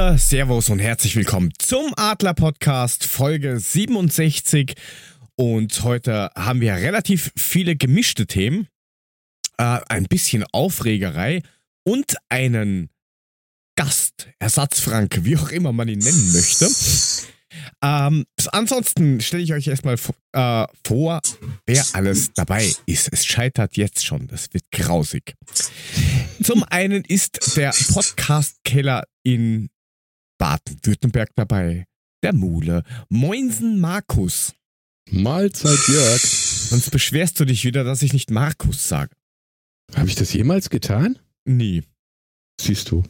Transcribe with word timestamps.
Servus 0.00 0.70
und 0.70 0.78
herzlich 0.78 1.14
willkommen 1.14 1.52
zum 1.58 1.92
Adler 1.94 2.32
Podcast 2.32 3.04
Folge 3.04 3.60
67. 3.60 4.72
Und 5.36 5.84
heute 5.84 6.30
haben 6.34 6.62
wir 6.62 6.72
relativ 6.72 7.30
viele 7.36 7.76
gemischte 7.76 8.26
Themen, 8.26 8.66
äh, 9.58 9.78
ein 9.90 10.04
bisschen 10.04 10.44
Aufregerei 10.52 11.42
und 11.84 12.16
einen 12.30 12.88
Gast, 13.76 14.28
Ersatzfranke, 14.38 15.26
wie 15.26 15.36
auch 15.36 15.50
immer 15.50 15.72
man 15.72 15.88
ihn 15.88 15.98
nennen 15.98 16.32
möchte. 16.32 16.70
Ähm, 17.82 18.24
ansonsten 18.52 19.20
stelle 19.20 19.42
ich 19.42 19.52
euch 19.52 19.66
erstmal 19.66 19.96
äh, 20.32 20.66
vor, 20.82 21.20
wer 21.66 21.84
alles 21.92 22.32
dabei 22.32 22.72
ist. 22.86 23.12
Es 23.12 23.26
scheitert 23.26 23.76
jetzt 23.76 24.06
schon, 24.06 24.28
das 24.28 24.48
wird 24.54 24.64
grausig. 24.72 25.34
Zum 26.42 26.64
einen 26.64 27.04
ist 27.04 27.54
der 27.58 27.74
Podcast-Keller 27.92 29.04
in 29.24 29.68
Baden-Württemberg 30.40 31.30
dabei, 31.36 31.84
der 32.22 32.32
Mule. 32.32 32.82
Moinsen 33.10 33.78
Markus. 33.78 34.54
Mahlzeit 35.10 35.78
Jörg. 35.86 36.20
Sonst 36.20 36.90
beschwerst 36.90 37.38
du 37.38 37.44
dich 37.44 37.64
wieder, 37.64 37.84
dass 37.84 38.02
ich 38.02 38.14
nicht 38.14 38.30
Markus 38.30 38.88
sage. 38.88 39.14
Habe 39.94 40.08
ich 40.08 40.14
das 40.14 40.32
jemals 40.32 40.70
getan? 40.70 41.18
Nie. 41.44 41.82
Siehst 42.60 42.90
du. 42.90 43.02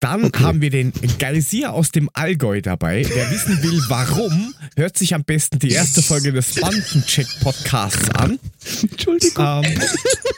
Dann 0.00 0.24
okay. 0.24 0.42
haben 0.42 0.60
wir 0.60 0.70
den 0.70 0.92
Geysir 1.20 1.72
aus 1.72 1.92
dem 1.92 2.10
Allgäu 2.12 2.60
dabei. 2.60 3.06
Wer 3.08 3.30
wissen 3.30 3.62
will, 3.62 3.80
warum, 3.86 4.52
hört 4.74 4.98
sich 4.98 5.14
am 5.14 5.22
besten 5.22 5.60
die 5.60 5.70
erste 5.70 6.02
Folge 6.02 6.32
des 6.32 6.60
Bandencheck-Podcasts 6.60 8.10
an. 8.16 8.40
Entschuldigung. 8.82 9.62
Ähm, 9.64 9.80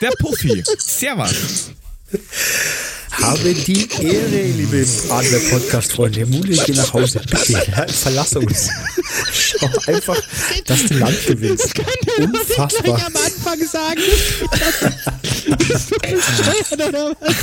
der 0.01 0.11
Puffy. 0.19 0.63
Servus. 0.77 1.71
Habe 3.11 3.53
die 3.53 3.87
Ehre, 4.01 4.43
liebe 4.51 4.85
Adler-Podcast-Freunde. 5.09 6.25
Mule, 6.25 6.57
geh 6.65 6.73
nach 6.73 6.93
Hause, 6.93 7.21
bitte. 7.21 7.63
Verlass 7.93 8.33
uns. 8.33 8.69
Schau 9.33 9.69
einfach, 9.87 10.21
dass 10.65 10.85
du 10.85 10.95
Land 10.95 11.25
gewinnst. 11.25 11.63
Das 11.65 11.73
kann 11.73 11.85
der 12.05 12.25
Unfassbar. 12.25 13.05
am 13.05 13.15
Anfang 13.15 13.67
sagen. 13.67 14.01
Bist 15.57 15.91
du 15.91 15.97
bescheuert 15.99 16.73
oder 16.73 17.15
was? 17.19 17.35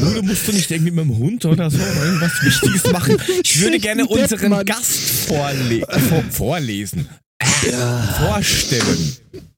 Mule, 0.00 0.22
musst 0.22 0.48
du 0.48 0.52
nicht 0.52 0.70
irgendwie 0.70 0.92
mit 0.92 1.04
dem 1.04 1.18
Hund 1.18 1.44
oder 1.44 1.70
so 1.70 1.78
irgendwas 1.78 2.32
Wichtiges 2.42 2.84
machen? 2.92 3.16
Ich 3.42 3.60
würde 3.60 3.78
gerne 3.80 4.06
unseren 4.06 4.64
Gast 4.64 4.92
vorle 5.26 5.84
vor 6.08 6.24
vorlesen. 6.30 7.08
Vorstellen. 7.44 9.16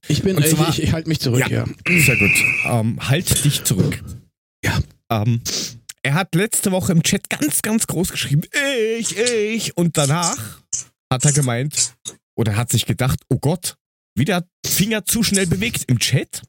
Ich 0.08 0.22
bin, 0.22 0.36
äh, 0.38 0.46
zwar, 0.48 0.68
ich, 0.68 0.78
ich, 0.78 0.84
ich 0.84 0.92
halte 0.92 1.08
mich 1.08 1.20
zurück, 1.20 1.40
ja. 1.40 1.48
ja. 1.48 2.00
Sehr 2.00 2.16
gut. 2.16 2.30
Ähm, 2.66 2.98
halt 3.08 3.44
dich 3.44 3.64
zurück. 3.64 4.02
Ja. 4.64 4.78
Ähm, 5.10 5.40
er 6.02 6.14
hat 6.14 6.34
letzte 6.34 6.70
Woche 6.72 6.92
im 6.92 7.02
Chat 7.02 7.30
ganz, 7.30 7.62
ganz 7.62 7.86
groß 7.86 8.10
geschrieben, 8.10 8.42
ich, 8.98 9.16
ich. 9.16 9.76
Und 9.76 9.96
danach 9.96 10.60
hat 11.10 11.24
er 11.24 11.32
gemeint, 11.32 11.94
oder 12.36 12.56
hat 12.56 12.70
sich 12.70 12.84
gedacht, 12.86 13.20
oh 13.28 13.38
Gott, 13.38 13.76
wieder 14.14 14.46
Finger 14.66 15.04
zu 15.04 15.22
schnell 15.22 15.46
bewegt 15.46 15.84
im 15.86 15.98
Chat. 15.98 16.42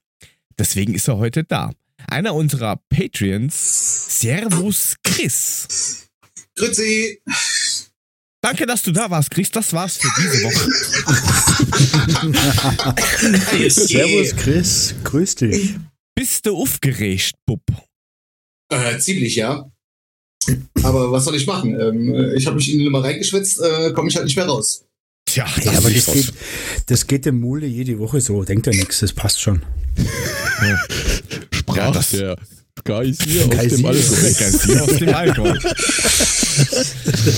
Deswegen 0.57 0.93
ist 0.93 1.07
er 1.07 1.17
heute 1.17 1.43
da. 1.43 1.71
Einer 2.07 2.35
unserer 2.35 2.81
Patreons, 2.89 4.19
Servus 4.19 4.95
Chris. 5.03 6.09
Grüezi. 6.55 7.21
Danke, 8.45 8.67
dass 8.67 8.83
du 8.83 8.91
da 8.91 9.09
warst, 9.09 9.31
Chris. 9.31 9.49
Das 9.49 9.73
war's 9.73 9.97
für 9.97 10.07
diese 10.21 10.43
Woche. 10.43 10.69
Servus, 13.71 14.35
Chris. 14.35 14.93
Grüß 15.03 15.33
dich. 15.33 15.73
Bist 16.13 16.45
du 16.45 16.55
aufgeregt, 16.55 17.33
Bub? 17.47 17.63
Äh, 18.69 18.99
ziemlich, 18.99 19.35
ja. 19.35 19.67
Aber 20.83 21.11
was 21.11 21.25
soll 21.25 21.35
ich 21.35 21.47
machen? 21.47 21.73
Ähm, 21.79 22.35
ich 22.37 22.45
habe 22.45 22.57
mich 22.57 22.71
in 22.71 22.77
die 22.77 22.85
Nummer 22.85 23.03
reingeschwitzt, 23.03 23.61
äh, 23.61 23.91
komme 23.93 24.09
ich 24.09 24.15
halt 24.15 24.25
nicht 24.25 24.35
mehr 24.35 24.45
raus. 24.45 24.85
Tja, 25.25 25.47
ja, 25.63 25.71
aber 25.71 25.89
das 25.89 26.05
geht, 26.05 26.31
das 26.85 27.07
geht 27.07 27.25
dem 27.25 27.39
Mule 27.39 27.65
jede 27.65 27.97
Woche 27.97 28.21
so. 28.21 28.43
Denkt 28.43 28.67
er 28.67 28.75
nichts, 28.75 28.99
das 28.99 29.11
passt 29.11 29.41
schon. 29.41 29.63
Ja. 30.61 30.77
Sprach 31.49 31.77
ja, 31.77 31.89
das, 31.89 32.11
der 32.11 32.37
Geysir 32.83 33.45
aus 33.45 33.67
dem 33.67 33.85
Allgäu. 33.85 34.33
Geysir 34.39 34.83
aus 34.83 34.97
dem 34.97 35.15
Allgäu. 35.15 35.53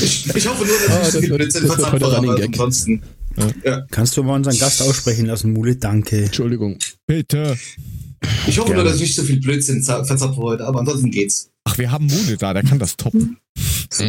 ich, 0.01 0.35
ich 0.35 0.47
hoffe 0.47 0.65
nur, 0.65 0.75
dass 0.79 0.89
ah, 0.89 1.07
ich 1.07 1.13
das 1.13 1.21
wird, 1.21 1.55
das 1.55 1.63
wird 1.63 1.91
heute 1.91 2.43
ansonsten. 2.45 3.03
Ja. 3.37 3.47
Ja. 3.63 3.85
Kannst 3.91 4.17
du 4.17 4.23
mal 4.23 4.35
unseren 4.35 4.57
Gast 4.57 4.81
aussprechen 4.81 5.27
lassen, 5.27 5.53
Mule? 5.53 5.75
Danke. 5.75 6.25
Entschuldigung. 6.25 6.79
Bitte. 7.05 7.57
Ich 8.47 8.57
hoffe 8.57 8.69
Gerne. 8.69 8.83
nur, 8.83 8.91
dass 8.91 8.95
ich 8.95 9.01
nicht 9.01 9.15
so 9.15 9.23
viel 9.23 9.39
Blödsinn 9.39 9.83
verzapfe 9.83 10.35
heute, 10.37 10.65
aber 10.65 10.79
ansonsten 10.79 11.11
geht's. 11.11 11.51
Ach, 11.65 11.77
wir 11.77 11.91
haben 11.91 12.07
Mule 12.07 12.37
da, 12.37 12.53
der 12.53 12.63
kann 12.63 12.79
das 12.79 12.97
toppen. 12.97 13.37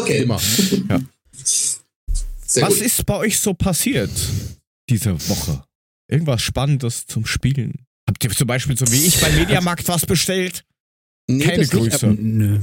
okay. 0.00 0.22
Immer. 0.22 0.40
Ja. 0.88 1.00
Was 2.56 2.74
gut. 2.74 2.80
ist 2.82 3.06
bei 3.06 3.16
euch 3.16 3.38
so 3.38 3.54
passiert 3.54 4.10
diese 4.88 5.12
Woche? 5.28 5.64
Irgendwas 6.08 6.42
Spannendes 6.42 7.06
zum 7.06 7.24
Spielen? 7.24 7.86
Habt 8.06 8.22
ihr 8.22 8.30
zum 8.30 8.46
Beispiel 8.46 8.76
so 8.76 8.90
wie 8.92 9.06
ich 9.06 9.20
beim 9.20 9.34
Mediamarkt 9.34 9.88
was 9.88 10.04
bestellt? 10.04 10.64
Nee, 11.28 11.44
Keine 11.44 11.66
Grüße. 11.66 12.08
Nicht, 12.08 12.22
nö. 12.22 12.60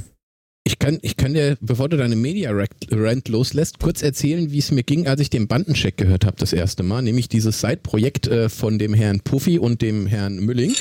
Ich 0.63 0.77
kann, 0.77 0.99
ich 1.01 1.17
kann 1.17 1.33
dir, 1.33 1.57
bevor 1.59 1.89
du 1.89 1.97
deine 1.97 2.15
Media-Rant 2.15 3.27
loslässt, 3.29 3.79
kurz 3.79 4.03
erzählen, 4.03 4.51
wie 4.51 4.59
es 4.59 4.69
mir 4.69 4.83
ging, 4.83 5.07
als 5.07 5.19
ich 5.19 5.31
den 5.31 5.47
Bandencheck 5.47 5.97
gehört 5.97 6.23
habe 6.23 6.37
das 6.37 6.53
erste 6.53 6.83
Mal, 6.83 7.01
nämlich 7.01 7.29
dieses 7.29 7.61
Side-Projekt 7.61 8.27
äh, 8.27 8.47
von 8.47 8.77
dem 8.77 8.93
Herrn 8.93 9.21
Puffy 9.21 9.57
und 9.57 9.81
dem 9.81 10.05
Herrn 10.05 10.37
Mülling. 10.37 10.75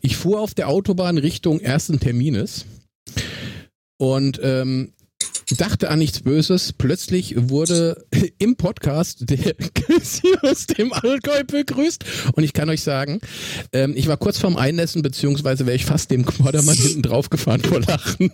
Ich 0.00 0.16
fuhr 0.16 0.40
auf 0.40 0.54
der 0.54 0.68
Autobahn 0.68 1.18
Richtung 1.18 1.60
ersten 1.60 2.00
Termines 2.00 2.64
und 3.98 4.40
ähm, 4.42 4.92
dachte 5.56 5.90
an 5.90 5.98
nichts 5.98 6.20
Böses. 6.20 6.72
Plötzlich 6.72 7.34
wurde 7.36 8.04
im 8.38 8.56
Podcast 8.56 9.28
der 9.28 9.54
aus 10.42 10.66
dem 10.66 10.92
Allgäu 10.92 11.44
begrüßt. 11.44 12.04
Und 12.34 12.44
ich 12.44 12.52
kann 12.52 12.68
euch 12.68 12.82
sagen, 12.82 13.20
ähm, 13.72 13.94
ich 13.96 14.08
war 14.08 14.16
kurz 14.16 14.38
vorm 14.38 14.56
Einnässen, 14.56 15.02
beziehungsweise 15.02 15.66
wäre 15.66 15.76
ich 15.76 15.84
fast 15.84 16.10
dem 16.10 16.24
Quadermann 16.24 16.76
hinten 16.78 17.02
drauf 17.02 17.30
gefahren 17.30 17.60
vor 17.60 17.80
Lachen. 17.80 18.32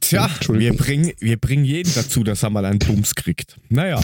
Tja, 0.00 0.28
wir 0.48 0.74
bringen, 0.74 1.12
wir 1.20 1.38
bringen 1.38 1.64
jeden 1.64 1.92
dazu, 1.94 2.24
dass 2.24 2.42
er 2.42 2.50
mal 2.50 2.64
einen 2.64 2.78
Bums 2.78 3.14
kriegt. 3.14 3.56
Naja. 3.70 4.02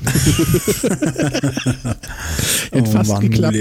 Hätte 2.71 2.83
oh, 2.83 2.85
fast 2.87 3.11
Mann, 3.11 3.29
geklappt. 3.29 3.57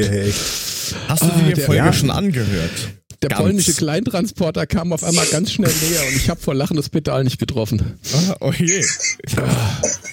Hast 1.08 1.24
du 1.24 1.28
dir 1.28 1.54
die 1.54 1.62
ah, 1.62 1.66
Folge 1.66 1.84
ja. 1.84 1.94
schon 1.94 2.12
angehört? 2.12 2.99
Der 3.22 3.30
ganz. 3.30 3.42
polnische 3.42 3.74
Kleintransporter 3.74 4.66
kam 4.66 4.94
auf 4.94 5.04
einmal 5.04 5.26
ganz 5.28 5.52
schnell 5.52 5.74
näher 5.74 6.08
und 6.08 6.16
ich 6.16 6.30
habe 6.30 6.40
vor 6.40 6.56
Lachen 6.56 6.78
das 6.78 6.90
Pedal 6.90 7.24
nicht 7.24 7.38
getroffen. 7.38 8.00
Ah, 8.14 8.38
oh 8.40 8.54
je. 8.54 8.86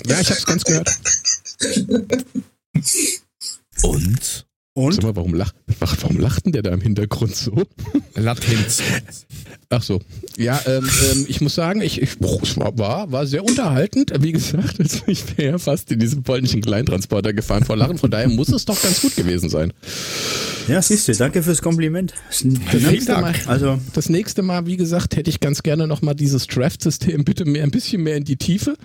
Ja, 0.06 0.20
ich 0.20 0.30
habe 0.30 0.38
es 0.38 0.46
ganz 0.46 0.64
gehört. 0.64 0.90
Und? 3.82 4.46
Und? 4.76 4.92
Sag 4.92 5.04
mal, 5.04 5.16
warum, 5.16 5.32
lach, 5.32 5.52
warum 5.78 6.18
lacht 6.18 6.44
denn 6.44 6.52
der 6.52 6.60
da 6.60 6.70
im 6.70 6.82
Hintergrund 6.82 7.34
so? 7.34 7.62
Latenz. 8.14 8.82
Ach 9.70 9.82
so. 9.82 10.02
Ja, 10.36 10.60
ähm, 10.66 10.86
ähm, 11.12 11.24
ich 11.28 11.40
muss 11.40 11.54
sagen, 11.54 11.80
ich, 11.80 12.02
ich 12.02 12.10
es 12.20 12.56
war, 12.58 13.10
war 13.10 13.26
sehr 13.26 13.42
unterhaltend. 13.42 14.12
Wie 14.20 14.32
gesagt, 14.32 14.78
also 14.78 14.98
ich 15.06 15.38
wäre 15.38 15.52
ja 15.52 15.58
fast 15.58 15.90
in 15.92 15.98
diesem 15.98 16.24
polnischen 16.24 16.60
Kleintransporter 16.60 17.32
gefahren 17.32 17.64
vor 17.64 17.74
Lachen. 17.78 17.96
Von 17.96 18.10
daher 18.10 18.28
muss 18.28 18.50
es 18.50 18.66
doch 18.66 18.80
ganz 18.82 19.00
gut 19.00 19.16
gewesen 19.16 19.48
sein. 19.48 19.72
Ja, 20.68 20.82
siehst 20.82 21.08
du, 21.08 21.14
danke 21.14 21.42
fürs 21.42 21.62
Kompliment. 21.62 22.12
Das, 22.28 22.44
das 22.70 22.82
nächste 22.82 23.12
Mal, 23.12 23.34
also 23.46 23.78
das 23.94 24.10
nächste 24.10 24.42
Mal, 24.42 24.66
wie 24.66 24.76
gesagt, 24.76 25.16
hätte 25.16 25.30
ich 25.30 25.40
ganz 25.40 25.62
gerne 25.62 25.86
nochmal 25.86 26.14
dieses 26.14 26.48
Draft-System 26.48 27.24
bitte 27.24 27.46
mehr, 27.46 27.62
ein 27.62 27.70
bisschen 27.70 28.02
mehr 28.02 28.16
in 28.16 28.24
die 28.24 28.36
Tiefe. 28.36 28.76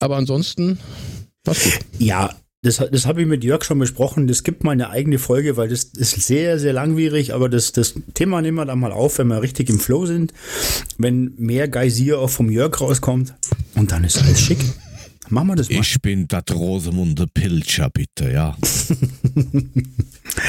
Aber 0.00 0.16
ansonsten 0.16 0.80
war's 1.44 1.62
gut. 1.62 1.78
Ja, 2.00 2.34
das, 2.64 2.82
das 2.90 3.06
habe 3.06 3.20
ich 3.20 3.28
mit 3.28 3.44
Jörg 3.44 3.62
schon 3.62 3.78
besprochen. 3.78 4.26
Das 4.26 4.42
gibt 4.42 4.64
mal 4.64 4.72
eine 4.72 4.88
eigene 4.88 5.18
Folge, 5.18 5.56
weil 5.58 5.68
das 5.68 5.84
ist 5.84 6.22
sehr, 6.22 6.58
sehr 6.58 6.72
langwierig. 6.72 7.34
Aber 7.34 7.50
das, 7.50 7.72
das 7.72 7.94
Thema 8.14 8.40
nehmen 8.40 8.56
wir 8.56 8.64
dann 8.64 8.80
mal 8.80 8.90
auf, 8.90 9.18
wenn 9.18 9.28
wir 9.28 9.42
richtig 9.42 9.68
im 9.68 9.78
Flow 9.78 10.06
sind. 10.06 10.32
Wenn 10.96 11.34
mehr 11.36 11.68
Geysir 11.68 12.18
auch 12.18 12.30
vom 12.30 12.50
Jörg 12.50 12.80
rauskommt. 12.80 13.34
Und 13.74 13.92
dann 13.92 14.02
ist 14.02 14.16
alles 14.18 14.40
schick. 14.40 14.58
Machen 15.28 15.48
wir 15.48 15.56
das 15.56 15.68
mal. 15.68 15.80
Ich 15.80 16.00
bin 16.00 16.26
das 16.26 16.44
Rosemunde 16.52 17.26
Pilcher, 17.26 17.90
bitte, 17.90 18.30
ja. 18.30 18.56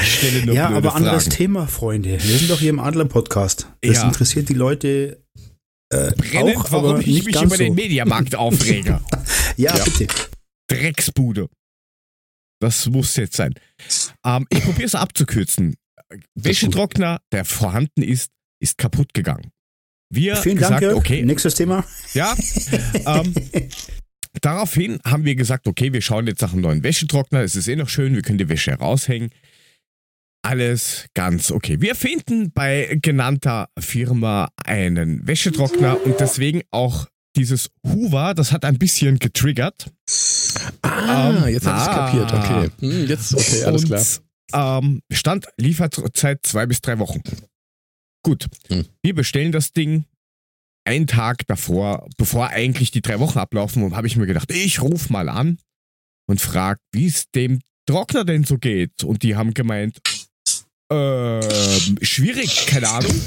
stelle 0.02 0.44
nur 0.44 0.54
ja, 0.54 0.68
aber 0.68 0.90
Fragen. 0.90 1.04
anderes 1.04 1.28
Thema, 1.28 1.66
Freunde. 1.66 2.18
Wir 2.22 2.38
sind 2.38 2.50
doch 2.50 2.60
hier 2.60 2.70
im 2.70 2.78
Adler-Podcast. 2.78 3.68
Das 3.80 3.96
ja. 3.96 4.06
interessiert 4.06 4.48
die 4.48 4.54
Leute 4.54 5.22
äh, 5.90 6.12
Brennend, 6.12 6.56
auch, 6.56 6.72
warum 6.72 7.00
ich 7.00 7.24
mich 7.24 7.42
über 7.42 7.56
so. 7.56 7.56
den 7.56 7.74
Mediamarkt 7.74 8.34
aufrege. 8.34 9.00
ja, 9.56 9.76
ja, 9.76 9.84
bitte. 9.84 10.06
Drecksbude. 10.68 11.48
Das 12.60 12.86
muss 12.86 13.16
jetzt 13.16 13.36
sein. 13.36 13.54
Ähm, 14.24 14.46
ich 14.50 14.62
probiere 14.62 14.86
es 14.86 14.94
abzukürzen. 14.94 15.76
Wäschetrockner, 16.34 17.20
der 17.32 17.44
vorhanden 17.44 18.02
ist, 18.02 18.30
ist 18.60 18.78
kaputt 18.78 19.12
gegangen. 19.14 19.50
Wir 20.08 20.36
Vielen 20.36 20.56
gesagt, 20.56 20.82
Dank, 20.82 20.96
okay. 20.96 21.24
Nächstes 21.24 21.54
Thema. 21.54 21.84
Ja. 22.14 22.34
Ähm, 23.06 23.34
daraufhin 24.40 25.00
haben 25.04 25.24
wir 25.24 25.34
gesagt, 25.34 25.66
okay, 25.66 25.92
wir 25.92 26.00
schauen 26.00 26.26
jetzt 26.28 26.42
nach 26.42 26.52
einem 26.52 26.62
neuen 26.62 26.82
Wäschetrockner. 26.84 27.40
Es 27.40 27.56
ist 27.56 27.66
eh 27.68 27.76
noch 27.76 27.88
schön, 27.88 28.14
wir 28.14 28.22
können 28.22 28.38
die 28.38 28.48
Wäsche 28.48 28.70
heraushängen. 28.70 29.30
alles 30.42 31.06
ganz 31.14 31.50
okay. 31.50 31.80
Wir 31.80 31.96
finden 31.96 32.52
bei 32.52 32.98
genannter 33.02 33.68
Firma 33.78 34.48
einen 34.64 35.26
Wäschetrockner 35.26 36.04
und 36.04 36.20
deswegen 36.20 36.62
auch 36.70 37.08
dieses 37.36 37.70
Hoover, 37.86 38.34
das 38.34 38.52
hat 38.52 38.64
ein 38.64 38.78
bisschen 38.78 39.18
getriggert. 39.18 39.90
Ah, 40.82 41.30
Ähm, 41.30 41.52
jetzt 41.52 41.66
habe 41.66 41.78
ich 41.78 41.88
ah. 41.88 42.06
kapiert. 42.06 42.32
Okay. 42.32 42.70
Hm, 42.80 43.06
jetzt, 43.06 43.34
okay, 43.34 43.64
alles 43.64 43.84
und, 43.84 43.88
klar. 43.88 44.78
Ähm, 44.78 45.02
Stand 45.12 45.46
Lieferzeit 45.56 46.40
zwei 46.44 46.66
bis 46.66 46.80
drei 46.80 46.98
Wochen. 46.98 47.20
Gut, 48.22 48.46
Hm. 48.68 48.86
wir 49.02 49.14
bestellen 49.14 49.52
das 49.52 49.72
Ding. 49.72 50.04
Einen 50.84 51.08
Tag 51.08 51.46
davor, 51.48 52.08
bevor 52.16 52.48
eigentlich 52.50 52.92
die 52.92 53.02
drei 53.02 53.18
Wochen 53.18 53.38
ablaufen, 53.38 53.96
habe 53.96 54.06
ich 54.06 54.16
mir 54.16 54.26
gedacht, 54.26 54.52
ich 54.52 54.80
ruf 54.80 55.10
mal 55.10 55.28
an 55.28 55.58
und 56.28 56.40
frag, 56.40 56.78
wie 56.92 57.06
es 57.06 57.28
dem 57.32 57.60
Trockner 57.86 58.24
denn 58.24 58.44
so 58.44 58.56
geht. 58.56 59.02
Und 59.02 59.24
die 59.24 59.34
haben 59.34 59.52
gemeint, 59.52 60.00
ähm, 60.92 61.98
schwierig, 62.02 62.66
keine 62.66 62.88
Ahnung. 62.88 63.20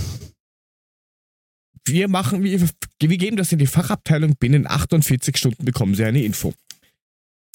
Wir 1.89 2.07
machen, 2.07 2.43
wir, 2.43 2.59
wir 2.61 3.17
geben 3.17 3.37
das 3.37 3.51
in 3.51 3.59
die 3.59 3.67
Fachabteilung, 3.67 4.35
binnen 4.39 4.67
48 4.67 5.37
Stunden 5.37 5.65
bekommen 5.65 5.95
sie 5.95 6.03
eine 6.03 6.23
Info. 6.23 6.53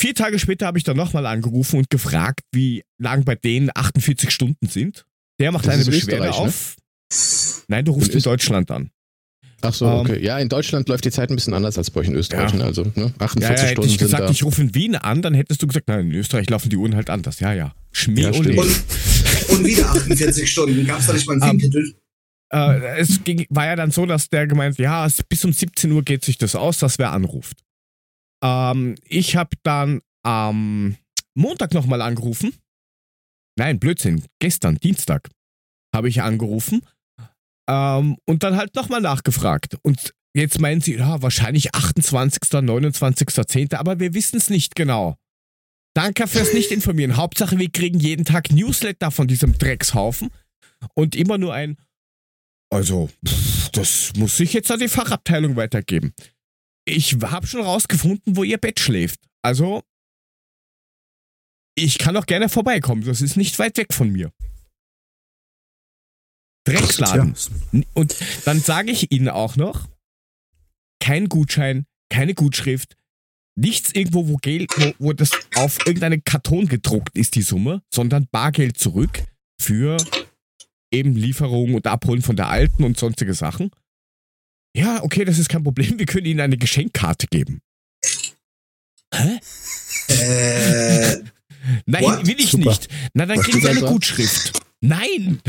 Vier 0.00 0.14
Tage 0.14 0.38
später 0.38 0.66
habe 0.66 0.78
ich 0.78 0.84
dann 0.84 0.96
nochmal 0.96 1.26
angerufen 1.26 1.78
und 1.78 1.90
gefragt, 1.90 2.40
wie 2.52 2.82
lang 2.98 3.24
bei 3.24 3.36
denen 3.36 3.70
48 3.74 4.30
Stunden 4.30 4.68
sind. 4.68 5.06
Der 5.40 5.52
macht 5.52 5.66
Das 5.66 5.74
eine 5.74 5.84
Beschwerde 5.84 6.28
Österreich, 6.28 6.40
ne? 6.40 6.46
auf. 6.46 6.76
Nein, 7.68 7.84
du 7.84 7.92
rufst 7.92 8.10
In 8.10 8.16
in 8.18 8.22
Deutschland 8.22 8.70
an. 8.70 8.90
Ach 9.62 9.72
so, 9.72 9.86
ähm, 9.86 9.92
okay. 10.00 10.22
Ja, 10.22 10.38
in 10.38 10.48
Deutschland 10.48 10.88
läuft 10.88 11.04
die 11.04 11.10
Zeit 11.10 11.30
ein 11.30 11.36
bisschen 11.36 11.54
anders 11.54 11.78
als 11.78 11.90
bei 11.90 12.00
euch 12.00 12.08
in 12.08 12.14
Österreich. 12.14 12.52
Ja. 12.52 12.58
ne? 12.58 12.64
Also 12.64 12.82
ne? 12.94 13.14
48 13.18 13.40
Ja, 13.42 13.48
ja, 13.48 13.62
hätte 13.62 13.68
Stunden 13.72 13.90
ich 13.90 13.98
gesagt, 13.98 14.30
ich 14.30 14.44
rufe 14.44 14.60
in 14.60 14.74
Wien 14.74 14.96
an, 14.96 15.22
dann 15.22 15.32
hättest 15.32 15.62
du 15.62 15.66
gesagt, 15.66 15.88
nein, 15.88 16.10
in 16.10 16.14
Österreich 16.16 16.50
laufen 16.50 16.68
die 16.68 16.76
Uhren 16.76 16.94
halt 16.94 17.08
anders. 17.08 17.40
Ja, 17.40 17.52
ja. 17.52 17.74
Schmäh 17.92 18.22
Ja. 18.22 18.30
Und, 18.30 18.46
und 18.46 19.64
wieder 19.64 19.90
48 19.90 20.50
Stunden. 20.50 20.86
Gab 20.86 21.00
es 21.00 21.06
da 21.06 21.12
nicht 21.14 21.26
mal 21.26 21.34
einen 21.34 21.42
Ähm, 21.42 21.60
Filmtitel? 21.60 21.94
Äh, 22.54 22.98
Es 22.98 23.24
ging, 23.24 23.46
war 23.50 23.66
ja 23.66 23.76
dann 23.76 23.90
so, 23.90 24.06
dass 24.06 24.28
der 24.28 24.46
gemeint, 24.46 24.78
ja, 24.78 25.06
bis 25.28 25.44
um 25.44 25.52
17 25.52 25.90
Uhr 25.90 26.02
geht 26.02 26.24
sich 26.24 26.38
das 26.38 26.54
aus, 26.54 26.78
dass 26.78 26.98
wer 26.98 27.12
anruft. 27.12 27.62
Ähm, 28.42 28.94
ich 29.04 29.36
habe 29.36 29.56
dann 29.62 30.00
am 30.22 30.96
Montag 31.34 31.74
nochmal 31.74 32.00
angerufen. 32.00 32.54
Nein, 33.56 33.78
Blödsinn, 33.78 34.24
gestern, 34.40 34.76
Dienstag, 34.76 35.30
habe 35.94 36.08
ich 36.08 36.22
angerufen 36.22 36.82
ähm, 37.68 38.16
und 38.26 38.42
dann 38.42 38.56
halt 38.56 38.74
nochmal 38.74 39.00
nachgefragt. 39.00 39.76
Und 39.82 40.12
jetzt 40.34 40.60
meinen 40.60 40.80
sie, 40.80 40.96
ja, 40.96 41.22
wahrscheinlich 41.22 41.74
28., 41.74 42.52
29., 42.52 43.28
10., 43.46 43.72
aber 43.74 44.00
wir 44.00 44.14
wissen 44.14 44.36
es 44.36 44.50
nicht 44.50 44.74
genau. 44.74 45.16
Danke 45.96 46.26
fürs 46.26 46.52
Nicht-Informieren. 46.52 47.16
Hauptsache, 47.16 47.58
wir 47.58 47.70
kriegen 47.70 48.00
jeden 48.00 48.24
Tag 48.24 48.50
Newsletter 48.50 49.12
von 49.12 49.28
diesem 49.28 49.56
Dreckshaufen 49.56 50.30
und 50.94 51.14
immer 51.14 51.38
nur 51.38 51.54
ein, 51.54 51.76
also, 52.70 53.10
pff, 53.26 53.70
das 53.70 54.12
muss 54.16 54.38
ich 54.40 54.52
jetzt 54.52 54.70
an 54.70 54.80
die 54.80 54.88
Fachabteilung 54.88 55.56
weitergeben. 55.56 56.14
Ich 56.84 57.14
habe 57.22 57.46
schon 57.46 57.62
rausgefunden, 57.62 58.36
wo 58.36 58.44
ihr 58.44 58.58
Bett 58.58 58.80
schläft. 58.80 59.20
Also, 59.42 59.82
ich 61.76 61.98
kann 61.98 62.16
auch 62.16 62.26
gerne 62.26 62.48
vorbeikommen. 62.48 63.04
Das 63.04 63.20
ist 63.20 63.36
nicht 63.36 63.58
weit 63.58 63.76
weg 63.76 63.92
von 63.92 64.10
mir. 64.10 64.32
Drecksladen. 66.64 67.34
Und 67.92 68.16
dann 68.44 68.60
sage 68.60 68.90
ich 68.90 69.12
Ihnen 69.12 69.28
auch 69.28 69.56
noch, 69.56 69.88
kein 71.00 71.28
Gutschein, 71.28 71.86
keine 72.08 72.34
Gutschrift, 72.34 72.96
nichts 73.56 73.92
irgendwo, 73.92 74.28
wo, 74.28 74.36
Geld, 74.36 74.70
wo, 74.76 74.94
wo 74.98 75.12
das 75.12 75.30
auf 75.56 75.78
irgendeinen 75.86 76.24
Karton 76.24 76.66
gedruckt 76.66 77.16
ist, 77.16 77.34
die 77.34 77.42
Summe, 77.42 77.82
sondern 77.92 78.26
Bargeld 78.30 78.78
zurück 78.78 79.24
für 79.60 79.96
eben 80.94 81.14
Lieferung 81.14 81.74
und 81.74 81.86
Abholen 81.86 82.22
von 82.22 82.36
der 82.36 82.48
alten 82.48 82.84
und 82.84 82.98
sonstige 82.98 83.34
Sachen. 83.34 83.70
Ja, 84.76 85.02
okay, 85.02 85.24
das 85.24 85.38
ist 85.38 85.48
kein 85.48 85.62
Problem. 85.62 85.98
Wir 85.98 86.06
können 86.06 86.26
Ihnen 86.26 86.40
eine 86.40 86.56
Geschenkkarte 86.56 87.26
geben. 87.28 87.60
Hä? 89.14 89.38
Äh, 90.08 91.16
Nein, 91.86 92.02
What? 92.02 92.26
will 92.26 92.38
ich 92.38 92.50
Super. 92.50 92.70
nicht. 92.70 92.88
Na, 93.14 93.26
dann 93.26 93.40
kriegen 93.40 93.60
Sie 93.60 93.68
eine? 93.68 93.80
Gutschrift. 93.80 94.60
Nein! 94.88 95.40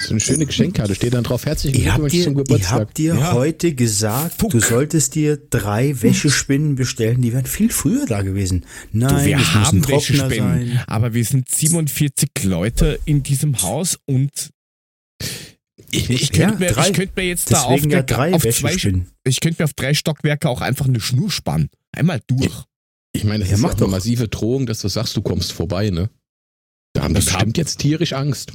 So 0.00 0.10
eine 0.10 0.20
schöne 0.20 0.46
Geschenkkarte. 0.46 0.94
Steht 0.94 1.14
dann 1.14 1.24
drauf. 1.24 1.46
Herzlichen 1.46 1.76
Ich 1.76 1.84
Glückwunsch 1.84 2.12
zum 2.12 2.32
ich 2.32 2.38
Geburtstag. 2.38 2.80
hab 2.80 2.94
dir 2.94 3.14
Ja. 3.14 3.32
heute 3.32 3.74
gesagt, 3.74 4.40
Fuck. 4.40 4.50
du 4.50 4.60
solltest 4.60 5.14
dir 5.14 5.36
drei 5.36 6.00
Wäschespinnen 6.02 6.74
bestellen, 6.74 7.22
die 7.22 7.32
wären 7.32 7.46
viel 7.46 7.70
früher 7.70 8.06
da 8.06 8.22
gewesen. 8.22 8.66
Nein, 8.92 9.08
Du, 9.16 9.24
wir 9.24 9.54
haben 9.54 9.86
Wäschespinnen, 9.88 10.68
sein. 10.68 10.82
aber 10.86 11.14
wir 11.14 11.24
sind 11.24 11.48
47 11.48 12.28
Leute 12.42 12.98
in 13.04 13.22
diesem 13.22 13.62
Haus 13.62 13.98
und 14.06 14.50
ich, 15.90 16.10
ich 16.10 16.32
könnte 16.32 16.64
Ja, 16.64 16.72
mir, 16.72 16.86
ich 16.86 16.92
könnte 16.92 17.12
mir 17.16 17.26
jetzt 17.28 17.52
da 17.52 17.62
auf, 17.62 17.84
ja 17.86 18.00
auf 18.32 18.42
zwei, 18.48 18.74
ich 18.74 19.40
könnte 19.40 19.62
mir 19.62 19.64
auf 19.64 19.74
drei 19.74 19.94
Stockwerke 19.94 20.48
auch 20.48 20.60
einfach 20.60 20.86
eine 20.86 20.98
Schnur 21.00 21.30
spannen. 21.30 21.70
Einmal 21.92 22.20
durch. 22.26 22.50
Ich 23.12 23.22
meine, 23.24 23.40
das 23.40 23.50
Ja, 23.50 23.54
ist 23.56 23.60
mach 23.62 23.70
auch 23.70 23.74
eine 23.76 23.80
doch. 23.86 23.90
massive 23.90 24.26
Drohung, 24.28 24.66
dass 24.66 24.80
du 24.80 24.88
sagst, 24.88 25.16
du 25.16 25.22
kommst 25.22 25.52
vorbei, 25.52 25.90
ne? 25.90 26.10
Da 26.94 27.02
haben 27.02 27.14
Das 27.14 27.26
bestimmt 27.26 27.58
jetzt 27.58 27.78
tierisch 27.78 28.12
Angst. 28.14 28.52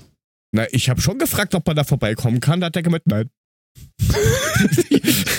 Na, 0.51 0.65
ich 0.71 0.89
habe 0.89 0.99
schon 1.01 1.19
gefragt, 1.19 1.53
ob 1.55 1.67
man 1.67 1.75
da 1.75 1.83
vorbeikommen 1.83 2.39
kann. 2.39 2.59
Da 2.61 2.67
hat 2.67 2.75
er 2.75 2.81
gemeint, 2.83 3.05
nein. 3.05 3.29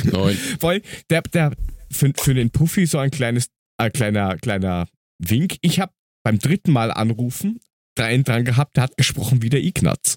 Nein. 0.05 0.39
Weil 0.61 0.83
der, 1.11 1.23
der 1.23 1.53
für, 1.91 2.13
für 2.17 2.35
den 2.35 2.51
Puffy 2.51 2.87
so 2.87 2.99
ein 2.99 3.11
kleines, 3.11 3.49
äh, 3.79 3.91
kleiner, 3.91 4.37
kleiner 4.39 4.87
Wink. 5.19 5.57
Ich 5.63 5.81
habe 5.81 5.93
beim 6.25 6.39
dritten 6.39 6.73
Mal 6.73 6.91
anrufen, 6.93 7.61
da 7.97 8.05
einen 8.05 8.25
dran 8.25 8.45
gehabt, 8.45 8.77
der 8.77 8.85
hat 8.85 8.97
gesprochen 8.97 9.43
wie 9.43 9.51
der 9.51 9.63
Ignaz. 9.63 10.17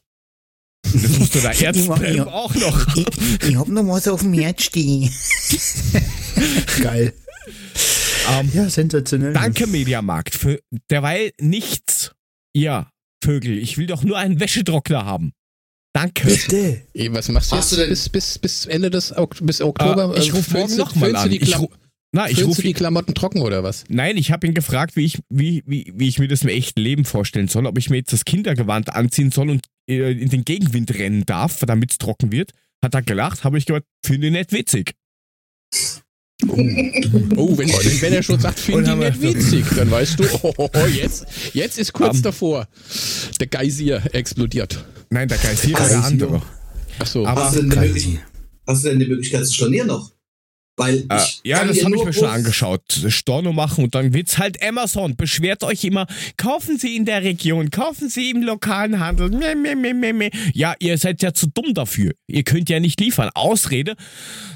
Das 0.86 1.18
musste 1.18 1.42
der 1.42 1.60
Ärzte 1.60 2.14
Ja. 2.16 2.28
auch 2.28 2.54
noch. 2.56 2.96
Ich, 2.96 3.08
ich 3.50 3.56
hab 3.56 3.68
noch 3.68 3.88
was 3.88 4.08
auf 4.08 4.22
dem 4.22 4.34
Herz 4.34 4.64
stehen. 4.64 5.10
Geil. 6.82 7.14
Ähm, 8.32 8.52
Ja, 8.54 8.70
sensationell. 8.70 9.34
danke, 9.34 9.66
Mediamarkt, 9.68 10.36
für 10.36 10.60
derweil 10.90 11.32
nichts. 11.40 12.12
Ihr 12.54 12.88
Vögel, 13.24 13.58
ich 13.58 13.78
will 13.78 13.88
doch 13.88 14.04
nur 14.04 14.18
einen 14.18 14.40
Wäschetrockner 14.40 15.06
haben. 15.06 15.34
Danke. 15.96 16.28
Bitte. 16.28 16.82
Ey, 16.94 17.14
was 17.14 17.30
machst 17.30 17.52
du 17.52 17.56
Hast 17.56 17.72
jetzt 17.72 17.78
du 17.80 17.82
denn- 17.84 17.90
bis, 17.90 18.10
bis, 18.10 18.40
bis 18.40 18.66
Ende 18.66 18.90
des 18.90 19.16
Ok- 19.16 19.38
bis 19.46 19.62
Oktober? 19.62 20.16
Äh, 20.16 20.20
ich 20.20 20.30
Äh, 20.30 20.32
rufe 20.34 20.58
morgen 20.58 20.76
nochmal 20.76 21.16
an. 21.16 21.30
Die 21.30 21.38
Ich, 21.38 21.50
Klam 21.52 21.62
ru- 21.66 21.72
na, 22.12 22.28
ich 22.30 22.36
füllst 22.36 22.50
rufe 22.50 22.62
du 22.64 22.68
die 22.68 22.74
Klamotten 22.74 23.14
trocken 23.16 23.42
oder 23.42 23.64
was? 23.64 23.86
Nein, 23.90 24.18
ich 24.18 24.32
habe 24.32 24.46
ihn 24.48 24.54
gefragt, 24.54 24.96
wie 24.96 25.06
ich, 25.06 25.20
wie, 25.30 25.64
wie, 25.66 25.92
wie 25.96 26.08
ich 26.08 26.20
mir 26.20 26.28
das 26.28 26.42
im 26.42 26.50
echten 26.50 26.80
Leben 26.80 27.06
vorstellen 27.06 27.48
soll, 27.48 27.66
ob 27.66 27.78
ich 27.78 27.90
mir 27.90 27.98
jetzt 27.98 28.12
das 28.14 28.26
Kindergewand 28.26 28.94
anziehen 28.96 29.32
soll 29.32 29.50
und 29.52 29.66
äh, 29.90 30.12
in 30.12 30.30
den 30.30 30.44
Gegenwind 30.46 30.94
rennen 30.96 31.26
darf, 31.26 31.60
damit 31.66 31.92
es 31.92 31.98
trocken 32.00 32.32
wird. 32.32 32.52
Hat 32.84 32.94
er 32.96 33.02
gelacht, 33.04 33.44
habe 33.44 33.58
ich 33.58 33.66
gesagt, 33.66 33.86
finde 34.06 34.28
ich 34.28 34.34
nicht 34.34 34.52
witzig. 34.52 34.94
Oh, 36.50 37.58
wenn, 37.58 37.68
wenn, 37.70 38.02
wenn 38.02 38.14
er 38.14 38.24
schon 38.24 38.40
sagt, 38.40 38.60
finde 38.60 38.92
ich 38.92 38.96
nicht 39.20 39.22
witzig, 39.22 39.66
dann 39.76 39.90
weißt 39.92 40.20
du, 40.20 40.24
oh, 40.44 40.54
oh, 40.58 40.70
oh, 40.74 40.86
jetzt, 40.88 41.26
jetzt 41.54 41.78
ist 41.80 41.94
kurz 41.94 42.18
Um. 42.18 42.22
davor. 42.24 42.68
Der 43.40 43.48
Geysir 43.48 44.02
explodiert. 44.14 44.84
Nein, 45.10 45.28
der 45.28 45.38
Geist 45.38 45.64
hier 45.64 45.74
war 45.74 45.82
Geist 45.82 45.94
der 45.94 46.04
andere. 46.04 46.42
Ach 47.00 47.08
so. 47.08 47.26
Aber- 47.26 47.46
hast, 47.46 47.56
du 47.56 47.62
denn 47.62 47.70
die 47.70 47.76
Geil. 47.76 47.88
Möglichkeit, 47.88 48.22
hast 48.68 48.84
du 48.84 48.90
denn 48.90 49.00
die 49.00 49.08
Möglichkeit 49.08 49.46
zu 49.48 49.54
stornieren 49.54 49.88
noch? 49.88 50.12
Weil 50.76 51.06
Äh, 51.10 51.20
ja, 51.44 51.64
das 51.66 51.84
habe 51.84 51.96
ich 51.96 52.04
mir 52.04 52.14
schon 52.14 52.30
angeschaut. 52.30 52.82
Storno 53.10 53.54
machen 53.54 53.84
und 53.84 53.94
dann 53.94 54.12
wird's 54.14 54.40
halt 54.40 54.62
Amazon. 54.64 55.16
Beschwert 55.16 55.64
euch 55.64 55.84
immer, 55.84 56.08
kaufen 56.36 56.80
Sie 56.80 56.96
in 56.96 57.06
der 57.06 57.24
Region, 57.24 57.70
kaufen 57.70 58.10
Sie 58.10 58.32
im 58.32 58.42
lokalen 58.42 59.00
Handel. 59.00 59.32
Ja, 60.54 60.74
ihr 60.80 60.98
seid 60.98 61.22
ja 61.22 61.32
zu 61.34 61.46
dumm 61.48 61.76
dafür. 61.76 62.14
Ihr 62.28 62.44
könnt 62.44 62.70
ja 62.70 62.80
nicht 62.80 63.00
liefern. 63.00 63.30
Ausrede. 63.36 63.96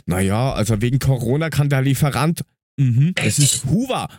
Naja, 0.07 0.53
also 0.53 0.81
wegen 0.81 0.97
Corona 0.97 1.49
kann 1.51 1.69
der 1.69 1.83
Lieferant. 1.83 2.41
Mhm, 2.77 3.13
das 3.15 3.37
ist 3.37 3.65
Hoover. 3.65 4.09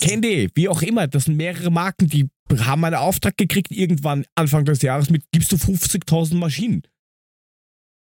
Candy, 0.00 0.50
wie 0.54 0.68
auch 0.68 0.82
immer. 0.82 1.06
Das 1.06 1.24
sind 1.24 1.36
mehrere 1.36 1.70
Marken, 1.70 2.08
die 2.08 2.28
haben 2.58 2.84
einen 2.84 2.96
Auftrag 2.96 3.36
gekriegt 3.38 3.70
irgendwann 3.70 4.26
Anfang 4.34 4.64
des 4.66 4.82
Jahres 4.82 5.08
mit, 5.08 5.22
gibst 5.32 5.50
du 5.52 5.56
50.000 5.56 6.34
Maschinen. 6.34 6.82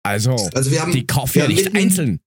Also, 0.04 0.36
Also 0.54 0.70
wir 0.72 0.82
haben, 0.82 0.92
die 0.92 1.06
kaufen 1.08 1.40
ja 1.40 1.48
nicht 1.48 1.64
mitten- 1.66 1.78
einzeln. 1.78 2.20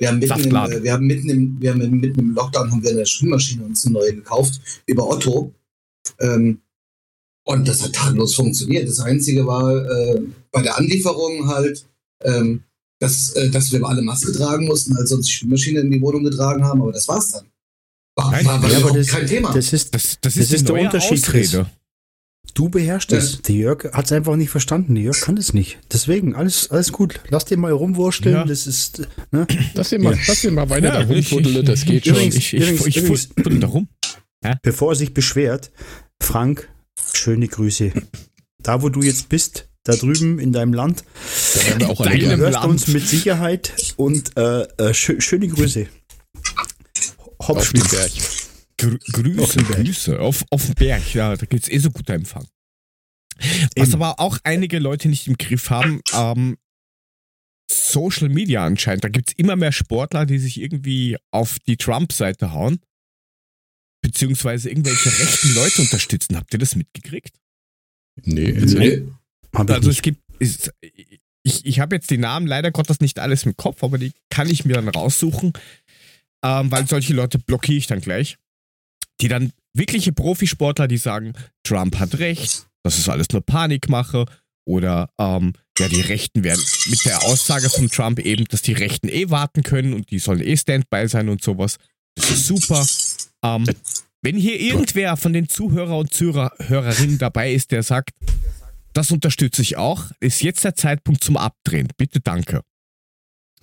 Wir 0.00 0.08
haben 0.08 0.18
mitten, 0.18 0.40
im, 0.44 0.82
wir 0.82 0.92
haben 0.92 1.06
mitten 1.06 1.28
im, 1.28 1.60
wir 1.60 1.70
haben 1.72 2.00
mitten 2.00 2.18
im 2.18 2.34
Lockdown 2.34 2.70
haben 2.70 2.82
wir 2.82 2.90
eine 2.90 3.04
Spülmaschine 3.06 3.62
uns 3.64 3.84
eine 3.84 3.92
neue 3.92 4.14
gekauft 4.14 4.60
über 4.86 5.06
Otto. 5.08 5.52
Ähm, 6.18 6.60
und 7.44 7.68
das 7.68 7.82
hat 7.82 7.92
tadellos 7.92 8.34
funktioniert. 8.34 8.88
Das 8.88 9.00
Einzige 9.00 9.46
war 9.46 9.76
äh, 9.76 10.22
bei 10.52 10.62
der 10.62 10.78
Anlieferung 10.78 11.48
halt, 11.48 11.86
ähm, 12.24 12.62
dass, 12.98 13.30
äh, 13.36 13.50
dass 13.50 13.70
wir 13.72 13.84
alle 13.86 14.00
Maske 14.02 14.32
tragen 14.32 14.66
mussten, 14.66 14.96
als 14.96 15.10
wir 15.10 15.18
uns 15.18 15.26
die 15.26 15.32
Spülmaschine 15.32 15.80
in 15.80 15.90
die 15.90 16.00
Wohnung 16.00 16.24
getragen 16.24 16.64
haben. 16.64 16.80
Aber 16.80 16.92
das 16.92 17.06
war's 17.06 17.32
dann. 17.32 17.46
War, 18.16 18.30
Nein, 18.30 18.46
war, 18.46 18.62
war 18.62 18.70
ja, 18.70 18.80
das- 18.92 19.06
kein 19.06 19.26
Thema. 19.26 19.52
Das 19.52 19.72
ist, 19.72 19.94
Das, 19.94 20.18
das, 20.20 20.34
Das 20.34 20.50
ist, 20.50 20.66
der 20.68 20.74
Unterschied. 20.76 21.22
Ausrede. 21.22 21.70
Du 22.54 22.68
beherrschst 22.68 23.12
es. 23.12 23.42
Der 23.42 23.54
Jörg 23.54 23.92
hat 23.92 24.06
es 24.06 24.12
einfach 24.12 24.36
nicht 24.36 24.50
verstanden. 24.50 24.94
Der 24.94 25.04
Jörg 25.04 25.20
kann 25.20 25.36
es 25.36 25.52
nicht. 25.54 25.78
Deswegen, 25.92 26.34
alles, 26.34 26.70
alles 26.70 26.92
gut. 26.92 27.20
Lass 27.28 27.44
den 27.44 27.60
mal 27.60 27.72
rumwursteln. 27.72 28.34
Ja. 28.34 28.44
Das 28.44 28.66
ist, 28.66 29.08
ne? 29.30 29.46
Lass 29.74 29.92
ihn 29.92 30.02
mal, 30.02 30.18
lass 30.26 30.44
ihn 30.44 30.54
mal 30.54 30.68
weiter 30.70 30.90
da 30.92 31.00
rumfuddeln, 31.02 31.64
das 31.64 31.84
geht 31.84 32.04
schon. 32.06 32.14
Übrigens- 32.16 32.36
Ich, 32.36 32.52
ich, 32.54 32.60
übrigens- 32.62 32.80
ich, 32.86 32.96
ich, 32.96 33.02
übrigens- 33.04 33.28
fuddel 33.42 33.60
da 33.60 33.66
rum. 33.68 33.88
Bevor 34.62 34.92
er 34.92 34.96
sich 34.96 35.12
beschwert, 35.14 35.70
Frank, 36.22 36.68
schöne 37.14 37.46
Grüße. 37.48 37.92
da 38.62 38.82
wo 38.82 38.88
du 38.88 39.02
jetzt 39.02 39.28
bist, 39.28 39.68
da 39.84 39.94
drüben 39.96 40.38
in 40.38 40.52
deinem 40.52 40.72
Land, 40.74 41.04
Da 41.78 41.86
auch 41.88 42.00
du 42.36 42.36
hörst 42.36 42.54
Land. 42.54 42.66
uns 42.70 42.86
mit 42.88 43.06
Sicherheit 43.06 43.72
und 43.96 44.36
äh, 44.36 44.62
äh, 44.78 44.94
schö 44.94 45.20
schöne 45.20 45.48
Grüße. 45.48 45.86
den. 47.38 47.82
Berg. 47.90 48.10
Grü 48.80 48.98
Grüße, 48.98 49.60
Auf. 49.60 49.68
Grüße. 49.68 50.20
Auf, 50.20 50.44
auf 50.50 50.66
dem 50.66 50.74
Berg, 50.74 51.14
ja, 51.14 51.36
da 51.36 51.46
gibt's 51.46 51.68
eh 51.68 51.78
so 51.78 51.90
guter 51.90 52.14
Empfang. 52.14 52.46
Was 53.76 53.88
Eben. 53.88 53.94
aber 54.02 54.20
auch 54.20 54.38
einige 54.44 54.78
Leute 54.78 55.08
nicht 55.08 55.26
im 55.26 55.36
Griff 55.36 55.70
haben, 55.70 56.00
ähm, 56.14 56.56
Social 57.70 58.28
Media 58.28 58.64
anscheinend. 58.64 59.04
Da 59.04 59.08
gibt's 59.08 59.32
immer 59.36 59.56
mehr 59.56 59.72
Sportler, 59.72 60.26
die 60.26 60.38
sich 60.38 60.60
irgendwie 60.60 61.16
auf 61.30 61.58
die 61.60 61.76
Trump-Seite 61.76 62.52
hauen. 62.52 62.80
Beziehungsweise 64.02 64.70
irgendwelche 64.70 65.10
rechten 65.18 65.54
Leute 65.54 65.82
unterstützen. 65.82 66.36
Habt 66.36 66.52
ihr 66.52 66.58
das 66.58 66.74
mitgekriegt? 66.74 67.36
Nee, 68.22 68.50
erzähl. 68.52 69.02
Nee. 69.02 69.12
Hab 69.54 69.68
ich 69.68 69.76
Also 69.76 69.90
es 69.90 70.02
gibt, 70.02 70.22
ist, 70.38 70.72
ich, 71.42 71.66
ich 71.66 71.80
habe 71.80 71.96
jetzt 71.96 72.10
die 72.10 72.18
Namen 72.18 72.46
leider 72.46 72.70
Gottes 72.70 73.00
nicht 73.00 73.18
alles 73.18 73.44
im 73.44 73.56
Kopf, 73.56 73.84
aber 73.84 73.98
die 73.98 74.12
kann 74.30 74.48
ich 74.48 74.64
mir 74.64 74.74
dann 74.74 74.88
raussuchen, 74.88 75.52
ähm, 76.44 76.70
weil 76.70 76.86
solche 76.86 77.14
Leute 77.14 77.38
blockiere 77.38 77.78
ich 77.78 77.86
dann 77.86 78.00
gleich. 78.00 78.38
Die 79.20 79.28
dann 79.28 79.52
wirkliche 79.74 80.12
Profisportler, 80.12 80.88
die 80.88 80.98
sagen, 80.98 81.34
Trump 81.62 81.98
hat 81.98 82.18
recht, 82.18 82.66
das 82.82 82.98
ist 82.98 83.08
alles 83.08 83.28
nur 83.32 83.42
Panikmache 83.42 84.24
oder 84.66 85.10
ähm, 85.18 85.52
ja, 85.78 85.88
die 85.88 86.00
Rechten 86.00 86.44
werden 86.44 86.62
mit 86.86 87.04
der 87.04 87.22
Aussage 87.24 87.70
von 87.70 87.88
Trump 87.88 88.18
eben, 88.18 88.44
dass 88.46 88.62
die 88.62 88.72
Rechten 88.72 89.08
eh 89.08 89.30
warten 89.30 89.62
können 89.62 89.94
und 89.94 90.10
die 90.10 90.18
sollen 90.18 90.42
eh 90.42 90.56
Standby 90.56 91.08
sein 91.08 91.28
und 91.28 91.42
sowas. 91.42 91.76
Das 92.14 92.30
ist 92.30 92.46
super. 92.46 92.86
Ähm, 93.42 93.66
wenn 94.22 94.36
hier 94.36 94.60
irgendwer 94.60 95.16
von 95.16 95.32
den 95.32 95.48
Zuhörer 95.48 95.96
und 95.96 96.12
Zuhörerinnen 96.12 97.18
dabei 97.18 97.52
ist, 97.52 97.70
der 97.70 97.82
sagt, 97.82 98.10
das 98.92 99.10
unterstütze 99.10 99.62
ich 99.62 99.76
auch, 99.76 100.10
ist 100.20 100.42
jetzt 100.42 100.64
der 100.64 100.74
Zeitpunkt 100.74 101.24
zum 101.24 101.36
Abdrehen. 101.36 101.88
Bitte 101.96 102.20
danke. 102.20 102.62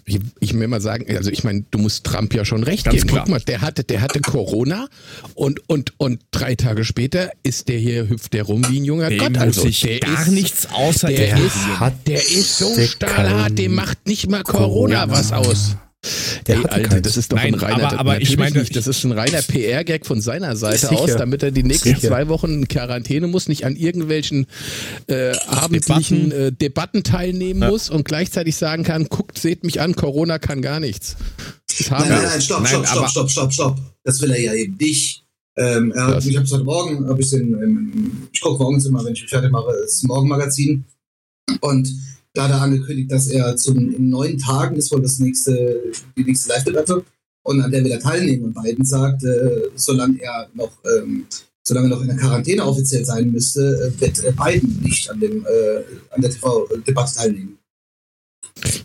Ich, 0.10 0.20
ich 0.40 0.54
will 0.58 0.68
mal 0.70 0.80
sagen, 0.80 1.06
also 1.18 1.30
ich 1.30 1.44
meine, 1.44 1.66
du 1.70 1.80
musst 1.80 2.06
Trump 2.06 2.34
ja 2.34 2.46
schon 2.46 2.64
recht 2.64 2.86
Ganz 2.86 2.96
geben. 2.96 3.08
klar. 3.10 3.24
Guck 3.26 3.32
mal, 3.32 3.40
der 3.42 3.60
hatte, 3.60 3.84
der 3.84 4.00
hatte 4.00 4.22
Corona 4.22 4.88
und, 5.36 5.68
und, 5.68 5.94
und 5.98 6.22
drei 6.32 6.56
Tage 6.56 6.86
später 6.86 7.30
ist 7.44 7.68
der 7.68 7.78
hier, 7.78 8.08
hüpft 8.08 8.32
der 8.32 8.44
rum 8.44 8.66
wie 8.70 8.80
ein 8.80 8.86
junger 8.86 9.10
Dem 9.10 9.20
Gott. 9.20 9.38
Also 9.38 9.66
ich 9.66 9.82
der 9.82 10.00
gar 10.00 10.22
ist, 10.22 10.30
nichts 10.32 10.68
außer 10.72 11.08
der 11.10 11.28
ignorieren. 11.28 11.46
ist, 11.48 11.80
hat, 11.82 12.08
der 12.08 12.22
ist 12.22 12.58
so 12.58 12.74
Der 12.74 12.88
stahlhart, 12.88 13.58
dem 13.60 13.76
macht 13.76 14.08
nicht 14.08 14.30
mal 14.30 14.44
Corona, 14.44 15.02
Corona. 15.06 15.10
was 15.10 15.34
aus. 15.34 15.76
Der 16.46 16.56
Ey, 16.58 16.62
hatte 16.64 16.72
Alter, 16.76 17.02
das 17.02 17.18
ist 17.18 17.32
doch 17.32 17.38
Nein, 17.38 17.56
ein 17.56 17.60
reiner, 17.60 17.88
aber- 17.92 18.00
aber 18.00 18.22
ich 18.22 18.38
meine, 18.38 18.60
nicht, 18.60 18.76
das 18.76 18.88
ist 18.88 19.04
ein 19.04 19.12
reiner 19.12 19.42
PR-Gag 19.42 20.06
von 20.06 20.22
seiner 20.22 20.56
Seite 20.56 20.88
Sicher. 20.88 21.00
aus, 21.02 21.16
damit 21.18 21.44
er 21.44 21.52
die 21.52 21.64
nächsten 21.64 21.90
Sicher. 21.96 22.08
zwei 22.10 22.28
Wochen 22.30 22.54
in 22.54 22.68
Quarantäne 22.68 23.28
muss, 23.28 23.48
nicht 23.50 23.66
an 23.66 23.76
irgendwelchen 23.76 24.46
äh, 25.08 25.32
abendlichen 25.48 26.30
Debatten. 26.30 26.48
Äh, 26.48 26.52
Debatten 26.54 27.04
teilnehmen 27.04 27.62
Ja. 27.64 27.70
muss 27.72 27.90
und 27.90 28.06
gleichzeitig 28.06 28.56
sagen 28.56 28.84
kann, 28.84 29.06
guckt, 29.10 29.38
seht 29.40 29.64
mich 29.64 29.82
an, 29.82 29.96
Corona 29.96 30.40
kann 30.40 30.62
gar 30.62 30.80
nichts. 30.80 31.18
Nein, 31.90 32.06
nein, 32.08 32.22
nein, 32.24 32.42
stopp, 32.42 32.62
Nein, 32.62 32.68
stopp, 32.70 32.88
stopp, 32.88 33.10
stopp, 33.10 33.30
stopp, 33.32 33.54
stopp. 33.54 33.78
Das 34.04 34.22
will 34.22 34.32
er 34.32 34.40
ja 34.40 34.54
eben 34.54 34.78
nicht. 34.80 35.24
Ähm, 35.58 35.92
er 35.94 36.08
hat, 36.08 36.26
ich 36.26 36.36
habe 36.36 36.46
es 36.46 36.52
heute 36.54 36.64
Morgen, 36.64 37.10
hab 37.10 37.20
ich 37.20 37.32
den, 37.32 37.54
ähm, 37.54 38.28
ich 38.32 38.40
gucke 38.40 38.62
morgens 38.64 38.86
immer, 38.86 39.04
wenn 39.04 39.14
ich 39.14 39.22
mich 39.24 39.30
fertig 39.32 39.52
mache, 39.52 39.74
das 39.84 40.04
Morgenmagazin. 40.04 40.86
Und 41.62 41.92
da 42.38 42.44
hat 42.44 42.52
er 42.52 42.62
angekündigt, 42.62 43.12
dass 43.12 43.28
er 43.28 43.56
zum, 43.58 43.78
in 43.78 44.10
neun 44.10 44.38
Tagen 44.38 44.76
ist 44.76 44.92
wohl 44.92 45.02
das 45.02 45.18
nächste, 45.18 45.82
die 46.16 46.24
nächste 46.24 46.50
Live-Debatte 46.50 47.04
und 47.44 47.62
an 47.62 47.72
der 47.72 47.84
will 47.84 47.92
er 47.92 48.00
teilnehmen. 48.00 48.46
Und 48.46 48.64
Biden 48.64 48.86
sagt, 48.86 49.24
äh, 49.24 49.70
solange 49.76 50.22
er 50.22 50.48
noch, 50.54 50.72
ähm, 50.86 51.26
solange 51.64 51.88
er 51.88 51.90
noch 51.90 52.02
in 52.02 52.08
der 52.08 52.18
Quarantäne 52.18 52.64
offiziell 52.64 53.04
sein 53.04 53.32
müsste, 53.32 53.62
äh, 53.62 54.02
wird 54.02 54.24
äh, 54.24 54.32
Biden 54.32 54.80
nicht 54.84 55.10
an, 55.10 55.20
dem, 55.20 55.46
äh, 55.46 55.84
an 56.12 56.22
der 56.22 56.30
TV-Debatte 56.30 57.16
teilnehmen. 57.16 57.58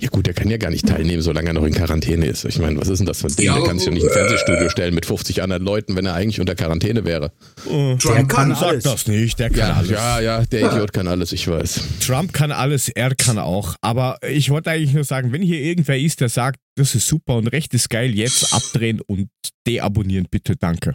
Ja 0.00 0.08
gut, 0.08 0.26
der 0.26 0.34
kann 0.34 0.48
ja 0.50 0.56
gar 0.56 0.70
nicht 0.70 0.86
teilnehmen, 0.86 1.22
solange 1.22 1.48
er 1.48 1.52
noch 1.54 1.64
in 1.64 1.72
Quarantäne 1.74 2.26
ist. 2.26 2.44
Ich 2.44 2.58
meine, 2.58 2.80
was 2.80 2.88
ist 2.88 2.98
denn 2.98 3.06
das 3.06 3.20
für 3.20 3.28
ein 3.28 3.36
Ding? 3.36 3.46
Ja, 3.46 3.54
der 3.56 3.64
kann 3.64 3.78
sich 3.78 3.86
doch 3.86 3.94
nicht 3.94 4.02
im 4.04 4.10
äh, 4.10 4.12
Fernsehstudio 4.12 4.68
stellen 4.70 4.94
mit 4.94 5.06
50 5.06 5.42
anderen 5.42 5.62
Leuten, 5.62 5.96
wenn 5.96 6.06
er 6.06 6.14
eigentlich 6.14 6.40
unter 6.40 6.54
Quarantäne 6.54 7.04
wäre. 7.04 7.32
Äh, 7.70 7.96
Trump 7.96 8.28
kann 8.28 8.54
Sag 8.54 8.62
alles. 8.68 8.84
das 8.84 9.06
nicht, 9.06 9.38
der 9.38 9.50
kann 9.50 9.70
alles. 9.72 9.90
ja, 9.90 10.20
ja, 10.20 10.44
der 10.44 10.72
Idiot 10.72 10.92
kann 10.92 11.06
alles, 11.08 11.32
ich 11.32 11.46
weiß. 11.48 11.80
Trump 12.00 12.32
kann 12.32 12.52
alles, 12.52 12.88
er 12.88 13.14
kann 13.14 13.38
auch. 13.38 13.76
Aber 13.80 14.18
ich 14.28 14.50
wollte 14.50 14.70
eigentlich 14.70 14.92
nur 14.94 15.04
sagen, 15.04 15.32
wenn 15.32 15.42
hier 15.42 15.60
irgendwer 15.60 15.98
ist, 15.98 16.20
der 16.20 16.28
sagt, 16.28 16.58
das 16.76 16.94
ist 16.94 17.06
super 17.06 17.36
und 17.36 17.46
recht 17.48 17.74
ist 17.74 17.90
geil, 17.90 18.14
jetzt 18.14 18.52
abdrehen 18.54 19.00
und 19.00 19.28
deabonnieren, 19.66 20.26
bitte, 20.30 20.56
danke. 20.56 20.94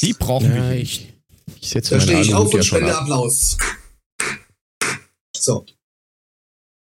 Die 0.00 0.12
brauchen 0.12 0.54
Ja, 0.54 0.70
hier 0.70 0.80
ich, 0.80 1.12
ich 1.60 1.68
setze 1.70 1.94
Da 1.94 2.00
stehe 2.00 2.20
ich 2.20 2.34
auf 2.34 2.52
ja 2.52 2.58
und 2.58 2.64
schon 2.64 2.78
spende. 2.78 2.96
Applaus. 2.98 3.56
So. 5.36 5.64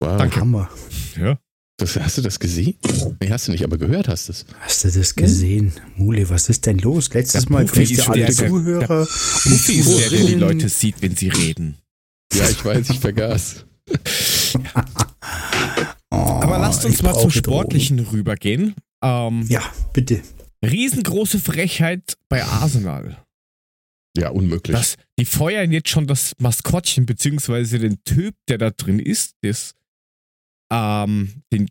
Wow. 0.05 0.19
Danke. 0.19 0.41
Hammer. 0.41 0.71
Ja. 1.17 1.39
Das, 1.77 1.97
hast 1.99 2.19
du 2.19 2.23
das 2.23 2.39
gesehen? 2.39 2.77
Nee, 3.21 3.31
hast 3.31 3.49
du 3.49 3.53
nicht, 3.53 3.65
aber 3.65 3.77
gehört 3.79 4.07
hast 4.07 4.29
du 4.29 4.33
es. 4.33 4.47
Hast 4.61 4.85
du 4.85 4.91
das 4.93 5.15
gesehen? 5.17 5.73
Mule, 5.97 6.29
was 6.31 6.49
ist 6.49 6.67
denn 6.67 6.79
los? 6.79 7.13
Letztes 7.13 7.43
Der 7.45 7.53
Mal 7.53 7.65
grüßte 7.67 7.95
ist 7.95 8.09
alle 8.09 8.27
der- 8.27 8.33
der- 8.35 8.49
Zuhörer. 8.49 9.07
Puffy 9.07 9.73
ist 9.81 9.99
der, 9.99 10.11
der 10.11 10.25
die. 10.25 10.35
Leute 10.35 10.69
sieht, 10.69 11.03
wenn 11.03 11.17
sie 11.17 11.31
reden. 11.31 11.77
Ja, 12.33 12.49
ich 12.49 12.65
weiß, 12.65 12.91
ich 12.91 13.01
vergaß. 13.01 13.67
Oh, 16.11 16.17
Aber 16.17 16.59
lasst 16.59 16.85
uns 16.85 16.95
ich 16.97 17.03
mal 17.03 17.15
zum 17.19 17.31
Sportlichen 17.31 17.99
rübergehen. 17.99 18.75
Ähm, 19.03 19.41
Drogen. 19.41 19.47
Ja, 19.49 19.63
bitte. 19.93 20.21
riesengroße 20.65 21.39
Frechheit 21.41 22.17
bei 22.29 22.45
Arsenal. 22.45 23.19
Ja, 24.17 24.29
unmöglich. 24.31 24.77
Das, 24.77 24.95
die 25.19 25.25
feuern 25.25 25.73
jetzt 25.73 25.89
schon 25.89 26.07
das 26.07 26.33
Maskottchen, 26.39 27.05
beziehungsweise 27.05 27.81
den 27.81 27.99
Typ, 28.05 28.37
der 28.49 28.59
da 28.59 28.71
drin 28.71 29.01
ist, 29.01 29.33
das, 29.43 29.75
ähm, 30.73 31.42
den 31.52 31.68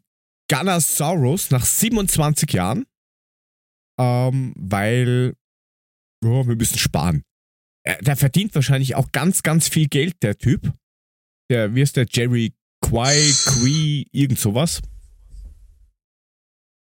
Gunnosaurus 0.52 1.52
nach 1.52 1.66
27 1.66 2.52
Jahren, 2.54 2.86
ähm, 4.00 4.54
weil 4.58 5.36
ja, 6.24 6.48
wir 6.48 6.56
müssen 6.56 6.78
sparen. 6.78 7.24
Er, 7.86 7.98
der 8.02 8.16
verdient 8.16 8.56
wahrscheinlich 8.56 8.96
auch 8.96 9.12
ganz, 9.12 9.44
ganz 9.44 9.68
viel 9.68 9.88
Geld, 9.88 10.16
der 10.22 10.38
Typ. 10.38 10.74
Der, 11.50 11.76
wie 11.76 11.82
ist 11.82 11.98
der, 11.98 12.06
Jerry 12.10 12.54
Quay, 12.82 13.34
Quee, 13.46 14.06
irgend 14.12 14.40
sowas. 14.40 14.82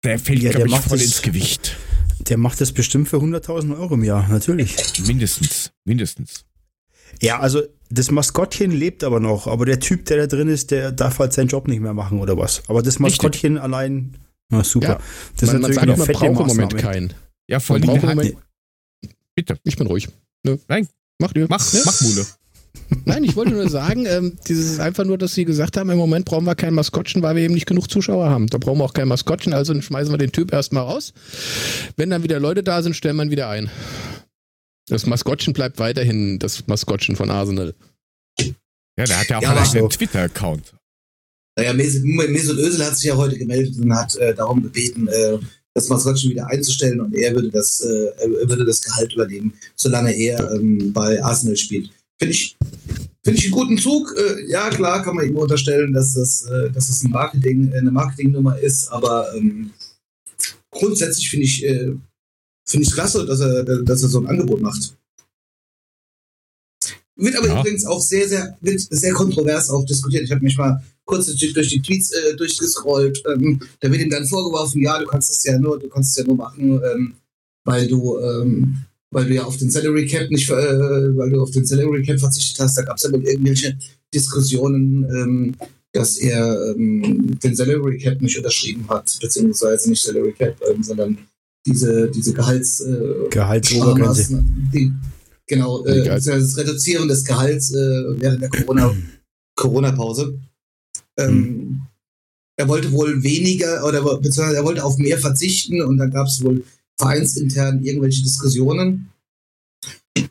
Der 0.04 0.20
fällt, 0.20 0.42
Ja, 0.44 0.52
glaube 0.52 0.70
ich, 0.70 0.78
voll 0.78 0.98
das- 0.98 1.08
ins 1.08 1.22
Gewicht. 1.22 1.76
Der 2.30 2.38
macht 2.38 2.62
das 2.62 2.72
bestimmt 2.72 3.08
für 3.10 3.18
100.000 3.18 3.78
Euro 3.78 3.96
im 3.96 4.04
Jahr, 4.04 4.28
natürlich. 4.30 4.76
Mindestens, 5.06 5.72
mindestens. 5.84 6.46
Ja, 7.22 7.40
also 7.40 7.62
das 7.90 8.12
Maskottchen 8.12 8.72
lebt 8.72 9.04
aber 9.04 9.20
noch, 9.20 9.48
aber 9.48 9.66
der 9.66 9.80
Typ, 9.80 10.06
der 10.06 10.18
da 10.18 10.28
drin 10.28 10.48
ist, 10.48 10.72
der 10.72 10.92
darf 10.92 11.20
halt 11.20 11.34
seinen 11.34 11.48
Job 11.48 11.68
nicht 11.68 11.82
mehr 11.82 11.94
machen 11.94 12.20
oder 12.20 12.38
was. 12.38 12.64
Aber 12.68 12.82
das 12.82 13.00
Maskottchen 13.00 13.58
allein, 13.58 14.18
na 14.50 14.64
super. 14.64 14.88
Ja, 14.88 15.00
das 15.40 15.52
man, 15.52 15.62
man 15.62 15.74
sagt, 15.74 15.84
eine 15.88 15.98
man 15.98 16.06
fette 16.06 16.20
braucht 16.20 16.42
im 16.42 16.48
Moment 16.48 16.78
keinen. 16.78 17.14
Ja, 17.48 17.60
vor 17.60 17.78
Man 17.80 17.88
braucht 17.88 18.04
Moment. 18.04 18.36
Bitte. 19.36 19.58
Ich 19.64 19.76
bin 19.76 19.88
ruhig. 19.88 20.08
Nö. 20.44 20.58
Nein. 20.68 20.88
Macht 21.20 21.36
ihr. 21.38 21.48
Mach, 21.50 21.74
Ne? 21.74 21.82
mach 21.86 22.02
Mule. 22.02 22.26
Nein, 23.06 23.24
ich 23.24 23.36
wollte 23.36 23.52
nur 23.52 23.70
sagen, 23.70 24.06
ähm, 24.06 24.38
dieses 24.48 24.74
ist 24.74 24.80
einfach 24.80 25.06
nur, 25.06 25.18
dass 25.18 25.34
sie 25.34 25.46
gesagt 25.46 25.78
haben, 25.78 25.90
im 25.90 25.98
Moment 25.98 26.26
brauchen 26.26 26.46
wir 26.46 26.56
kein 26.56 26.74
Maskottchen, 26.74 27.22
weil 27.22 27.36
wir 27.36 27.44
eben 27.44 27.54
nicht 27.54 27.66
genug 27.66 27.90
Zuschauer 27.90 28.30
haben. 28.30 28.48
Da 28.48 28.58
brauchen 28.58 28.80
wir 28.80 28.84
auch 28.84 28.94
kein 28.94 29.08
Maskottchen, 29.08 29.54
also 29.54 29.80
schmeißen 29.80 30.14
wir 30.14 30.18
den 30.18 30.32
Typ 30.32 30.54
erstmal 30.54 30.84
raus. 30.84 31.14
Wenn 31.96 32.10
dann 32.10 32.24
wieder 32.24 32.40
Leute 32.40 32.64
da 32.64 32.82
sind, 32.84 32.96
stellen 32.96 33.16
wir 33.16 33.24
ihn 33.24 33.32
wieder 33.32 33.50
ein. 33.50 33.70
Das 34.88 35.06
Maskottchen 35.06 35.54
bleibt 35.54 35.80
weiterhin 35.80 36.40
das 36.40 36.68
Maskottchen 36.68 37.16
von 37.16 37.30
Arsenal. 37.32 37.74
Ja, 38.98 39.06
der 39.06 39.20
hat 39.20 39.30
ja 39.30 39.38
auch 39.40 39.42
Ja, 39.42 39.56
einen 39.56 39.66
so. 39.66 39.88
Twitter-Account. 39.88 40.74
Naja, 41.58 41.74
Mesut 41.74 42.04
Mesut 42.04 42.58
Özil 42.58 42.86
hat 42.86 42.96
sich 42.98 43.06
ja 43.06 43.16
heute 43.16 43.38
gemeldet 43.38 43.78
und 43.78 43.94
hat 43.96 44.16
äh, 44.18 44.34
darum 44.34 44.62
gebeten, 44.62 45.08
äh, 45.08 45.38
das 45.74 45.90
Maskottchen 45.90 46.32
wieder 46.32 46.48
einzustellen 46.48 47.02
und 47.02 47.14
er 47.16 47.34
würde 47.34 47.50
das, 47.50 47.82
äh, 47.82 48.08
er 48.22 48.50
würde 48.50 48.66
das 48.66 48.82
Gehalt 48.82 49.14
übernehmen, 49.14 49.54
solange 49.76 50.14
er 50.16 50.52
ähm, 50.54 50.94
bei 50.94 51.22
Arsenal 51.24 51.58
spielt. 51.58 51.90
Finde 52.18 52.34
ich, 52.34 52.58
finde 53.24 53.40
ich 53.40 53.46
einen 53.46 53.54
guten 53.54 53.78
Zug. 53.78 54.14
Äh, 54.18 54.50
ja, 54.50 54.70
klar, 54.70 55.04
kann 55.04 55.16
man 55.16 55.28
ihm 55.28 55.36
unterstellen, 55.36 55.92
dass 55.94 56.14
das, 56.14 56.46
äh, 56.46 56.72
dass 56.72 56.88
das 56.88 57.04
ein 57.04 57.12
Marketing, 57.12 57.72
äh, 57.72 57.78
eine 57.78 57.92
Marketingnummer 57.92 58.58
ist, 58.60 58.88
aber 58.90 59.34
ähm, 59.36 59.72
grundsätzlich 60.72 61.30
finde 61.30 61.46
ich, 61.46 61.66
äh, 61.66 61.94
finde 62.66 62.86
ich 62.88 62.94
klasse, 62.94 63.26
dass 63.26 63.40
er, 63.40 63.64
dass 63.64 64.04
er 64.04 64.10
so 64.10 64.20
ein 64.20 64.28
Angebot 64.28 64.62
macht. 64.62 64.96
Wird 67.18 67.36
aber 67.38 67.48
Ja. 67.48 67.60
übrigens 67.62 67.86
auch 67.86 68.02
sehr, 68.02 68.28
sehr, 68.28 68.58
wird 68.62 68.82
sehr 68.82 69.14
kontrovers 69.14 69.70
auch 69.70 69.86
diskutiert. 69.86 70.24
Ich 70.24 70.32
habe 70.32 70.44
mich 70.44 70.58
mal 70.58 70.84
kurz 71.06 71.28
durch 71.34 71.70
die 71.70 71.82
Tweets 71.82 72.12
äh, 72.12 72.36
durchgescrollt. 72.36 73.24
Ähm, 73.32 73.62
da 73.80 73.90
wird 73.90 74.02
ihm 74.02 74.10
dann 74.10 74.26
vorgeworfen, 74.26 74.82
ja, 74.82 75.00
du 75.00 75.06
kannst 75.06 75.30
es 75.30 75.44
ja 75.46 75.58
nur, 75.58 75.80
du 75.80 75.88
kannst 75.88 76.12
es 76.12 76.18
ja 76.18 76.24
nur 76.26 76.36
machen, 76.36 76.82
ähm, 76.84 77.14
weil 77.64 77.88
du, 77.88 78.20
ähm, 78.20 78.78
weil 79.12 79.26
du 79.28 79.36
ja 79.36 79.44
auf 79.46 79.56
den 79.56 79.70
Salary 79.70 80.06
Cap 80.08 80.30
nicht, 80.30 80.50
äh, 80.50 80.54
weil 80.54 81.30
du 81.30 81.42
auf 81.42 81.52
den 81.52 81.66
Salary 81.66 82.04
Cap 82.04 82.20
verzichtet 82.20 82.60
hast. 82.60 82.78
Da 82.78 82.82
gab 82.82 82.98
es 82.98 83.04
ja 83.04 83.12
wohl 83.14 83.24
irgendwelche 83.26 83.78
Diskussionen, 84.14 85.04
ähm, 85.16 85.56
dass 85.94 86.18
er 86.18 86.74
ähm, 86.76 87.40
den 87.42 87.56
Salary 87.56 87.98
Cap 87.98 88.22
nicht 88.22 88.38
unterschrieben 88.38 88.86
hat, 88.90 89.18
beziehungsweise 89.22 89.90
nicht 89.90 90.04
Salary 90.04 90.34
Cap, 90.34 90.60
ähm, 90.70 90.84
sondern 90.84 91.18
diese, 91.66 92.10
diese 92.10 92.34
Gehalts, 92.34 92.82
äh, 92.82 93.30
Gehaltsobergrenze. 93.30 94.24
Sparmaßnahmen, 94.24 94.70
die, 94.74 94.92
Genau, 95.48 95.86
äh, 95.86 96.04
das 96.04 96.58
Reduzieren 96.58 97.08
des 97.08 97.24
Gehalts 97.24 97.72
äh, 97.72 98.20
während 98.20 98.42
der 98.42 98.50
Corona, 98.50 98.96
Corona-Pause. 99.56 100.40
Ähm, 101.18 101.38
mhm. 101.38 101.82
Er 102.58 102.68
wollte 102.68 102.92
wohl 102.92 103.22
weniger 103.22 103.86
oder 103.86 104.02
beziehungsweise 104.18 104.58
er 104.58 104.64
wollte 104.64 104.84
auf 104.84 104.98
mehr 104.98 105.18
verzichten 105.20 105.82
und 105.82 105.98
dann 105.98 106.10
gab 106.10 106.28
es 106.28 106.42
wohl 106.44 106.64
vereinsintern 106.98 107.84
irgendwelche 107.84 108.24
Diskussionen. 108.24 109.10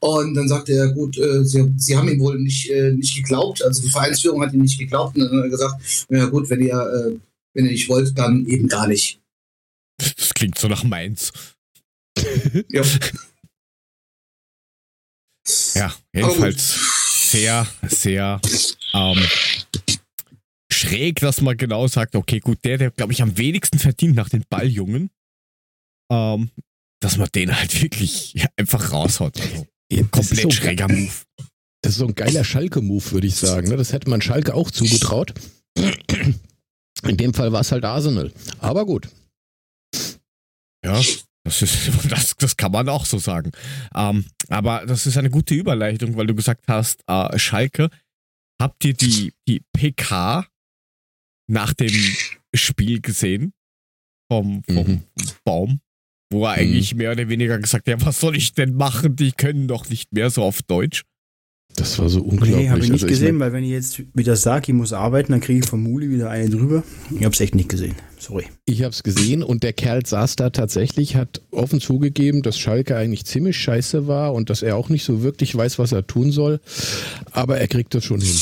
Und 0.01 0.35
dann 0.35 0.49
sagte 0.49 0.73
er, 0.73 0.93
gut, 0.93 1.19
äh, 1.19 1.45
sie, 1.45 1.73
sie 1.77 1.97
haben 1.97 2.09
ihm 2.09 2.21
wohl 2.21 2.41
nicht, 2.41 2.71
äh, 2.71 2.93
nicht 2.93 3.15
geglaubt, 3.15 3.63
also 3.63 3.83
die 3.83 3.91
Vereinsführung 3.91 4.43
hat 4.43 4.53
ihm 4.55 4.63
nicht 4.63 4.79
geglaubt 4.79 5.17
und 5.17 5.23
dann 5.23 5.37
hat 5.37 5.45
er 5.45 5.51
gesagt, 5.51 6.07
ja 6.09 6.25
gut, 6.27 6.49
wenn 6.49 6.63
ihr, 6.63 6.75
äh, 6.75 7.17
wenn 7.53 7.67
ihr 7.67 7.73
nicht 7.73 7.89
wollt, 7.89 8.17
dann 8.19 8.47
eben 8.47 8.67
gar 8.67 8.89
nicht. 8.89 9.21
Das 9.99 10.35
klingt 10.35 10.59
so 10.59 10.69
nach 10.69 10.85
Mainz. 10.85 11.33
ja. 12.69 12.83
Ja, 15.75 15.95
jedenfalls 16.15 17.31
sehr, 17.31 17.67
sehr 17.83 18.41
ähm, 18.95 19.23
schräg, 20.73 21.21
dass 21.21 21.41
man 21.41 21.57
genau 21.57 21.87
sagt, 21.87 22.17
okay, 22.17 22.41
gut, 22.41 22.65
der, 22.65 22.79
der, 22.79 22.91
glaube 22.91 23.13
ich, 23.13 23.23
am 23.23 23.37
wenigsten 23.37 23.79
verdient 23.79 24.15
nach 24.15 24.29
den 24.29 24.45
Balljungen, 24.49 25.11
ähm, 26.11 26.51
dass 27.01 27.17
man 27.17 27.29
den 27.35 27.55
halt 27.57 27.83
wirklich 27.83 28.35
ja, 28.35 28.47
einfach 28.57 28.93
raushaut. 28.93 29.39
Also, 29.41 29.67
ja, 29.91 30.03
komplett 30.05 30.43
so 30.43 30.51
schräger 30.51 30.89
Move. 30.89 31.13
Das 31.83 31.93
ist 31.93 31.99
so 31.99 32.07
ein 32.07 32.15
geiler 32.15 32.45
Schalke-Move, 32.45 33.13
würde 33.13 33.27
ich 33.27 33.35
sagen. 33.35 33.69
Ne? 33.69 33.77
Das 33.77 33.93
hätte 33.93 34.09
man 34.09 34.23
Schalke 34.23 34.55
auch 34.55 34.71
zugetraut. 34.71 35.35
In 37.07 37.17
dem 37.19 37.35
Fall 37.35 37.53
war 37.53 37.61
es 37.61 37.73
halt 37.73 37.85
Arsenal. 37.85 38.33
Aber 38.59 38.87
gut. 38.87 39.09
Ja, 40.85 41.01
das, 41.45 41.63
ist, 41.63 41.91
das, 42.11 42.37
das 42.37 42.57
kann 42.57 42.73
man 42.73 42.89
auch 42.89 43.07
so 43.07 43.19
sagen. 43.19 43.53
Ähm, 43.95 44.27
aber 44.49 44.85
das 44.87 45.07
ist 45.07 45.17
eine 45.17 45.31
gute 45.31 45.55
Überleitung, 45.55 46.17
weil 46.17 46.27
du 46.27 46.35
gesagt 46.35 46.67
hast, 46.69 47.03
äh, 47.07 47.39
Schalke, 47.39 47.89
habt 48.61 48.85
ihr 48.85 48.95
die, 48.95 49.33
die 49.49 49.63
PK 49.73 50.47
nach 51.51 51.73
dem 51.75 51.93
Spiel 52.55 53.01
gesehen? 53.01 53.53
Vom, 54.31 54.63
vom 54.65 54.89
mhm. 54.89 55.03
Baum? 55.45 55.81
Wo 56.33 56.47
er 56.47 56.53
eigentlich 56.53 56.93
mhm. 56.93 56.99
mehr 56.99 57.13
oder 57.13 57.29
weniger 57.29 57.59
gesagt 57.59 57.87
hat, 57.87 58.01
ja, 58.01 58.07
was 58.07 58.21
soll 58.21 58.37
ich 58.37 58.55
denn 58.55 58.75
machen? 58.75 59.17
Die 59.17 59.33
können 59.33 59.69
doch 59.69 59.89
nicht 59.89 60.13
mehr 60.13 60.31
so 60.31 60.43
auf 60.43 60.63
Deutsch. 60.63 61.05
Das 61.77 61.99
war 61.99 62.09
so 62.09 62.21
unglaublich. 62.21 62.55
Nee, 62.55 62.71
habe 62.71 62.81
ich 62.81 62.91
nicht 62.91 63.03
also 63.03 63.07
gesehen, 63.07 63.27
ich 63.27 63.33
mein, 63.33 63.41
weil 63.41 63.53
wenn 63.53 63.65
ich 63.65 63.71
jetzt 63.71 64.03
wieder 64.15 64.37
sage, 64.37 64.67
ich 64.69 64.75
muss 64.75 64.93
arbeiten, 64.93 65.33
dann 65.33 65.41
kriege 65.41 65.59
ich 65.59 65.67
von 65.67 65.83
Muli 65.83 66.09
wieder 66.09 66.31
eine 66.31 66.49
drüber. 66.49 66.85
Ich 67.11 67.25
habe 67.25 67.35
es 67.35 67.41
echt 67.41 67.57
nicht 67.57 67.69
gesehen. 67.69 67.95
Sorry. 68.19 68.47
Ich 68.65 68.83
habe 68.83 68.93
es 68.93 69.03
gesehen 69.03 69.43
und 69.43 69.65
der 69.65 69.73
Kerl 69.73 70.07
saß 70.07 70.37
da 70.37 70.51
tatsächlich, 70.51 71.17
hat 71.17 71.43
offen 71.51 71.81
zugegeben, 71.81 72.43
dass 72.43 72.59
Schalke 72.59 72.97
eigentlich 72.97 73.25
ziemlich 73.25 73.57
scheiße 73.57 74.07
war 74.07 74.35
und 74.35 74.51
dass 74.51 74.63
er 74.63 74.77
auch 74.77 74.89
nicht 74.89 75.05
so 75.05 75.23
wirklich 75.23 75.55
weiß, 75.55 75.79
was 75.81 75.91
er 75.91 76.07
tun 76.07 76.31
soll. 76.31 76.61
Aber 77.33 77.59
er 77.59 77.67
kriegt 77.67 77.93
das 77.95 78.05
schon 78.05 78.21
hin. 78.21 78.37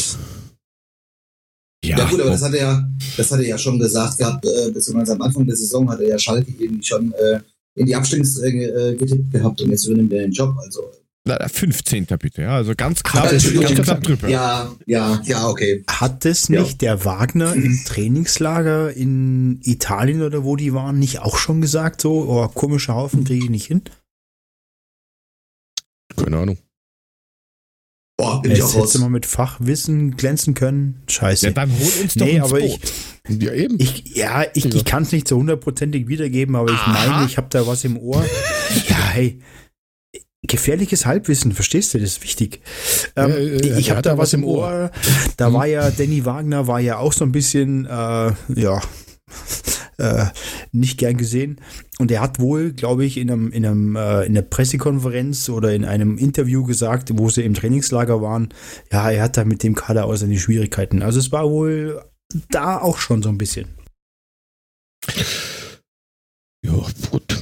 Ja, 1.85 1.99
ja 1.99 2.09
gut, 2.09 2.21
aber 2.21 2.31
das 2.31 2.43
hat 2.43 2.55
er 2.55 2.61
ja, 2.61 2.89
das 3.17 3.31
hat 3.33 3.41
er 3.41 3.47
ja 3.47 3.59
schon 3.59 3.79
gesagt 3.79 4.19
gehabt, 4.19 4.45
äh, 4.45 4.71
beziehungsweise 4.71 5.13
am 5.15 5.23
Anfang 5.23 5.47
der 5.47 5.57
Saison 5.57 5.89
hat 5.91 6.01
er 6.01 6.09
ja 6.09 6.19
Schalke 6.19 6.53
irgendwie 6.59 6.85
schon 6.85 7.13
äh, 7.15 7.41
in 7.75 7.87
die 7.87 7.97
Abstiegsränge 7.97 8.67
äh, 8.67 8.95
getippt 8.95 9.33
gehabt 9.33 9.61
und 9.63 9.71
jetzt 9.71 9.87
übernimmt 9.87 10.13
er 10.13 10.23
den 10.23 10.33
Job. 10.33 10.55
Also 10.59 10.83
15. 11.25 12.07
bitte, 12.19 12.43
ja, 12.43 12.57
also 12.57 12.75
ganz 12.75 13.03
knapp, 13.03 13.31
ganz 13.31 13.83
knapp 13.83 14.03
drüber. 14.03 14.29
Ja, 14.29 14.75
ja, 14.87 15.21
ja, 15.25 15.49
okay. 15.49 15.85
Hat 15.89 16.25
es 16.25 16.49
nicht 16.49 16.83
ja. 16.83 16.97
der 16.97 17.05
Wagner 17.05 17.55
im 17.55 17.81
Trainingslager 17.85 18.93
in 18.93 19.61
Italien 19.63 20.23
oder 20.23 20.43
wo 20.43 20.57
die 20.57 20.75
waren, 20.75 20.99
nicht 20.99 21.21
auch 21.21 21.37
schon 21.37 21.61
gesagt, 21.61 22.01
so, 22.01 22.29
oh, 22.29 22.49
komischer 22.49 22.95
Haufen 22.95 23.25
kriege 23.25 23.45
ich 23.45 23.51
nicht 23.51 23.67
hin? 23.67 23.83
Keine 26.17 26.39
Ahnung. 26.39 26.59
Boah, 28.17 28.43
bin 28.43 28.53
ich 28.53 28.63
auch 28.63 28.75
raus. 28.75 28.97
mal 28.99 29.09
mit 29.09 29.27
Fachwissen 29.27 30.17
glänzen 30.17 30.55
können. 30.55 31.03
Scheiße. 31.09 31.47
Ja, 31.47 31.53
dann 31.53 31.71
hol 31.71 32.03
uns 32.03 32.15
doch 32.15 32.27
nee, 32.27 32.37
ins 32.37 32.45
aber 32.45 32.61
Boot. 32.61 32.81
Ich, 33.29 33.43
ja, 33.43 33.53
eben. 33.53 33.81
Ich, 33.81 34.17
ja, 34.17 34.45
ich, 34.55 34.67
ich 34.67 34.85
kann 34.85 35.05
es 35.05 35.13
nicht 35.13 35.27
so 35.27 35.37
hundertprozentig 35.37 36.09
wiedergeben, 36.09 36.55
aber 36.55 36.71
ich 36.71 36.79
Aha. 36.79 37.11
meine, 37.11 37.27
ich 37.27 37.37
habe 37.37 37.49
da 37.51 37.67
was 37.67 37.85
im 37.85 37.97
Ohr. 37.97 38.25
ja, 38.89 39.09
hey, 39.09 39.41
gefährliches 40.47 41.07
Halbwissen, 41.07 41.53
verstehst 41.53 41.95
du? 41.95 41.99
Das 41.99 42.11
ist 42.11 42.23
wichtig. 42.23 42.61
Ähm, 43.17 43.31
ja, 43.31 43.39
ja, 43.39 43.77
ich 43.79 43.91
habe 43.91 44.03
da 44.03 44.19
was 44.19 44.33
im 44.33 44.45
Ohr. 44.45 44.67
Ohr. 44.67 44.91
Da 45.37 45.51
mhm. 45.51 45.55
war 45.55 45.67
ja 45.67 45.91
Danny 45.91 46.25
Wagner 46.25 46.67
war 46.67 46.81
ja 46.81 46.99
auch 46.99 47.13
so 47.13 47.25
ein 47.25 47.33
bisschen, 47.33 47.87
äh, 47.87 47.89
ja, 47.89 48.81
äh, 49.99 50.27
nicht 50.73 50.99
gern 50.99 51.17
gesehen. 51.17 51.61
Und 51.99 52.11
er 52.11 52.21
hat 52.21 52.41
wohl, 52.41 52.73
glaube 52.73 53.05
ich, 53.05 53.19
in, 53.19 53.31
einem, 53.31 53.53
in, 53.53 53.65
einem, 53.65 53.97
äh, 53.97 54.25
in 54.25 54.37
einer 54.37 54.43
Pressekonferenz 54.43 55.49
oder 55.49 55.73
in 55.73 55.85
einem 55.85 56.19
Interview 56.19 56.65
gesagt, 56.65 57.11
wo 57.15 57.31
sie 57.31 57.43
im 57.43 57.55
Trainingslager 57.55 58.21
waren, 58.21 58.49
ja, 58.91 59.11
er 59.11 59.23
hat 59.23 59.37
da 59.37 59.45
mit 59.45 59.63
dem 59.63 59.75
Kader 59.75 60.07
auch 60.07 60.17
seine 60.17 60.39
Schwierigkeiten. 60.39 61.03
Also 61.03 61.21
es 61.21 61.31
war 61.31 61.49
wohl 61.49 62.03
da 62.51 62.79
auch 62.79 62.99
schon 62.99 63.23
so 63.23 63.29
ein 63.29 63.39
bisschen. 63.39 63.69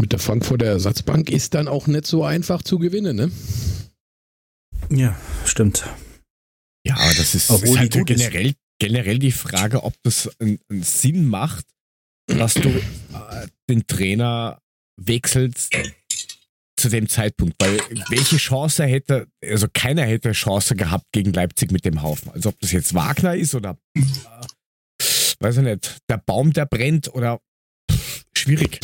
Mit 0.01 0.13
der 0.13 0.19
Frankfurter 0.19 0.67
Ersatzbank 0.67 1.29
ist 1.31 1.55
dann 1.55 1.69
auch 1.69 1.87
nicht 1.87 2.07
so 2.07 2.25
einfach 2.25 2.63
zu 2.63 2.79
gewinnen, 2.79 3.17
ne? 3.17 3.31
Ja, 4.89 5.15
stimmt. 5.45 5.85
Ja, 6.87 6.97
aber 6.97 7.15
das 7.15 7.35
ist, 7.35 7.51
Obwohl 7.51 7.69
ist 7.69 7.79
halt 7.79 8.07
generell, 8.07 8.55
generell 8.79 9.19
die 9.19 9.33
Frage, 9.33 9.85
ob 9.85 9.95
das 10.03 10.31
einen, 10.41 10.59
einen 10.71 10.83
Sinn 10.83 11.27
macht, 11.27 11.67
dass 12.27 12.55
du 12.55 12.71
äh, 12.71 13.47
den 13.69 13.87
Trainer 13.87 14.63
wechselst 14.97 15.77
zu 16.79 16.89
dem 16.89 17.09
Zeitpunkt, 17.09 17.57
weil 17.59 17.79
welche 18.09 18.39
Chance 18.39 18.85
hätte, 18.85 19.29
also 19.45 19.67
keiner 19.71 20.05
hätte 20.05 20.33
Chance 20.33 20.77
gehabt 20.77 21.05
gegen 21.13 21.35
Leipzig 21.35 21.73
mit 21.73 21.85
dem 21.85 22.01
Haufen. 22.01 22.31
Also 22.31 22.49
ob 22.49 22.59
das 22.61 22.73
jetzt 22.73 22.95
Wagner 22.95 23.35
ist 23.35 23.55
oder 23.55 23.77
äh, 23.95 24.03
weiß 25.41 25.59
ich 25.59 25.63
nicht, 25.63 25.99
der 26.09 26.19
Baum, 26.19 26.55
der 26.55 26.65
brennt 26.65 27.13
oder 27.13 27.41
schwierig. 28.35 28.81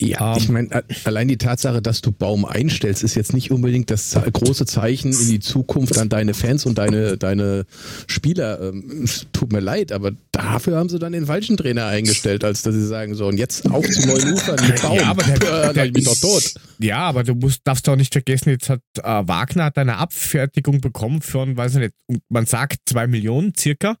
Ja, 0.00 0.32
um, 0.32 0.38
ich 0.38 0.48
ähm, 0.48 0.54
meine, 0.54 0.84
allein 1.04 1.28
die 1.28 1.36
Tatsache, 1.36 1.82
dass 1.82 2.00
du 2.00 2.10
Baum 2.10 2.46
einstellst, 2.46 3.02
ist 3.02 3.14
jetzt 3.14 3.34
nicht 3.34 3.50
unbedingt 3.50 3.90
das 3.90 4.18
große 4.32 4.64
Zeichen 4.64 5.12
in 5.12 5.28
die 5.28 5.40
Zukunft 5.40 5.98
an 5.98 6.08
deine 6.08 6.32
Fans 6.32 6.64
und 6.64 6.78
deine, 6.78 7.18
deine 7.18 7.66
Spieler. 8.06 8.60
Ähm, 8.60 9.02
es 9.04 9.26
tut 9.32 9.52
mir 9.52 9.60
leid, 9.60 9.92
aber 9.92 10.12
dafür 10.32 10.78
haben 10.78 10.88
sie 10.88 10.98
dann 10.98 11.12
den 11.12 11.26
falschen 11.26 11.58
Trainer 11.58 11.86
eingestellt, 11.86 12.44
als 12.44 12.62
dass 12.62 12.74
sie 12.74 12.86
sagen 12.86 13.14
so, 13.14 13.26
und 13.26 13.36
jetzt 13.36 13.70
auf 13.70 13.86
zu 13.88 14.06
neuen 14.06 14.32
Ufern 14.32 14.58
mit 14.66 14.80
Baum. 14.80 14.96
Ja, 14.96 15.10
aber 15.10 15.22
der, 15.22 15.38
der, 15.38 15.72
der 15.74 15.92
bin 15.92 16.04
doch 16.04 16.18
tot. 16.18 16.54
Ja, 16.78 17.00
aber 17.00 17.22
du 17.22 17.34
musst, 17.34 17.60
darfst 17.64 17.86
doch 17.86 17.96
nicht 17.96 18.14
vergessen, 18.14 18.50
jetzt 18.50 18.70
hat 18.70 18.80
äh, 18.96 19.02
Wagner 19.02 19.64
hat 19.64 19.76
eine 19.76 19.98
Abfertigung 19.98 20.80
bekommen 20.80 21.20
von, 21.20 21.58
weiß 21.58 21.74
ich 21.74 21.80
nicht, 21.80 22.22
man 22.30 22.46
sagt 22.46 22.78
zwei 22.86 23.06
Millionen 23.06 23.52
circa. 23.54 23.96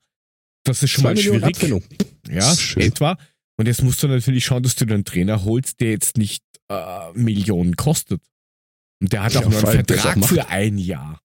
Das 0.64 0.82
ist 0.82 0.90
schon 0.90 1.02
zwei 1.02 1.08
mal 1.10 1.14
Millionen 1.14 1.40
schwierig. 1.40 1.56
Abfindung. 1.56 1.82
Ja, 2.30 2.54
Schön. 2.54 2.82
etwa. 2.82 3.16
Und 3.60 3.66
jetzt 3.66 3.82
musst 3.82 4.02
du 4.02 4.08
natürlich 4.08 4.46
schauen, 4.46 4.62
dass 4.62 4.74
du 4.74 4.86
einen 4.86 5.04
Trainer 5.04 5.44
holst, 5.44 5.80
der 5.80 5.90
jetzt 5.90 6.16
nicht 6.16 6.42
äh, 6.70 7.12
Millionen 7.12 7.76
kostet. 7.76 8.22
Und 9.02 9.12
der 9.12 9.22
hat 9.22 9.36
auch 9.36 9.42
ja, 9.42 9.48
nur 9.50 9.68
einen 9.68 9.84
Vertrag 9.84 10.24
für 10.24 10.48
ein 10.48 10.78
Jahr. 10.78 11.20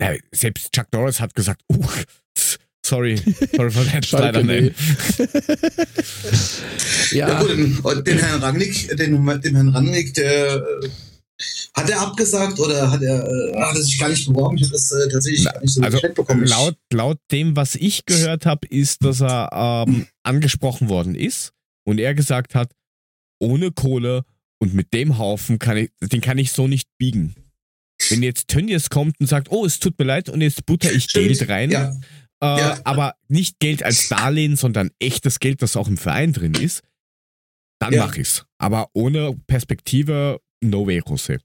Ja, 0.00 0.14
selbst 0.30 0.72
Chuck 0.72 0.86
Norris 0.92 1.18
hat 1.18 1.34
gesagt, 1.34 1.62
uh, 1.68 1.84
sorry, 2.86 3.16
sorry 3.52 3.70
for 3.72 3.84
that, 3.84 4.08
leider 4.12 4.44
nein. 4.44 4.72
ja. 7.10 7.28
ja 7.30 7.42
gut, 7.42 7.84
und 7.84 8.06
den 8.06 8.18
Herrn 8.18 8.40
Rangnick, 8.44 8.96
den, 8.96 9.26
den 9.40 9.54
Herrn 9.56 9.70
Rangnick, 9.70 10.14
der 10.14 10.64
hat 11.74 11.90
er 11.90 12.00
abgesagt 12.00 12.58
oder 12.58 12.90
hat 12.90 13.02
er, 13.02 13.28
äh, 13.28 13.60
hat 13.60 13.76
er 13.76 13.82
sich 13.82 13.98
gar 13.98 14.08
nicht 14.08 14.26
beworben? 14.26 14.56
Ich 14.56 14.64
habe 14.64 14.72
das 14.72 14.90
äh, 14.90 15.08
tatsächlich 15.08 15.44
gar 15.44 15.60
nicht 15.60 15.74
so 15.74 15.82
also, 15.82 16.00
bekommen. 16.00 16.46
Laut, 16.46 16.76
laut 16.92 17.18
dem, 17.30 17.56
was 17.56 17.74
ich 17.74 18.06
gehört 18.06 18.46
habe, 18.46 18.66
ist, 18.68 19.04
dass 19.04 19.20
er 19.20 19.84
ähm, 19.86 20.06
angesprochen 20.22 20.88
worden 20.88 21.14
ist 21.14 21.52
und 21.84 21.98
er 21.98 22.14
gesagt 22.14 22.54
hat, 22.54 22.72
ohne 23.38 23.70
Kohle 23.70 24.24
und 24.58 24.74
mit 24.74 24.94
dem 24.94 25.18
Haufen 25.18 25.58
kann 25.58 25.76
ich, 25.76 25.90
den 26.00 26.22
kann 26.22 26.38
ich 26.38 26.52
so 26.52 26.66
nicht 26.68 26.88
biegen. 26.98 27.34
Wenn 28.08 28.22
jetzt 28.22 28.48
Tönnies 28.48 28.90
kommt 28.90 29.20
und 29.20 29.26
sagt, 29.26 29.50
oh, 29.50 29.64
es 29.64 29.78
tut 29.78 29.98
mir 29.98 30.04
leid 30.04 30.28
und 30.28 30.40
jetzt 30.40 30.64
butter 30.66 30.92
ich 30.92 31.04
Stimmt. 31.04 31.28
Geld 31.28 31.48
rein, 31.48 31.70
ja. 31.70 31.90
Äh, 32.42 32.46
ja. 32.60 32.80
aber 32.84 33.14
nicht 33.28 33.58
Geld 33.60 33.82
als 33.82 34.08
Darlehen, 34.08 34.56
sondern 34.56 34.90
echtes 34.98 35.38
Geld, 35.38 35.62
das 35.62 35.76
auch 35.76 35.88
im 35.88 35.96
Verein 35.96 36.32
drin 36.32 36.54
ist, 36.54 36.82
dann 37.78 37.92
ja. 37.92 38.04
mach 38.04 38.16
ich's. 38.16 38.44
Aber 38.58 38.90
ohne 38.92 39.34
Perspektive 39.46 40.40
No 40.62 40.86
way, 40.86 41.00
José. 41.00 41.38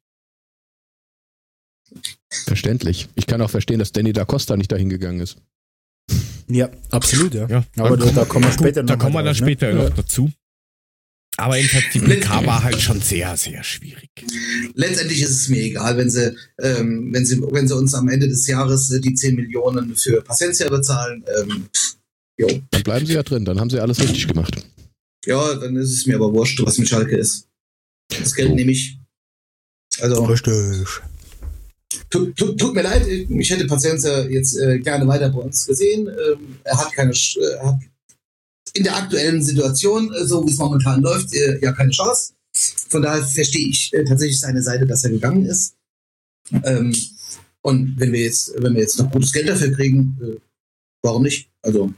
Verständlich. 2.29 3.09
Ich 3.15 3.27
kann 3.27 3.41
auch 3.41 3.49
verstehen, 3.49 3.79
dass 3.79 3.91
Danny 3.91 4.13
da 4.13 4.25
Costa 4.25 4.55
nicht 4.55 4.71
dahin 4.71 4.89
gegangen 4.89 5.19
ist. 5.19 5.37
Ja, 6.47 6.69
absolut, 6.89 7.33
ja. 7.33 7.47
ja 7.47 7.63
Aber 7.77 7.97
da, 7.97 8.05
da, 8.11 8.25
kommen 8.25 8.45
wir 8.45 8.51
später 8.51 8.83
noch 8.83 8.89
Da 8.89 8.95
kommen 8.95 9.13
wir 9.13 9.23
dann 9.23 9.35
später 9.35 9.73
ne? 9.73 9.83
noch 9.83 9.89
dazu. 9.95 10.31
Aber 11.37 11.57
jedenfalls 11.57 11.85
die 11.93 11.99
PK 11.99 12.45
war 12.45 12.63
halt 12.63 12.79
schon 12.79 12.99
sehr, 12.99 13.35
sehr 13.37 13.63
schwierig. 13.63 14.09
Letztendlich 14.75 15.21
ist 15.21 15.31
es 15.31 15.49
mir 15.49 15.63
egal, 15.63 15.97
wenn 15.97 16.09
sie, 16.09 16.35
ähm, 16.59 17.09
wenn 17.13 17.25
sie, 17.25 17.41
wenn 17.41 17.67
sie 17.67 17.75
uns 17.75 17.93
am 17.93 18.09
Ende 18.09 18.27
des 18.27 18.47
Jahres 18.47 18.91
äh, 18.91 18.99
die 18.99 19.13
10 19.13 19.35
Millionen 19.35 19.95
für 19.95 20.21
Paciencia 20.21 20.69
bezahlen. 20.69 21.23
Ähm, 21.39 21.69
jo. 22.37 22.47
Dann 22.71 22.83
bleiben 22.83 23.05
sie 23.05 23.13
ja 23.13 23.23
drin, 23.23 23.45
dann 23.45 23.59
haben 23.59 23.69
sie 23.69 23.79
alles 23.79 23.99
richtig 24.01 24.27
gemacht. 24.27 24.55
Ja, 25.25 25.55
dann 25.55 25.75
ist 25.77 25.91
es 25.91 26.05
mir 26.05 26.15
aber 26.15 26.33
wurscht, 26.33 26.61
was 26.63 26.77
mit 26.77 26.89
Schalke 26.89 27.15
ist. 27.15 27.47
Das 28.09 28.35
Geld 28.35 28.51
oh. 28.51 28.55
nehme 28.55 28.71
ich. 28.71 28.97
Also. 29.99 30.23
Richtig. 30.25 30.87
tut, 32.09 32.35
tut, 32.35 32.57
tut, 32.57 32.73
mir 32.73 32.83
leid, 32.83 33.05
ich 33.07 33.49
hätte 33.49 33.67
Pazienza 33.67 34.23
jetzt 34.27 34.57
äh, 34.57 34.79
gerne 34.79 35.07
weiter 35.07 35.29
bei 35.29 35.39
uns 35.39 35.65
gesehen. 35.65 36.07
Ähm, 36.07 36.57
er 36.63 36.77
hat 36.77 36.93
keine, 36.93 37.11
äh, 37.11 37.59
hat 37.63 37.79
in 38.73 38.83
der 38.83 38.95
aktuellen 38.95 39.43
Situation, 39.43 40.13
äh, 40.13 40.25
so 40.25 40.45
wie 40.45 40.51
es 40.51 40.57
momentan 40.57 41.01
läuft, 41.01 41.33
äh, 41.33 41.59
ja 41.61 41.73
keine 41.73 41.91
Chance. 41.91 42.33
Von 42.89 43.01
daher 43.01 43.23
verstehe 43.23 43.67
ich 43.67 43.93
äh, 43.93 44.03
tatsächlich 44.03 44.39
seine 44.39 44.61
Seite, 44.61 44.85
dass 44.85 45.03
er 45.03 45.11
gegangen 45.11 45.45
ist. 45.45 45.75
Ähm, 46.63 46.95
und 47.61 47.99
wenn 47.99 48.11
wir 48.11 48.21
jetzt, 48.21 48.53
wenn 48.57 48.73
wir 48.73 48.81
jetzt 48.81 48.97
noch 48.99 49.11
gutes 49.11 49.31
Geld 49.31 49.47
dafür 49.47 49.71
kriegen, 49.71 50.17
äh, 50.21 50.37
warum 51.03 51.23
nicht? 51.23 51.49
Also 51.61 51.93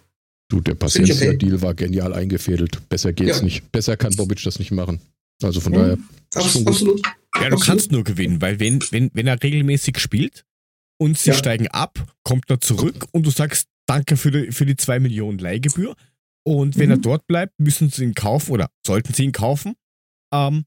Du, 0.49 0.61
der 0.61 0.75
Paciencia-Deal 0.75 1.55
okay. 1.55 1.61
war 1.63 1.73
genial 1.73 2.13
eingefädelt. 2.13 2.87
Besser 2.87 3.11
geht's 3.11 3.37
ja. 3.37 3.43
nicht. 3.43 3.71
Besser 3.71 3.97
kann 3.97 4.15
Bobic 4.15 4.43
das 4.43 4.59
nicht 4.59 4.69
machen. 4.69 4.99
Also 5.41 5.59
von 5.59 5.73
ja. 5.73 5.79
daher. 5.79 5.97
Absolut. 6.35 6.67
absolut. 6.67 7.01
Ja, 7.41 7.49
du 7.49 7.57
kannst 7.57 7.91
nur 7.91 8.03
gewinnen, 8.03 8.41
weil 8.41 8.59
wenn, 8.59 8.79
wenn, 8.91 9.09
wenn 9.13 9.27
er 9.27 9.41
regelmäßig 9.41 9.99
spielt 9.99 10.45
und 10.97 11.17
sie 11.17 11.31
ja. 11.31 11.35
steigen 11.35 11.67
ab, 11.67 12.05
kommt 12.23 12.49
er 12.49 12.61
zurück 12.61 13.05
und 13.11 13.25
du 13.25 13.31
sagst 13.31 13.67
Danke 13.85 14.15
für 14.15 14.31
die, 14.31 14.51
für 14.51 14.65
die 14.65 14.77
2 14.77 14.99
Millionen 14.99 15.37
Leihgebühr. 15.37 15.95
Und 16.45 16.77
wenn 16.77 16.87
mhm. 16.87 16.91
er 16.91 16.97
dort 16.97 17.27
bleibt, 17.27 17.59
müssen 17.59 17.89
sie 17.89 18.03
ihn 18.03 18.13
kaufen 18.13 18.51
oder 18.51 18.69
sollten 18.85 19.13
sie 19.13 19.23
ihn 19.23 19.31
kaufen, 19.31 19.75
ähm, 20.33 20.65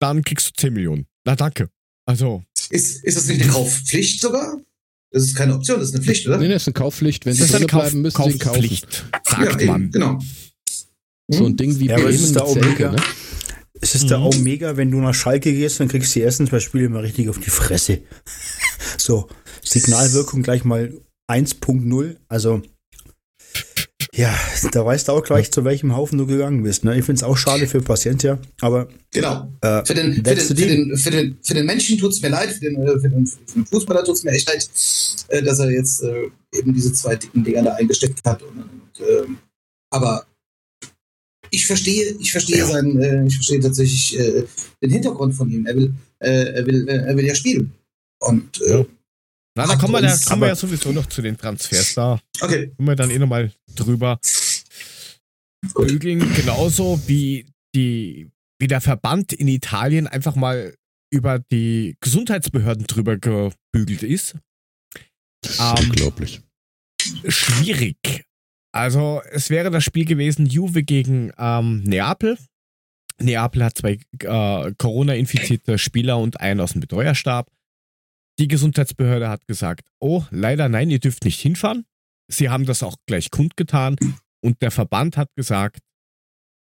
dann 0.00 0.22
kriegst 0.22 0.48
du 0.48 0.52
10 0.60 0.72
Millionen. 0.72 1.06
Na 1.24 1.36
danke. 1.36 1.70
Also. 2.06 2.42
Ist, 2.70 3.04
ist 3.04 3.16
das 3.16 3.26
nicht 3.26 3.42
eine 3.42 3.52
Kaufpflicht 3.52 4.20
sogar? 4.20 4.60
Das 5.10 5.24
ist 5.24 5.36
keine 5.36 5.54
Option, 5.54 5.78
das 5.78 5.90
ist 5.90 5.94
eine 5.94 6.04
Pflicht, 6.04 6.26
oder? 6.26 6.38
Nee, 6.38 6.48
das 6.48 6.62
ist 6.62 6.68
eine 6.68 6.74
Kaufpflicht. 6.74 7.26
Wenn 7.26 7.34
sie 7.34 7.46
drin 7.46 7.66
bleiben, 7.66 8.00
müssen 8.00 8.16
Kauf 8.16 8.26
sie 8.28 8.32
ihn 8.32 8.38
kaufen. 8.38 8.70
Sagt 9.28 9.60
ja, 9.60 9.66
man. 9.66 9.90
Genau. 9.90 10.18
So 11.28 11.46
ein 11.46 11.56
Ding 11.56 11.78
wie 11.78 11.86
ja, 11.86 11.96
Bremen 11.96 12.20
mit 12.20 12.32
Zelke, 12.32 12.92
ne? 12.92 12.96
Es 13.82 13.96
ist 13.96 14.04
mhm. 14.04 14.08
der 14.08 14.20
Omega, 14.20 14.76
wenn 14.76 14.92
du 14.92 14.98
nach 14.98 15.12
Schalke 15.12 15.52
gehst, 15.52 15.80
dann 15.80 15.88
kriegst 15.88 16.14
du 16.14 16.20
die 16.20 16.24
ersten 16.24 16.46
zwei 16.46 16.60
Spiele 16.60 16.88
mal 16.88 17.00
richtig 17.00 17.28
auf 17.28 17.38
die 17.38 17.50
Fresse. 17.50 17.98
so, 18.96 19.28
Signalwirkung 19.62 20.42
gleich 20.42 20.64
mal 20.64 20.92
1.0. 21.28 22.16
Also, 22.28 22.62
ja, 24.14 24.32
da 24.70 24.86
weißt 24.86 25.08
du 25.08 25.12
auch 25.12 25.24
gleich, 25.24 25.50
zu 25.50 25.64
welchem 25.64 25.96
Haufen 25.96 26.16
du 26.16 26.26
gegangen 26.26 26.62
bist. 26.62 26.84
Ne? 26.84 26.96
Ich 26.96 27.04
finde 27.04 27.18
es 27.18 27.22
auch 27.24 27.36
schade 27.36 27.66
für 27.66 27.80
Patientia, 27.80 28.38
aber. 28.60 28.86
Genau. 29.10 29.52
Äh, 29.62 29.84
für, 29.84 29.94
den, 29.94 30.14
für, 30.14 30.22
den, 30.22 30.38
für, 30.38 30.54
den, 30.54 30.96
für, 30.96 31.10
den, 31.10 31.38
für 31.42 31.54
den 31.54 31.66
Menschen 31.66 31.98
tut 31.98 32.12
es 32.12 32.22
mir 32.22 32.28
leid, 32.28 32.50
für 32.50 32.60
den, 32.60 32.80
äh, 32.82 33.00
für 33.00 33.08
den, 33.08 33.26
für 33.26 33.54
den 33.54 33.66
Fußballer 33.66 34.04
tut 34.04 34.14
es 34.14 34.22
mir 34.22 34.30
echt 34.30 34.48
leid, 34.48 34.68
äh, 35.28 35.42
dass 35.42 35.58
er 35.58 35.70
jetzt 35.72 36.04
äh, 36.04 36.30
eben 36.52 36.72
diese 36.72 36.92
zwei 36.92 37.16
dicken 37.16 37.42
Dinger 37.42 37.62
da 37.62 37.72
eingesteckt 37.72 38.20
hat. 38.24 38.42
Und, 38.42 38.58
und, 38.58 39.08
ähm, 39.08 39.38
aber 39.90 40.24
ich 41.52 41.66
verstehe, 41.66 42.16
ich 42.18 42.32
verstehe 42.32 42.58
ja. 42.58 42.66
seinen, 42.66 43.00
äh, 43.00 43.26
ich 43.26 43.34
verstehe 43.34 43.60
tatsächlich 43.60 44.18
äh, 44.18 44.44
den 44.82 44.90
Hintergrund 44.90 45.34
von 45.34 45.50
ihm. 45.50 45.66
Er 45.66 45.76
will, 45.76 45.94
äh, 46.18 46.54
er 46.54 46.66
will, 46.66 46.88
äh, 46.88 46.96
er 46.96 47.16
will 47.16 47.26
ja 47.26 47.34
spielen. 47.34 47.72
Und 48.20 48.60
äh, 48.62 48.78
ja. 48.78 48.86
Na, 49.54 49.66
da 49.66 49.76
kommen 49.76 49.92
wir, 49.92 50.00
da 50.00 50.16
kommen 50.16 50.42
wir 50.42 50.48
ja 50.48 50.54
sowieso 50.54 50.92
noch 50.92 51.06
zu 51.06 51.20
den 51.20 51.36
Transfers. 51.36 51.94
Da 51.94 52.18
okay. 52.40 52.72
kommen 52.74 52.88
wir 52.88 52.96
dann 52.96 53.10
eh 53.10 53.18
nochmal 53.18 53.52
drüber. 53.74 54.18
Bügeln 55.74 56.34
genauso 56.34 57.00
wie 57.06 57.46
die, 57.74 58.30
wie 58.58 58.66
der 58.66 58.80
Verband 58.80 59.34
in 59.34 59.46
Italien 59.46 60.06
einfach 60.06 60.36
mal 60.36 60.74
über 61.12 61.38
die 61.38 61.96
Gesundheitsbehörden 62.00 62.86
drüber 62.86 63.18
gebügelt 63.18 64.02
ist. 64.02 64.36
Ähm, 65.58 65.74
Unglaublich. 65.80 66.40
Schwierig. 67.28 68.24
Also 68.72 69.20
es 69.30 69.50
wäre 69.50 69.70
das 69.70 69.84
Spiel 69.84 70.04
gewesen, 70.04 70.46
Juve 70.46 70.82
gegen 70.82 71.32
ähm, 71.38 71.82
Neapel. 71.84 72.38
Neapel 73.18 73.64
hat 73.64 73.78
zwei 73.78 73.98
äh, 74.20 74.72
Corona-infizierte 74.78 75.78
Spieler 75.78 76.18
und 76.18 76.40
einen 76.40 76.60
aus 76.60 76.72
dem 76.72 76.80
Betreuerstab. 76.80 77.50
Die 78.38 78.48
Gesundheitsbehörde 78.48 79.28
hat 79.28 79.46
gesagt, 79.46 79.88
oh, 80.00 80.24
leider 80.30 80.68
nein, 80.68 80.90
ihr 80.90 81.00
dürft 81.00 81.24
nicht 81.24 81.40
hinfahren. 81.40 81.84
Sie 82.28 82.48
haben 82.48 82.64
das 82.64 82.82
auch 82.82 82.96
gleich 83.06 83.30
kundgetan. 83.30 83.96
Und 84.40 84.62
der 84.62 84.70
Verband 84.70 85.18
hat 85.18 85.28
gesagt, 85.36 85.80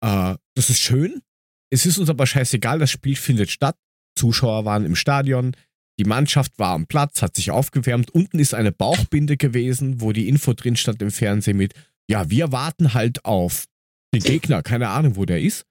äh, 0.03 0.35
das 0.55 0.71
ist 0.71 0.81
schön, 0.81 1.23
es 1.71 1.85
ist 1.85 1.99
uns 1.99 2.09
aber 2.09 2.27
scheißegal, 2.27 2.79
das 2.79 2.90
Spiel 2.90 3.16
findet 3.16 3.51
statt. 3.51 3.77
Zuschauer 4.16 4.64
waren 4.64 4.85
im 4.85 4.97
Stadion, 4.97 5.55
die 5.99 6.05
Mannschaft 6.05 6.59
war 6.59 6.75
am 6.75 6.87
Platz, 6.87 7.23
hat 7.23 7.37
sich 7.37 7.51
aufgewärmt. 7.51 8.11
Unten 8.11 8.38
ist 8.38 8.55
eine 8.55 8.73
Bauchbinde 8.73 9.37
gewesen, 9.37 10.01
wo 10.01 10.12
die 10.12 10.29
Info 10.29 10.55
drin 10.55 10.77
stand 10.77 11.03
im 11.03 11.11
Fernsehen 11.11 11.57
mit 11.57 11.75
ja, 12.11 12.31
wir 12.31 12.53
warten 12.53 12.94
halt 12.94 13.25
auf 13.25 13.66
den 14.14 14.23
Gegner, 14.23 14.62
keine 14.62 14.88
Ahnung, 14.88 15.16
wo 15.16 15.25
der 15.25 15.40
ist. 15.40 15.64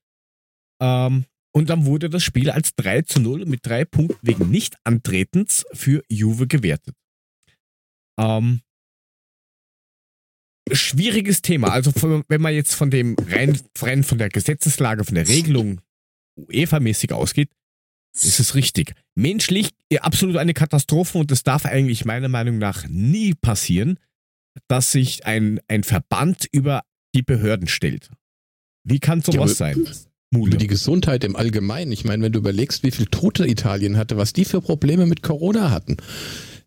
Ähm, 0.82 1.26
und 1.54 1.70
dann 1.70 1.86
wurde 1.86 2.10
das 2.10 2.24
Spiel 2.24 2.52
als 2.52 2.76
3 2.76 3.02
zu 3.02 3.20
0 3.20 3.46
mit 3.46 3.66
drei 3.66 3.84
Punkten 3.84 4.20
wegen 4.22 4.52
Nicht-Antretens 4.52 5.66
für 5.74 6.04
Juve 6.08 6.46
gewertet. 6.46 6.96
Ähm, 8.20 8.62
schwieriges 10.72 11.42
Thema. 11.42 11.70
Also 11.70 11.92
wenn 12.28 12.42
man 12.42 12.54
jetzt 12.54 12.76
von 12.76 12.92
dem 12.92 13.16
rein, 13.28 13.60
rein 13.80 14.04
von 14.04 14.20
der 14.20 14.30
Gesetzeslage, 14.30 15.04
von 15.04 15.16
der 15.16 15.28
Regelung 15.28 15.82
UEFA-mäßig 16.38 17.12
ausgeht, 17.12 17.50
ist 18.14 18.40
es 18.40 18.54
richtig. 18.54 18.94
Menschlich 19.16 19.72
absolut 20.00 20.38
eine 20.38 20.54
Katastrophe 20.54 21.18
und 21.18 21.32
das 21.32 21.44
darf 21.44 21.66
eigentlich 21.66 22.06
meiner 22.06 22.30
Meinung 22.30 22.58
nach 22.58 22.88
nie 22.88 23.34
passieren 23.34 24.00
dass 24.68 24.92
sich 24.92 25.26
ein, 25.26 25.60
ein 25.68 25.84
Verband 25.84 26.48
über 26.52 26.82
die 27.16 27.24
Behörden 27.24 27.68
stellt. 27.68 28.10
Wie 28.84 29.00
kann 29.00 29.22
sowas 29.22 29.52
ja, 29.52 29.74
sein? 29.74 29.88
Mule. 30.32 30.52
Über 30.52 30.58
die 30.58 30.68
Gesundheit 30.68 31.24
im 31.24 31.36
Allgemeinen. 31.36 31.92
Ich 31.92 32.04
meine, 32.04 32.24
wenn 32.24 32.34
du 32.34 32.40
überlegst, 32.40 32.84
wie 32.84 32.92
viel 32.92 33.06
Tote 33.06 33.48
Italien 33.48 33.98
hatte, 33.98 34.18
was 34.18 34.34
die 34.34 34.46
für 34.46 34.62
Probleme 34.62 35.06
mit 35.06 35.24
Corona 35.24 35.72
hatten 35.72 35.98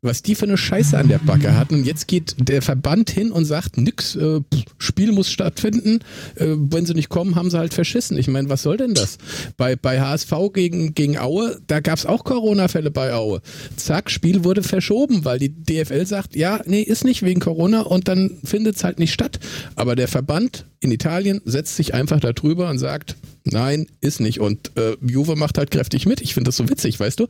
was 0.03 0.23
die 0.23 0.35
für 0.35 0.47
eine 0.47 0.57
Scheiße 0.57 0.97
an 0.97 1.09
der 1.09 1.19
Backe 1.19 1.57
hatten. 1.57 1.85
Jetzt 1.85 2.09
geht 2.09 2.37
der 2.39 2.63
Verband 2.63 3.11
hin 3.11 3.31
und 3.31 3.45
sagt, 3.45 3.77
nix, 3.77 4.17
äh, 4.17 4.41
Spiel 4.79 5.13
muss 5.13 5.31
stattfinden. 5.31 6.01
Äh, 6.37 6.57
wenn 6.57 6.87
sie 6.87 6.95
nicht 6.95 7.11
kommen, 7.11 7.35
haben 7.35 7.51
sie 7.51 7.59
halt 7.59 7.75
verschissen. 7.75 8.17
Ich 8.17 8.29
meine, 8.29 8.49
was 8.49 8.63
soll 8.63 8.79
denn 8.79 8.95
das? 8.95 9.19
Bei, 9.57 9.77
bei 9.77 10.01
HSV 10.01 10.33
gegen, 10.55 10.95
gegen 10.95 11.19
Aue, 11.19 11.61
da 11.67 11.81
gab 11.81 11.99
es 11.99 12.07
auch 12.07 12.25
Corona-Fälle 12.25 12.91
bei 12.91 13.13
Aue. 13.13 13.43
Zack, 13.77 14.11
Spiel 14.11 14.45
wurde 14.45 14.63
verschoben, 14.63 15.25
weil 15.25 15.39
die 15.39 15.51
DFL 15.51 16.07
sagt, 16.07 16.35
ja, 16.35 16.61
nee, 16.65 16.83
ist 16.83 17.05
nicht 17.05 17.23
wegen 17.23 17.41
Corona 17.41 17.83
und 17.83 18.09
dann 18.09 18.39
findet 18.43 18.77
es 18.77 18.85
halt 18.85 18.99
nicht 18.99 19.13
statt. 19.13 19.39
Aber 19.75 19.97
der 19.97 20.09
Verband 20.09 20.67
in 20.81 20.93
Italien 20.93 21.43
setzt 21.45 21.77
sich 21.77 21.93
einfach 21.93 22.21
da 22.21 22.33
drüber 22.33 22.71
und 22.71 22.79
sagt, 22.79 23.17
nein, 23.45 23.87
ist 24.01 24.21
nicht. 24.21 24.41
Und 24.41 24.73
äh, 24.77 24.97
Juve 25.07 25.37
macht 25.37 25.59
halt 25.59 25.71
kräftig 25.71 26.07
mit. 26.07 26.21
Ich 26.23 26.35
finde 26.35 26.49
das 26.49 26.57
so 26.57 26.69
witzig, 26.69 26.99
weißt 26.99 27.21
du? 27.21 27.27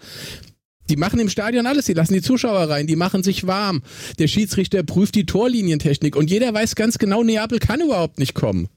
Die 0.91 0.97
machen 0.97 1.21
im 1.21 1.29
Stadion 1.29 1.67
alles, 1.67 1.87
die 1.87 1.93
lassen 1.93 2.15
die 2.15 2.21
Zuschauer 2.21 2.69
rein, 2.69 2.89
die 2.89 2.97
machen 2.97 3.23
sich 3.23 3.47
warm. 3.47 3.83
Der 4.19 4.27
Schiedsrichter 4.27 4.83
prüft 4.83 5.15
die 5.15 5.25
Torlinientechnik 5.25 6.17
und 6.17 6.31
jeder 6.31 6.53
weiß 6.53 6.75
ganz 6.75 6.99
genau, 6.99 7.23
Neapel 7.23 7.61
kann 7.61 7.81
überhaupt 7.81 8.19
nicht 8.19 8.35
kommen. 8.35 8.69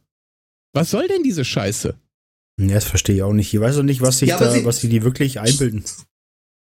Was 0.74 0.92
soll 0.92 1.08
denn 1.08 1.24
diese 1.24 1.44
Scheiße? 1.44 1.96
Ja, 2.60 2.68
das 2.68 2.86
verstehe 2.86 3.16
ich 3.16 3.24
auch 3.24 3.34
nicht. 3.34 3.52
Ich 3.52 3.60
weiß 3.60 3.78
auch 3.78 3.84
nicht, 3.84 4.02
was 4.02 4.20
sich 4.20 4.30
ja, 4.30 4.38
da, 4.38 4.52
sie, 4.52 4.64
was 4.64 4.80
sie 4.80 4.90
die 4.90 5.04
wirklich 5.04 5.40
einbilden. 5.40 5.84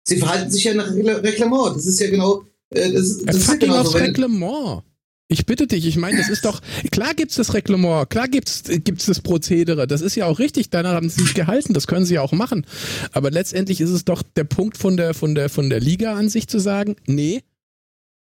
Sie 0.05 0.17
verhalten 0.17 0.49
sich 0.49 0.63
ja 0.63 0.73
nach 0.73 0.93
Reglement. 0.93 1.75
Das 1.75 1.85
ist 1.85 1.99
ja 1.99 2.09
genau. 2.09 2.45
Äh, 2.69 2.93
das, 2.93 3.21
das 3.25 3.35
ist 3.35 3.47
ja 3.49 3.55
genau 3.55 3.81
aufs 3.81 3.91
so, 3.91 3.97
Reglement. 3.97 4.83
Ich 5.33 5.47
bitte 5.47 5.65
dich, 5.65 5.87
ich 5.87 5.97
meine, 5.97 6.19
das 6.19 6.29
ist 6.29 6.45
doch, 6.45 6.61
klar 6.91 7.15
gibt's 7.15 7.35
das 7.35 7.55
Reglement, 7.55 8.07
klar 8.11 8.27
gibt's, 8.27 8.63
gibt's 8.67 9.07
das 9.07 9.19
Prozedere, 9.19 9.87
das 9.87 10.01
ist 10.01 10.15
ja 10.15 10.27
auch 10.27 10.37
richtig, 10.37 10.69
danach 10.69 10.93
haben 10.93 11.09
sie 11.09 11.23
sich 11.23 11.33
gehalten, 11.33 11.73
das 11.73 11.87
können 11.87 12.05
sie 12.05 12.13
ja 12.13 12.21
auch 12.21 12.33
machen. 12.33 12.67
Aber 13.13 13.31
letztendlich 13.31 13.81
ist 13.81 13.89
es 13.89 14.05
doch 14.05 14.21
der 14.21 14.43
Punkt 14.43 14.77
von 14.77 14.95
der, 14.95 15.15
von 15.15 15.33
der, 15.33 15.49
von 15.49 15.71
der 15.71 15.79
Liga 15.79 16.13
an 16.13 16.29
sich 16.29 16.47
zu 16.47 16.59
sagen, 16.59 16.97
nee, 17.07 17.41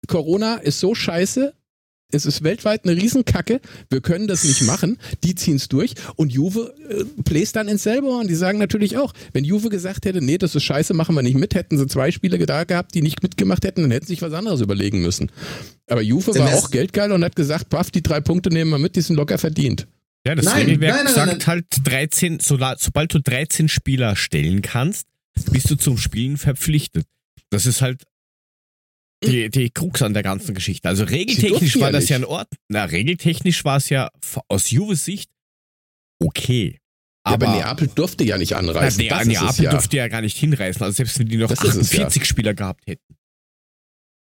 Corona 0.07 0.55
ist 0.55 0.79
so 0.79 0.95
scheiße, 0.95 1.53
es 2.15 2.27
ist 2.27 2.43
weltweit 2.45 2.85
eine 2.85 2.97
Riesenkacke. 2.97 3.61
Wir 3.91 4.01
können 4.01 4.29
das 4.29 4.45
nicht 4.45 4.63
machen. 4.63 4.99
Die 5.23 5.35
ziehen 5.35 5.57
es 5.57 5.69
durch. 5.69 5.95
Und 6.17 6.33
Juve 6.33 6.75
äh, 6.89 7.05
bläst 7.23 7.57
dann 7.57 7.69
ins 7.69 7.83
selbe 7.83 8.07
Horn. 8.07 8.29
Die 8.29 8.35
sagen 8.35 8.59
natürlich 8.59 8.97
auch, 8.97 9.13
wenn 9.33 9.45
Juve 9.45 9.69
gesagt 9.69 10.07
hätte, 10.07 10.23
nee, 10.23 10.39
das 10.39 10.55
ist 10.55 10.63
scheiße, 10.63 10.95
machen 10.95 11.15
wir 11.15 11.23
nicht 11.23 11.37
mit, 11.37 11.55
hätten 11.55 11.79
sie 11.79 11.87
zwei 11.87 12.11
Spiele 12.11 12.39
da 12.45 12.65
gehabt, 12.65 12.95
die 12.95 13.03
nicht 13.03 13.23
mitgemacht 13.23 13.65
hätten, 13.65 13.83
dann 13.83 13.91
hätten 13.91 14.07
sie 14.07 14.15
sich 14.15 14.23
was 14.23 14.33
anderes 14.33 14.61
überlegen 14.61 15.03
müssen. 15.03 15.31
Aber 15.89 16.03
Juve 16.03 16.35
war 16.35 16.55
auch 16.55 16.71
geldgeil 16.71 17.13
und 17.13 17.25
hat 17.25 17.37
gesagt, 17.37 17.69
paff, 17.69 17.91
die 17.91 18.03
drei 18.03 18.21
Punkte 18.21 18.51
nehmen 18.51 18.71
wir 18.71 18.79
mit, 18.79 18.97
die 18.97 19.01
sind 19.01 19.17
locker 19.17 19.39
verdient. 19.39 19.87
Ja, 20.27 20.35
das 20.35 20.47
nein, 20.47 20.67
Regelwerk 20.67 20.95
nein, 20.95 21.05
nein, 21.05 21.15
sagt 21.15 21.47
halt 21.47 21.67
13, 21.85 22.41
so, 22.41 22.59
sobald 22.79 23.13
du 23.13 23.21
13 23.21 23.69
Spieler 23.69 24.17
stellen 24.17 24.63
kannst, 24.63 25.07
bist 25.51 25.71
du 25.71 25.77
zum 25.77 25.99
Spielen 25.99 26.39
verpflichtet. 26.39 27.07
Das 27.51 27.67
ist 27.67 27.83
halt 27.83 28.05
die, 29.27 29.51
die 29.51 29.71
Krux 29.71 30.03
an 30.03 30.15
der 30.15 30.23
ganzen 30.23 30.55
Geschichte. 30.55 30.89
Also 30.89 31.05
regeltechnisch 31.05 31.79
war 31.81 31.93
das 31.93 32.09
ja 32.09 32.17
in 32.17 32.25
Ordnung. 32.25 32.59
Na, 32.69 32.85
regeltechnisch 32.85 33.65
war 33.65 33.79
es 33.79 33.89
ja 33.89 34.11
aus 34.49 34.71
Juves 34.71 35.05
Sicht 35.05 35.31
okay. 36.21 36.79
Aber, 37.27 37.47
ja, 37.47 37.53
aber 37.53 37.59
Neapel 37.59 37.89
durfte 37.95 38.25
ja 38.25 38.37
nicht 38.37 38.55
anreisen. 38.55 39.07
Na, 39.09 39.25
ne, 39.25 39.33
Neapel 39.33 39.65
ja. 39.65 39.71
durfte 39.71 39.97
ja 39.97 40.09
gar 40.09 40.21
nicht 40.21 40.37
hinreisen, 40.37 40.83
also 40.83 40.95
selbst 40.95 41.19
wenn 41.19 41.29
die 41.29 41.39
noch 41.39 41.49
das 41.49 41.61
48 41.61 42.21
ja. 42.21 42.27
Spieler 42.27 42.55
gehabt 42.55 42.87
hätten. 42.87 43.17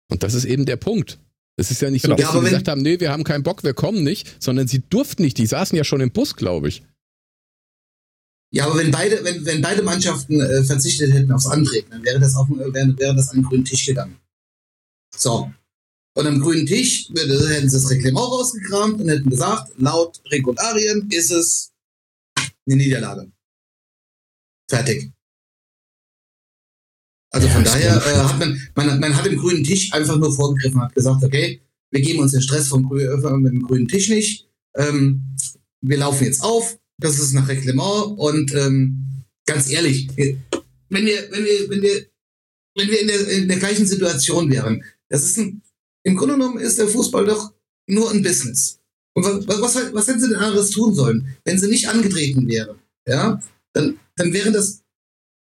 Und 0.09 0.23
das 0.23 0.33
ist 0.33 0.45
eben 0.45 0.65
der 0.65 0.77
Punkt. 0.77 1.19
Es 1.57 1.71
ist 1.71 1.81
ja 1.81 1.89
nicht 1.89 2.03
genau. 2.03 2.17
so, 2.17 2.23
dass 2.23 2.33
sie 2.33 2.39
gesagt 2.41 2.67
haben, 2.67 2.81
nee, 2.81 2.99
wir 2.99 3.11
haben 3.11 3.23
keinen 3.23 3.43
Bock, 3.43 3.63
wir 3.63 3.73
kommen 3.73 4.03
nicht, 4.03 4.41
sondern 4.41 4.67
sie 4.67 4.83
durften 4.89 5.23
nicht. 5.23 5.37
Die 5.37 5.47
saßen 5.47 5.75
ja 5.75 5.83
schon 5.83 6.01
im 6.01 6.11
Bus, 6.11 6.35
glaube 6.35 6.69
ich. 6.69 6.83
Ja, 8.51 8.65
aber 8.65 8.77
wenn 8.77 8.91
beide, 8.91 9.23
wenn, 9.23 9.45
wenn 9.45 9.61
beide 9.61 9.83
Mannschaften 9.83 10.39
äh, 10.39 10.63
verzichtet 10.63 11.13
hätten 11.13 11.31
aufs 11.31 11.47
Antreten, 11.47 11.91
dann 11.91 12.03
wäre 12.03 12.19
das, 12.19 12.35
auf, 12.35 12.47
wäre, 12.49 12.97
wäre 12.97 13.15
das 13.15 13.29
an 13.29 13.37
den 13.37 13.43
grünen 13.43 13.65
Tisch 13.65 13.85
gegangen. 13.85 14.15
So. 15.15 15.51
Und 16.15 16.25
am 16.25 16.41
grünen 16.41 16.65
Tisch 16.65 17.09
hätten 17.09 17.69
sie 17.69 17.77
das 17.77 17.89
Reglement 17.91 18.17
rausgekramt 18.17 19.01
und 19.01 19.09
hätten 19.09 19.29
gesagt, 19.29 19.71
laut 19.77 20.19
Regularien 20.31 21.07
ist 21.11 21.29
es 21.31 21.71
eine 22.67 22.77
Niederlage. 22.77 23.31
Fertig. 24.69 25.11
Also 27.31 27.47
Ja, 27.47 27.53
von 27.53 27.63
daher 27.63 27.95
äh, 27.97 28.17
hat 28.17 28.39
man, 28.39 28.69
man, 28.75 28.99
man 28.99 29.15
hat 29.15 29.25
dem 29.25 29.37
grünen 29.37 29.63
Tisch 29.63 29.93
einfach 29.93 30.17
nur 30.17 30.33
vorgegriffen, 30.33 30.81
hat 30.81 30.95
gesagt, 30.95 31.23
okay, 31.23 31.61
wir 31.91 32.01
geben 32.01 32.19
uns 32.19 32.31
den 32.31 32.41
Stress 32.41 32.67
vom 32.67 32.85
äh, 32.97 33.37
mit 33.37 33.53
dem 33.53 33.61
grünen 33.61 33.87
Tisch 33.87 34.09
nicht. 34.09 34.49
Ähm, 34.75 35.35
wir 35.81 35.97
laufen 35.97 36.25
jetzt 36.25 36.43
auf, 36.43 36.77
das 36.99 37.19
ist 37.19 37.33
nach 37.33 37.47
Reglement 37.47 38.17
und 38.17 38.53
ähm, 38.55 39.23
ganz 39.45 39.69
ehrlich, 39.69 40.07
wenn 40.15 41.05
wir, 41.05 41.31
wenn 41.31 41.45
wir, 41.45 41.69
wenn 41.69 41.81
wir, 41.81 42.05
wenn 42.75 42.89
wir 42.89 43.01
in 43.01 43.07
der, 43.07 43.27
in 43.29 43.47
der 43.47 43.57
gleichen 43.57 43.85
Situation 43.85 44.49
wären, 44.51 44.83
das 45.09 45.23
ist 45.23 45.37
ein, 45.37 45.61
im 46.03 46.15
Grunde 46.15 46.35
genommen 46.35 46.59
ist 46.59 46.77
der 46.77 46.87
Fußball 46.87 47.25
doch 47.25 47.53
nur 47.87 48.11
ein 48.11 48.23
Business. 48.23 48.79
Und 49.13 49.23
was, 49.23 49.47
was, 49.47 49.75
was, 49.75 49.93
was 49.93 50.07
hätten 50.07 50.19
sie 50.19 50.29
denn 50.29 50.37
anderes 50.37 50.69
tun 50.69 50.93
sollen, 50.93 51.35
wenn 51.43 51.57
sie 51.59 51.67
nicht 51.67 51.89
angetreten 51.89 52.47
wären? 52.47 52.77
Ja, 53.07 53.41
dann, 53.73 53.99
dann 54.15 54.33
wäre 54.33 54.51
das 54.51 54.83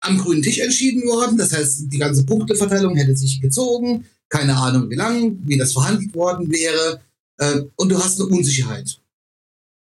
am 0.01 0.17
grünen 0.17 0.41
Tisch 0.41 0.59
entschieden 0.59 1.03
worden. 1.03 1.37
Das 1.37 1.53
heißt, 1.53 1.83
die 1.87 1.97
ganze 1.97 2.25
Punkteverteilung 2.25 2.95
hätte 2.95 3.15
sich 3.15 3.39
gezogen. 3.39 4.05
Keine 4.29 4.55
Ahnung, 4.55 4.89
wie 4.89 4.95
lang, 4.95 5.37
wie 5.45 5.57
das 5.57 5.73
verhandelt 5.73 6.13
worden 6.15 6.49
wäre. 6.51 7.01
Äh, 7.37 7.61
und 7.75 7.89
du 7.89 7.97
hast 7.97 8.19
eine 8.19 8.29
Unsicherheit. 8.29 8.99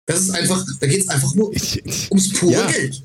Das 0.07 0.21
ist 0.21 0.31
einfach, 0.31 0.65
da 0.79 0.87
geht 0.87 1.03
es 1.03 1.09
einfach 1.09 1.35
nur 1.35 1.53
Ich, 1.53 1.83
ums 2.11 2.33
pure 2.33 2.53
Ja. 2.53 2.71
Geld. 2.71 3.03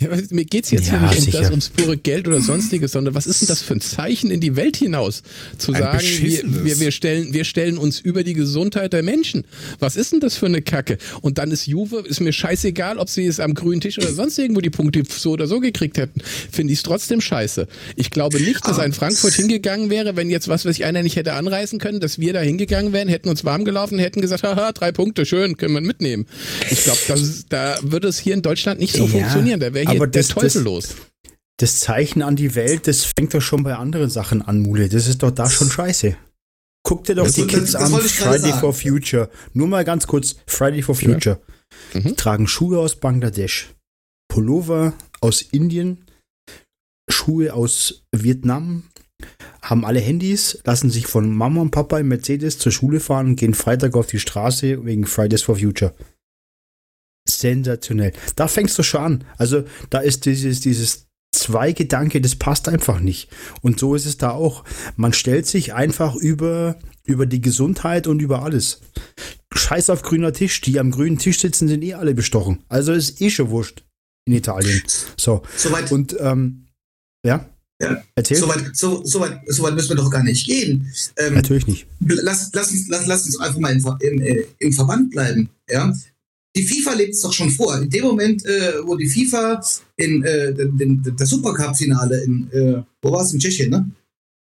Ja, 0.00 0.08
mir 0.30 0.44
geht's 0.46 0.70
jetzt 0.70 0.88
Ja, 0.88 1.10
hier 1.10 1.20
nicht 1.20 1.34
um 1.34 1.40
das, 1.42 1.50
ums 1.50 1.68
pure 1.68 1.96
Geld 1.98 2.26
oder 2.26 2.40
sonstiges, 2.40 2.92
sondern 2.92 3.14
was 3.14 3.26
ist 3.26 3.42
denn 3.42 3.48
das 3.48 3.60
für 3.60 3.74
ein 3.74 3.82
Zeichen 3.82 4.30
in 4.30 4.40
die 4.40 4.56
Welt 4.56 4.76
hinaus? 4.76 5.22
Zu 5.58 5.72
Ein 5.74 5.82
sagen, 5.82 6.00
wir, 6.22 6.64
wir, 6.64 6.80
wir, 6.80 6.90
stellen, 6.90 7.34
wir 7.34 7.44
stellen 7.44 7.76
uns 7.76 8.00
über 8.00 8.24
die 8.24 8.32
Gesundheit 8.32 8.94
der 8.94 9.02
Menschen. 9.02 9.44
Was 9.78 9.96
ist 9.96 10.12
denn 10.12 10.20
das 10.20 10.36
für 10.36 10.46
eine 10.46 10.62
Kacke? 10.62 10.96
Und 11.20 11.36
dann 11.36 11.50
ist 11.50 11.66
Juve, 11.66 12.02
ist 12.06 12.20
mir 12.20 12.32
scheißegal, 12.32 12.96
ob 12.96 13.10
sie 13.10 13.26
es 13.26 13.40
am 13.40 13.52
grünen 13.52 13.82
Tisch 13.82 13.98
oder 13.98 14.10
sonst 14.12 14.38
irgendwo 14.38 14.62
die 14.62 14.70
Punkte 14.70 15.02
so 15.06 15.32
oder 15.32 15.46
so 15.46 15.60
gekriegt 15.60 15.98
hätten. 15.98 16.22
Finde 16.50 16.72
ich 16.72 16.78
es 16.78 16.82
trotzdem 16.82 17.20
scheiße. 17.20 17.68
Ich 17.96 18.10
glaube 18.10 18.40
nicht, 18.40 18.64
dass 18.64 18.76
Aber- 18.76 18.84
ein 18.84 18.94
Frankfurt 18.94 19.34
hingegangen 19.34 19.90
wäre, 19.90 20.16
wenn 20.16 20.30
jetzt 20.30 20.48
was, 20.48 20.64
was 20.64 20.76
ich 20.76 20.84
einer 20.86 21.02
nicht 21.02 21.16
hätte 21.16 21.34
anreißen 21.34 21.78
können, 21.78 22.00
dass 22.00 22.18
wir 22.18 22.32
da 22.32 22.40
hingegangen 22.40 22.94
wären, 22.94 23.08
hätten 23.08 23.28
uns 23.28 23.44
warm 23.44 23.66
gelaufen, 23.66 23.98
hätten 23.98 24.22
gesagt, 24.22 24.44
haha, 24.44 24.72
drei 24.72 24.92
Punkte, 24.92 25.26
schön, 25.26 25.58
können 25.58 25.74
wir 25.74 25.82
mitnehmen. 25.82 26.26
Ich 26.70 26.84
glaube, 26.84 27.00
da 27.50 27.78
würde 27.82 28.08
es 28.08 28.18
hier 28.18 28.32
in 28.32 28.40
Deutschland 28.42 28.80
nicht 28.80 28.94
so 28.94 29.04
Ja, 29.04 29.10
funktionieren. 29.10 29.60
Da 29.60 29.74
wäre 29.74 29.89
aber 29.90 30.06
der 30.06 30.22
das- 30.22 30.28
Teufel 30.28 30.48
das- 30.48 30.62
los. 30.64 30.88
Das 31.58 31.78
Zeichen 31.80 32.22
an 32.22 32.36
die 32.36 32.54
Welt, 32.54 32.86
das 32.86 33.04
fängt 33.04 33.34
doch 33.34 33.42
schon 33.42 33.62
bei 33.62 33.74
anderen 33.76 34.08
Sachen 34.08 34.40
an, 34.40 34.60
Mule. 34.60 34.88
Das 34.88 35.06
ist 35.06 35.22
doch 35.22 35.30
da 35.30 35.48
schon 35.50 35.70
scheiße. 35.70 36.16
Guck 36.82 37.04
dir 37.04 37.14
doch 37.16 37.24
Das- 37.24 37.34
die 37.34 37.46
Kids 37.46 37.74
an, 37.74 37.92
Friday 37.92 38.52
for 38.54 38.72
Future. 38.72 39.28
Nur 39.52 39.68
mal 39.68 39.84
ganz 39.84 40.06
kurz, 40.06 40.36
Friday 40.46 40.80
for 40.80 40.94
Future. 40.94 41.38
Mhm. 41.92 42.02
Die 42.04 42.14
tragen 42.14 42.46
Schuhe 42.48 42.78
aus 42.78 42.96
Bangladesch, 42.96 43.74
Pullover 44.28 44.94
aus 45.20 45.42
Indien, 45.42 46.06
Schuhe 47.10 47.52
aus 47.52 48.04
Vietnam, 48.14 48.84
haben 49.60 49.84
alle 49.84 50.00
Handys, 50.00 50.58
lassen 50.64 50.88
sich 50.90 51.06
von 51.06 51.30
Mama 51.30 51.60
und 51.60 51.70
Papa 51.72 51.98
im 51.98 52.08
Mercedes 52.08 52.58
zur 52.58 52.72
Schule 52.72 53.00
fahren 53.00 53.26
und 53.26 53.36
gehen 53.36 53.52
Freitag 53.52 53.94
auf 53.96 54.06
die 54.06 54.18
Straße 54.18 54.84
wegen 54.86 55.04
Fridays 55.04 55.42
for 55.42 55.56
Future. 55.56 55.94
Sensationell. 57.40 58.12
Da 58.36 58.48
fängst 58.48 58.78
du 58.78 58.82
schon 58.82 59.00
an. 59.00 59.24
Also 59.38 59.64
da 59.90 59.98
ist 59.98 60.26
dieses, 60.26 60.60
dieses 60.60 61.06
Zwei-Gedanke, 61.32 62.20
das 62.20 62.34
passt 62.34 62.68
einfach 62.68 63.00
nicht. 63.00 63.28
Und 63.62 63.78
so 63.78 63.94
ist 63.94 64.04
es 64.04 64.16
da 64.18 64.30
auch. 64.32 64.64
Man 64.96 65.12
stellt 65.12 65.46
sich 65.46 65.72
einfach 65.74 66.16
über, 66.16 66.76
über 67.04 67.24
die 67.24 67.40
Gesundheit 67.40 68.06
und 68.08 68.20
über 68.20 68.42
alles. 68.42 68.80
Scheiß 69.54 69.90
auf 69.90 70.02
grüner 70.02 70.32
Tisch. 70.32 70.60
Die 70.60 70.80
am 70.80 70.90
grünen 70.90 71.18
Tisch 71.18 71.40
sitzen, 71.40 71.68
sind 71.68 71.82
eh 71.82 71.94
alle 71.94 72.14
bestochen. 72.14 72.64
Also 72.68 72.92
ist 72.92 73.20
eh 73.20 73.30
schon 73.30 73.50
wurscht 73.50 73.84
in 74.26 74.34
Italien. 74.34 74.82
So. 75.16 75.42
Soweit, 75.56 75.92
Und 75.92 76.16
ähm, 76.18 76.66
ja? 77.24 77.48
Ja. 77.80 78.02
Erzähl. 78.14 78.36
soweit, 78.36 78.76
so, 78.76 79.02
soweit, 79.04 79.40
soweit 79.46 79.74
müssen 79.74 79.90
wir 79.90 79.96
doch 79.96 80.10
gar 80.10 80.22
nicht 80.22 80.46
gehen. 80.46 80.92
Ähm, 81.16 81.34
Natürlich 81.34 81.66
nicht. 81.66 81.86
lass, 82.00 82.50
lass, 82.52 82.72
uns, 82.72 82.88
lass, 82.88 83.06
lass 83.06 83.24
uns 83.24 83.40
einfach 83.40 83.58
mal 83.58 83.72
im, 83.72 84.20
im, 84.20 84.44
im 84.58 84.72
Verband 84.72 85.10
bleiben. 85.10 85.48
Ja? 85.68 85.92
Die 86.56 86.62
FIFA 86.64 86.94
lebt 86.94 87.14
es 87.14 87.20
doch 87.20 87.32
schon 87.32 87.50
vor. 87.50 87.80
In 87.80 87.88
dem 87.88 88.04
Moment, 88.04 88.44
äh, 88.44 88.74
wo 88.84 88.96
die 88.96 89.06
FIFA 89.06 89.62
in 89.96 90.24
äh, 90.24 90.52
den, 90.52 90.76
den, 90.76 91.16
das 91.16 91.28
Supercup-Finale 91.30 92.24
in, 92.24 92.50
äh, 92.52 92.82
wo 93.02 93.12
war 93.12 93.22
es? 93.22 93.32
In 93.32 93.38
Tschechien, 93.38 93.70
ne? 93.70 93.90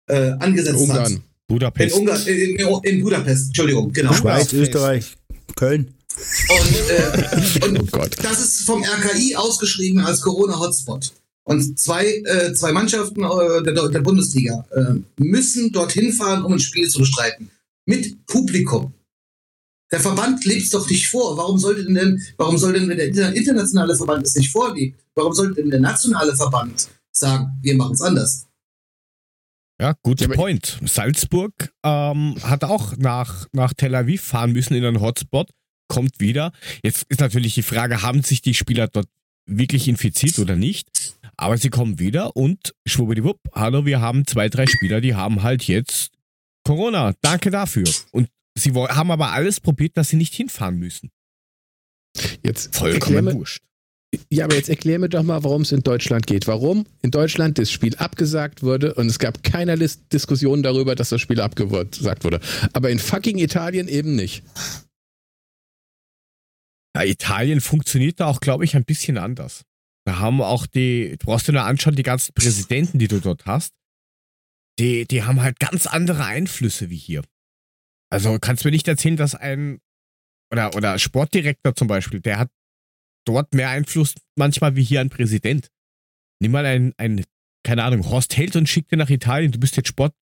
Äh, 0.07 0.31
angesetzt 0.39 0.75
hat. 0.75 0.81
Ungarn. 0.81 1.11
In, 1.13 1.21
Budapest. 1.47 1.95
Ungarn, 1.95 2.21
in, 2.27 2.59
in 2.83 3.01
Budapest, 3.01 3.47
Entschuldigung, 3.47 3.91
genau. 3.91 4.13
Schweiz. 4.13 4.53
Österreich, 4.53 5.17
Köln. 5.55 5.93
Und, 6.49 6.75
äh, 6.89 7.65
und 7.65 7.79
Oh 7.81 7.85
Gott. 7.91 8.15
das 8.21 8.39
ist 8.39 8.65
vom 8.65 8.83
RKI 8.83 9.35
ausgeschrieben 9.35 9.99
als 9.99 10.21
Corona-Hotspot. 10.21 11.11
Und 11.43 11.79
zwei, 11.79 12.05
äh, 12.05 12.53
zwei 12.53 12.71
Mannschaften 12.71 13.23
äh, 13.23 13.63
der, 13.63 13.89
der 13.89 13.99
Bundesliga 14.01 14.65
äh, 14.71 15.23
müssen 15.23 15.71
dorthin 15.71 16.13
fahren, 16.13 16.45
um 16.45 16.53
ein 16.53 16.59
Spiel 16.59 16.87
zu 16.87 16.99
bestreiten. 16.99 17.49
Mit 17.85 18.25
Publikum. 18.27 18.93
Der 19.91 19.99
Verband 19.99 20.45
lebt 20.45 20.63
es 20.63 20.69
doch 20.69 20.87
nicht 20.89 21.07
vor. 21.09 21.35
Warum 21.37 21.57
sollte 21.57 21.83
denn, 21.85 22.21
warum 22.37 22.57
soll 22.57 22.73
denn, 22.73 22.87
wenn 22.89 22.97
der 22.97 23.07
inter- 23.07 23.33
internationale 23.33 23.95
Verband 23.95 24.25
es 24.25 24.35
nicht 24.35 24.51
vorlebt, 24.51 24.99
warum 25.15 25.33
sollte 25.33 25.55
denn 25.61 25.71
der 25.71 25.79
nationale 25.79 26.35
Verband 26.35 26.87
sagen, 27.11 27.57
wir 27.61 27.75
machen 27.75 27.93
es 27.93 28.01
anders? 28.01 28.45
Ja, 29.81 29.95
guter 30.03 30.27
Ja, 30.29 30.35
Point. 30.35 30.77
Salzburg 30.85 31.53
ähm, 31.83 32.35
hat 32.43 32.63
auch 32.63 32.97
nach, 32.97 33.47
nach 33.53 33.73
Tel 33.73 33.95
Aviv 33.95 34.21
fahren 34.21 34.51
müssen 34.51 34.75
in 34.75 34.83
einen 34.85 34.99
Hotspot, 35.01 35.49
kommt 35.87 36.19
wieder. 36.19 36.51
Jetzt 36.83 37.05
ist 37.09 37.21
natürlich 37.21 37.55
die 37.55 37.63
Frage, 37.63 38.01
haben 38.01 38.21
sich 38.21 38.41
die 38.41 38.53
Spieler 38.53 38.87
dort 38.89 39.07
wirklich 39.45 39.87
infiziert 39.87 40.37
oder 40.37 40.55
nicht? 40.55 41.15
Aber 41.37 41.57
sie 41.57 41.69
kommen 41.69 41.97
wieder 41.97 42.35
und 42.35 42.75
schwuppdiwupp, 42.85 43.39
hallo, 43.55 43.85
wir 43.85 44.01
haben 44.01 44.27
zwei, 44.27 44.49
drei 44.49 44.67
Spieler, 44.67 44.99
die 45.01 45.15
haben 45.15 45.41
halt 45.41 45.63
jetzt 45.63 46.11
Corona. 46.65 47.13
Danke 47.21 47.49
dafür. 47.49 47.89
Und 48.11 48.27
sie 48.61 48.73
haben 48.73 49.11
aber 49.11 49.31
alles 49.31 49.59
probiert, 49.59 49.97
dass 49.97 50.09
sie 50.09 50.17
nicht 50.17 50.33
hinfahren 50.33 50.77
müssen. 50.77 51.09
Jetzt 52.43 52.75
Vollkommen 52.75 53.25
mir, 53.25 53.33
wurscht. 53.33 53.61
ja, 54.29 54.45
aber 54.45 54.55
jetzt 54.55 54.69
erklär 54.69 54.99
mir 54.99 55.09
doch 55.09 55.23
mal, 55.23 55.43
warum 55.43 55.61
es 55.61 55.71
in 55.71 55.81
Deutschland 55.81 56.25
geht. 56.27 56.47
Warum 56.47 56.85
in 57.01 57.11
Deutschland 57.11 57.57
das 57.57 57.71
Spiel 57.71 57.95
abgesagt 57.95 58.63
wurde 58.63 58.93
und 58.95 59.07
es 59.07 59.19
gab 59.19 59.43
keinerlei 59.43 59.87
Diskussion 60.11 60.63
darüber, 60.63 60.95
dass 60.95 61.09
das 61.09 61.21
Spiel 61.21 61.39
abgesagt 61.39 62.23
wurde. 62.23 62.39
Aber 62.73 62.89
in 62.89 62.99
fucking 62.99 63.37
Italien 63.37 63.87
eben 63.87 64.15
nicht. 64.15 64.43
Ja, 66.95 67.03
Italien 67.03 67.61
funktioniert 67.61 68.19
da 68.19 68.25
auch, 68.25 68.41
glaube 68.41 68.65
ich, 68.65 68.75
ein 68.75 68.85
bisschen 68.85 69.17
anders. 69.17 69.63
Da 70.05 70.17
haben 70.17 70.41
auch 70.41 70.65
die, 70.65 71.15
du 71.19 71.25
brauchst 71.27 71.47
dir 71.47 71.51
nur 71.51 71.63
anschauen, 71.63 71.95
die 71.95 72.03
ganzen 72.03 72.33
Präsidenten, 72.33 72.97
die 72.97 73.07
du 73.07 73.19
dort 73.19 73.45
hast, 73.45 73.73
die, 74.79 75.05
die 75.05 75.23
haben 75.23 75.41
halt 75.41 75.59
ganz 75.59 75.85
andere 75.85 76.23
Einflüsse 76.25 76.89
wie 76.89 76.97
hier. 76.97 77.21
Also 78.11 78.39
kannst 78.39 78.63
du 78.63 78.67
mir 78.67 78.71
nicht 78.71 78.87
erzählen, 78.87 79.17
dass 79.17 79.35
ein, 79.35 79.79
oder, 80.51 80.75
oder 80.75 80.97
Sportdirektor 80.97 81.75
zum 81.75 81.87
Beispiel, 81.87 82.19
der 82.19 82.39
hat 82.39 82.49
dort 83.25 83.53
mehr 83.53 83.69
Einfluss 83.69 84.15
manchmal 84.35 84.75
wie 84.75 84.83
hier 84.83 85.01
ein 85.01 85.09
Präsident. 85.09 85.69
Nimm 86.41 86.51
mal 86.51 86.65
ein, 86.65 86.93
ein 86.97 87.23
keine 87.63 87.83
Ahnung, 87.83 88.09
Horst 88.09 88.35
Held 88.37 88.55
und 88.55 88.67
schick 88.67 88.87
dir 88.87 88.97
nach 88.97 89.09
Italien, 89.09 89.51
du 89.51 89.59
bist 89.59 89.75
jetzt 89.77 89.89
Sport, 89.89 90.15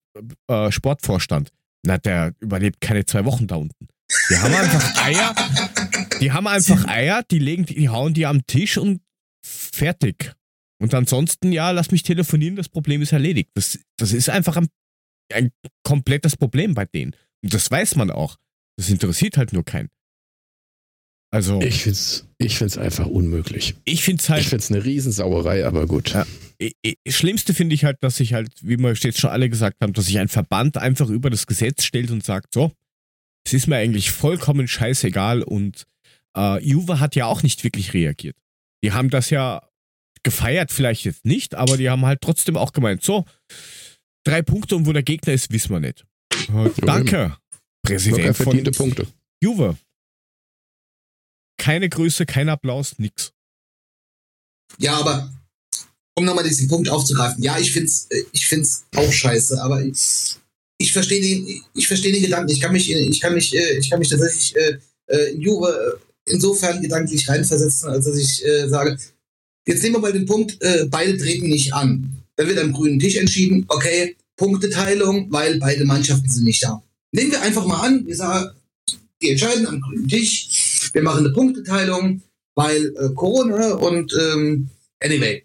äh, 0.48 0.70
Sportvorstand. 0.70 1.50
Na, 1.84 1.96
der 1.96 2.34
überlebt 2.40 2.80
keine 2.80 3.06
zwei 3.06 3.24
Wochen 3.24 3.46
da 3.46 3.56
unten. 3.56 3.88
Die 4.30 4.36
haben 4.36 4.52
einfach 4.52 4.96
Eier, 5.04 5.34
die 6.20 6.32
haben 6.32 6.46
einfach 6.46 6.86
Eier, 6.88 7.22
die 7.22 7.38
legen, 7.38 7.64
die, 7.64 7.74
die 7.74 7.88
hauen 7.88 8.14
die 8.14 8.26
am 8.26 8.44
Tisch 8.46 8.76
und 8.76 9.00
fertig. 9.44 10.34
Und 10.80 10.94
ansonsten, 10.94 11.52
ja, 11.52 11.70
lass 11.70 11.90
mich 11.90 12.02
telefonieren, 12.02 12.56
das 12.56 12.68
Problem 12.68 13.02
ist 13.02 13.12
erledigt. 13.12 13.50
Das, 13.54 13.78
das 13.96 14.12
ist 14.12 14.28
einfach 14.28 14.56
ein, 14.56 14.68
ein 15.32 15.50
komplettes 15.82 16.36
Problem 16.36 16.74
bei 16.74 16.84
denen. 16.84 17.14
Das 17.42 17.70
weiß 17.70 17.96
man 17.96 18.10
auch. 18.10 18.36
Das 18.76 18.88
interessiert 18.90 19.36
halt 19.36 19.52
nur 19.52 19.64
keinen. 19.64 19.88
Also, 21.30 21.60
Ich 21.60 21.82
find's, 21.82 22.26
ich 22.38 22.56
find's 22.56 22.78
einfach 22.78 23.06
unmöglich. 23.06 23.74
ich 23.84 24.02
finde 24.02 24.22
es 24.22 24.28
halt. 24.30 24.42
Ich 24.42 24.48
find's 24.48 24.70
eine 24.70 24.84
Riesensauerei, 24.84 25.66
aber 25.66 25.86
gut. 25.86 26.14
Ja. 26.14 26.26
Schlimmste 27.06 27.54
finde 27.54 27.74
ich 27.74 27.84
halt, 27.84 27.98
dass 28.00 28.16
sich 28.16 28.32
halt, 28.32 28.50
wie 28.62 28.78
wir 28.78 28.92
jetzt 28.94 29.20
schon 29.20 29.30
alle 29.30 29.48
gesagt 29.50 29.76
haben, 29.82 29.92
dass 29.92 30.06
sich 30.06 30.18
ein 30.18 30.28
Verband 30.28 30.78
einfach 30.78 31.08
über 31.08 31.30
das 31.30 31.46
Gesetz 31.46 31.84
stellt 31.84 32.10
und 32.10 32.24
sagt, 32.24 32.54
so, 32.54 32.72
es 33.46 33.52
ist 33.52 33.66
mir 33.66 33.76
eigentlich 33.76 34.10
vollkommen 34.10 34.66
scheißegal 34.66 35.42
und 35.42 35.86
äh, 36.36 36.64
Juve 36.64 36.98
hat 36.98 37.14
ja 37.14 37.26
auch 37.26 37.42
nicht 37.42 37.62
wirklich 37.62 37.94
reagiert. 37.94 38.36
Die 38.82 38.92
haben 38.92 39.10
das 39.10 39.30
ja 39.30 39.62
gefeiert, 40.22 40.72
vielleicht 40.72 41.04
jetzt 41.04 41.24
nicht, 41.24 41.54
aber 41.54 41.76
die 41.76 41.90
haben 41.90 42.04
halt 42.06 42.20
trotzdem 42.20 42.56
auch 42.56 42.72
gemeint, 42.72 43.02
so, 43.02 43.24
drei 44.24 44.42
Punkte 44.42 44.76
und 44.76 44.86
wo 44.86 44.92
der 44.92 45.02
Gegner 45.02 45.32
ist, 45.32 45.52
wissen 45.52 45.70
wir 45.70 45.80
nicht. 45.80 46.04
Danke, 46.48 46.80
Locker 46.82 47.38
Präsident 47.82 48.36
von 48.36 48.44
verdiente 48.44 48.70
Punkte. 48.70 49.06
Juve. 49.42 49.76
Keine 51.58 51.88
Größe, 51.88 52.26
kein 52.26 52.48
Applaus, 52.48 52.98
nix. 52.98 53.32
Ja, 54.78 54.98
aber 54.98 55.32
um 56.16 56.24
nochmal 56.24 56.44
diesen 56.44 56.68
Punkt 56.68 56.88
aufzugreifen, 56.88 57.42
ja, 57.42 57.58
ich 57.58 57.72
find's, 57.72 58.06
äh, 58.10 58.24
ich 58.32 58.46
find's 58.46 58.84
auch 58.94 59.12
scheiße, 59.12 59.60
aber 59.62 59.82
ich, 59.82 60.36
ich 60.78 60.92
verstehe 60.92 61.20
den, 61.20 61.62
ich 61.74 61.88
verstehe 61.88 62.12
den 62.12 62.22
Gedanken. 62.22 62.50
Ich 62.50 62.60
kann 62.60 62.72
mich, 62.72 62.90
ich 62.90 63.20
kann 63.20 63.34
mich, 63.34 63.54
äh, 63.54 63.78
ich 63.78 63.90
kann 63.90 63.98
mich 63.98 64.08
tatsächlich 64.08 64.56
äh, 64.56 64.78
äh, 65.06 65.32
in 65.32 65.40
Juve 65.40 66.00
insofern 66.26 66.82
gedanklich 66.82 67.28
reinversetzen, 67.28 67.88
als 67.88 68.04
dass 68.04 68.16
ich 68.16 68.44
äh, 68.44 68.68
sage, 68.68 68.98
jetzt 69.66 69.82
nehmen 69.82 69.96
wir 69.96 70.00
mal 70.00 70.12
den 70.12 70.26
Punkt, 70.26 70.60
äh, 70.62 70.86
beide 70.86 71.16
treten 71.16 71.48
nicht 71.48 71.72
an. 71.72 72.22
Dann 72.36 72.46
wird 72.46 72.58
am 72.58 72.72
grünen 72.72 72.98
Tisch 72.98 73.16
entschieden, 73.16 73.64
okay, 73.68 74.16
Punkteteilung, 74.38 75.30
weil 75.30 75.58
beide 75.58 75.84
Mannschaften 75.84 76.30
sind 76.30 76.44
nicht 76.44 76.62
da. 76.62 76.82
Nehmen 77.12 77.32
wir 77.32 77.42
einfach 77.42 77.66
mal 77.66 77.80
an, 77.86 78.06
wir 78.06 78.16
sagen, 78.16 78.50
die 79.20 79.30
entscheiden 79.30 79.66
am 79.66 79.80
grünen 79.82 80.08
Tisch, 80.08 80.90
wir 80.94 81.02
machen 81.02 81.26
eine 81.26 81.34
Punkteteilung, 81.34 82.22
weil 82.54 82.94
äh, 82.96 83.10
Corona 83.14 83.74
und 83.74 84.12
ähm, 84.18 84.70
anyway. 85.02 85.44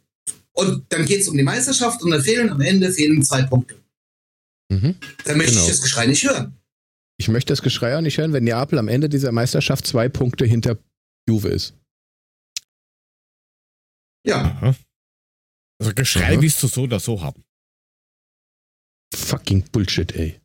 Und 0.54 0.86
dann 0.90 1.06
geht 1.06 1.22
es 1.22 1.28
um 1.28 1.36
die 1.36 1.44
Meisterschaft 1.44 2.02
und 2.04 2.12
dann 2.12 2.22
fehlen 2.22 2.50
am 2.50 2.62
Ende 2.62 2.92
fehlen 2.94 3.24
zwei 3.24 3.42
Punkte. 3.42 3.76
Mhm. 4.72 4.96
Dann 5.26 5.38
möchte 5.38 5.54
Genau. 5.54 5.64
ich 5.66 5.72
das 5.72 5.82
Geschrei 5.82 6.06
nicht 6.06 6.24
hören. 6.24 6.56
Ich 7.18 7.28
möchte 7.28 7.52
das 7.52 7.62
Geschrei 7.62 7.98
auch 7.98 8.02
nicht 8.02 8.18
hören, 8.18 8.34
wenn 8.34 8.44
Neapel 8.44 8.78
am 8.80 8.88
Ende 8.88 9.10
dieser 9.10 9.32
Meisterschaft 9.32 9.86
zwei 9.88 10.10
Punkte 10.10 10.46
hinter 10.46 10.78
Juve 11.28 11.50
ist. 11.50 11.74
Ja, 14.26 14.42
Aha. 14.42 14.76
Also 15.80 15.94
Geschrei 15.96 16.34
Aha. 16.36 16.42
willst 16.42 16.62
du 16.64 16.68
so 16.68 16.84
oder 16.84 17.00
so 17.00 17.22
haben. 17.22 17.44
Fucking 19.16 19.64
Bullshit, 19.72 20.12
ey. 20.14 20.40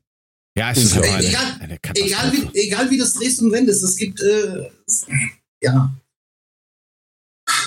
Ja, 0.57 0.73
es 0.73 0.79
ist 0.85 0.97
aber 0.97 1.13
eine, 1.13 1.27
egal- 1.29 1.57
eine 1.61 1.79
egal 1.95 2.33
wie, 2.33 2.59
egal 2.59 2.91
wie 2.91 2.99
du 2.99 3.05
es 3.05 3.15
drehst 3.15 3.41
und 3.43 3.53
wendest, 3.53 3.83
es 3.83 3.97
gibt, 3.97 4.21
äh, 4.21 4.69
ja, 5.63 5.95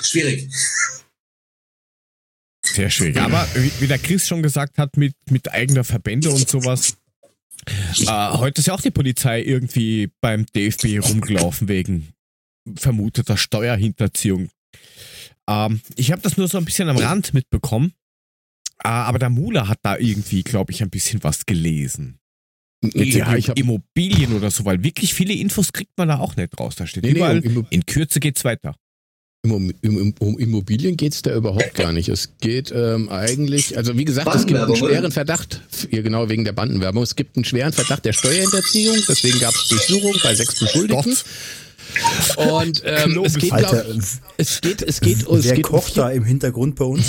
schwierig. 0.03 0.49
Sehr 2.65 2.89
schwierig. 2.89 3.17
Aber 3.17 3.47
wie, 3.55 3.71
wie 3.79 3.87
der 3.87 3.97
Chris 3.99 4.27
schon 4.27 4.43
gesagt 4.43 4.77
hat, 4.77 4.97
mit, 4.97 5.15
mit 5.29 5.51
eigener 5.51 5.83
Verbände 5.83 6.29
und 6.31 6.47
sowas. 6.49 6.97
Äh, 7.67 8.05
heute 8.37 8.59
ist 8.61 8.67
ja 8.67 8.73
auch 8.73 8.81
die 8.81 8.91
Polizei 8.91 9.41
irgendwie 9.41 10.09
beim 10.21 10.45
DFB 10.47 10.99
rumgelaufen 10.99 11.67
wegen 11.67 12.09
vermuteter 12.75 13.37
Steuerhinterziehung. 13.37 14.49
Ähm, 15.47 15.81
ich 15.95 16.11
habe 16.11 16.21
das 16.21 16.37
nur 16.37 16.47
so 16.47 16.57
ein 16.57 16.65
bisschen 16.65 16.89
am 16.89 16.97
Rand 16.97 17.33
mitbekommen. 17.33 17.93
Äh, 18.83 18.87
aber 18.87 19.19
der 19.19 19.29
Mula 19.29 19.67
hat 19.67 19.79
da 19.83 19.97
irgendwie, 19.97 20.43
glaube 20.43 20.71
ich, 20.71 20.81
ein 20.81 20.89
bisschen 20.89 21.23
was 21.23 21.45
gelesen. 21.45 22.17
Mit 22.83 22.95
Ja, 23.13 23.35
ich 23.35 23.49
habe 23.49 23.59
Immobilien 23.59 24.33
oder 24.33 24.49
so, 24.49 24.65
weil 24.65 24.83
wirklich 24.83 25.13
viele 25.13 25.33
Infos 25.33 25.71
kriegt 25.71 25.95
man 25.97 26.07
da 26.07 26.17
auch 26.17 26.35
nicht 26.35 26.59
raus. 26.59 26.75
Da 26.75 26.87
steht 26.87 27.03
Nee, 27.03 27.11
nee, 27.11 27.17
überall, 27.19 27.37
um 27.39 27.43
Immo- 27.43 27.65
in 27.69 27.85
Kürze 27.85 28.19
geht's 28.19 28.43
weiter. 28.43 28.75
Um, 29.43 29.71
um, 29.83 30.13
um 30.19 30.39
Immobilien 30.39 30.97
geht 30.97 31.13
es 31.13 31.21
da 31.23 31.35
überhaupt 31.35 31.73
gar 31.73 31.91
nicht. 31.93 32.09
Es 32.09 32.33
geht 32.41 32.71
ähm, 32.75 33.09
eigentlich, 33.09 33.75
also 33.75 33.97
wie 33.97 34.05
gesagt, 34.05 34.33
es 34.35 34.45
gibt 34.45 34.59
einen 34.59 34.75
schweren 34.75 35.11
Verdacht, 35.11 35.61
ja 35.89 36.01
genau 36.03 36.29
wegen 36.29 36.43
der 36.43 36.53
Bandenwerbung, 36.53 37.01
es 37.01 37.15
gibt 37.15 37.35
einen 37.37 37.45
schweren 37.45 37.73
Verdacht 37.73 38.05
der 38.05 38.13
Steuerhinterziehung, 38.13 38.97
deswegen 39.07 39.39
gab 39.39 39.55
es 39.55 39.67
Durchsuchung 39.67 40.15
bei 40.23 40.35
sechs 40.35 40.59
Beschuldigten. 40.59 41.17
Und 42.37 42.83
ähm, 42.85 43.23
es 43.23 43.37
geht, 43.37 43.51
Alter, 43.51 43.83
glaub, 43.83 43.97
es 44.37 44.61
geht, 44.61 44.81
es 44.83 45.01
geht, 45.01 45.27
es 45.27 45.43
wer 45.43 45.55
geht 45.55 45.65
um 45.65 45.71
kocht 45.71 45.97
da 45.97 46.09
im 46.11 46.23
Hintergrund 46.23 46.75
bei 46.75 46.85
uns? 46.85 47.03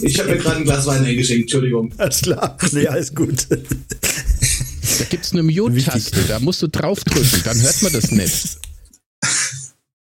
Ich 0.00 0.18
habe 0.18 0.30
mir 0.30 0.38
gerade 0.38 0.56
ein 0.56 0.64
Glas 0.64 0.86
Wein 0.86 1.04
eingeschenkt, 1.04 1.42
Entschuldigung. 1.42 1.92
Alles 1.98 2.20
klar. 2.20 2.56
Nee, 2.72 2.86
alles 2.86 3.14
gut. 3.14 3.46
Da 3.50 5.04
gibt's 5.08 5.32
eine 5.32 5.42
Mute-Taste, 5.42 6.24
da 6.28 6.38
musst 6.38 6.60
du 6.62 6.68
draufdrücken, 6.68 7.42
dann 7.44 7.60
hört 7.60 7.82
man 7.82 7.92
das 7.92 8.10
nicht. 8.10 8.58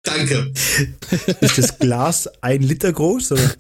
Danke. 0.04 0.54
Ist 1.42 1.58
das 1.58 1.78
Glas 1.78 2.30
ein 2.42 2.62
Liter 2.62 2.94
groß? 2.94 3.34
Oder? 3.34 3.56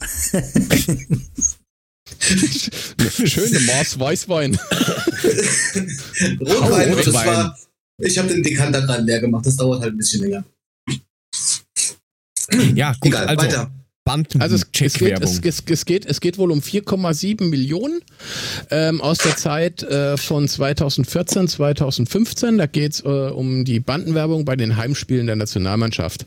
Schöne 3.26 3.60
Maß 3.60 4.00
Weißwein. 4.00 4.56
Rotwein, 6.40 6.96
das 6.96 7.08
Rotwein. 7.08 7.28
war, 7.28 7.60
ich 8.00 8.18
habe 8.18 8.30
den 8.30 8.44
Dekanter 8.44 8.82
gerade 8.82 9.04
leer 9.04 9.20
gemacht, 9.20 9.46
das 9.46 9.58
dauert 9.58 9.82
halt 9.82 9.94
ein 9.94 9.98
bisschen 9.98 10.22
länger. 10.22 10.46
Ja, 12.76 12.94
gut, 12.94 13.08
Egal, 13.08 13.28
also 13.28 13.46
weiter. 13.46 13.72
Banden, 14.08 14.42
Also 14.42 14.56
es, 14.56 14.64
es, 14.80 14.94
geht, 14.94 15.22
es, 15.22 15.40
es, 15.44 15.64
es, 15.70 15.86
geht, 15.86 16.06
es 16.06 16.22
geht 16.22 16.38
wohl 16.38 16.52
um 16.52 16.60
4,7 16.60 17.44
Millionen 17.44 18.00
ähm, 18.72 19.02
aus 19.02 19.18
der 19.18 19.36
Zeit 19.36 19.84
äh, 19.84 20.16
von 20.16 20.48
2014, 20.48 21.50
2015. 21.50 22.58
Da 22.58 22.68
geht 22.68 22.94
es 22.94 23.00
äh, 23.02 23.08
um 23.08 23.66
die 23.66 23.82
Bandenwerbung 23.82 24.46
bei 24.46 24.56
den 24.56 24.78
Heimspielen 24.78 25.28
der 25.28 25.36
Nationalmannschaft. 25.36 26.26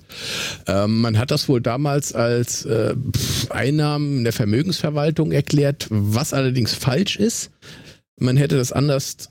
Ähm, 0.66 1.00
man 1.00 1.16
hat 1.16 1.30
das 1.30 1.48
wohl 1.48 1.62
damals 1.62 2.12
als 2.12 2.66
äh, 2.66 2.94
Einnahmen 3.48 4.24
der 4.24 4.34
Vermögensverwaltung 4.34 5.32
erklärt, 5.32 5.86
was 5.88 6.34
allerdings 6.34 6.74
falsch 6.74 7.16
ist. 7.16 7.50
Man 8.18 8.36
hätte 8.36 8.58
das 8.58 8.72
anders 8.72 9.30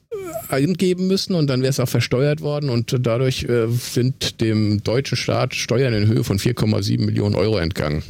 äh, 0.49 0.55
eingeben 0.55 1.05
müssen 1.05 1.35
und 1.35 1.45
dann 1.47 1.61
wäre 1.61 1.69
es 1.69 1.79
auch 1.79 1.87
versteuert 1.87 2.41
worden 2.41 2.71
und 2.71 2.95
dadurch 3.05 3.43
äh, 3.43 3.67
sind 3.67 4.41
dem 4.41 4.81
deutschen 4.83 5.17
Staat 5.17 5.53
Steuern 5.53 5.93
in 5.93 6.07
Höhe 6.07 6.23
von 6.23 6.39
4,7 6.39 7.05
Millionen 7.05 7.35
Euro 7.35 7.59
entgangen. 7.59 8.01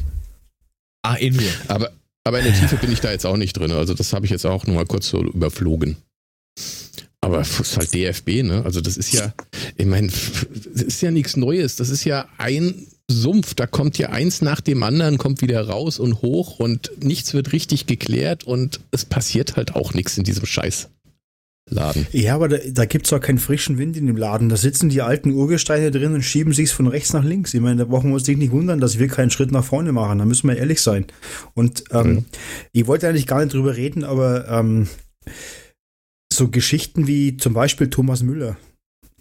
Ah, 1.02 1.14
in 1.14 1.36
nur. 1.36 1.50
Aber, 1.68 1.90
aber 2.24 2.38
in 2.38 2.44
der 2.44 2.54
Tiefe 2.54 2.76
bin 2.76 2.92
ich 2.92 3.00
da 3.00 3.10
jetzt 3.10 3.26
auch 3.26 3.36
nicht 3.36 3.54
drin. 3.54 3.72
Also 3.72 3.94
das 3.94 4.12
habe 4.12 4.26
ich 4.26 4.30
jetzt 4.30 4.46
auch 4.46 4.66
nur 4.66 4.76
mal 4.76 4.86
kurz 4.86 5.08
so 5.08 5.22
überflogen. 5.22 5.96
Aber 7.22 7.40
es 7.40 7.60
ist 7.60 7.76
halt 7.76 7.92
DFB, 7.92 8.42
ne? 8.42 8.62
Also 8.64 8.80
das 8.80 8.96
ist 8.96 9.12
ja, 9.12 9.34
ich 9.76 9.86
meine, 9.86 10.08
das 10.08 10.82
ist 10.82 11.02
ja 11.02 11.10
nichts 11.10 11.36
Neues. 11.36 11.76
Das 11.76 11.90
ist 11.90 12.04
ja 12.04 12.26
ein 12.38 12.86
Sumpf. 13.10 13.54
Da 13.54 13.66
kommt 13.66 13.98
ja 13.98 14.10
eins 14.10 14.40
nach 14.40 14.60
dem 14.60 14.82
anderen, 14.82 15.18
kommt 15.18 15.42
wieder 15.42 15.68
raus 15.68 15.98
und 15.98 16.22
hoch 16.22 16.58
und 16.58 16.90
nichts 17.00 17.34
wird 17.34 17.52
richtig 17.52 17.86
geklärt 17.86 18.44
und 18.44 18.80
es 18.90 19.04
passiert 19.04 19.56
halt 19.56 19.74
auch 19.74 19.92
nichts 19.94 20.16
in 20.16 20.24
diesem 20.24 20.46
Scheißladen. 21.70 22.06
Ja, 22.12 22.34
aber 22.34 22.48
da, 22.48 22.58
da 22.68 22.84
gibt 22.84 23.06
es 23.06 23.12
auch 23.12 23.20
keinen 23.20 23.38
frischen 23.38 23.78
Wind 23.78 23.96
in 23.96 24.06
dem 24.06 24.16
Laden. 24.16 24.48
Da 24.48 24.56
sitzen 24.56 24.88
die 24.88 25.02
alten 25.02 25.32
Urgesteine 25.32 25.90
drin 25.90 26.14
und 26.14 26.22
schieben 26.22 26.52
sich's 26.52 26.72
von 26.72 26.86
rechts 26.86 27.12
nach 27.12 27.24
links. 27.24 27.54
Ich 27.54 27.60
meine, 27.60 27.76
da 27.76 27.84
brauchen 27.84 28.10
wir 28.10 28.14
uns 28.14 28.26
nicht 28.26 28.52
wundern, 28.52 28.80
dass 28.80 28.98
wir 28.98 29.08
keinen 29.08 29.30
Schritt 29.30 29.52
nach 29.52 29.64
vorne 29.64 29.92
machen. 29.92 30.18
Da 30.18 30.24
müssen 30.24 30.48
wir 30.48 30.56
ehrlich 30.56 30.80
sein. 30.80 31.06
Und 31.54 31.84
ähm, 31.92 32.24
ich 32.72 32.86
wollte 32.86 33.08
eigentlich 33.08 33.26
gar 33.26 33.40
nicht 33.40 33.54
drüber 33.54 33.76
reden, 33.76 34.04
aber 34.04 34.48
ähm, 34.48 34.88
so 36.32 36.48
Geschichten 36.48 37.06
wie 37.06 37.36
zum 37.36 37.54
Beispiel 37.54 37.90
Thomas 37.90 38.22
Müller. 38.22 38.56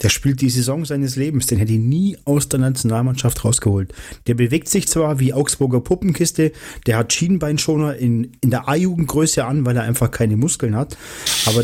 Der 0.01 0.09
spielt 0.09 0.41
die 0.41 0.49
Saison 0.49 0.85
seines 0.85 1.15
Lebens, 1.15 1.47
den 1.47 1.57
hätte 1.57 1.73
ich 1.73 1.79
nie 1.79 2.17
aus 2.25 2.49
der 2.49 2.59
Nationalmannschaft 2.59 3.43
rausgeholt. 3.43 3.93
Der 4.27 4.33
bewegt 4.33 4.69
sich 4.69 4.87
zwar 4.87 5.19
wie 5.19 5.33
Augsburger 5.33 5.81
Puppenkiste, 5.81 6.51
der 6.87 6.97
hat 6.97 7.13
Schienbeinschoner 7.13 7.95
in, 7.95 8.31
in 8.41 8.49
der 8.49 8.67
A-Jugendgröße 8.69 9.45
an, 9.45 9.65
weil 9.65 9.75
er 9.75 9.83
einfach 9.83 10.11
keine 10.11 10.37
Muskeln 10.37 10.75
hat. 10.75 10.97
Aber 11.45 11.63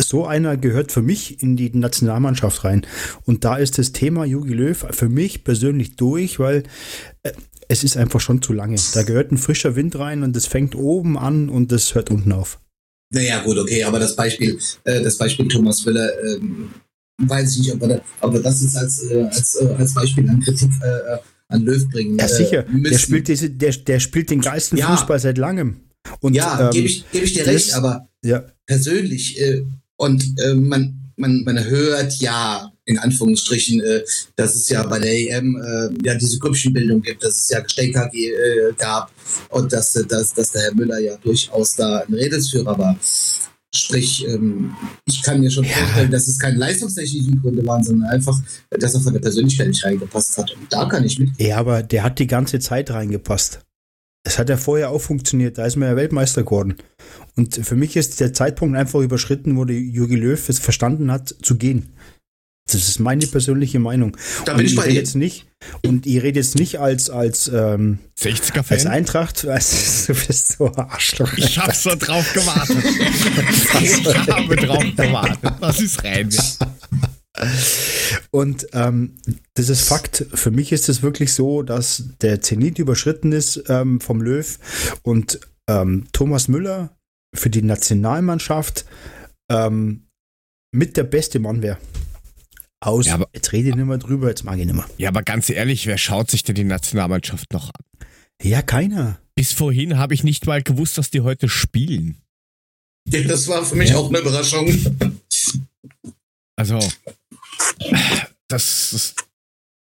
so 0.00 0.26
einer 0.26 0.56
gehört 0.56 0.92
für 0.92 1.02
mich 1.02 1.42
in 1.42 1.56
die 1.56 1.70
Nationalmannschaft 1.70 2.64
rein. 2.64 2.86
Und 3.24 3.44
da 3.44 3.56
ist 3.56 3.78
das 3.78 3.92
Thema 3.92 4.24
Jogi 4.24 4.52
Löw 4.52 4.86
für 4.90 5.08
mich 5.08 5.44
persönlich 5.44 5.96
durch, 5.96 6.38
weil 6.38 6.64
äh, 7.22 7.32
es 7.68 7.84
ist 7.84 7.96
einfach 7.96 8.20
schon 8.20 8.42
zu 8.42 8.52
lange. 8.52 8.76
Da 8.94 9.02
gehört 9.02 9.32
ein 9.32 9.38
frischer 9.38 9.76
Wind 9.76 9.98
rein 9.98 10.22
und 10.22 10.36
es 10.36 10.46
fängt 10.46 10.74
oben 10.74 11.18
an 11.18 11.48
und 11.48 11.72
es 11.72 11.94
hört 11.94 12.10
unten 12.10 12.32
auf. 12.32 12.60
Naja, 13.12 13.42
gut, 13.42 13.58
okay, 13.58 13.84
aber 13.84 13.98
das 13.98 14.16
Beispiel, 14.16 14.58
äh, 14.84 15.02
das 15.02 15.18
Beispiel 15.18 15.46
Thomas 15.48 15.84
Müller, 15.84 16.10
ähm, 16.24 16.70
weiß 17.18 17.52
ich 17.52 17.58
nicht, 17.60 17.72
ob 17.74 17.80
wir, 17.80 18.02
ob 18.20 18.32
wir 18.32 18.40
das 18.42 18.62
jetzt 18.62 18.76
als, 18.76 19.02
äh, 19.10 19.22
als, 19.22 19.54
äh, 19.56 19.66
als 19.78 19.94
Beispiel 19.94 20.28
an 20.28 20.40
Kritik 20.40 20.70
äh, 20.82 21.18
an 21.48 21.62
Löw 21.62 21.88
bringen. 21.90 22.18
Ja, 22.18 22.28
sicher. 22.28 22.66
Äh, 22.68 22.82
der, 22.90 22.98
spielt 22.98 23.28
diese, 23.28 23.50
der, 23.50 23.72
der 23.72 24.00
spielt 24.00 24.30
den 24.30 24.40
geilsten 24.40 24.78
Ja. 24.78 24.94
Fußball 24.96 25.18
seit 25.18 25.38
langem. 25.38 25.80
Und, 26.20 26.34
ja, 26.34 26.66
ähm, 26.66 26.70
gebe 26.70 26.86
ich, 26.86 27.04
geb 27.12 27.24
ich 27.24 27.34
dir 27.34 27.44
das- 27.44 27.54
recht, 27.54 27.74
aber 27.74 28.08
ja, 28.24 28.44
persönlich 28.66 29.40
äh, 29.40 29.62
und 29.96 30.24
äh, 30.40 30.54
man, 30.54 31.12
man, 31.16 31.42
man 31.44 31.62
hört 31.64 32.14
ja 32.20 32.72
in 32.84 32.98
Anführungsstrichen, 32.98 33.80
äh, 33.80 34.02
dass 34.34 34.56
es 34.56 34.68
ja 34.68 34.82
bei 34.84 34.98
der 34.98 35.12
EM 35.12 35.56
äh, 35.56 36.06
ja 36.06 36.14
diese 36.16 36.38
Grüppchenbildung 36.38 37.02
gibt, 37.02 37.22
dass 37.22 37.38
es 37.38 37.48
ja 37.50 37.60
Gestänker 37.60 38.10
äh, 38.12 38.72
gab 38.76 39.12
und 39.50 39.72
dass, 39.72 39.94
äh, 39.94 40.04
dass, 40.04 40.34
dass 40.34 40.50
der 40.50 40.62
Herr 40.62 40.74
Müller 40.74 40.98
ja 40.98 41.16
durchaus 41.18 41.76
da 41.76 41.98
ein 42.00 42.14
Redelsführer 42.14 42.76
war. 42.76 42.98
Sprich, 43.74 44.26
ähm, 44.28 44.74
ich 45.06 45.22
kann 45.22 45.40
mir 45.40 45.50
schon 45.50 45.64
vorstellen, 45.64 46.10
dass 46.10 46.28
es 46.28 46.38
keine 46.38 46.58
leistungstechnischen 46.58 47.40
Gründe 47.40 47.66
waren, 47.66 47.82
sondern 47.82 48.10
einfach, 48.10 48.38
dass 48.70 48.94
er 48.94 49.00
von 49.00 49.14
der 49.14 49.20
Persönlichkeit 49.20 49.68
nicht 49.68 49.84
reingepasst 49.84 50.36
hat. 50.36 50.50
Und 50.50 50.70
da 50.70 50.84
kann 50.84 51.04
ich 51.04 51.18
mit. 51.18 51.30
Ja, 51.38 51.56
aber 51.56 51.82
der 51.82 52.04
hat 52.04 52.18
die 52.18 52.26
ganze 52.26 52.58
Zeit 52.58 52.90
reingepasst. 52.90 53.60
Das 54.24 54.38
hat 54.38 54.50
ja 54.50 54.56
vorher 54.56 54.90
auch 54.90 55.00
funktioniert. 55.00 55.58
Da 55.58 55.64
ist 55.64 55.76
man 55.76 55.88
ja 55.88 55.96
Weltmeister 55.96 56.42
geworden. 56.42 56.76
Und 57.34 57.56
für 57.56 57.74
mich 57.74 57.96
ist 57.96 58.20
der 58.20 58.32
Zeitpunkt 58.32 58.76
einfach 58.76 59.00
überschritten, 59.00 59.56
wo 59.56 59.64
der 59.64 59.78
Jogi 59.78 60.16
Löw 60.16 60.48
es 60.48 60.58
verstanden 60.58 61.10
hat, 61.10 61.34
zu 61.42 61.56
gehen. 61.56 61.94
Das 62.66 62.88
ist 62.88 63.00
meine 63.00 63.26
persönliche 63.26 63.78
Meinung. 63.78 64.16
Da 64.44 64.52
Und 64.52 64.58
bin 64.58 64.66
ich 64.66 64.76
bei 64.76 64.88
jetzt 64.88 65.16
nicht 65.16 65.46
und 65.84 66.06
ich 66.06 66.22
rede 66.22 66.38
jetzt 66.38 66.56
nicht 66.56 66.78
als 66.78 67.10
als 67.10 67.48
ähm, 67.48 67.98
als 68.22 68.40
60er-Fan? 68.52 68.86
Eintracht, 68.86 69.44
als 69.48 70.06
du 70.06 70.14
bist 70.14 70.56
so 70.58 70.72
Arschloch. 70.74 71.32
Ich 71.36 71.58
hab 71.58 71.74
so 71.74 71.90
drauf 71.96 72.32
gewartet. 72.32 72.76
ich 73.82 74.28
habe 74.28 74.56
drauf 74.56 74.84
gewartet. 74.96 75.52
Das 75.60 75.80
ist 75.80 76.04
rein. 76.04 76.30
Und 78.30 78.66
ähm, 78.72 79.14
das 79.54 79.68
ist 79.68 79.88
Fakt. 79.88 80.26
Für 80.32 80.50
mich 80.50 80.70
ist 80.72 80.88
es 80.88 81.02
wirklich 81.02 81.32
so, 81.32 81.62
dass 81.62 82.04
der 82.20 82.40
Zenit 82.40 82.78
überschritten 82.78 83.32
ist 83.32 83.64
ähm, 83.68 84.00
vom 84.00 84.20
Löw 84.22 84.58
und 85.02 85.40
ähm, 85.68 86.04
Thomas 86.12 86.48
Müller 86.48 86.96
für 87.34 87.50
die 87.50 87.62
Nationalmannschaft 87.62 88.84
ähm, 89.50 90.06
mit 90.72 90.96
der 90.96 91.04
beste 91.04 91.38
Mann 91.38 91.62
wäre. 91.62 91.78
Aus. 92.82 93.06
Ja, 93.06 93.14
aber- 93.14 93.28
jetzt 93.32 93.52
rede 93.52 93.68
ich 93.70 93.74
nicht 93.76 93.84
mehr 93.86 93.98
drüber, 93.98 94.28
jetzt 94.28 94.44
mag 94.44 94.58
ich 94.58 94.66
nicht 94.66 94.74
mehr. 94.74 94.88
Ja, 94.98 95.08
aber 95.08 95.22
ganz 95.22 95.48
ehrlich, 95.50 95.86
wer 95.86 95.98
schaut 95.98 96.30
sich 96.30 96.42
denn 96.42 96.54
die 96.56 96.64
Nationalmannschaft 96.64 97.52
noch 97.52 97.66
an? 97.70 98.06
Ja, 98.42 98.60
keiner. 98.62 99.20
Bis 99.34 99.52
vorhin 99.52 99.96
habe 99.98 100.14
ich 100.14 100.24
nicht 100.24 100.46
mal 100.46 100.62
gewusst, 100.62 100.98
dass 100.98 101.10
die 101.10 101.20
heute 101.20 101.48
spielen. 101.48 102.16
Ja, 103.08 103.22
das 103.22 103.46
war 103.48 103.64
für 103.64 103.76
mich 103.76 103.94
auch 103.94 104.08
eine 104.08 104.18
Überraschung. 104.18 104.68
Also, 106.56 106.78
das, 108.48 108.90
das 108.92 109.14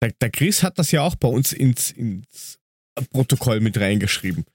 der, 0.01 0.11
der 0.19 0.29
Chris 0.31 0.63
hat 0.63 0.79
das 0.79 0.91
ja 0.91 1.01
auch 1.01 1.15
bei 1.15 1.27
uns 1.27 1.53
ins, 1.53 1.91
ins 1.91 2.59
Protokoll 3.11 3.59
mit 3.59 3.77
reingeschrieben. 3.77 4.45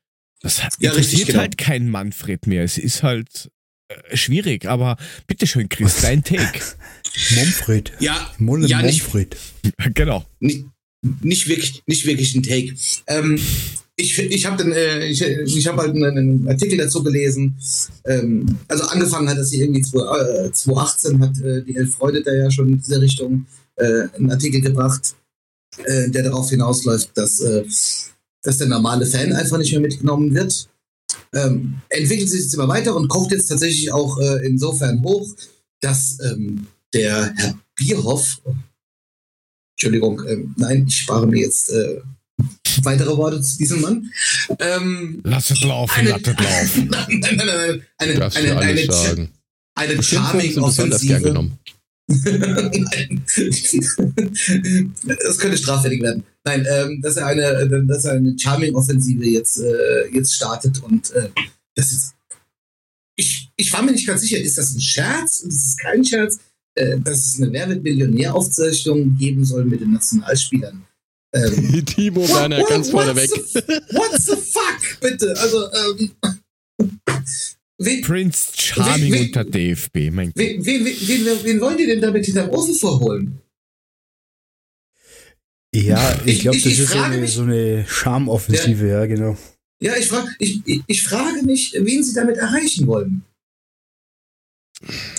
Das 0.40 0.62
hat- 0.64 0.74
Ja, 0.80 0.90
richtig, 0.90 1.04
interessiert 1.06 1.26
genau. 1.28 1.40
halt 1.40 1.58
kein 1.58 1.88
Manfred 1.90 2.46
mehr. 2.46 2.64
Es 2.64 2.78
ist 2.78 3.02
halt 3.02 3.50
schwierig, 4.12 4.66
aber 4.66 4.96
bitteschön, 5.26 5.68
Chris, 5.68 5.96
dein 6.02 6.22
Take. 6.22 6.60
Momfred. 7.36 7.92
Ja, 8.00 8.30
Mullen 8.38 8.66
ja 8.66 8.82
nicht, 8.82 9.02
Momfred. 9.02 9.36
genau. 9.94 10.24
nicht, 10.40 10.64
nicht 11.22 11.48
wirklich, 11.48 11.82
nicht 11.86 12.06
wirklich 12.06 12.34
ein 12.34 12.42
Take. 12.42 12.74
Ähm, 13.06 13.38
ich 13.96 14.18
ich 14.18 14.44
habe 14.44 14.62
dann, 14.62 14.72
äh, 14.72 15.06
ich, 15.06 15.22
ich 15.22 15.66
habe 15.66 15.78
halt 15.78 15.94
einen, 15.94 16.04
einen 16.04 16.48
Artikel 16.48 16.76
dazu 16.76 17.02
gelesen. 17.02 17.56
Ähm, 18.04 18.58
also 18.68 18.84
angefangen 18.84 19.28
hat 19.28 19.38
das 19.38 19.50
hier 19.50 19.64
irgendwie 19.64 19.82
2, 19.82 20.46
äh, 20.46 20.52
2018 20.52 21.20
hat 21.20 21.40
äh, 21.40 21.62
die 21.62 21.76
Elf 21.76 21.94
Freude 21.94 22.22
da 22.22 22.34
ja 22.34 22.50
schon 22.50 22.68
in 22.68 22.78
diese 22.78 23.00
Richtung 23.00 23.46
äh, 23.76 24.08
einen 24.14 24.30
Artikel 24.30 24.60
gebracht, 24.60 25.16
äh, 25.84 26.10
der 26.10 26.24
darauf 26.24 26.50
hinausläuft, 26.50 27.10
dass, 27.14 27.40
äh, 27.40 27.64
dass 28.42 28.58
der 28.58 28.68
normale 28.68 29.06
Fan 29.06 29.32
einfach 29.32 29.58
nicht 29.58 29.72
mehr 29.72 29.80
mitgenommen 29.80 30.34
wird. 30.34 30.68
Ähm, 31.36 31.80
entwickelt 31.90 32.28
sich 32.30 32.42
jetzt 32.42 32.54
immer 32.54 32.68
weiter 32.68 32.96
und 32.96 33.08
kocht 33.08 33.32
jetzt 33.32 33.48
tatsächlich 33.48 33.92
auch 33.92 34.18
äh, 34.18 34.46
insofern 34.46 35.02
hoch, 35.02 35.26
dass 35.80 36.18
ähm, 36.20 36.66
der 36.94 37.32
Herr 37.36 37.58
Bierhoff, 37.74 38.40
Entschuldigung, 39.76 40.22
ähm, 40.26 40.54
nein, 40.56 40.86
ich 40.88 40.96
spare 40.96 41.26
mir 41.26 41.42
jetzt 41.42 41.70
äh, 41.70 42.00
weitere 42.82 43.16
Worte 43.16 43.40
zu 43.40 43.58
diesem 43.58 43.80
Mann. 43.80 44.10
Ähm, 44.58 45.20
Lass 45.24 45.50
es 45.50 45.62
laufen, 45.62 46.00
eine, 46.00 46.10
lass 46.10 46.20
es 46.22 46.36
laufen. 46.36 46.88
nein, 46.90 47.06
nein, 47.20 47.36
nein, 47.36 47.46
nein, 47.46 47.82
eine, 47.98 48.14
darfst 48.14 48.38
eine, 48.38 48.58
eine, 48.58 48.80
eine, 48.80 48.92
sagen. 48.92 49.28
eine 49.74 50.02
charming 50.02 50.58
Offensive. 50.58 51.32
Nein. 52.08 53.24
das 55.06 55.38
könnte 55.38 55.58
straffällig 55.58 56.00
werden. 56.02 56.22
Nein, 56.46 56.64
ähm, 56.70 57.02
dass 57.02 57.16
er 57.16 57.26
eine, 57.26 57.68
dass 57.88 58.04
er 58.04 58.12
eine 58.12 58.36
Charming-Offensive 58.38 59.24
jetzt, 59.24 59.58
äh, 59.58 60.06
jetzt 60.12 60.32
startet 60.34 60.80
und 60.82 61.10
äh, 61.12 61.28
das 61.74 61.90
ist. 61.92 62.12
Ich, 63.18 63.48
ich 63.56 63.72
war 63.72 63.82
mir 63.82 63.92
nicht 63.92 64.06
ganz 64.06 64.20
sicher, 64.20 64.38
ist 64.38 64.56
das 64.58 64.74
ein 64.74 64.80
Scherz? 64.80 65.40
Ist 65.40 65.66
es 65.70 65.76
kein 65.76 66.04
Scherz? 66.04 66.38
Äh, 66.78 67.00
dass 67.00 67.18
es 67.34 67.42
eine 67.42 67.50
Wer 67.52 67.68
wird 67.70 67.82
Millionär-Aufzeichnung 67.82 69.16
geben 69.18 69.44
soll 69.44 69.64
mit 69.64 69.80
den 69.80 69.92
Nationalspielern. 69.92 70.84
Ähm, 71.34 71.84
Timo 71.86 72.28
Werner 72.28 72.62
ganz 72.68 72.90
vorne 72.90 73.16
weg. 73.16 73.30
the- 73.30 73.60
What 73.96 74.12
the 74.20 74.36
fuck, 74.36 75.00
bitte? 75.00 75.34
Also, 75.38 75.66
ähm, 75.72 76.10
wen, 77.78 78.02
Prince 78.02 78.52
Charming 78.54 79.12
Wie- 79.12 79.18
wie- 79.18 79.26
unter 79.26 79.44
DFB, 79.44 80.10
mein 80.12 80.28
Gott. 80.28 80.36
wen, 80.36 80.64
wen, 80.64 80.84
wen, 80.84 80.96
wen, 81.26 81.44
wen 81.44 81.60
wollen 81.60 81.76
die 81.78 81.86
denn 81.86 82.00
damit 82.00 82.24
hinterm 82.26 82.50
Ofen 82.50 82.74
vorholen? 82.74 83.40
Ja, 85.84 86.18
ich 86.24 86.34
Ich- 86.34 86.40
glaube, 86.40 86.56
ich- 86.56 86.62
das 86.64 86.72
ich 86.72 86.78
ist 86.80 86.90
so 86.92 86.98
eine, 86.98 87.16
mich- 87.18 87.32
so 87.32 87.42
eine 87.42 87.84
Charmoffensive, 87.88 88.88
ja, 88.88 89.06
genau. 89.06 89.36
Ja, 89.80 89.94
ich, 89.96 90.06
frag, 90.08 90.26
ich, 90.38 90.60
ich, 90.64 90.82
ich 90.86 91.02
frage 91.02 91.42
mich, 91.42 91.74
wen 91.78 92.02
sie 92.02 92.14
damit 92.14 92.36
erreichen 92.38 92.86
wollen. 92.86 93.22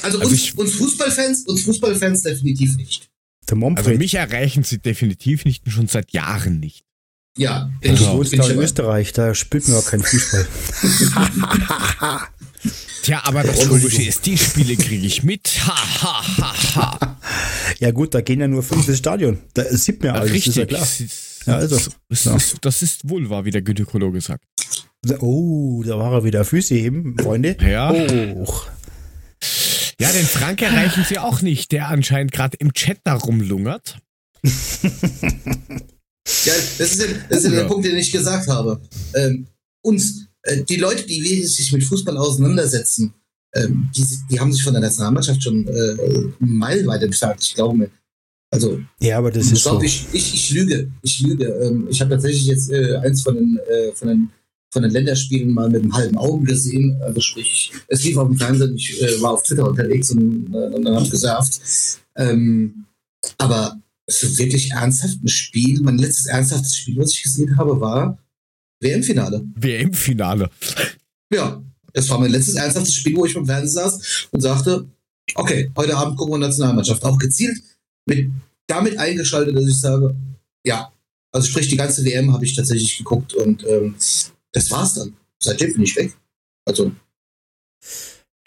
Also, 0.01 0.19
Also 0.19 0.19
uns, 0.19 0.33
ich- 0.33 0.57
uns 0.57 0.73
Fußballfans, 0.75 1.45
uns 1.47 1.61
Fußballfans 1.63 2.23
definitiv 2.23 2.75
nicht. 2.77 3.07
Der 3.49 3.57
Also 3.77 3.89
mich 3.97 4.13
erreichen 4.15 4.63
sie 4.63 4.79
definitiv 4.79 5.45
nicht 5.45 5.65
und 5.65 5.71
schon 5.71 5.87
seit 5.87 6.11
Jahren 6.11 6.59
nicht. 6.59 6.83
Ja, 7.37 7.71
ich, 7.81 7.91
wohnst 8.17 8.31
bin 8.31 8.39
da 8.39 8.45
ich 8.45 8.51
in 8.51 8.57
aber- 8.57 8.65
Österreich, 8.65 9.13
da 9.13 9.35
spielt 9.35 9.67
man 9.67 9.77
auch 9.77 9.85
kein 9.85 10.01
Fußball. 10.01 10.47
Tja, 13.03 13.21
aber 13.23 13.43
das. 13.43 13.67
Komische 13.67 14.03
ist, 14.03 14.25
die 14.25 14.37
Spiele 14.37 14.75
kriege 14.75 15.05
ich 15.05 15.23
mit. 15.23 15.47
Ha, 15.65 16.01
ha, 16.03 16.37
ha, 16.37 16.75
ha. 16.75 17.19
Ja 17.79 17.91
gut, 17.91 18.13
da 18.13 18.21
gehen 18.21 18.39
ja 18.39 18.47
nur 18.47 18.63
fünf 18.63 18.87
ins 18.87 18.97
Stadion. 18.97 19.39
Da 19.53 19.63
sieht 19.65 19.99
man 20.03 20.15
ja 20.15 20.19
alles, 20.21 20.31
Richtig. 20.33 20.47
ist 20.49 20.55
ja 20.57 20.65
klar. 20.65 20.79
Das 20.81 20.99
ist, 20.99 21.45
Ja, 21.45 21.55
also. 21.57 21.79
das, 22.09 22.23
Ja. 22.25 22.35
ist, 22.35 22.57
das 22.61 22.81
ist 22.81 23.09
wohl 23.09 23.29
wahr, 23.29 23.45
wie 23.45 23.51
der 23.51 23.61
Gynäkologe 23.61 24.19
sagt. 24.21 24.43
Oh, 25.19 25.83
da 25.85 25.97
war 25.99 26.11
er 26.13 26.23
wieder. 26.23 26.43
Füße 26.43 26.73
heben, 26.75 27.15
Freunde. 27.19 27.55
Ja. 27.61 27.91
Oh. 27.93 28.47
Ja, 29.99 30.11
den 30.11 30.25
Frank 30.25 30.61
erreichen 30.61 31.05
sie 31.07 31.19
auch 31.19 31.41
nicht, 31.41 31.71
der 31.71 31.87
anscheinend 31.89 32.31
gerade 32.31 32.57
im 32.57 32.73
Chat 32.73 32.99
da 33.03 33.13
rumlungert. 33.15 33.97
Ja, 34.43 34.51
das 36.77 36.79
ist, 36.79 37.15
das 37.29 37.43
ist 37.43 37.51
der 37.51 37.61
Ja. 37.61 37.67
Punkt, 37.67 37.85
den 37.85 37.95
ich 37.97 38.11
gesagt 38.11 38.47
habe. 38.47 38.81
Ähm, 39.15 39.47
uns, 39.83 40.26
die 40.69 40.77
Leute, 40.77 41.05
die 41.05 41.45
sich 41.45 41.71
mit 41.73 41.83
Fußball 41.83 42.17
auseinandersetzen, 42.17 43.13
ähm, 43.55 43.89
die, 43.95 44.05
die 44.29 44.39
haben 44.39 44.51
sich 44.51 44.63
von 44.63 44.73
der 44.73 44.81
Nationalmannschaft 44.81 45.41
schon 45.43 45.67
äh, 45.67 45.95
meilenweit 46.39 47.03
entfernt. 47.03 47.41
Ich 47.43 47.55
glaube 47.55 47.77
mir. 47.77 47.89
Also, 48.49 48.79
Ja, 49.01 49.17
aber 49.17 49.31
das 49.31 49.47
ich 49.47 49.53
ist 49.53 49.63
so. 49.63 49.71
glaube, 49.71 49.85
ich, 49.85 50.05
ich, 50.13 50.33
ich 50.33 50.49
lüge. 50.51 50.91
Ich 51.01 51.19
lüge. 51.21 51.45
Ähm, 51.45 51.87
ich 51.89 51.99
habe 51.99 52.11
tatsächlich 52.11 52.45
jetzt 52.45 52.71
äh, 52.71 52.95
eins 52.97 53.21
von 53.21 53.35
den, 53.35 53.59
äh, 53.69 53.91
von, 53.93 54.07
den, 54.07 54.29
von 54.71 54.83
den 54.83 54.91
Länderspielen 54.91 55.51
mal 55.51 55.69
mit 55.69 55.81
einem 55.83 55.93
halben 55.93 56.17
Augen 56.17 56.45
gesehen. 56.45 56.97
Also 57.01 57.19
sprich, 57.19 57.71
es 57.87 58.03
lief 58.03 58.17
auf 58.17 58.27
dem 58.27 58.37
Fernsehen, 58.37 58.75
ich 58.75 59.01
äh, 59.01 59.21
war 59.21 59.31
auf 59.31 59.43
Twitter 59.43 59.67
unterwegs 59.67 60.11
und, 60.11 60.53
äh, 60.53 60.75
und 60.75 60.83
dann 60.83 60.95
habe 60.95 61.09
gesurft. 61.09 61.59
Ähm, 62.15 62.85
aber 63.37 63.79
so 64.09 64.37
wirklich 64.37 64.71
ernsthaft 64.71 65.21
ein 65.21 65.27
Spiel, 65.27 65.81
mein 65.81 65.97
letztes 65.97 66.27
ernsthaftes 66.27 66.77
Spiel, 66.77 66.97
was 66.97 67.11
ich 67.13 67.23
gesehen 67.23 67.57
habe, 67.57 67.79
war 67.81 68.17
WM-Finale. 68.79 69.43
WM-Finale. 69.55 70.49
Ja, 71.33 71.61
das 71.93 72.09
war 72.09 72.19
mein 72.19 72.31
letztes 72.31 72.55
ernsthaftes 72.55 72.95
Spiel, 72.95 73.15
wo 73.15 73.25
ich 73.25 73.33
beim 73.33 73.45
Fernsehen 73.45 73.73
saß 73.73 74.27
und 74.31 74.41
sagte, 74.41 74.87
okay, 75.35 75.71
heute 75.75 75.95
Abend 75.95 76.17
gucken 76.17 76.35
wir 76.35 76.39
Nationalmannschaft. 76.39 77.03
Auch 77.03 77.17
gezielt 77.17 77.57
mit, 78.05 78.29
damit 78.67 78.97
eingeschaltet, 78.97 79.55
dass 79.55 79.67
ich 79.67 79.79
sage, 79.79 80.15
ja, 80.63 80.91
also 81.31 81.47
sprich, 81.47 81.67
die 81.67 81.77
ganze 81.77 82.03
WM 82.05 82.33
habe 82.33 82.45
ich 82.45 82.55
tatsächlich 82.55 82.97
geguckt 82.97 83.33
und 83.33 83.65
ähm, 83.67 83.95
das 84.51 84.71
war's 84.71 84.93
dann. 84.93 85.15
Seitdem 85.41 85.73
bin 85.73 85.83
ich 85.83 85.95
weg. 85.95 86.13
Also, 86.65 86.91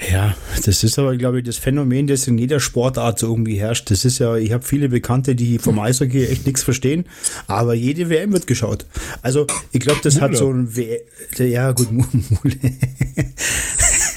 Ja, 0.09 0.35
das 0.65 0.83
ist 0.83 0.99
aber, 0.99 1.17
glaube 1.17 1.41
ich, 1.41 1.45
das 1.45 1.57
Phänomen, 1.57 2.07
das 2.07 2.27
in 2.27 2.39
jeder 2.39 2.59
Sportart 2.59 3.19
so 3.19 3.27
irgendwie 3.27 3.59
herrscht. 3.59 3.91
Das 3.91 4.05
ist 4.05 4.19
ja, 4.19 4.37
ich 4.37 4.53
habe 4.53 4.65
viele 4.65 4.89
Bekannte, 4.89 5.35
die 5.35 5.59
vom 5.59 5.79
Eishockey 5.79 6.25
echt 6.27 6.47
nichts 6.47 6.63
verstehen, 6.63 7.05
aber 7.47 7.75
jede 7.75 8.09
WM 8.09 8.33
wird 8.33 8.47
geschaut. 8.47 8.87
Also, 9.21 9.47
ich 9.73 9.81
glaube, 9.81 10.01
das 10.03 10.21
hat 10.21 10.31
Mule. 10.31 10.39
so 10.39 10.51
ein 10.51 10.77
W 10.77 11.01
ja 11.39 11.73
gut, 11.73 11.89
Mule. 11.93 12.57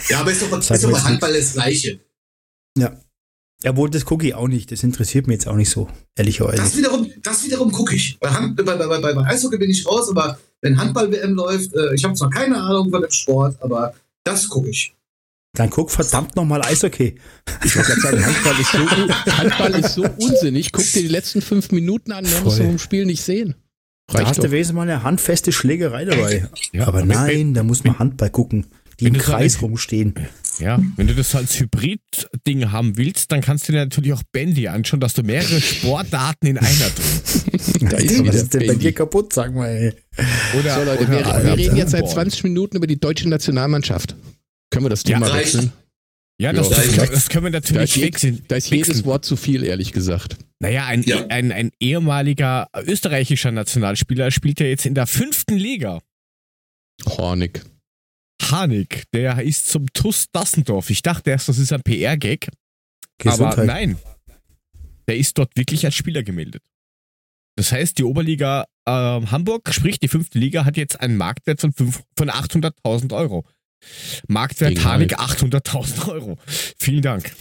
ja, 0.10 0.22
aber 0.22 0.32
ist 0.32 0.42
doch, 0.42 0.62
Sag 0.62 0.76
ist 0.76 0.84
doch 0.86 0.92
bei 0.92 0.98
jetzt 0.98 1.06
Handball 1.06 1.34
das 1.34 1.54
Gleiche. 1.54 2.00
ja. 2.78 2.98
Jawohl, 3.64 3.90
das 3.90 4.04
gucke 4.04 4.28
ich 4.28 4.36
auch 4.36 4.50
nicht. 4.50 4.74
Das 4.74 4.84
interessiert 4.84 5.28
mich 5.28 5.36
jetzt 5.36 5.48
auch 5.48 5.56
nicht 5.56 5.70
so, 5.70 5.88
ehrlicherweise. 6.18 6.58
Das 6.58 6.76
wiederum, 6.76 7.10
das 7.22 7.46
wiederum 7.46 7.72
gucke 7.72 7.96
ich. 7.96 8.20
Bei, 8.20 8.30
Hand, 8.30 8.58
bei, 8.58 8.64
bei, 8.64 8.76
bei, 8.76 9.14
bei 9.14 9.26
Eishockey 9.26 9.58
bin 9.58 9.70
ich 9.70 9.88
raus, 9.88 10.10
aber 10.10 10.38
wenn 10.60 10.78
Handball-WM 10.78 11.34
läuft, 11.34 11.74
äh, 11.74 11.94
ich 11.96 12.04
habe 12.04 12.14
zwar 12.14 12.30
keine 12.30 12.58
Ahnung 12.58 12.90
von 12.90 13.02
dem 13.02 13.12
Sport, 13.12 13.56
aber 13.62 13.94
das 14.26 14.50
gucke 14.50 14.70
ich. 14.70 14.94
Dann 15.56 15.70
guck 15.70 15.92
verdammt 15.92 16.36
nochmal 16.36 16.64
Eishockey. 16.66 17.16
Ich 17.64 17.76
wollte 17.76 17.92
gerade 17.94 18.02
sagen, 18.02 18.26
Handball 18.26 18.60
ist, 18.60 18.72
so, 18.72 19.32
Handball 19.38 19.76
ist 19.76 19.94
so 19.94 20.04
unsinnig. 20.18 20.72
Guck 20.72 20.84
dir 20.92 21.04
die 21.04 21.08
letzten 21.08 21.42
fünf 21.44 21.72
Minuten 21.72 22.12
an, 22.12 22.24
mehr 22.24 22.42
musst 22.42 22.58
du 22.60 22.64
vom 22.64 22.80
Spiel 22.80 23.06
nicht 23.06 23.22
sehen. 23.22 23.54
Da 24.08 24.26
hast 24.26 24.40
doch. 24.40 24.46
du 24.46 24.52
wenigstens 24.52 24.76
mal 24.76 24.82
eine 24.82 25.04
handfeste 25.04 25.52
Schlägerei 25.52 26.06
dabei. 26.06 26.48
Ja, 26.72 26.88
aber 26.88 27.02
wenn- 27.02 27.08
nein, 27.10 27.54
da 27.54 27.62
muss 27.62 27.84
man 27.84 28.00
Handball 28.00 28.32
gucken, 28.32 28.66
die 29.00 29.06
im 29.06 29.14
Kreis 29.18 29.62
rumstehen. 29.62 30.16
Ja, 30.60 30.80
wenn 30.98 31.08
du 31.08 31.14
das 31.16 31.32
so 31.32 31.38
als 31.38 31.60
Hybrid-Ding 31.60 32.72
haben 32.72 32.98
willst, 32.98 33.32
dann 33.32 33.42
kannst 33.42 33.68
du 33.68 33.72
dir 33.74 33.80
natürlich 33.80 34.14
auch 34.14 34.22
Bandy 34.32 34.68
anschauen, 34.68 35.00
dass 35.00 35.14
du 35.14 35.22
mehrere 35.24 35.62
Sportarten 35.62 36.48
in 36.48 36.58
einer 36.58 36.68
drin. 36.68 37.50
Da 37.90 37.98
ist 37.98 38.26
Was 38.28 38.36
ist 38.36 38.54
denn 38.56 38.68
bei 38.68 38.76
dir 38.76 38.92
kaputt, 38.94 39.34
sag 39.34 39.54
mal, 39.54 39.68
ey. 39.68 39.94
Oder, 40.60 40.76
So 40.80 40.84
Leute, 40.84 41.04
oder 41.04 41.12
wir, 41.12 41.20
oder 41.22 41.44
wir 41.46 41.58
reden 41.58 41.78
jetzt 41.78 41.92
seit 41.92 42.02
Football. 42.02 42.24
20 42.26 42.44
Minuten 42.46 42.78
über 42.78 42.88
die 42.88 43.00
deutsche 43.00 43.28
Nationalmannschaft. 43.30 44.16
Können 44.74 44.86
wir 44.86 44.90
das 44.90 45.04
Ja, 45.04 45.18
Thema 45.18 45.28
reicht. 45.28 45.54
wechseln? 45.56 45.72
Ja, 46.42 46.52
das, 46.52 46.70
Ja, 46.70 46.76
das, 47.06 47.12
das 47.12 47.30
können 47.30 47.46
wir 47.46 47.52
Da 47.52 47.60
natürlich 47.60 47.92
ist, 47.92 47.96
je, 47.96 48.04
wechseln. 48.06 48.46
da 48.48 48.56
ist 48.56 48.70
jedes 48.70 48.88
wechseln. 48.90 49.06
Wort 49.06 49.24
zu 49.24 49.36
viel, 49.36 49.64
ehrlich 49.64 49.92
gesagt. 49.94 50.38
Naja, 50.60 50.86
ein, 50.88 51.04
Ja. 51.04 51.26
ein, 51.28 51.52
ein 51.52 51.72
ehemaliger 51.80 52.68
österreichischer 52.76 53.52
Nationalspieler 53.52 54.32
spielt 54.32 54.60
ja 54.60 54.66
jetzt 54.66 54.86
in 54.86 54.96
der 54.96 55.08
fünften 55.08 55.56
Liga. 55.58 56.02
Hornig. 57.06 57.62
Hanik, 58.42 59.04
der 59.14 59.42
ist 59.44 59.68
zum 59.68 59.88
TUS 59.94 60.28
Dassendorf. 60.32 60.90
Ich 60.90 61.02
dachte 61.02 61.30
erst, 61.30 61.48
das 61.50 61.58
ist 61.60 61.72
ein 61.72 61.82
PR-Gag. 61.82 62.50
Aber 63.26 63.64
nein. 63.64 63.98
der 65.08 65.18
ist 65.18 65.38
dort 65.38 65.56
wirklich 65.56 65.86
als 65.86 65.96
Spieler 65.96 66.24
gemeldet. 66.24 66.62
Das 67.56 67.72
heißt, 67.72 68.00
die 68.00 68.04
Oberliga 68.04 68.66
äh, 68.86 68.92
Hamburg, 68.92 69.72
sprich 69.74 70.00
die 70.00 70.08
fünfte 70.08 70.40
Liga, 70.40 70.66
hat 70.66 70.76
jetzt 70.78 71.00
einen 71.00 71.16
Marktwert 71.16 71.62
von, 71.62 71.72
fünf- 71.72 72.04
von 72.18 72.30
800.000 72.30 73.14
Euro. 73.16 73.46
Marktwert 74.28 74.76
Genial. 74.76 74.92
Harnik 74.94 75.20
800.000 75.20 76.10
Euro. 76.10 76.38
Vielen 76.78 77.02
Dank. 77.02 77.32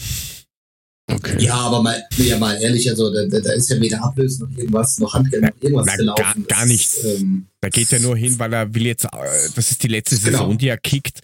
Okay. 1.10 1.36
Ja, 1.44 1.54
aber 1.54 1.82
mal, 1.82 2.02
ja, 2.16 2.38
mal 2.38 2.54
ehrlich, 2.62 2.88
also 2.88 3.12
da, 3.12 3.26
da, 3.26 3.52
ist 3.52 3.68
ja 3.68 3.80
weder 3.80 4.02
Ablösen 4.04 4.48
noch 4.48 4.56
irgendwas, 4.56 4.98
noch 4.98 5.12
Handgeld, 5.12 5.42
noch 5.42 5.50
irgendwas 5.60 5.86
Na, 5.86 5.96
gelaufen. 5.96 6.22
gar- 6.22 6.34
Das 6.36 6.46
gar 6.48 6.62
ist, 6.64 6.68
nichts. 6.70 7.04
Ähm, 7.04 7.46
Da 7.60 7.68
geht 7.68 7.92
er 7.92 7.98
nur 8.00 8.16
hin, 8.16 8.38
weil 8.38 8.52
er 8.52 8.72
will 8.74 8.86
jetzt, 8.86 9.04
äh, 9.04 9.08
das 9.54 9.72
ist 9.72 9.82
die 9.82 9.88
letzte 9.88 10.16
Genau. 10.16 10.30
Saison, 10.38 10.58
die 10.58 10.68
er 10.68 10.78
kickt. 10.78 11.20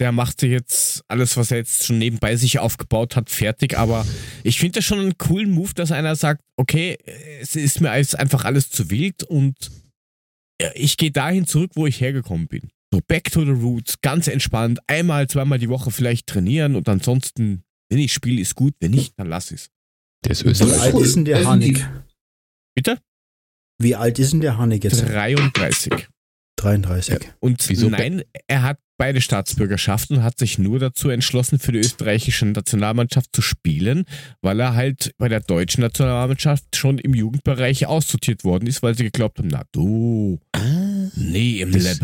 Der 0.00 0.12
macht 0.12 0.38
sich 0.40 0.50
jetzt 0.52 1.02
alles, 1.08 1.36
was 1.36 1.50
er 1.50 1.56
jetzt 1.58 1.84
schon 1.84 1.98
nebenbei 1.98 2.36
sich 2.36 2.60
aufgebaut 2.60 3.16
hat, 3.16 3.28
fertig. 3.30 3.76
Aber 3.76 4.06
ich 4.44 4.60
finde 4.60 4.78
das 4.78 4.84
schon 4.84 5.00
einen 5.00 5.18
coolen 5.18 5.50
Move, 5.50 5.74
dass 5.74 5.90
einer 5.90 6.14
sagt, 6.14 6.40
okay, 6.56 6.96
es 7.40 7.56
ist 7.56 7.80
mir 7.80 7.90
alles 7.90 8.14
einfach 8.14 8.44
alles 8.44 8.70
zu 8.70 8.88
wild 8.90 9.24
und 9.24 9.56
ja, 10.62 10.70
ich 10.74 10.96
gehe 10.96 11.10
dahin 11.10 11.46
zurück, 11.48 11.72
wo 11.74 11.86
ich 11.88 12.00
hergekommen 12.00 12.46
bin. 12.46 12.70
So 12.92 13.00
back 13.06 13.30
to 13.32 13.44
the 13.44 13.50
roots, 13.50 14.00
ganz 14.00 14.28
entspannt, 14.28 14.78
einmal, 14.86 15.28
zweimal 15.28 15.58
die 15.58 15.68
Woche 15.68 15.90
vielleicht 15.90 16.26
trainieren 16.26 16.74
und 16.74 16.88
ansonsten, 16.88 17.62
wenn 17.90 17.98
ich 17.98 18.12
spiele, 18.12 18.40
ist 18.40 18.54
gut, 18.54 18.74
wenn 18.80 18.92
nicht, 18.92 19.12
dann 19.18 19.28
lass 19.28 19.50
es. 19.50 19.68
Der 20.24 20.32
ist 20.32 20.44
Wie 20.44 20.72
alt 20.72 20.94
ist 20.94 21.16
denn 21.16 21.24
der 21.24 21.38
Definitiv. 21.38 21.84
Hanik? 21.84 22.04
Bitte? 22.74 22.98
Wie 23.80 23.94
alt 23.94 24.18
ist 24.18 24.32
denn 24.32 24.40
der 24.40 24.58
Hanik 24.58 24.84
jetzt? 24.84 25.00
33. 25.06 26.08
33. 26.56 27.18
Und 27.40 27.68
Wieso 27.68 27.88
nein, 27.88 28.22
er 28.48 28.62
hat 28.62 28.78
beide 28.96 29.20
Staatsbürgerschaften 29.20 30.16
und 30.16 30.22
hat 30.24 30.38
sich 30.38 30.58
nur 30.58 30.80
dazu 30.80 31.08
entschlossen, 31.08 31.60
für 31.60 31.70
die 31.70 31.78
österreichische 31.78 32.46
Nationalmannschaft 32.46 33.30
zu 33.32 33.42
spielen, 33.42 34.04
weil 34.42 34.58
er 34.58 34.74
halt 34.74 35.12
bei 35.18 35.28
der 35.28 35.38
deutschen 35.40 35.82
Nationalmannschaft 35.82 36.74
schon 36.74 36.98
im 36.98 37.14
Jugendbereich 37.14 37.86
aussortiert 37.86 38.42
worden 38.42 38.66
ist, 38.66 38.82
weil 38.82 38.96
sie 38.96 39.04
geglaubt 39.04 39.38
haben, 39.38 39.48
na 39.48 39.62
du, 39.70 40.40
Ah, 40.52 41.08
nee, 41.14 41.60
im 41.60 41.70
Das-. 41.70 42.00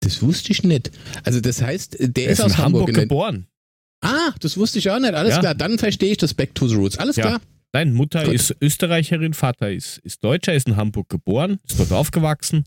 Das 0.00 0.22
wusste 0.22 0.52
ich 0.52 0.62
nicht. 0.62 0.90
Also 1.24 1.40
das 1.40 1.60
heißt, 1.62 1.96
der 2.00 2.24
Er 2.26 2.30
ist 2.32 2.38
ist 2.38 2.44
aus 2.44 2.52
in 2.52 2.58
Hamburg. 2.58 2.88
Hamburg 2.88 2.94
geboren. 2.96 3.46
ah, 4.02 4.32
das 4.40 4.56
wusste 4.56 4.78
ich 4.78 4.90
auch 4.90 4.98
nicht. 5.00 5.14
Alles 5.14 5.34
Ja. 5.34 5.40
klar, 5.40 5.54
dann 5.54 5.78
verstehe 5.78 6.10
ich 6.12 6.18
das 6.18 6.34
Back 6.34 6.54
to 6.54 6.68
the 6.68 6.74
Roots. 6.76 6.98
Alles 6.98 7.16
Ja. 7.16 7.26
klar. 7.26 7.40
Nein, 7.72 7.92
Mutter 7.92 8.24
Gut. 8.24 8.34
ist 8.34 8.56
Österreicherin, 8.62 9.34
Vater 9.34 9.70
ist, 9.70 9.98
ist 9.98 10.24
Deutscher, 10.24 10.54
ist 10.54 10.68
in 10.68 10.76
Hamburg 10.76 11.08
geboren, 11.10 11.58
ist 11.68 11.78
dort 11.78 11.92
aufgewachsen, 11.92 12.64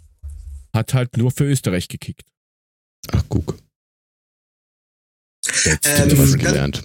hat 0.74 0.94
halt 0.94 1.18
nur 1.18 1.32
für 1.32 1.46
Österreich 1.46 1.88
gekickt. 1.88 2.22
Ach, 3.12 3.24
guck. 3.28 3.58
Ähm, 5.66 5.78
Ähm, 5.86 6.12
was 6.18 6.32
ganz- 6.32 6.38
gelernt. 6.38 6.84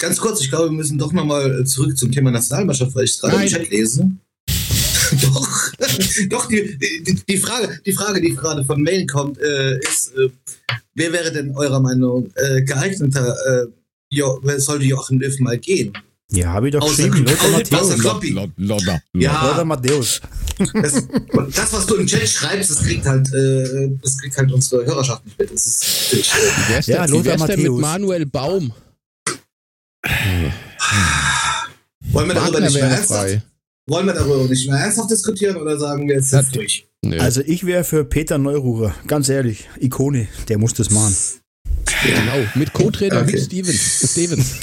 Ganz 0.00 0.18
kurz, 0.18 0.40
ich 0.40 0.48
glaube, 0.48 0.64
wir 0.70 0.72
müssen 0.76 0.98
doch 0.98 1.12
nochmal 1.12 1.64
zurück 1.64 1.96
zum 1.96 2.10
Thema 2.10 2.32
Nationalmannschaft, 2.32 2.92
weil 2.96 3.04
ich 3.04 3.20
gerade 3.20 3.34
im 3.34 3.40
Nein. 3.42 3.48
Chat 3.48 3.70
lese. 3.70 4.10
doch, 5.22 5.61
doch, 6.30 6.46
die, 6.48 6.78
die, 6.78 7.14
die, 7.28 7.36
Frage, 7.38 7.80
die 7.84 7.92
Frage, 7.92 8.20
die 8.20 8.34
gerade 8.34 8.64
von 8.64 8.82
Mail 8.82 9.06
kommt, 9.06 9.38
äh, 9.38 9.78
ist, 9.80 10.12
äh, 10.16 10.28
wer 10.94 11.12
wäre 11.12 11.32
denn 11.32 11.54
eurer 11.56 11.80
Meinung 11.80 12.30
äh, 12.36 12.62
geeigneter, 12.62 13.34
äh, 13.46 13.66
jo, 14.10 14.38
wer 14.42 14.60
sollte 14.60 14.84
Joachim 14.84 15.20
Löw 15.20 15.38
mal 15.40 15.58
gehen? 15.58 15.92
Ja, 16.30 16.52
habe 16.54 16.68
ich 16.68 16.72
doch 16.72 16.80
Außer- 16.80 17.08
geschrieben. 17.08 17.26
Lothar 17.26 17.82
außer- 17.82 18.02
Matthäus. 18.02 18.48
Lodder. 18.56 19.02
Ja. 19.14 19.48
Lothar 19.48 19.64
Matthäus. 19.66 20.20
Das, 20.72 21.06
das, 21.54 21.72
was 21.72 21.86
du 21.86 21.96
im 21.96 22.06
Chat 22.06 22.26
schreibst, 22.26 22.70
das 22.70 22.78
kriegt 22.82 23.04
halt, 23.04 23.30
äh, 23.34 23.90
das 24.00 24.16
kriegt 24.18 24.36
halt 24.38 24.50
unsere 24.50 24.86
Hörerschaft 24.86 25.24
nicht 25.26 25.38
mit. 25.38 25.52
Das 25.52 25.66
ist 25.66 26.12
äh, 26.12 26.70
wär's, 26.70 26.86
Ja, 26.86 27.04
Lothar 27.04 27.36
denn 27.36 27.62
mit 27.62 27.70
Matthäus. 27.72 27.80
Manuel 27.80 28.26
Baum? 28.26 28.72
wollen 32.10 32.28
wir 32.28 32.34
darüber 32.34 32.54
Wagner 32.54 32.60
nicht 32.66 32.74
mehr 32.74 32.84
ernsthaft. 32.84 33.40
Wollen 33.88 34.06
wir 34.06 34.12
darüber 34.14 34.44
nicht 34.48 34.68
mehr 34.68 34.78
ernsthaft 34.78 35.10
diskutieren 35.10 35.56
oder 35.56 35.78
sagen 35.78 36.06
wir 36.08 36.16
jetzt, 36.16 36.32
jetzt 36.32 36.54
durch? 36.54 36.86
Nee. 37.04 37.18
Also 37.18 37.40
ich 37.42 37.66
wäre 37.66 37.84
für 37.84 38.04
Peter 38.04 38.38
Neururer. 38.38 38.94
Ganz 39.06 39.28
ehrlich. 39.28 39.68
Ikone. 39.80 40.28
Der 40.48 40.58
muss 40.58 40.74
das 40.74 40.90
machen. 40.90 41.14
genau, 42.04 42.46
mit 42.54 42.72
Co-Trainer 42.72 43.22
Okay. 43.22 43.38
Stevens. 43.40 44.10
Stevens. 44.12 44.54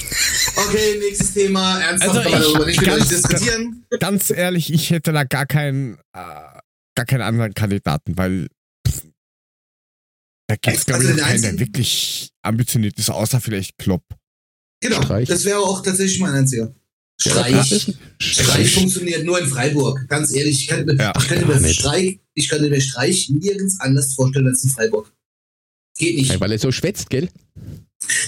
Okay, 0.56 1.00
nächstes 1.00 1.34
Thema. 1.34 1.80
Ernsthaft 1.82 2.18
Also 2.26 2.30
darüber 2.54 2.66
nicht 2.66 2.82
ganz- 2.82 3.10
diskutieren. 3.10 3.86
Ganz 4.00 4.30
ehrlich, 4.30 4.72
ich 4.74 4.90
hätte 4.90 5.12
da 5.12 5.24
gar 5.26 5.46
keinen, 5.46 5.96
äh, 6.14 6.60
gar 6.96 7.06
keinen 7.06 7.22
anderen 7.22 7.54
Kandidaten, 7.54 8.18
weil 8.18 8.48
pff, 8.88 9.04
da 10.48 10.56
gibt 10.56 10.78
es, 10.78 10.86
glaube 10.86 11.02
Also 11.02 11.14
ich, 11.14 11.20
noch 11.20 11.28
keinen, 11.28 11.42
der 11.42 11.60
wirklich 11.60 12.32
ambitioniert 12.42 12.98
ist, 12.98 13.10
außer 13.10 13.42
vielleicht 13.42 13.78
Klopp. 13.78 14.04
Genau, 14.82 15.02
Streich. 15.02 15.28
das 15.28 15.44
wäre 15.46 15.60
auch 15.60 15.82
tatsächlich 15.84 16.20
mein 16.22 16.34
einziger. 16.34 16.74
Streich. 17.22 17.96
Streich 18.20 18.74
funktioniert 18.74 19.26
nur 19.26 19.40
in 19.40 19.48
Freiburg. 19.48 20.08
Ganz 20.08 20.34
ehrlich, 20.34 20.60
ich 20.62 20.68
könnte, 20.68 20.94
mir- 20.94 21.00
Ja, 21.04 21.14
ich 21.18 21.28
gar 21.28 21.60
mir. 21.60 21.74
Streich, 21.74 22.20
ich 22.34 22.48
könnte 22.50 22.70
mir 22.70 22.80
Streich 22.82 23.30
nirgends 23.30 23.80
anders 23.80 24.14
vorstellen 24.14 24.48
als 24.48 24.64
in 24.64 24.70
Freiburg. 24.70 25.12
Geht 25.98 26.16
nicht. 26.16 26.40
Weil 26.40 26.52
er 26.54 26.60
so 26.60 26.72
schwätzt, 26.72 27.10
gell? 27.10 27.28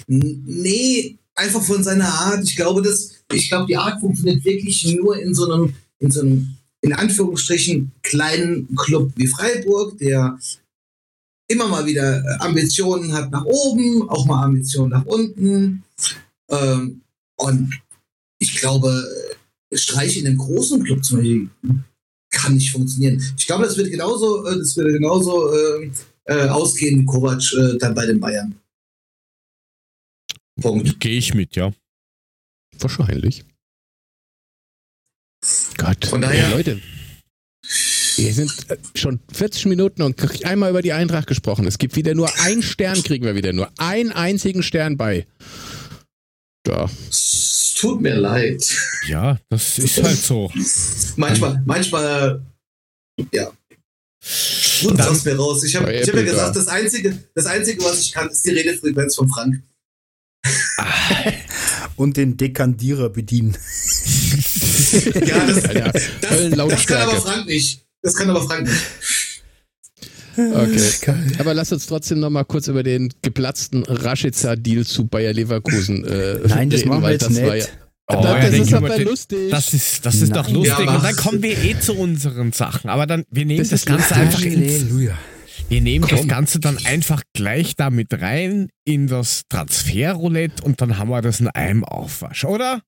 Nee, 0.07 1.17
einfach 1.35 1.63
von 1.63 1.83
seiner 1.83 2.07
Art. 2.09 2.43
Ich 2.43 2.55
glaube, 2.55 2.81
das, 2.81 3.11
ich 3.33 3.47
glaube, 3.49 3.67
die 3.67 3.77
Art 3.77 3.99
funktioniert 4.01 4.43
wirklich 4.43 4.85
nur 4.95 5.17
in 5.17 5.33
so 5.33 5.51
einem, 5.51 5.73
in 5.99 6.11
so 6.11 6.21
einem, 6.21 6.55
in 6.81 6.93
Anführungsstrichen, 6.93 7.91
kleinen 8.03 8.75
Club 8.75 9.11
wie 9.15 9.27
Freiburg, 9.27 9.97
der 9.99 10.37
immer 11.47 11.67
mal 11.67 11.85
wieder 11.85 12.17
äh, 12.23 12.37
Ambitionen 12.39 13.13
hat 13.13 13.31
nach 13.31 13.45
oben, 13.45 14.09
auch 14.09 14.25
mal 14.25 14.43
Ambitionen 14.43 14.91
nach 14.91 15.05
unten. 15.05 15.83
Ähm, 16.49 17.01
und 17.37 17.71
ich 18.41 18.55
glaube, 18.55 19.03
Streich 19.73 20.17
in 20.17 20.25
einem 20.27 20.37
großen 20.37 20.83
Club 20.83 21.03
zum 21.05 21.17
Beispiel 21.17 21.49
kann 22.31 22.55
nicht 22.55 22.71
funktionieren. 22.71 23.21
Ich 23.37 23.45
glaube, 23.45 23.65
das 23.65 23.77
wird 23.77 23.91
genauso, 23.91 24.45
äh, 24.47 24.57
das 24.57 24.75
wird 24.75 24.93
genauso 24.93 25.53
äh, 25.53 25.91
äh, 26.25 26.47
ausgehen 26.49 27.01
wie 27.01 27.05
Kovac 27.05 27.41
äh, 27.53 27.77
dann 27.77 27.93
bei 27.93 28.05
den 28.05 28.19
Bayern. 28.19 28.55
Punkt. 30.59 30.99
Gehe 30.99 31.17
ich 31.17 31.33
mit, 31.33 31.55
ja. 31.55 31.71
Wahrscheinlich. 32.79 33.45
Gott. 35.77 36.05
Von 36.05 36.21
daher- 36.21 36.47
Ey, 36.47 36.51
Leute. 36.51 36.81
Wir 38.17 38.33
sind 38.33 38.69
äh, 38.69 38.77
schon 38.95 39.19
40 39.31 39.65
Minuten 39.67 40.01
und 40.01 40.45
einmal 40.45 40.71
über 40.71 40.81
die 40.81 40.93
Eintracht 40.93 41.27
gesprochen. 41.27 41.65
Es 41.67 41.77
gibt 41.77 41.95
wieder 41.95 42.13
nur 42.15 42.29
einen 42.39 42.63
Stern, 42.63 43.01
kriegen 43.03 43.25
wir 43.25 43.35
wieder 43.35 43.53
nur 43.53 43.71
einen 43.77 44.11
einzigen 44.11 44.63
Stern 44.63 44.97
bei. 44.97 45.27
Ja. 46.67 46.89
Tut 47.81 47.99
mir 47.99 48.15
leid. 48.15 48.63
Ja, 49.07 49.39
das 49.49 49.79
ist 49.79 50.01
halt 50.03 50.17
so. 50.17 50.51
Manchmal, 51.15 51.63
manchmal, 51.65 52.45
ja. 53.31 53.51
Sprudelt 54.23 54.99
Dann- 54.99 55.07
aus 55.09 55.25
mir 55.25 55.35
raus. 55.35 55.63
Ich 55.63 55.75
habe 55.75 55.87
hab 55.87 55.93
ja 56.15 56.21
gesagt, 56.21 56.55
da. 56.55 56.59
das 56.59 56.67
Einzige, 56.67 57.17
das 57.33 57.47
Einzige, 57.47 57.83
was 57.83 58.01
ich 58.01 58.11
kann, 58.11 58.29
ist 58.29 58.45
die 58.45 58.51
Redefrequenz 58.51 59.15
von 59.15 59.27
Frank. 59.27 59.63
Und 61.95 62.17
den 62.17 62.37
Dekandierer 62.37 63.09
bedienen. 63.09 63.57
Ja, 65.25 65.45
das, 65.47 65.65
Alter, 65.65 65.91
das, 65.91 66.11
das 66.21 66.85
kann 66.85 67.01
aber 67.01 67.21
Frank 67.21 67.47
nicht. 67.47 67.85
Das 68.03 68.15
kann 68.15 68.29
aber 68.29 68.43
Frank 68.43 68.67
nicht. 68.67 68.81
Okay. 70.37 71.19
Aber 71.39 71.53
lass 71.53 71.71
uns 71.71 71.85
trotzdem 71.87 72.19
noch 72.19 72.29
mal 72.29 72.43
kurz 72.45 72.67
über 72.67 72.83
den 72.83 73.13
geplatzten 73.21 73.83
Rashica-Deal 73.83 74.85
zu 74.85 75.05
Bayer 75.07 75.33
Leverkusen 75.33 76.05
äh, 76.05 76.39
Nein, 76.47 76.69
das 76.69 76.81
reden, 76.81 76.89
machen 76.89 77.03
wir 77.03 77.11
jetzt 77.11 77.23
das 77.23 77.29
nicht. 77.31 77.45
ja, 77.45 77.65
Oh, 78.13 78.21
das, 78.23 78.25
ja, 78.43 78.49
das 78.49 78.59
ist 78.67 78.73
aber 78.73 78.89
den- 78.89 79.07
lustig. 79.07 79.39
Das 79.51 79.73
ist, 79.73 80.05
das 80.05 80.15
ist 80.15 80.35
doch 80.35 80.49
lustig. 80.49 80.77
Ja, 80.85 80.95
und 80.95 81.03
dann 81.03 81.15
kommen 81.15 81.41
wir 81.41 81.57
eh 81.63 81.79
zu 81.79 81.93
unseren 81.95 82.51
Sachen. 82.51 82.89
Aber 82.89 83.07
dann, 83.07 83.23
wir 83.31 83.45
nehmen 83.45 83.59
Das 83.59 83.69
das, 83.69 83.85
Ganze 83.85 84.15
einfach 84.15 84.41
ins, 84.41 84.85
wir 85.69 85.81
nehmen 85.81 86.05
das 86.09 86.19
Komm. 86.19 86.27
Ganze 86.27 86.59
dann 86.59 86.77
einfach 86.85 87.21
gleich 87.33 87.75
damit 87.77 88.13
rein 88.21 88.67
in 88.83 89.07
das 89.07 89.43
Transferroulette 89.47 90.61
und 90.63 90.81
dann 90.81 90.97
haben 90.97 91.09
wir 91.09 91.21
das 91.21 91.39
in 91.39 91.47
einem 91.47 91.85
Aufwasch, 91.85 92.43
oder? 92.43 92.81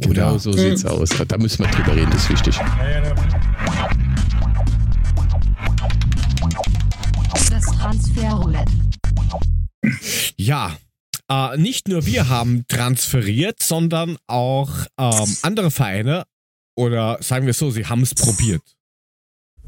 genau 0.00 0.32
Oder? 0.32 0.38
so 0.38 0.52
sieht's 0.52 0.84
aus. 0.84 1.08
Da 1.26 1.38
müssen 1.38 1.64
wir 1.64 1.70
drüber 1.70 1.96
reden, 1.96 2.10
das 2.10 2.24
ist 2.24 2.30
wichtig. 2.30 2.56
Transferroulette. 7.98 8.72
Ja. 10.36 10.76
Äh, 11.30 11.56
nicht 11.56 11.88
nur 11.88 12.04
wir 12.06 12.28
haben 12.28 12.66
transferiert, 12.66 13.62
sondern 13.62 14.18
auch 14.26 14.70
ähm, 14.98 15.36
andere 15.42 15.70
Vereine 15.70 16.24
oder 16.76 17.18
sagen 17.22 17.46
wir 17.46 17.52
es 17.52 17.58
so, 17.58 17.70
sie 17.70 17.86
haben 17.86 18.02
es 18.02 18.14
probiert. 18.14 18.62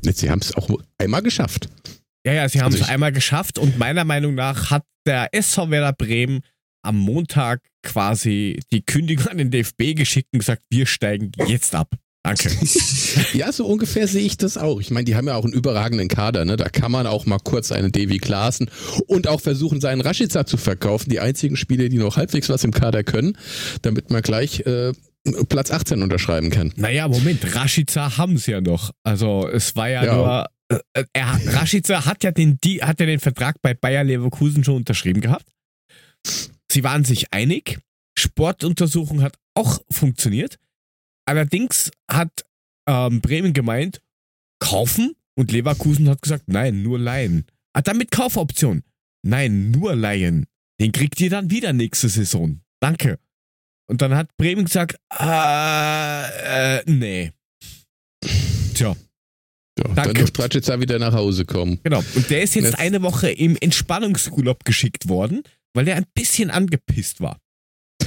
Sie 0.03 0.29
haben 0.31 0.41
es 0.41 0.55
auch 0.55 0.69
einmal 0.99 1.23
geschafft. 1.23 1.69
Ja, 2.27 2.33
ja, 2.35 2.49
sie 2.49 2.59
haben 2.61 2.67
Also 2.67 2.79
es 2.79 2.85
ich- 2.85 2.89
einmal 2.91 3.13
geschafft 3.13 3.59
und 3.59 3.79
meiner 3.79 4.05
Meinung 4.05 4.35
nach 4.35 4.71
hat 4.71 4.85
der 5.07 5.33
SV 5.33 5.71
Werder 5.71 5.93
Bremen 5.93 6.41
am 6.85 6.99
Montag 6.99 7.63
quasi 7.83 8.61
die 8.73 8.83
Kündigung 8.83 9.29
an 9.29 9.39
den 9.39 9.51
DFB 9.51 9.95
geschickt 9.95 10.29
und 10.33 10.41
gesagt, 10.41 10.63
wir 10.69 10.87
steigen 10.87 11.31
jetzt 11.47 11.75
ab. 11.75 11.95
Danke. 12.27 12.51
Ja, 13.33 13.53
so 13.53 13.67
ungefähr 13.67 14.09
sehe 14.09 14.25
ich 14.25 14.37
das 14.37 14.57
auch. 14.59 14.81
Ich 14.81 14.91
meine, 14.91 15.05
die 15.05 15.15
haben 15.15 15.27
ja 15.27 15.35
auch 15.37 15.45
einen 15.45 15.53
überragenden 15.53 16.09
Kader, 16.09 16.45
ne? 16.45 16.57
Da 16.57 16.69
kann 16.69 16.91
man 16.91 17.07
auch 17.07 17.27
mal 17.27 17.39
kurz 17.39 17.71
einen 17.71 17.93
Davy 17.93 18.19
Klaassen 18.19 18.71
und 19.07 19.29
auch 19.29 19.41
versuchen, 19.41 19.81
seinen 19.81 20.01
Rashica 20.01 20.45
zu 20.47 20.57
verkaufen. 20.57 21.11
Die 21.11 21.21
einzigen 21.21 21.57
Spieler, 21.57 21.89
die 21.89 21.99
noch 21.99 22.17
halbwegs 22.17 22.49
was 22.49 22.65
im 22.65 22.73
Kader 22.73 23.05
können, 23.05 23.37
damit 23.83 24.11
man 24.11 24.23
gleich 24.23 24.61
äh, 24.61 24.93
Platz 25.49 25.71
18 25.71 26.03
unterschreiben 26.03 26.51
kann. 26.51 26.73
Naja, 26.77 27.09
Moment, 27.09 27.55
Rashica 27.55 28.17
haben 28.17 28.37
es 28.37 28.47
ja 28.47 28.61
noch. 28.61 28.91
Also 29.03 29.49
es 29.49 29.77
war 29.77 29.89
ja, 29.89 30.05
Ja. 30.05 30.15
nur. 30.17 30.47
Äh, 30.95 31.05
er, 31.13 31.39
Rashica 31.47 32.07
hat 32.07 32.25
ja, 32.25 32.33
den, 32.33 32.59
die, 32.63 32.83
hat 32.83 33.01
ja 33.01 33.07
den 33.07 33.21
Vertrag 33.21 33.61
bei 33.63 33.75
Bayer 33.75 34.05
Leverkusen 34.05 34.65
schon 34.65 34.77
unterschrieben 34.77 35.21
gehabt. 35.21 35.47
Sie 36.71 36.83
waren 36.85 37.05
sich 37.05 37.33
einig. 37.33 37.79
Sportuntersuchung 38.19 39.23
hat 39.23 39.37
auch 39.55 39.81
funktioniert. 39.91 40.59
Allerdings 41.27 41.91
hat 42.11 42.45
ähm, 42.89 43.21
Bremen 43.21 43.53
gemeint, 43.53 44.01
kaufen 44.61 45.15
und 45.37 45.53
Leverkusen 45.53 46.09
hat 46.09 46.23
gesagt, 46.23 46.45
nein, 46.47 46.83
nur 46.83 46.99
leihen. 46.99 47.47
Ah, 47.73 47.83
dann 47.83 47.99
mit 47.99 48.11
Kaufoption. 48.11 48.83
Nein, 49.23 49.71
nur 49.71 49.95
leihen. 49.95 50.47
Den 50.81 50.93
kriegt 50.93 51.21
ihr 51.21 51.31
dann 51.31 51.51
wieder 51.51 51.73
nächste 51.73 52.09
Saison. 52.09 52.61
Danke. 52.81 53.19
Und 53.89 54.03
dann 54.03 54.15
hat 54.15 54.37
Bremen 54.37 54.65
gesagt, 54.65 54.97
äh, 55.19 56.79
äh 56.79 56.83
nee. 56.87 57.33
Tja, 58.75 58.95
Ja, 59.79 59.85
dann 59.85 59.95
Danke. 59.95 60.15
durfte 60.21 60.43
Rashica 60.43 60.81
wieder 60.81 60.99
nach 60.99 61.13
Hause 61.13 61.45
kommen. 61.45 61.79
genau. 61.83 62.03
Und 62.15 62.31
der 62.31 62.43
ist 62.43 62.55
jetzt 62.55 62.73
Das- 62.73 62.79
eine 62.81 63.03
Woche 63.03 63.31
im 63.31 63.57
Entspannungsurlaub 63.57 64.65
geschickt 64.65 65.09
worden, 65.09 65.43
weil 65.75 65.85
der 65.85 65.97
ein 65.97 66.07
bisschen 66.15 66.51
angepisst 66.51 67.21
war. 67.21 67.39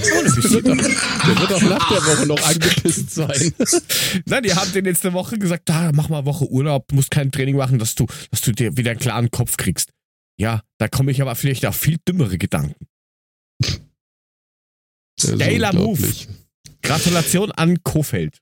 Der 0.00 1.40
wird 1.40 1.52
auch 1.52 1.62
nach 1.62 1.88
der 1.88 1.98
Woche 1.98 2.26
noch 2.26 2.42
angepisst 2.48 3.10
sein. 3.10 3.52
Nein, 4.26 4.42
die 4.42 4.54
haben 4.54 4.72
den 4.72 4.84
jetzt 4.86 5.04
eine 5.04 5.14
Woche 5.14 5.38
gesagt, 5.38 5.68
da 5.68 5.92
mach 5.92 6.08
mal 6.08 6.18
eine 6.18 6.26
Woche 6.26 6.50
Urlaub, 6.50 6.88
du 6.88 6.96
musst 6.96 7.10
kein 7.10 7.30
Training 7.30 7.56
machen, 7.56 7.78
dass 7.78 7.94
du, 7.94 8.06
dass 8.30 8.40
du 8.40 8.52
dir 8.52 8.76
wieder 8.76 8.92
einen 8.92 9.00
klaren 9.00 9.30
Kopf 9.30 9.56
kriegst. 9.56 9.90
Ja, 10.38 10.62
da 10.78 10.88
komme 10.88 11.10
ich 11.12 11.20
aber 11.20 11.34
vielleicht 11.34 11.66
auf 11.66 11.76
viel 11.76 11.98
dümmere 12.08 12.38
Gedanken. 12.38 12.86
Geiler 15.38 15.74
Move. 15.74 16.08
Gratulation 16.82 17.52
an 17.52 17.82
Kofeld. 17.82 18.38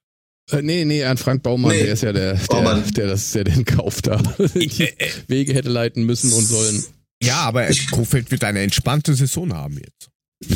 Äh, 0.51 0.63
nee, 0.63 0.85
nee, 0.85 1.05
an 1.05 1.19
Frank 1.19 1.43
Baumann, 1.43 1.73
Nee, 1.73 1.83
der 1.83 1.93
ist 1.93 2.03
ja 2.03 2.13
der, 2.13 2.35
der, 2.35 2.47
Baumann. 2.47 2.85
der, 2.95 3.09
das, 3.09 3.33
der 3.33 3.45
den 3.45 3.65
Kauf 3.65 4.01
da 4.01 4.17
die 4.55 4.83
Äh, 4.85 4.95
äh, 4.97 5.11
Wege 5.27 5.53
hätte 5.55 5.69
leiten 5.69 6.05
müssen 6.05 6.33
und 6.33 6.45
sollen. 6.45 6.85
Ja, 7.23 7.41
aber 7.41 7.69
Kofeld 7.91 8.31
wird 8.31 8.45
eine 8.45 8.61
entspannte 8.61 9.15
Saison 9.15 9.53
haben 9.53 9.77
jetzt. 9.77 10.09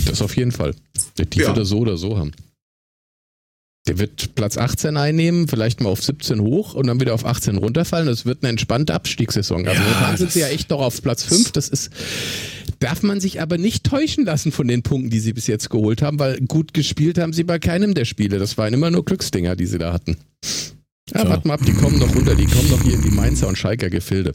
Das 0.07 0.23
auf 0.23 0.37
jeden 0.37 0.53
Fall. 0.53 0.75
Die 1.19 1.41
Ja. 1.41 1.49
wird 1.49 1.59
er 1.59 1.65
so 1.65 1.79
oder 1.79 1.97
so 1.97 2.19
haben. 2.19 2.33
Der 3.89 3.99
wird 3.99 4.37
Platz 4.37 4.57
18 4.59 4.97
einnehmen, 4.97 5.49
vielleicht 5.49 5.81
mal 5.81 5.89
auf 5.89 6.03
17 6.05 6.41
hoch 6.41 6.75
und 6.75 6.87
dann 6.87 7.01
wieder 7.01 7.15
auf 7.15 7.25
18 7.27 7.57
runterfallen. 7.57 8.07
Das 8.07 8.25
wird 8.25 8.43
eine 8.43 8.51
entspannte 8.51 8.95
Abstiegssaison. 8.95 9.67
Also 9.67 9.83
Ja, 9.83 10.17
sind 10.17 10.31
sie 10.31 10.39
ja 10.41 10.49
echt 10.49 10.71
noch 10.71 10.79
auf 10.81 11.03
Platz 11.03 11.25
5. 11.25 11.51
Das 11.51 11.69
ist, 11.69 11.91
darf 12.79 13.03
man 13.03 13.21
sich 13.21 13.41
aber 13.41 13.59
nicht 13.59 13.83
täuschen 13.83 14.25
lassen 14.25 14.53
von 14.53 14.69
den 14.69 14.85
Punkten, 14.85 15.11
die 15.11 15.19
sie 15.19 15.33
bis 15.33 15.49
jetzt 15.49 15.69
geholt 15.69 16.01
haben, 16.01 16.21
weil 16.21 16.39
gut 16.43 16.75
gespielt 16.75 17.19
haben 17.19 17.33
sie 17.33 17.43
bei 17.43 17.59
keinem 17.59 17.95
der 17.95 18.05
Spiele. 18.05 18.39
Das 18.39 18.57
waren 18.57 18.73
immer 18.73 18.93
nur 18.93 19.05
Glücksdinger, 19.05 19.57
die 19.57 19.67
sie 19.67 19.79
da 19.79 19.93
hatten. 19.93 20.17
Ja, 21.15 21.23
So. 21.23 21.29
warte 21.29 21.47
mal 21.49 21.55
ab, 21.55 21.61
die 21.67 21.73
kommen 21.75 21.99
noch 21.99 22.15
runter, 22.15 22.35
die 22.35 22.47
kommen 22.47 22.71
noch 22.71 22.83
hier 22.83 22.95
in 22.95 23.03
die 23.03 23.11
Mainzer 23.11 23.49
und 23.49 23.57
Schalker 23.59 23.91
Gefilde. 23.91 24.33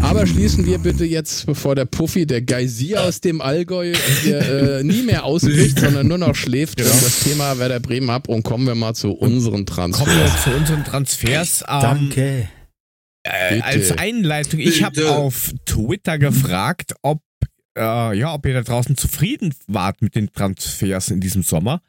Aber 0.00 0.26
schließen 0.26 0.66
wir 0.66 0.78
bitte 0.78 1.04
jetzt, 1.04 1.46
bevor 1.46 1.74
der 1.74 1.84
Puffy, 1.86 2.26
der 2.26 2.42
Geysir 2.42 3.02
aus 3.02 3.20
dem 3.20 3.40
Allgäu, 3.40 3.94
hier 4.22 4.78
äh, 4.78 4.84
nie 4.84 5.02
mehr 5.02 5.24
ausbricht, 5.24 5.78
sondern 5.80 6.08
nur 6.08 6.18
noch 6.18 6.34
schläft, 6.34 6.76
Genau. 6.78 6.90
das 6.90 7.20
Thema 7.24 7.58
Werder 7.58 7.80
Bremen 7.80 8.10
ab 8.10 8.28
und 8.28 8.42
kommen 8.42 8.66
wir 8.66 8.74
mal 8.74 8.94
zu 8.94 9.12
unseren 9.12 9.64
Kommen 9.64 9.88
wir 9.88 9.94
Transfers. 9.94 10.44
zu 10.44 10.50
unseren 10.50 10.84
Transfers. 10.84 11.62
Ähm, 11.68 11.80
Danke. 11.80 12.48
Äh, 13.24 13.60
als 13.60 13.92
Einleitung, 13.98 14.58
ich 14.60 14.82
habe 14.82 15.10
auf 15.10 15.52
Twitter 15.64 16.18
gefragt, 16.18 16.94
ob, 17.02 17.20
äh, 17.78 18.18
ja, 18.18 18.34
ob 18.34 18.44
ihr 18.46 18.54
da 18.54 18.62
draußen 18.62 18.96
zufrieden 18.96 19.54
wart 19.68 20.02
mit 20.02 20.14
den 20.16 20.32
Transfers 20.32 21.08
in 21.10 21.20
diesem 21.20 21.42
Sommer. 21.44 21.80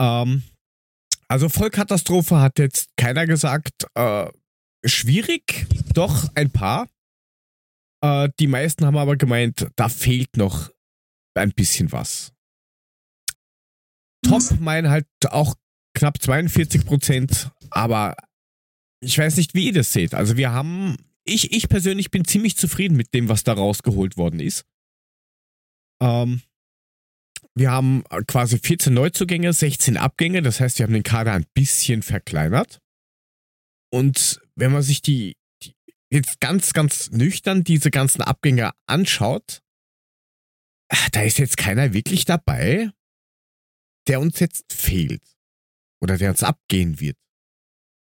Ähm, 0.00 0.42
also 1.30 1.48
Vollkatastrophe 1.48 2.40
hat 2.40 2.58
jetzt 2.58 2.88
keiner 2.96 3.24
gesagt. 3.24 3.86
Äh, 3.94 4.28
schwierig, 4.84 5.66
doch 5.94 6.28
ein 6.34 6.50
paar. 6.50 6.88
Äh, 8.02 8.30
die 8.40 8.48
meisten 8.48 8.84
haben 8.84 8.96
aber 8.96 9.16
gemeint, 9.16 9.68
da 9.76 9.88
fehlt 9.88 10.36
noch 10.36 10.70
ein 11.34 11.52
bisschen 11.52 11.92
was. 11.92 12.32
Top 14.26 14.58
meinen 14.58 14.90
halt 14.90 15.06
auch 15.28 15.54
knapp 15.94 16.20
42 16.20 16.84
Prozent, 16.84 17.52
aber 17.70 18.16
ich 19.00 19.16
weiß 19.16 19.36
nicht, 19.36 19.54
wie 19.54 19.66
ihr 19.66 19.72
das 19.72 19.92
seht. 19.92 20.14
Also 20.14 20.36
wir 20.36 20.50
haben, 20.50 20.96
ich, 21.24 21.52
ich 21.52 21.68
persönlich 21.68 22.10
bin 22.10 22.24
ziemlich 22.24 22.56
zufrieden 22.56 22.96
mit 22.96 23.14
dem, 23.14 23.28
was 23.28 23.44
da 23.44 23.52
rausgeholt 23.52 24.16
worden 24.16 24.40
ist. 24.40 24.64
Ähm, 26.02 26.42
wir 27.60 27.70
haben 27.70 28.04
quasi 28.26 28.58
14 28.58 28.94
Neuzugänge, 28.94 29.52
16 29.52 29.98
Abgänge, 29.98 30.40
das 30.40 30.60
heißt, 30.60 30.78
wir 30.78 30.84
haben 30.84 30.94
den 30.94 31.02
Kader 31.02 31.34
ein 31.34 31.44
bisschen 31.52 32.02
verkleinert. 32.02 32.80
Und 33.92 34.40
wenn 34.56 34.72
man 34.72 34.82
sich 34.82 35.02
die, 35.02 35.36
die 35.62 35.74
jetzt 36.10 36.40
ganz, 36.40 36.72
ganz 36.72 37.10
nüchtern 37.10 37.62
diese 37.62 37.90
ganzen 37.90 38.22
Abgänge 38.22 38.70
anschaut, 38.86 39.60
ah, 40.88 41.08
da 41.12 41.20
ist 41.20 41.38
jetzt 41.38 41.58
keiner 41.58 41.92
wirklich 41.92 42.24
dabei, 42.24 42.90
der 44.08 44.20
uns 44.20 44.40
jetzt 44.40 44.72
fehlt. 44.72 45.22
Oder 46.02 46.16
der 46.16 46.30
uns 46.30 46.42
abgehen 46.42 46.98
wird. 46.98 47.18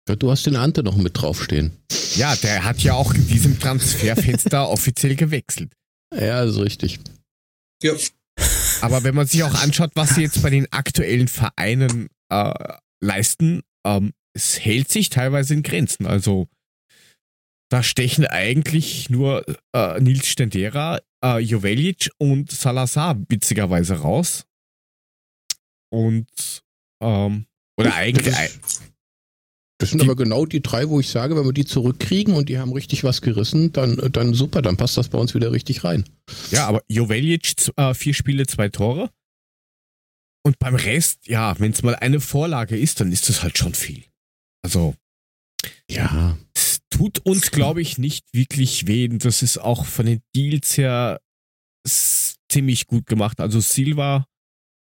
Ja, 0.10 0.16
du 0.16 0.32
hast 0.32 0.48
den 0.48 0.56
Ante 0.56 0.82
noch 0.82 0.98
mit 0.98 1.22
draufstehen. 1.22 1.78
Ja, 2.16 2.36
der 2.36 2.64
hat 2.64 2.80
ja 2.80 2.94
auch 2.94 3.14
in 3.14 3.28
diesem 3.28 3.60
Transferfenster 3.60 4.70
offiziell 4.70 5.16
gewechselt. 5.16 5.72
Ja, 6.12 6.44
ist 6.44 6.58
richtig. 6.58 7.00
Ja. 7.84 7.94
Aber 8.86 9.04
wenn 9.04 9.16
man 9.16 9.28
sich 9.28 9.44
auch 9.44 9.56
anschaut, 9.56 9.92
was 9.96 10.16
sie 10.16 10.22
jetzt 10.22 10.42
bei 10.42 10.50
den 10.50 10.72
aktuellen 10.72 11.28
Vereinen 11.28 12.10
äh, 12.30 12.54
leisten, 13.02 13.62
ähm, 13.86 14.14
es 14.34 14.60
hält 14.60 14.90
sich 14.90 15.10
teilweise 15.10 15.54
in 15.54 15.64
Grenzen. 15.64 16.06
Also 16.06 16.48
da 17.70 17.82
stechen 17.84 18.26
eigentlich 18.28 19.10
nur 19.10 19.46
äh, 19.74 20.00
Nils 20.00 20.28
Stendera, 20.28 21.00
äh, 21.24 21.40
Jovelic 21.40 22.12
und 22.18 22.52
Salazar 22.52 23.18
witzigerweise 23.30 23.96
raus. 23.96 24.46
Und 25.90 26.64
ähm, 27.02 27.46
oder 27.78 27.96
eigentlich 27.96 28.36
Das 29.78 29.90
sind 29.90 30.02
Die- 30.02 30.06
aber 30.08 30.16
genau 30.16 30.46
die 30.46 30.62
drei, 30.62 30.88
wo 30.88 31.00
ich 31.02 31.10
sage, 31.10 31.36
wenn 31.36 31.46
wir 31.46 31.52
die 31.54 31.66
zurückkriegen 31.66 32.34
und 32.34 32.48
die 32.48 32.58
haben 32.60 32.72
richtig 32.72 33.04
was 33.04 33.22
gerissen, 33.22 33.74
dann, 33.74 33.98
dann 34.14 34.34
super, 34.34 34.62
dann 34.62 34.78
passt 34.78 34.96
das 34.98 35.10
bei 35.10 35.18
uns 35.18 35.34
wieder 35.36 35.52
richtig 35.52 35.84
rein. 35.84 36.06
Ja, 36.52 36.66
aber 36.68 36.82
Jovelic, 36.88 37.54
äh, 37.76 37.94
vier 37.94 38.14
Spiele, 38.14 38.48
zwei 38.48 38.70
Tore. 38.70 39.10
Und 40.46 40.60
beim 40.60 40.76
Rest, 40.76 41.28
ja, 41.28 41.60
wenn 41.60 41.72
es 41.72 41.84
mal 41.84 41.96
eine 41.96 42.20
Vorlage 42.22 42.78
ist, 42.78 43.00
dann 43.02 43.12
ist 43.12 43.28
das 43.30 43.44
halt 43.44 43.58
schon 43.58 43.74
viel. 43.74 44.04
Also, 44.64 44.96
Ja. 45.90 46.38
es 46.56 46.80
tut 46.90 47.20
uns, 47.26 47.52
glaube 47.52 47.82
ich, 47.82 47.98
nicht 47.98 48.26
wirklich 48.34 48.88
weh. 48.88 49.10
Und 49.10 49.26
Das 49.26 49.42
ist 49.42 49.58
auch 49.58 49.86
von 49.86 50.06
den 50.06 50.22
Deals 50.36 50.78
her 50.78 51.20
ziemlich 52.50 52.88
gut 52.88 53.08
gemacht. 53.08 53.40
Also 53.42 53.60
Silva, 53.60 54.26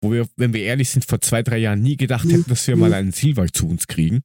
wo 0.01 0.11
wir, 0.13 0.27
wenn 0.37 0.53
wir 0.53 0.61
ehrlich 0.63 0.89
sind, 0.89 1.03
vor 1.05 1.19
zwei, 1.21 1.43
drei 1.43 1.57
Jahren 1.57 1.81
nie 1.81 1.97
gedacht 1.97 2.25
hätten, 2.25 2.47
dass 2.49 2.65
wir 2.67 2.75
mal 2.77 2.93
einen 2.93 3.11
Silva 3.11 3.47
zu 3.51 3.67
uns 3.67 3.87
kriegen. 3.87 4.21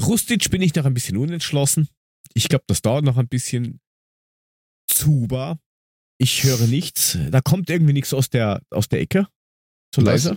Rustic 0.00 0.50
bin 0.50 0.62
ich 0.62 0.74
noch 0.74 0.84
ein 0.84 0.94
bisschen 0.94 1.16
unentschlossen. 1.16 1.88
Ich 2.34 2.48
glaube, 2.48 2.64
das 2.66 2.82
dauert 2.82 3.04
noch 3.04 3.16
ein 3.16 3.28
bisschen. 3.28 3.80
Zuba, 4.86 5.58
ich 6.18 6.44
höre 6.44 6.66
nichts. 6.66 7.18
Da 7.30 7.40
kommt 7.40 7.70
irgendwie 7.70 7.92
nichts 7.92 8.12
aus 8.12 8.30
der, 8.30 8.62
aus 8.70 8.88
der 8.88 9.00
Ecke. 9.00 9.26
So 9.94 10.00
leise. 10.00 10.34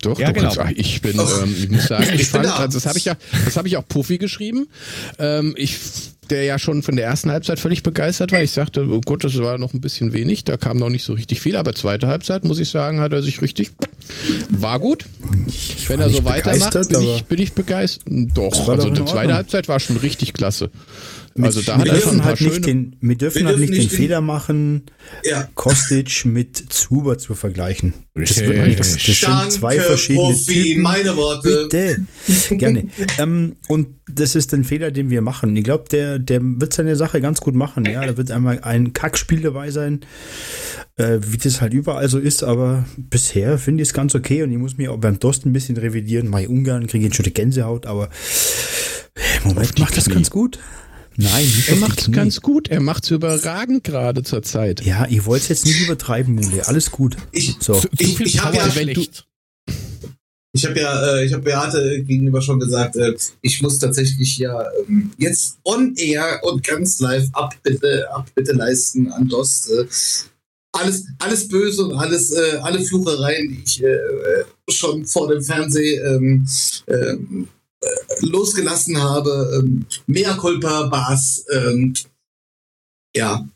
Doch, 0.00 0.18
Ja, 0.18 0.28
du 0.28 0.40
genau. 0.40 0.54
kannst, 0.54 0.78
ich 0.78 1.02
bin, 1.02 1.18
Ach. 1.18 1.42
ähm, 1.42 1.54
ich 1.58 1.68
muss 1.70 1.88
sagen, 1.88 2.04
ich, 2.14 2.22
Ich 2.22 2.32
bin 2.32 2.42
fand, 2.44 2.58
also 2.58 2.78
das 2.78 2.86
habe 2.86 2.98
ich 2.98 3.04
ja, 3.04 3.16
das 3.44 3.56
habe 3.56 3.68
ich 3.68 3.76
auch 3.76 3.86
Puffy 3.86 4.16
geschrieben, 4.16 4.66
ähm, 5.18 5.54
ich, 5.58 5.76
der 6.30 6.44
ja 6.44 6.58
schon 6.58 6.82
von 6.82 6.96
der 6.96 7.04
ersten 7.04 7.30
Halbzeit 7.30 7.58
völlig 7.60 7.82
begeistert 7.82 8.32
war. 8.32 8.42
Ich 8.42 8.52
sagte, 8.52 8.86
oh 8.88 9.00
Gott, 9.04 9.24
das 9.24 9.36
war 9.38 9.58
noch 9.58 9.74
ein 9.74 9.82
bisschen 9.82 10.14
wenig, 10.14 10.44
da 10.44 10.56
kam 10.56 10.78
noch 10.78 10.88
nicht 10.88 11.04
so 11.04 11.12
richtig 11.12 11.40
viel, 11.42 11.56
aber 11.56 11.74
zweite 11.74 12.06
Halbzeit, 12.06 12.44
muss 12.44 12.58
ich 12.58 12.70
sagen, 12.70 13.00
hat 13.00 13.12
er 13.12 13.22
sich 13.22 13.42
richtig, 13.42 13.72
war 14.48 14.78
gut. 14.80 15.04
Wenn 15.88 16.00
er 16.00 16.08
so 16.08 16.24
weitermacht, 16.24 16.72
bin 16.88 17.02
ich, 17.02 17.24
bin 17.24 17.38
ich 17.40 17.52
begeistert. 17.52 18.04
Doch, 18.08 18.68
also 18.68 18.88
die 18.88 19.04
zweite. 19.04 19.34
Halbzeit 19.34 19.68
war 19.68 19.80
schon 19.80 19.98
richtig 19.98 20.32
klasse. 20.32 20.70
Mit, 21.36 21.46
Also 21.46 21.62
da 21.62 21.78
wir 21.82 21.90
dürfen 21.92 22.24
halt 22.24 22.40
nicht 22.40 22.64
den, 22.64 22.94
wir 23.00 23.16
dürfen 23.16 23.40
Wir 23.40 23.46
halt 23.46 23.58
dürfen 23.58 23.70
nicht 23.72 23.82
den 23.82 23.88
den- 23.88 23.96
Fehler 23.96 24.20
machen, 24.20 24.82
Ja. 25.24 25.48
Kostic 25.56 26.24
mit 26.26 26.56
Zuber 26.72 27.18
zu 27.18 27.34
vergleichen. 27.34 27.92
Das, 28.14 28.38
wird, 28.38 28.50
Richtig. 28.50 28.76
das, 28.76 28.92
das 28.94 29.40
sind 29.42 29.52
zwei 29.52 29.80
verschiedene 29.80 30.28
Profi, 30.28 30.62
Typen. 30.62 30.82
meine 30.82 31.16
Worte. 31.16 31.66
Bitte, 31.68 32.56
gerne. 32.56 32.84
ähm, 33.18 33.56
und 33.66 33.88
das 34.08 34.36
ist 34.36 34.54
ein 34.54 34.62
Fehler, 34.62 34.92
den 34.92 35.10
wir 35.10 35.22
machen. 35.22 35.56
Ich 35.56 35.64
glaube, 35.64 35.84
der, 35.90 36.20
der 36.20 36.40
wird 36.40 36.72
seine 36.72 36.94
Sache 36.94 37.20
ganz 37.20 37.40
gut 37.40 37.56
machen. 37.56 37.84
Ja, 37.86 38.06
da 38.06 38.16
wird 38.16 38.30
einmal 38.30 38.60
ein 38.60 38.92
Kackspiel 38.92 39.40
dabei 39.40 39.72
sein, 39.72 40.02
äh, 40.96 41.18
wie 41.26 41.38
das 41.38 41.60
halt 41.60 41.74
überall 41.74 42.08
so 42.08 42.20
ist. 42.20 42.44
Aber 42.44 42.84
bisher 42.96 43.58
finde 43.58 43.82
ich 43.82 43.88
es 43.88 43.92
ganz 43.92 44.14
okay 44.14 44.44
und 44.44 44.52
ich 44.52 44.58
muss 44.58 44.76
mich 44.76 44.88
auch 44.88 44.98
beim 44.98 45.18
Durst 45.18 45.46
ein 45.46 45.52
bisschen 45.52 45.76
revidieren. 45.76 46.28
Mach 46.28 46.38
ich 46.38 46.48
ungern, 46.48 46.86
kriege 46.86 47.06
jetzt 47.06 47.16
schon 47.16 47.24
die 47.24 47.34
Gänsehaut, 47.34 47.86
aber 47.86 48.08
im 49.42 49.48
Moment 49.48 49.76
macht 49.80 49.96
das 49.96 50.08
ganz 50.08 50.30
gut. 50.30 50.60
Nein, 51.16 51.44
nicht 51.44 51.68
Er 51.68 51.76
macht's 51.76 52.04
Knie. 52.04 52.14
ganz 52.14 52.40
gut, 52.40 52.68
er 52.68 52.80
macht's 52.80 53.10
überragend 53.10 53.84
gerade 53.84 54.22
zur 54.22 54.42
Zeit. 54.42 54.84
Ja, 54.84 55.06
ich 55.08 55.24
wollte 55.26 55.44
es 55.44 55.48
jetzt 55.48 55.66
nicht 55.66 55.80
übertreiben, 55.82 56.34
Mule. 56.34 56.66
Alles 56.66 56.90
gut. 56.90 57.16
Ich, 57.32 57.56
So. 57.60 57.80
Ich- 57.98 58.18
ich 58.20 58.40
hab 58.40 58.52
Power 58.52 58.62
ja- 58.62 58.66
ist 58.68 58.76
wenn 58.76 58.86
du- 58.88 58.94
schlecht. 58.94 59.26
Ich 60.56 60.64
habe 60.64 60.78
ja, 60.78 61.16
äh, 61.16 61.24
ich 61.26 61.32
habe 61.32 61.42
Beate 61.42 62.02
gegenüber 62.04 62.40
schon 62.40 62.60
gesagt, 62.60 62.94
äh, 62.94 63.14
ich 63.42 63.60
muss 63.60 63.80
tatsächlich 63.80 64.38
ja 64.38 64.64
ähm, 64.88 65.10
jetzt 65.18 65.58
on 65.64 65.94
air 65.96 66.40
und 66.44 66.62
ganz 66.64 67.00
live 67.00 67.26
Abbitte, 67.32 68.06
Abbitte 68.12 68.52
leisten 68.52 69.10
an 69.10 69.28
DOS. 69.28 69.68
Äh, 69.68 69.86
alles, 70.72 71.06
alles 71.18 71.48
böse 71.48 71.84
und 71.86 71.94
alles, 71.94 72.30
äh, 72.32 72.58
alle 72.62 72.80
Fluchereien, 72.80 73.48
die 73.48 73.62
ich 73.64 73.82
schon 74.76 75.04
vor 75.06 75.28
dem 75.28 75.42
Fernseh 75.42 75.96
ähm, 75.98 76.46
ähm, 76.88 77.48
äh, 77.48 77.48
losgelassen 78.20 79.00
habe. 79.00 79.60
Ähm, 79.62 79.86
Mea 80.06 80.34
culpa, 80.34 80.84
Bas. 80.86 81.44
Ähm, 81.52 81.94
ja, 83.16 83.46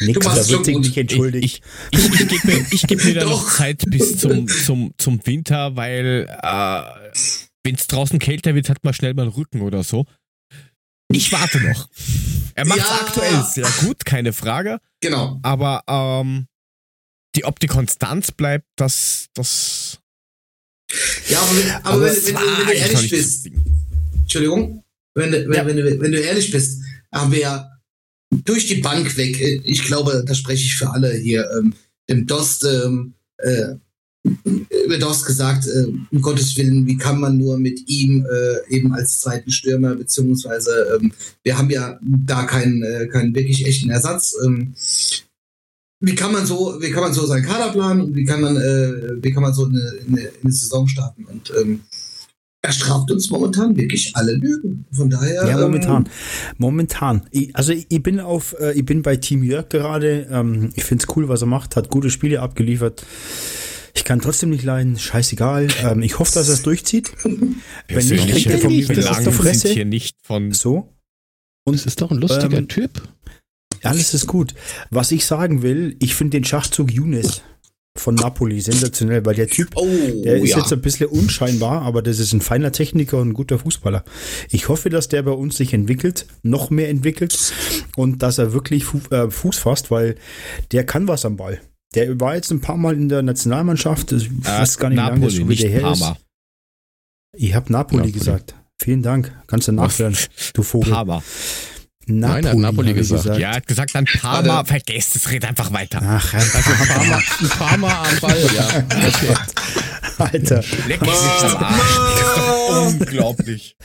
Nix, 0.00 0.24
machst 0.24 0.38
da 0.38 0.44
schon 0.44 0.50
wird 0.52 0.64
sich 0.64 0.74
gut. 0.74 0.84
nicht 0.84 0.96
entschuldigt. 0.96 1.62
Ich, 1.90 1.98
ich, 1.98 2.20
ich 2.20 2.28
gebe 2.28 2.46
mir, 2.46 2.66
ich 2.70 2.82
geb 2.86 3.04
mir 3.04 3.14
da 3.14 3.24
noch. 3.28 3.50
Zeit 3.52 3.84
bis 3.88 4.16
zum, 4.18 4.48
zum, 4.48 4.94
zum 4.98 5.26
Winter, 5.26 5.76
weil 5.76 6.26
äh, 6.42 7.20
wenn 7.62 7.74
es 7.74 7.86
draußen 7.86 8.18
kälter 8.18 8.54
wird, 8.54 8.68
hat 8.68 8.84
man 8.84 8.94
schnell 8.94 9.14
mal 9.14 9.22
einen 9.22 9.32
Rücken 9.32 9.60
oder 9.62 9.82
so. 9.84 10.06
Ich 11.12 11.30
warte 11.32 11.60
noch. 11.60 11.88
Er 12.54 12.66
macht 12.66 12.78
Ja. 12.78 13.00
aktuell 13.02 13.42
sehr 13.44 13.68
gut, 13.80 14.04
keine 14.04 14.32
Frage. 14.32 14.80
genau. 15.00 15.38
Aber 15.42 15.82
ähm, 15.86 16.46
die, 17.36 17.44
ob 17.44 17.58
die 17.60 17.66
Konstanz 17.66 18.32
bleibt, 18.32 18.66
das, 18.76 19.26
das. 19.34 19.98
Ja, 21.28 21.40
aber, 21.40 21.56
wenn, 21.56 21.70
aber, 21.84 22.00
wenn, 22.02 22.14
wenn, 22.14 22.34
wenn 22.34 22.66
du 22.66 22.72
ehrlich 22.72 23.10
bist. 23.10 23.48
Entschuldigung, 24.22 24.82
wenn, 25.14 25.32
du- 25.32 25.48
wenn, 25.48 25.52
Ja. 25.56 25.66
wenn, 25.66 25.76
du, 25.76 26.00
wenn 26.00 26.12
du 26.12 26.18
ehrlich 26.20 26.50
bist, 26.50 26.80
haben 27.12 27.32
wir 27.32 27.40
ja 27.40 27.70
durch 28.44 28.66
die 28.66 28.76
Bank 28.76 29.16
weg, 29.16 29.40
äh, 29.40 29.60
ich 29.64 29.84
glaube, 29.84 30.24
da 30.26 30.34
spreche 30.34 30.64
ich 30.64 30.76
für 30.76 30.90
alle 30.90 31.12
hier, 31.14 31.48
ähm, 31.58 31.72
im 32.06 32.26
Dost, 32.26 32.64
ähm, 32.64 33.14
äh, 33.38 33.74
über 34.86 34.98
Dost 34.98 35.26
gesagt, 35.26 35.66
äh, 35.66 35.84
um 36.10 36.20
Gottes 36.22 36.56
Willen, 36.56 36.86
wie 36.86 36.96
kann 36.96 37.20
man 37.20 37.36
nur 37.38 37.58
mit 37.58 37.88
ihm 37.88 38.26
äh, 38.26 38.74
eben 38.74 38.92
als 38.94 39.20
zweiten 39.20 39.50
Stürmer, 39.50 39.94
beziehungsweise 39.94 40.98
ähm, 41.00 41.12
wir 41.42 41.56
haben 41.58 41.70
ja 41.70 41.98
da 42.02 42.44
keinen, 42.44 42.82
äh, 42.82 43.06
keinen 43.08 43.34
wirklich 43.34 43.66
echten 43.66 43.90
Ersatz. 43.90 44.34
Ähm, 46.04 46.10
wie 46.10 46.14
kann 46.14 46.32
man 46.32 46.46
so, 46.46 46.76
wie 46.80 46.90
kann 46.90 47.02
man 47.02 47.12
so 47.12 47.26
seinen 47.26 47.44
Kader 47.44 47.72
planen 47.72 48.00
und 48.02 48.14
wie 48.14 48.24
kann 48.24 48.40
man, 48.40 48.56
äh, 48.56 49.22
wie 49.22 49.30
kann 49.32 49.42
man 49.42 49.54
so 49.54 49.66
eine, 49.66 49.92
eine, 50.06 50.30
eine 50.42 50.52
Saison 50.52 50.86
starten? 50.86 51.24
Und 51.24 51.52
ähm, 51.60 51.80
er 52.62 52.72
straft 52.72 53.10
uns 53.10 53.28
momentan 53.30 53.76
wirklich 53.76 54.16
alle 54.16 54.32
Lügen. 54.32 54.86
Von 54.90 55.10
daher. 55.10 55.46
Ja, 55.46 55.56
ähm, 55.56 55.60
momentan. 55.60 56.08
Momentan. 56.56 57.22
Ich, 57.30 57.54
also 57.54 57.72
ich 57.72 58.02
bin 58.02 58.20
auf, 58.20 58.56
äh, 58.58 58.72
ich 58.72 58.86
bin 58.86 59.02
bei 59.02 59.16
Team 59.16 59.42
Jörg 59.42 59.68
gerade. 59.68 60.26
Ähm, 60.30 60.70
ich 60.74 60.84
finde 60.84 61.04
es 61.06 61.16
cool, 61.16 61.28
was 61.28 61.42
er 61.42 61.46
macht, 61.46 61.76
hat 61.76 61.90
gute 61.90 62.10
Spiele 62.10 62.40
abgeliefert. 62.40 63.04
Ich 63.96 64.04
kann 64.04 64.20
trotzdem 64.20 64.50
nicht 64.50 64.64
leiden, 64.64 64.98
scheißegal. 64.98 65.68
Ähm, 65.82 66.02
ich 66.02 66.18
hoffe, 66.18 66.32
dass 66.34 66.48
er 66.48 66.54
es 66.54 66.62
durchzieht. 66.62 67.12
Wenn 67.22 68.08
nicht, 68.08 68.28
kriegt 68.28 68.46
er 68.46 68.58
von 68.58 68.72
mir 68.72 68.86
das 68.86 68.96
wieder 68.96 69.10
ist 69.10 69.18
auf 69.18 69.24
sind 69.24 69.32
Fresse. 69.34 69.68
hier 69.68 69.84
nicht 69.84 70.16
von. 70.22 70.52
So. 70.52 70.88
Das 71.66 71.86
ist 71.86 72.00
doch 72.00 72.10
ein 72.10 72.18
lustiger 72.18 72.58
Ähm, 72.58 72.68
Typ. 72.68 73.02
Alles 73.84 74.14
ist 74.14 74.26
gut. 74.26 74.54
Was 74.90 75.12
ich 75.12 75.24
sagen 75.26 75.62
will, 75.62 75.96
ich 76.00 76.14
finde 76.14 76.32
den 76.38 76.44
Schachzug 76.44 76.90
Younes 76.92 77.42
von 77.96 78.16
Napoli 78.16 78.60
sensationell, 78.60 79.24
weil 79.24 79.36
der 79.36 79.46
Typ, 79.46 79.68
Oh, 79.76 79.86
der 80.24 80.38
ist 80.42 80.50
ja. 80.50 80.58
jetzt 80.58 80.72
ein 80.72 80.80
bisschen 80.80 81.06
unscheinbar, 81.06 81.82
aber 81.82 82.02
das 82.02 82.18
ist 82.18 82.32
ein 82.32 82.40
feiner 82.40 82.72
Techniker 82.72 83.18
und 83.18 83.28
ein 83.28 83.34
guter 83.34 83.58
Fußballer. 83.60 84.02
Ich 84.50 84.68
hoffe, 84.68 84.90
dass 84.90 85.06
der 85.08 85.22
bei 85.22 85.30
uns 85.30 85.56
sich 85.56 85.72
entwickelt, 85.72 86.26
noch 86.42 86.70
mehr 86.70 86.88
entwickelt 86.88 87.52
und 87.94 88.22
dass 88.22 88.38
er 88.38 88.52
wirklich 88.52 88.84
Fu 88.84 88.98
äh, 89.10 89.30
Fuß 89.30 89.58
fasst, 89.58 89.92
weil 89.92 90.16
der 90.72 90.84
kann 90.84 91.06
was 91.06 91.24
am 91.24 91.36
Ball. 91.36 91.60
Der 91.94 92.18
war 92.18 92.34
jetzt 92.34 92.50
ein 92.50 92.60
paar 92.60 92.76
Mal 92.76 92.94
in 92.96 93.08
der 93.08 93.22
Nationalmannschaft, 93.22 94.10
ich 94.10 94.28
weiß 94.44 94.78
gar 94.78 94.88
nicht, 94.90 94.98
wie 94.98 95.02
lange 95.02 95.12
Äh, 95.12 95.20
Napoli, 95.20 95.36
schon 95.36 95.48
wieder 95.48 95.68
her 95.68 95.80
Parma. 95.82 96.10
ist. 96.12 96.20
Ich 97.36 97.54
habe 97.54 97.72
Napoli, 97.72 97.96
Napoli. 97.98 98.12
gesagt. 98.12 98.54
Vielen 98.82 99.02
Dank. 99.02 99.32
Kannst 99.46 99.68
du 99.68 99.72
nachhören, 99.72 100.16
du 100.54 100.62
Vogel. 100.64 100.92
Parma. 100.92 101.22
Nein, 102.06 102.44
er 102.44 102.50
hat 102.50 102.58
Napoli 102.58 102.90
ich 102.90 102.96
gesagt. 102.96 103.26
Ja, 103.38 103.50
er 103.50 103.56
hat 103.56 103.66
gesagt, 103.66 103.94
dann 103.94 104.04
Parma. 104.04 104.64
Vergesst 104.64 105.16
es, 105.16 105.30
red 105.30 105.44
einfach 105.44 105.72
weiter. 105.72 106.00
Ach, 106.02 106.34
Also 106.34 107.48
paar 107.58 107.76
Mal 107.78 107.92
am 107.92 108.20
Ball, 108.20 108.50
ja. 108.54 108.84
Okay. 108.88 109.34
Alter. 110.18 110.62
Leck 110.86 111.00
mich 111.00 111.10
nicht 111.10 111.44
am 111.44 111.56
Arsch. 111.64 112.94
Unglaublich. 112.94 113.76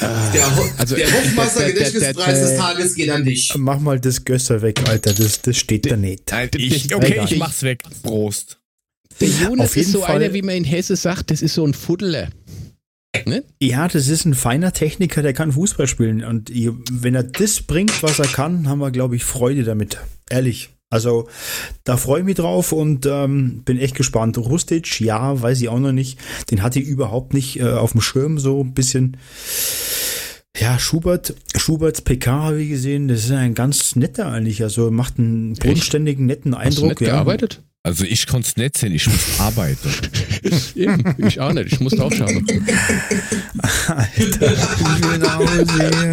Der, 0.00 0.46
Also, 0.78 0.94
der 0.96 1.06
der- 1.06 1.14
Hofmeister 1.14 1.60
der- 1.64 1.72
der- 1.72 1.90
Gedächtnispreis 1.90 2.40
des 2.40 2.56
Tages 2.58 2.94
geht 2.94 3.10
an 3.10 3.24
dich. 3.24 3.52
Mach 3.56 3.80
mal 3.80 3.98
das 4.00 4.24
Gösser 4.24 4.62
weg, 4.62 4.80
Alter. 4.88 5.12
Das, 5.12 5.42
das 5.42 5.56
steht 5.56 5.90
da 5.90 5.96
nicht. 5.96 6.32
Ich, 6.56 6.94
okay, 6.94 7.20
ich 7.24 7.36
mach's 7.38 7.62
weg. 7.62 7.82
Prost. 8.02 8.58
Der 9.20 9.28
Jonas 9.28 9.76
ist 9.76 9.92
so 9.92 10.00
Fall- 10.02 10.16
einer, 10.22 10.32
wie 10.32 10.42
man 10.42 10.54
in 10.54 10.64
Hesse 10.64 10.96
sagt, 10.96 11.30
das 11.30 11.42
ist 11.42 11.54
so 11.54 11.66
ein 11.66 11.74
Fuddler. 11.74 12.28
Ne? 13.26 13.44
Ja, 13.60 13.88
das 13.88 14.08
ist 14.08 14.24
ein 14.24 14.34
feiner 14.34 14.72
Techniker, 14.72 15.22
der 15.22 15.32
kann 15.32 15.52
Fußball 15.52 15.86
spielen. 15.86 16.24
Und 16.24 16.50
wenn 16.90 17.14
er 17.14 17.24
das 17.24 17.62
bringt, 17.62 18.02
was 18.02 18.18
er 18.18 18.26
kann, 18.26 18.68
haben 18.68 18.78
wir, 18.78 18.90
glaube 18.90 19.16
ich, 19.16 19.24
Freude 19.24 19.64
damit. 19.64 19.98
Ehrlich. 20.28 20.70
Also, 20.92 21.28
da 21.84 21.96
freue 21.96 22.20
ich 22.20 22.26
mich 22.26 22.34
drauf 22.34 22.72
und 22.72 23.06
ähm, 23.06 23.62
bin 23.64 23.78
echt 23.78 23.94
gespannt. 23.94 24.36
Rustic, 24.38 25.00
ja, 25.00 25.40
weiß 25.40 25.60
ich 25.60 25.68
auch 25.68 25.78
noch 25.78 25.92
nicht. 25.92 26.18
Den 26.50 26.62
hatte 26.62 26.80
ich 26.80 26.86
überhaupt 26.88 27.32
nicht 27.32 27.60
äh, 27.60 27.70
auf 27.70 27.92
dem 27.92 28.00
Schirm, 28.00 28.38
so 28.40 28.60
ein 28.60 28.74
bisschen. 28.74 29.16
Ja, 30.58 30.80
Schubert, 30.80 31.34
Schuberts 31.56 32.02
PK 32.02 32.42
habe 32.42 32.62
ich 32.62 32.70
gesehen, 32.70 33.06
das 33.06 33.24
ist 33.24 33.30
ein 33.30 33.54
ganz 33.54 33.94
netter 33.94 34.26
eigentlich. 34.32 34.64
Also 34.64 34.90
macht 34.90 35.18
einen 35.18 35.54
bodenständigen, 35.54 36.26
netten 36.26 36.56
Hast 36.58 36.78
du 36.78 36.82
Eindruck. 36.82 37.00
nicht 37.00 37.08
ja. 37.08 37.14
gearbeitet? 37.14 37.62
Also 37.82 38.04
ich 38.04 38.26
konnte 38.26 38.46
es 38.46 38.56
nicht 38.56 38.76
sehen, 38.76 38.92
ich 38.94 39.06
muss 39.06 39.40
arbeiten. 39.40 39.88
Eben, 40.74 41.14
ich 41.16 41.40
auch 41.40 41.52
nicht. 41.52 41.72
Ich 41.72 41.80
musste 41.80 42.04
auch 42.04 42.12
schauen. 42.12 42.46
Alter, 43.88 44.52
ich 44.52 45.04
will 45.04 45.18
nach 45.18 45.38
Hause. 45.38 46.12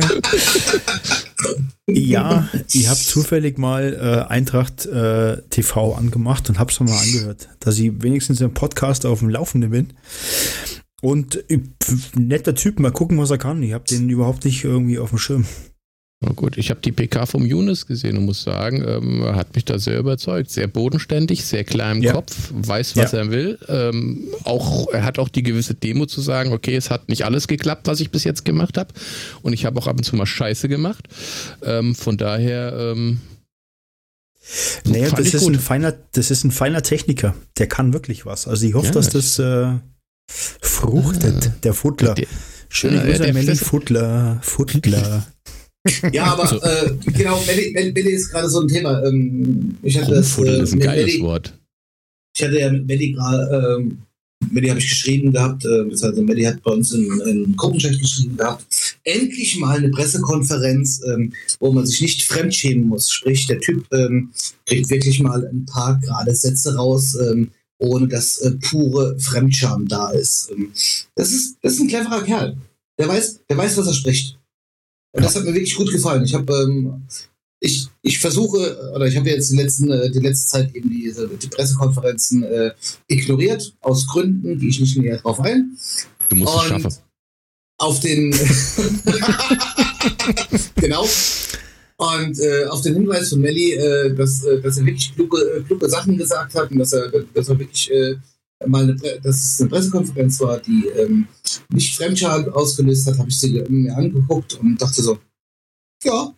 Ja, 1.89 2.47
ich 2.73 2.87
habe 2.87 2.99
zufällig 2.99 3.57
mal 3.57 3.93
äh, 3.93 4.31
Eintracht 4.31 4.85
äh, 4.85 5.41
TV 5.49 5.93
angemacht 5.93 6.49
und 6.49 6.57
hab's 6.57 6.79
mal 6.79 6.97
angehört, 6.97 7.49
dass 7.59 7.77
ich 7.79 8.01
wenigstens 8.01 8.39
im 8.39 8.53
Podcast 8.53 9.05
auf 9.05 9.19
dem 9.19 9.29
Laufenden 9.29 9.71
bin. 9.71 9.93
Und 11.01 11.49
äh, 11.49 11.59
pf, 11.83 12.15
netter 12.15 12.55
Typ, 12.55 12.79
mal 12.79 12.91
gucken, 12.91 13.17
was 13.17 13.29
er 13.29 13.37
kann. 13.37 13.61
Ich 13.61 13.73
habe 13.73 13.85
den 13.85 14.09
überhaupt 14.09 14.45
nicht 14.45 14.63
irgendwie 14.63 14.99
auf 14.99 15.09
dem 15.09 15.19
Schirm. 15.19 15.45
Na 16.19 16.31
gut, 16.31 16.57
ich 16.57 16.71
habe 16.71 16.79
die 16.81 16.91
PK 16.91 17.27
vom 17.27 17.45
Yunus 17.45 17.85
gesehen 17.85 18.17
und 18.17 18.25
muss 18.25 18.41
sagen, 18.41 18.83
ähm, 18.87 19.21
er 19.21 19.35
hat 19.35 19.53
mich 19.53 19.65
da 19.65 19.77
sehr 19.77 19.99
überzeugt. 19.99 20.49
Sehr 20.49 20.65
bodenständig, 20.67 21.45
sehr 21.45 21.63
klar 21.63 21.91
im 21.91 22.01
Ja. 22.01 22.13
Kopf, 22.13 22.49
weiß, 22.53 22.95
was 22.95 23.11
Ja. 23.11 23.19
er 23.19 23.29
will. 23.31 23.59
Ähm, 23.67 24.27
auch, 24.43 24.87
er 24.91 25.03
hat 25.03 25.19
auch 25.19 25.29
die 25.29 25.43
gewisse 25.43 25.75
Demo 25.75 26.07
zu 26.07 26.21
sagen, 26.21 26.53
okay, 26.53 26.75
es 26.75 26.89
hat 26.89 27.07
nicht 27.07 27.23
alles 27.23 27.47
geklappt, 27.47 27.85
was 27.85 27.99
ich 27.99 28.09
bis 28.09 28.23
jetzt 28.23 28.45
gemacht 28.45 28.79
habe. 28.79 28.95
Und 29.43 29.53
ich 29.53 29.65
habe 29.65 29.79
auch 29.79 29.85
ab 29.85 29.97
und 29.97 30.03
zu 30.03 30.15
mal 30.15 30.25
Scheiße 30.25 30.67
gemacht. 30.67 31.07
Ähm, 31.61 31.93
von 31.93 32.17
daher, 32.17 32.73
ähm, 32.95 33.21
Naja, 34.85 35.11
das 35.11 35.33
ist, 35.35 35.43
gut. 35.43 35.53
ein 35.53 35.59
feiner, 35.59 35.93
das 36.13 36.31
ist 36.31 36.43
ein 36.45 36.51
feiner 36.51 36.81
Techniker. 36.81 37.35
Der 37.59 37.67
kann 37.67 37.93
wirklich 37.93 38.25
was. 38.25 38.47
Also 38.47 38.65
ich 38.65 38.73
hoffe, 38.73 38.87
Ja, 38.87 38.93
dass 38.93 39.09
das 39.09 39.37
äh, 39.37 39.73
fruchtet, 40.31 41.63
der 41.63 41.73
Futtler. 41.75 42.15
Schöne 42.69 43.01
Grüße 43.05 43.45
das- 43.45 43.59
Futtler. 43.59 44.39
Futtler. 44.41 45.27
Ja, 46.11 46.25
aber 46.25 46.51
äh, 46.63 46.95
genau, 47.11 47.41
Melli, 47.45 47.71
Melli, 47.71 47.91
Melli 47.93 48.11
ist 48.11 48.29
gerade 48.29 48.49
so 48.49 48.61
ein 48.61 48.67
Thema. 48.67 49.01
Ähm, 49.05 49.77
ich 49.81 49.97
hatte 49.97 50.15
das, 50.15 50.37
äh, 50.37 50.63
ist 50.63 50.73
ein 50.73 50.79
mit 50.79 50.87
geiles 50.87 51.05
Melli, 51.13 51.21
Wort. 51.23 51.53
ich 52.35 52.43
hatte 52.43 52.59
ja 52.59 52.71
mit 52.71 52.87
Melli 52.87 53.13
gerade, 53.13 53.77
ähm, 53.79 53.97
Melli 54.51 54.67
habe 54.67 54.79
ich 54.79 54.89
geschrieben 54.89 55.31
gehabt, 55.31 55.65
äh, 55.65 55.83
beziehungsweise 55.83 56.21
Melli 56.23 56.43
hat 56.43 56.61
bei 56.61 56.71
uns 56.71 56.91
in, 56.91 57.05
in 57.21 57.55
Gruppenchat 57.55 57.97
geschrieben 57.99 58.37
gehabt, 58.37 58.65
endlich 59.03 59.57
mal 59.59 59.77
eine 59.77 59.89
Pressekonferenz, 59.89 61.01
ähm, 61.07 61.33
wo 61.59 61.71
man 61.71 61.85
sich 61.85 62.01
nicht 62.01 62.23
fremdschämen 62.23 62.87
muss. 62.87 63.09
Sprich, 63.09 63.47
der 63.47 63.59
Typ 63.59 63.85
ähm, 63.93 64.31
kriegt 64.65 64.89
wirklich 64.89 65.19
mal 65.21 65.45
ein 65.47 65.65
paar 65.65 65.99
gerade 65.99 66.35
Sätze 66.35 66.75
raus, 66.75 67.15
ähm, 67.15 67.49
ohne 67.79 68.07
dass 68.07 68.37
äh, 68.39 68.51
pure 68.51 69.17
Fremdscham 69.19 69.87
da 69.87 70.09
ist. 70.09 70.49
Ähm, 70.51 70.71
das 71.15 71.31
ist. 71.31 71.55
Das 71.61 71.73
ist 71.73 71.79
ein 71.79 71.87
cleverer 71.87 72.23
Kerl. 72.23 72.57
Der 72.99 73.07
weiß, 73.07 73.41
der 73.49 73.57
weiß, 73.57 73.77
was 73.77 73.87
er 73.87 73.93
spricht. 73.93 74.36
Und 75.17 75.23
das 75.23 75.35
hat 75.35 75.43
mir 75.43 75.53
wirklich 75.53 75.75
gut 75.75 75.91
gefallen. 75.91 76.23
Ich 76.23 76.33
habe 76.33 76.53
ähm, 76.53 77.03
ich, 77.59 77.87
ich 78.03 78.19
versuche, 78.19 78.91
oder 78.95 79.07
ich 79.07 79.17
habe 79.17 79.29
jetzt 79.29 79.51
die, 79.51 79.55
letzten, 79.55 79.89
äh, 79.89 80.11
die 80.11 80.19
letzte 80.19 80.47
Zeit 80.47 80.75
eben 80.75 80.91
diese, 80.91 81.27
die 81.27 81.47
Pressekonferenzen 81.47 82.43
äh, 82.43 82.71
ignoriert, 83.07 83.75
aus 83.81 84.05
Gründen, 84.05 84.59
die 84.59 84.69
ich 84.69 84.79
nicht 84.79 84.95
näher 84.97 85.17
drauf 85.17 85.39
ein. 85.39 85.75
Du 86.29 86.35
musst 86.35 86.53
es 86.53 86.61
Und 86.61 86.67
schaffen. 86.67 86.97
auf 87.79 87.99
den 87.99 88.31
genau 90.75 91.07
und 91.97 92.39
äh, 92.39 92.65
auf 92.65 92.81
den 92.81 92.93
Hinweis 92.93 93.29
von 93.29 93.39
Melli, 93.39 93.73
äh, 93.73 94.13
dass, 94.13 94.43
äh, 94.43 94.61
dass 94.61 94.77
er 94.77 94.85
wirklich 94.85 95.15
kluge, 95.15 95.39
äh, 95.39 95.61
kluge 95.63 95.89
Sachen 95.89 96.15
gesagt 96.15 96.53
hat 96.53 96.69
und 96.69 96.77
dass 96.77 96.93
er, 96.93 97.11
dass 97.33 97.49
er 97.49 97.57
wirklich 97.57 97.91
mal 98.65 98.83
eine, 98.83 98.95
dass 98.95 99.35
es 99.43 99.61
eine 99.61 99.69
Pressekonferenz 99.69 100.39
war, 100.39 100.59
die 100.59 100.87
ähm, 100.97 101.27
nicht 101.69 101.95
Fremdscham 101.95 102.49
ausgelöst 102.49 103.05
hat, 103.07 103.17
habe 103.19 103.29
ich 103.29 103.37
sie 103.37 103.61
mir 103.69 103.95
angeguckt 103.95 104.55
und 104.55 104.81
dachte 104.81 105.01
so, 105.01 105.19
ja. 106.03 106.33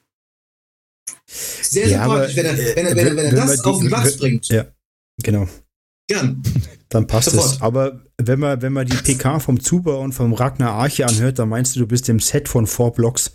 Sehr 1.27 1.87
Ja, 1.87 2.03
sympathisch, 2.03 2.37
aber, 2.37 2.37
wenn 2.37 2.45
er, 2.45 2.53
äh, 2.59 2.75
wenn 2.75 2.85
er, 2.87 2.95
wenn 2.95 3.07
er, 3.07 3.15
wenn 3.15 3.25
er 3.25 3.31
wenn 3.31 3.35
das 3.47 3.63
auf 3.63 3.79
den 3.79 3.87
Platz 3.87 4.17
bringt. 4.17 4.47
Ja, 4.49 4.65
genau. 5.23 5.47
Gern. 6.07 6.41
Dann 6.89 7.05
passt 7.05 7.29
Sofort. 7.29 7.53
es. 7.53 7.61
Aber 7.61 8.01
wenn 8.17 8.39
man, 8.39 8.61
wenn 8.63 8.73
man 8.73 8.87
die 8.87 8.97
PK 8.97 9.39
vom 9.39 9.59
Zuber 9.59 9.99
und 9.99 10.13
vom 10.13 10.33
Ragnar 10.33 10.71
Arche 10.73 11.05
anhört, 11.05 11.37
dann 11.37 11.49
meinst 11.49 11.75
du, 11.75 11.81
du 11.81 11.87
bist 11.87 12.09
im 12.09 12.19
Set 12.19 12.49
von 12.49 12.65
Four 12.65 12.93
Blocks. 12.93 13.31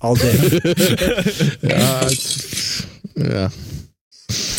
Alter. 0.00 0.26
Ja, 1.62 2.02
es- 2.06 2.82
ja. 3.16 3.50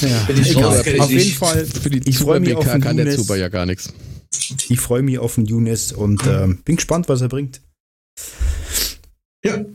Ja, 0.02 0.28
egal. 0.30 0.84
ich 0.86 1.00
Auf 1.00 1.12
jeden. 1.12 1.32
Fall, 1.34 1.66
Für 1.66 1.90
die 1.90 2.10
ich 2.10 2.18
freue 2.18 2.40
mich 2.40 2.56
auf 2.56 2.70
den 2.70 2.82
kann 2.82 2.98
der 2.98 3.06
Younes. 3.06 3.22
Zuber 3.22 3.38
ja 3.38 3.50
gar 3.50 3.66
nichts. 3.66 3.94
Ich 4.70 4.80
freue 4.80 5.02
mich 5.02 5.20
auf 5.20 5.36
den 5.36 5.46
Younes 5.46 5.92
und 5.92 6.26
ähm, 6.28 6.60
bin 6.64 6.76
gespannt, 6.76 7.10
was 7.10 7.22
er 7.22 7.30
bringt. 7.30 7.62
Ja. 9.44 9.66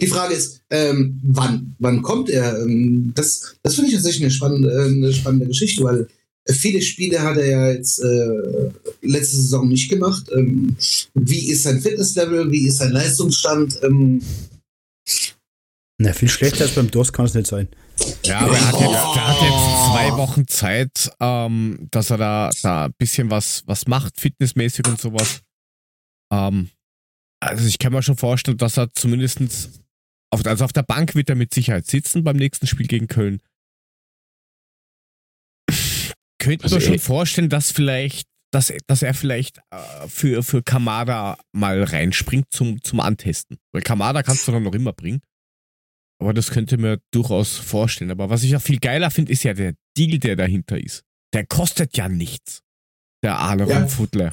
Die 0.00 0.06
Frage 0.06 0.34
ist, 0.34 0.62
ähm, 0.70 1.20
wann, 1.22 1.74
wann 1.78 2.02
kommt 2.02 2.30
er? 2.30 2.58
Ähm, 2.60 3.12
das 3.14 3.56
das 3.62 3.74
finde 3.74 3.90
ich 3.90 3.96
tatsächlich 3.96 4.22
eine 4.22 4.30
spannende, 4.30 4.70
äh, 4.70 4.86
eine 4.86 5.12
spannende 5.12 5.46
Geschichte, 5.46 5.84
weil 5.84 6.08
viele 6.48 6.80
Spiele 6.80 7.20
hat 7.20 7.36
er 7.36 7.46
ja 7.46 7.72
jetzt 7.72 7.98
äh, 7.98 8.70
letzte 9.02 9.36
Saison 9.36 9.68
nicht 9.68 9.90
gemacht. 9.90 10.30
Ähm, 10.34 10.76
wie 11.14 11.50
ist 11.50 11.64
sein 11.64 11.80
Fitnesslevel? 11.80 12.50
Wie 12.50 12.66
ist 12.66 12.78
sein 12.78 12.92
Leistungsstand? 12.92 13.78
Ähm, 13.82 14.22
Na, 15.98 16.12
viel 16.12 16.28
schlechter 16.28 16.64
als 16.64 16.74
beim 16.74 16.90
DOS 16.90 17.12
kann 17.12 17.24
es 17.24 17.34
nicht 17.34 17.46
sein. 17.46 17.68
Ja, 18.24 18.40
aber 18.40 18.54
er 18.54 18.66
hat 18.66 18.80
jetzt, 18.80 18.92
der 18.92 19.28
hat 19.28 19.40
jetzt 19.40 19.86
zwei 19.90 20.16
Wochen 20.18 20.46
Zeit, 20.46 21.10
ähm, 21.20 21.88
dass 21.90 22.10
er 22.10 22.18
da, 22.18 22.50
da 22.62 22.84
ein 22.86 22.94
bisschen 22.98 23.30
was, 23.30 23.62
was 23.66 23.86
macht, 23.86 24.20
fitnessmäßig 24.20 24.86
und 24.86 25.00
sowas. 25.00 25.40
Ähm, 26.30 26.70
also 27.40 27.66
ich 27.66 27.78
kann 27.78 27.92
mir 27.92 28.02
schon 28.02 28.18
vorstellen, 28.18 28.58
dass 28.58 28.76
er 28.76 28.92
zumindestens 28.92 29.80
auf, 30.30 30.44
also 30.44 30.64
auf 30.64 30.72
der 30.72 30.82
Bank 30.82 31.14
wird 31.14 31.30
er 31.30 31.36
mit 31.36 31.54
Sicherheit 31.54 31.86
sitzen 31.86 32.24
beim 32.24 32.36
nächsten 32.36 32.66
Spiel 32.66 32.86
gegen 32.86 33.06
Köln. 33.06 33.40
Könnte 36.38 36.64
Also 36.64 36.76
mir 36.76 36.82
schon 36.82 36.98
vorstellen, 36.98 37.48
dass 37.48 37.70
vielleicht, 37.70 38.28
dass, 38.52 38.72
dass 38.86 39.02
er 39.02 39.14
vielleicht 39.14 39.58
äh, 39.70 40.08
für, 40.08 40.42
für 40.42 40.62
Kamada 40.62 41.38
mal 41.52 41.82
reinspringt 41.82 42.46
zum, 42.50 42.82
zum 42.82 43.00
Antesten. 43.00 43.56
Weil 43.72 43.82
Kamada 43.82 44.22
kannst 44.22 44.46
du 44.46 44.52
dann 44.52 44.62
noch 44.62 44.74
immer 44.74 44.92
bringen. 44.92 45.22
Aber 46.18 46.32
das 46.32 46.50
könnte 46.50 46.78
mir 46.78 46.98
durchaus 47.12 47.56
vorstellen. 47.56 48.10
Aber 48.10 48.30
was 48.30 48.42
ich 48.42 48.56
auch 48.56 48.62
viel 48.62 48.78
geiler 48.78 49.10
finde, 49.10 49.32
ist 49.32 49.42
ja 49.42 49.54
der 49.54 49.74
Deal, 49.96 50.18
der 50.18 50.36
dahinter 50.36 50.82
ist. 50.82 51.02
Der 51.34 51.44
kostet 51.46 51.96
ja 51.96 52.08
nichts. 52.08 52.62
Der 53.22 53.38
Arne 53.38 53.68
Ja. 53.68 53.80
Rumfudler. 53.80 54.32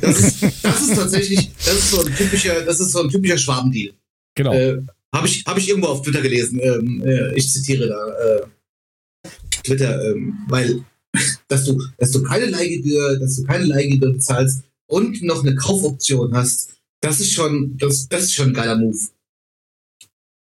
das, 0.00 0.20
ist, 0.20 0.64
das 0.64 0.82
ist 0.82 0.94
tatsächlich, 0.94 1.50
das 1.56 1.74
ist 1.74 1.90
so 1.90 2.04
ein 2.04 2.14
typischer, 2.14 2.62
das 2.62 2.80
ist 2.80 2.92
so 2.92 3.02
ein 3.02 3.08
typischer 3.08 3.38
Schwabendeal. 3.38 3.94
Genau. 4.36 4.52
Äh, 4.52 4.82
Habe 5.14 5.28
ich, 5.28 5.44
hab 5.46 5.56
ich 5.56 5.68
irgendwo 5.68 5.88
auf 5.88 6.02
Twitter 6.02 6.20
gelesen. 6.20 6.58
Ähm, 6.60 7.02
äh, 7.06 7.34
ich 7.34 7.50
zitiere 7.50 7.88
da 7.88 8.08
äh, 8.24 9.28
Twitter, 9.62 10.10
ähm, 10.10 10.36
weil 10.48 10.84
dass 11.48 11.64
du, 11.64 11.80
dass 11.98 12.10
du 12.10 12.22
keine 12.22 12.46
Leihgebühr, 12.46 13.18
dass 13.18 13.36
du 13.36 13.44
keine 13.44 13.64
Leihgebühr 13.64 14.12
bezahlst 14.12 14.64
und 14.86 15.22
noch 15.22 15.42
eine 15.42 15.54
Kaufoption 15.54 16.34
hast, 16.34 16.74
das 17.00 17.20
ist 17.20 17.32
schon, 17.32 17.76
das, 17.78 18.08
das 18.08 18.24
ist 18.24 18.34
schon 18.34 18.48
ein 18.48 18.54
geiler 18.54 18.76
Move. 18.76 18.98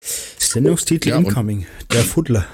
Sendungstitel 0.02 1.10
Ja, 1.10 1.18
Incoming. 1.18 1.66
Der 1.92 2.02
Fuddler. 2.02 2.46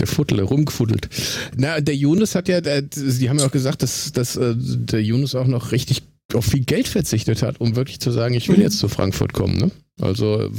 Der 0.00 0.06
Fuddle, 0.06 0.42
rumgefuddelt. 0.42 1.08
Na, 1.56 1.80
der 1.80 1.94
Yunus 1.94 2.34
hat 2.34 2.48
ja, 2.48 2.60
der, 2.60 2.84
sie 2.90 3.28
haben 3.28 3.38
ja 3.38 3.46
auch 3.46 3.52
gesagt, 3.52 3.82
dass, 3.82 4.10
dass 4.12 4.36
äh, 4.36 4.54
der 4.56 5.02
Yunus 5.02 5.34
auch 5.34 5.46
noch 5.46 5.70
richtig 5.70 6.02
auf 6.34 6.46
viel 6.46 6.64
Geld 6.64 6.88
verzichtet 6.88 7.42
hat, 7.42 7.60
um 7.60 7.76
wirklich 7.76 8.00
zu 8.00 8.10
sagen, 8.10 8.34
ich 8.34 8.48
will 8.48 8.60
jetzt 8.60 8.78
zu 8.78 8.88
Frankfurt 8.88 9.32
kommen. 9.32 9.56
Ne? 9.56 9.70
Also 10.00 10.50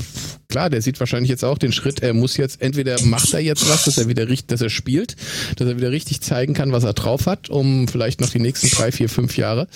klar, 0.48 0.70
der 0.70 0.82
sieht 0.82 1.00
wahrscheinlich 1.00 1.30
jetzt 1.30 1.44
auch 1.44 1.58
den 1.58 1.72
Schritt, 1.72 2.02
er 2.02 2.14
muss 2.14 2.38
jetzt, 2.38 2.62
entweder 2.62 3.02
macht 3.04 3.34
er 3.34 3.40
jetzt 3.40 3.68
was, 3.70 3.86
dass 3.86 3.98
er 3.98 4.08
wieder 4.08 4.30
richtig, 4.30 4.48
dass 4.48 4.62
er 4.62 4.70
spielt, 4.70 5.16
dass 5.58 5.68
er 5.68 5.76
wieder 5.76 5.92
richtig 5.92 6.22
zeigen 6.22 6.54
kann, 6.54 6.72
was 6.72 6.84
er 6.84 6.94
drauf 6.94 7.26
hat, 7.26 7.50
um 7.50 7.88
vielleicht 7.88 8.22
noch 8.22 8.30
die 8.30 8.40
nächsten 8.40 8.70
drei, 8.70 8.92
vier, 8.92 9.10
fünf 9.10 9.36
Jahre, 9.36 9.68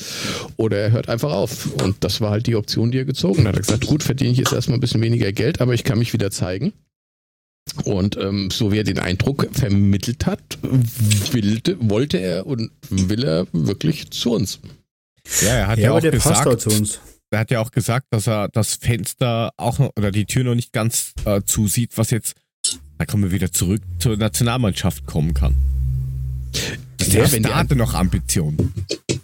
oder 0.58 0.78
er 0.78 0.91
hört 0.91 1.10
einfach 1.10 1.32
auf. 1.32 1.74
Und 1.84 1.98
das 2.02 2.22
war 2.22 2.32
halt 2.32 2.48
die 2.48 2.56
Option, 2.56 2.91
die 2.91 3.00
er 3.00 3.06
gezogen 3.06 3.39
hat. 3.39 3.56
Er 3.56 3.58
hat 3.58 3.66
gesagt, 3.66 3.88
gut, 3.88 4.04
verdiene 4.04 4.32
ich 4.32 4.38
jetzt 4.38 4.54
erstmal 4.54 4.78
ein 4.78 4.82
bisschen 4.82 5.02
weniger 5.02 5.32
Geld, 5.32 5.60
aber 5.60 5.74
ich 5.74 5.84
kann 5.84 6.00
mich 6.00 6.14
wieder 6.14 6.32
zeigen. 6.32 6.74
Und 7.84 8.16
ähm, 8.18 8.50
so 8.52 8.72
wie 8.72 8.80
er 8.80 8.84
den 8.84 9.00
Eindruck 9.00 9.48
vermittelt 9.52 10.26
hat, 10.26 10.39
willte, 11.32 11.78
wollte 11.82 12.18
er 12.18 12.45
und 12.45 12.72
will 12.89 13.24
er 13.24 13.48
wirklich 13.52 14.12
zu 14.12 14.34
uns. 14.34 14.60
Ja, 15.41 15.47
er 15.49 15.67
hat 15.67 15.78
Ja, 15.78 15.84
ja, 15.86 15.89
aber 15.89 15.97
auch 15.97 16.01
der 16.01 16.11
passt 16.11 16.28
auch 16.28 16.43
gesagt, 16.43 16.61
zu 16.61 16.69
uns. 16.69 16.99
er 17.32 17.39
hat 17.39 17.51
ja 17.51 17.59
auch 17.61 17.71
gesagt, 17.71 18.07
dass 18.11 18.28
er 18.28 18.49
das 18.49 18.75
Fenster 18.75 19.51
auch 19.57 19.80
noch, 19.80 19.91
oder 19.97 20.11
die 20.11 20.25
Tür 20.25 20.43
noch 20.43 20.55
nicht 20.55 20.73
ganz 20.73 21.13
äh, 21.25 21.41
zusieht, 21.45 21.91
was 21.97 22.11
jetzt, 22.11 22.34
da 22.97 23.05
kommen 23.05 23.23
wir 23.23 23.32
wieder 23.32 23.51
zurück 23.51 23.82
zur 23.99 24.17
Nationalmannschaft 24.17 25.05
kommen 25.05 25.34
kann. 25.34 25.55
Ja, 26.99 27.05
Der, 27.05 27.32
wenn 27.32 27.43
der 27.43 27.51
der- 27.51 27.55
hatte 27.59 27.75
noch 27.75 27.93
Ambitionen. 27.93 28.73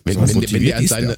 Wenn, 0.05 0.27
So 0.27 0.41
wenn, 0.41 0.51
wenn, 0.51 0.63
der 0.63 0.77
an 0.77 0.87
seine, 0.87 1.17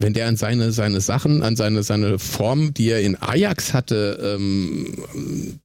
wenn 0.00 0.12
der 0.12 0.28
an 0.28 0.36
seine, 0.36 0.70
seine 0.70 1.00
Sachen, 1.00 1.42
an 1.42 1.56
seine, 1.56 1.82
seine 1.82 2.18
Form, 2.20 2.72
die 2.72 2.90
er 2.90 3.00
in 3.00 3.20
Ajax 3.20 3.74
hatte, 3.74 4.36
ähm, 4.38 4.96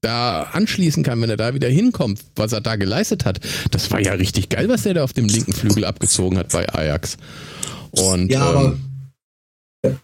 da 0.01 0.43
anschließen 0.53 1.03
kann, 1.03 1.21
wenn 1.21 1.29
er 1.29 1.37
da 1.37 1.53
wieder 1.53 1.69
hinkommt, 1.69 2.21
was 2.35 2.51
er 2.53 2.61
da 2.61 2.75
geleistet 2.77 3.25
hat, 3.25 3.39
das 3.71 3.91
war 3.91 3.99
ja 3.99 4.13
richtig 4.13 4.49
geil, 4.49 4.69
was 4.69 4.85
er 4.87 4.95
da 4.95 5.03
auf 5.03 5.13
dem 5.13 5.25
linken 5.25 5.53
Flügel 5.53 5.85
abgezogen 5.85 6.37
hat 6.39 6.49
bei 6.51 6.67
Ajax. 6.73 7.17
Und 7.95 8.29
Ja, 8.31 8.41
aber, 8.41 8.77
ähm, 9.83 9.99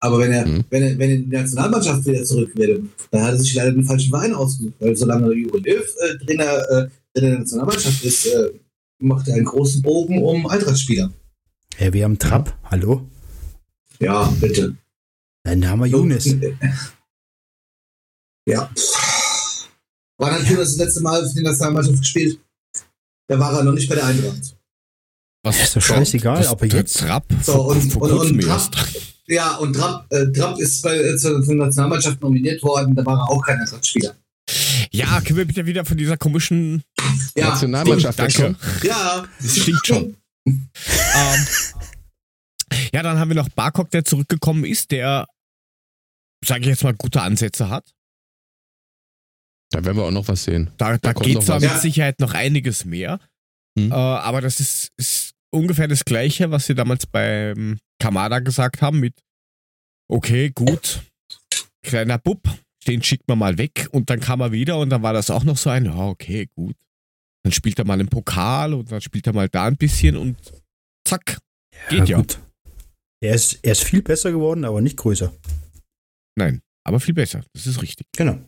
aber 0.00 0.18
wenn 0.18 0.32
er, 0.32 0.46
Mhm. 0.46 0.64
wenn 0.70 0.82
er, 0.82 0.98
wenn 0.98 1.10
er 1.10 1.16
in 1.16 1.30
die 1.30 1.36
Nationalmannschaft 1.36 2.04
wieder 2.06 2.24
zurück 2.24 2.50
will, 2.56 2.88
dann 3.10 3.22
hat 3.22 3.32
er 3.32 3.38
sich 3.38 3.54
leider 3.54 3.72
den 3.72 3.84
falschen 3.84 4.10
Verein 4.10 4.34
ausgesucht, 4.34 4.74
weil 4.80 4.96
solange 4.96 5.32
Juri 5.32 5.60
Löw 5.60 5.96
äh, 6.00 6.24
Trainer, 6.24 6.44
äh, 6.44 6.88
Trainer 7.14 7.30
der 7.30 7.38
Nationalmannschaft 7.40 8.04
ist, 8.04 8.26
äh, 8.26 8.50
macht 9.00 9.28
er 9.28 9.34
einen 9.36 9.44
großen 9.44 9.82
Bogen 9.82 10.22
um 10.22 10.46
Eintrachtspieler. 10.46 11.12
Ja, 11.78 11.92
wir 11.92 12.04
haben 12.04 12.18
Trapp. 12.18 12.56
Hallo? 12.64 13.06
Ja, 14.00 14.24
bitte. 14.40 14.76
Dann 15.44 15.68
haben 15.68 15.80
wir 15.80 15.86
Younes. 15.86 16.26
Ja. 18.46 18.70
Wann 20.18 20.32
hat 20.32 20.42
Jonas 20.48 20.70
das 20.70 20.76
letzte 20.78 21.00
Mal 21.02 21.26
für 21.28 21.34
die 21.34 21.42
Nationalmannschaft 21.44 22.00
gespielt? 22.00 22.40
Da 23.28 23.38
war 23.38 23.52
er 23.56 23.62
noch 23.64 23.72
nicht 23.74 23.88
bei 23.88 23.94
der 23.94 24.06
Eintracht. 24.06 24.57
Was 25.44 25.60
Ist 25.62 25.76
doch 25.76 25.82
scheißegal, 25.82 26.38
das, 26.38 26.48
aber 26.48 26.66
jetzt. 26.66 26.98
Trapp 26.98 27.24
So, 27.42 27.52
vor, 27.52 27.66
und- 27.68 27.92
vor 27.92 28.02
und- 28.02 28.10
kurzem 28.10 28.36
und 28.36 28.44
erst. 28.46 28.76
Ja, 29.26 29.56
und 29.56 29.74
Trapp, 29.74 30.06
äh, 30.12 30.26
Trapp 30.32 30.58
ist 30.58 30.82
bei, 30.82 30.96
äh, 30.96 31.16
zur, 31.16 31.42
zur 31.44 31.54
Nationalmannschaft 31.54 32.20
nominiert 32.22 32.62
worden, 32.62 32.94
da 32.94 33.04
war 33.04 33.18
er 33.18 33.30
auch 33.30 33.42
kein 33.44 33.58
Eintrachtspieler. 33.60 34.16
Ja, 34.90 35.20
können 35.20 35.36
wir 35.36 35.44
bitte 35.44 35.66
wieder 35.66 35.84
von 35.84 35.96
dieser 35.98 36.16
komischen. 36.16 36.82
Ja, 37.36 37.50
Nationalmannschaft 37.50 38.18
Danke. 38.18 38.34
wegkommen. 38.38 38.56
Ja, 38.82 39.26
Das 39.40 39.56
stinkt 39.58 39.86
schon. 39.86 40.16
ähm, 40.46 41.46
ja, 42.92 43.02
dann 43.02 43.18
haben 43.18 43.28
wir 43.28 43.36
noch 43.36 43.50
Barkok, 43.50 43.90
der 43.90 44.04
zurückgekommen 44.04 44.64
ist, 44.64 44.90
der, 44.90 45.26
sage 46.44 46.62
ich 46.62 46.66
jetzt 46.68 46.82
mal, 46.84 46.94
gute 46.94 47.20
Ansätze 47.20 47.68
hat. 47.68 47.92
Da 49.70 49.84
werden 49.84 49.98
wir 49.98 50.04
auch 50.04 50.10
noch 50.10 50.26
was 50.28 50.44
sehen. 50.44 50.70
Da, 50.78 50.96
da 50.96 51.12
kommt 51.12 51.26
geht 51.26 51.42
zwar 51.42 51.60
mit 51.60 51.68
Ja. 51.70 51.78
Sicherheit 51.78 52.18
noch 52.20 52.32
einiges 52.32 52.86
mehr, 52.86 53.20
Hm. 53.84 53.92
äh, 53.92 53.94
aber 53.94 54.40
das 54.40 54.60
ist, 54.60 54.90
ist 54.96 55.32
ungefähr 55.50 55.88
das 55.88 56.04
Gleiche, 56.04 56.50
was 56.50 56.66
sie 56.66 56.74
damals 56.74 57.06
beim 57.06 57.78
Kamada 58.00 58.38
gesagt 58.40 58.82
haben 58.82 59.00
mit, 59.00 59.14
okay, 60.10 60.50
gut, 60.50 61.02
kleiner 61.82 62.18
Bub, 62.18 62.42
den 62.86 63.02
schickt 63.02 63.28
man 63.28 63.38
mal 63.38 63.58
weg 63.58 63.88
und 63.92 64.10
dann 64.10 64.20
kam 64.20 64.40
er 64.40 64.52
wieder 64.52 64.78
und 64.78 64.90
dann 64.90 65.02
war 65.02 65.12
das 65.12 65.30
auch 65.30 65.44
noch 65.44 65.56
so 65.56 65.70
ein, 65.70 65.84
ja, 65.86 65.96
okay, 65.96 66.48
gut. 66.54 66.76
Dann 67.44 67.52
spielt 67.52 67.78
er 67.78 67.84
mal 67.84 68.00
im 68.00 68.08
Pokal 68.08 68.74
und 68.74 68.90
dann 68.90 69.00
spielt 69.00 69.26
er 69.26 69.32
mal 69.32 69.48
da 69.48 69.66
ein 69.66 69.76
bisschen 69.76 70.16
und 70.16 70.36
zack, 71.06 71.38
geht 71.88 72.08
ja. 72.08 72.18
gut. 72.18 72.38
Er 73.20 73.34
ist, 73.34 73.58
er 73.62 73.72
ist 73.72 73.84
viel 73.84 74.02
besser 74.02 74.30
geworden, 74.30 74.64
aber 74.64 74.80
nicht 74.80 74.96
größer. 74.96 75.32
Nein, 76.36 76.60
aber 76.86 77.00
viel 77.00 77.14
besser, 77.14 77.42
das 77.52 77.66
ist 77.66 77.82
richtig. 77.82 78.06
Genau. 78.16 78.38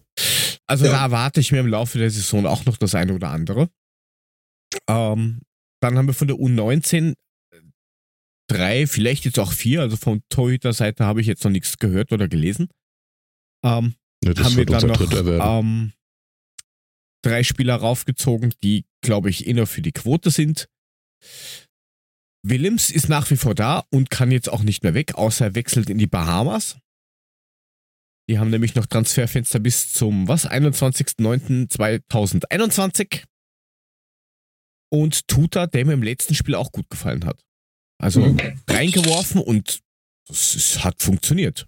Also 0.66 0.84
Ja. 0.84 0.92
da 0.92 1.02
erwarte 1.02 1.40
ich 1.40 1.50
mir 1.50 1.58
im 1.58 1.66
Laufe 1.66 1.98
der 1.98 2.10
Saison 2.10 2.46
auch 2.46 2.64
noch 2.64 2.76
das 2.76 2.94
eine 2.94 3.14
oder 3.14 3.30
andere. 3.30 3.68
Ähm, 4.88 5.40
dann 5.80 5.98
haben 5.98 6.06
wir 6.06 6.14
von 6.14 6.28
der 6.28 6.36
U19 6.36 7.14
drei, 8.48 8.86
vielleicht 8.86 9.24
jetzt 9.24 9.38
auch 9.38 9.52
vier, 9.52 9.80
also 9.80 9.96
von 9.96 10.22
Torhüter-Seite 10.28 11.04
habe 11.04 11.20
ich 11.20 11.26
jetzt 11.26 11.44
noch 11.44 11.50
nichts 11.50 11.78
gehört 11.78 12.12
oder 12.12 12.28
gelesen. 12.28 12.68
Ähm, 13.64 13.94
Ja, 14.24 14.34
das 14.34 14.44
haben 14.44 14.56
wir 14.56 14.66
dann 14.66 14.88
noch 14.88 15.60
ähm, 15.60 15.92
drei 17.22 17.44
Spieler 17.44 17.76
raufgezogen, 17.76 18.52
die, 18.62 18.84
glaube 19.02 19.30
ich, 19.30 19.46
inner 19.46 19.66
für 19.66 19.82
die 19.82 19.92
Quote 19.92 20.30
sind. 20.30 20.68
Willems 22.42 22.90
ist 22.90 23.08
nach 23.08 23.30
wie 23.30 23.36
vor 23.36 23.54
da 23.54 23.84
und 23.90 24.10
kann 24.10 24.32
jetzt 24.32 24.48
auch 24.48 24.62
nicht 24.62 24.82
mehr 24.82 24.94
weg, 24.94 25.14
außer 25.14 25.44
er 25.46 25.54
wechselt 25.54 25.90
in 25.90 25.98
die 25.98 26.06
Bahamas. 26.06 26.78
Die 28.28 28.38
haben 28.38 28.50
nämlich 28.50 28.74
noch 28.74 28.86
Transferfenster 28.86 29.58
bis 29.58 29.92
zum, 29.92 30.28
was, 30.28 30.48
21.09.2021. 30.48 33.24
Und 34.92 35.28
Tuta, 35.28 35.66
der 35.66 35.84
mir 35.86 35.92
im 35.94 36.02
letzten 36.02 36.34
Spiel 36.34 36.54
auch 36.54 36.72
gut 36.72 36.90
gefallen 36.90 37.24
hat. 37.24 37.42
Also 38.02 38.20
Mhm. 38.22 38.38
reingeworfen 38.68 39.40
und 39.40 39.80
es 40.28 40.82
hat 40.84 41.02
funktioniert. 41.02 41.66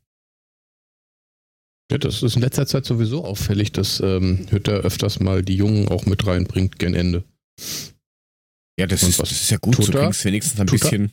Ja, 1.91 1.99
das 1.99 2.23
ist 2.23 2.37
in 2.37 2.43
letzter 2.43 2.67
Zeit 2.67 2.85
sowieso 2.87 3.25
auffällig, 3.25 3.73
dass 3.73 4.01
ähm, 4.01 4.47
Hütter 4.51 4.73
öfters 4.73 5.21
mal 5.21 5.43
die 5.43 5.57
Jungen 5.57 5.89
auch 5.89 6.07
mit 6.07 6.27
reinbringt 6.27 6.79
gen 6.79 6.95
Ende. 6.95 7.25
Ja, 8.79 8.87
das, 8.87 9.03
ist, 9.03 9.19
das 9.21 9.31
ist 9.31 9.51
ja 9.51 9.59
gut. 9.59 9.75
tut 9.75 9.87
So 9.87 9.93
wenigstens 9.93 10.59
ein 10.59 10.67
Tut 10.67 10.81
er? 10.83 10.91
bisschen. 10.91 11.13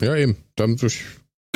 Ja, 0.00 0.16
eben. 0.16 0.36
Dann 0.56 0.76
durch 0.76 1.02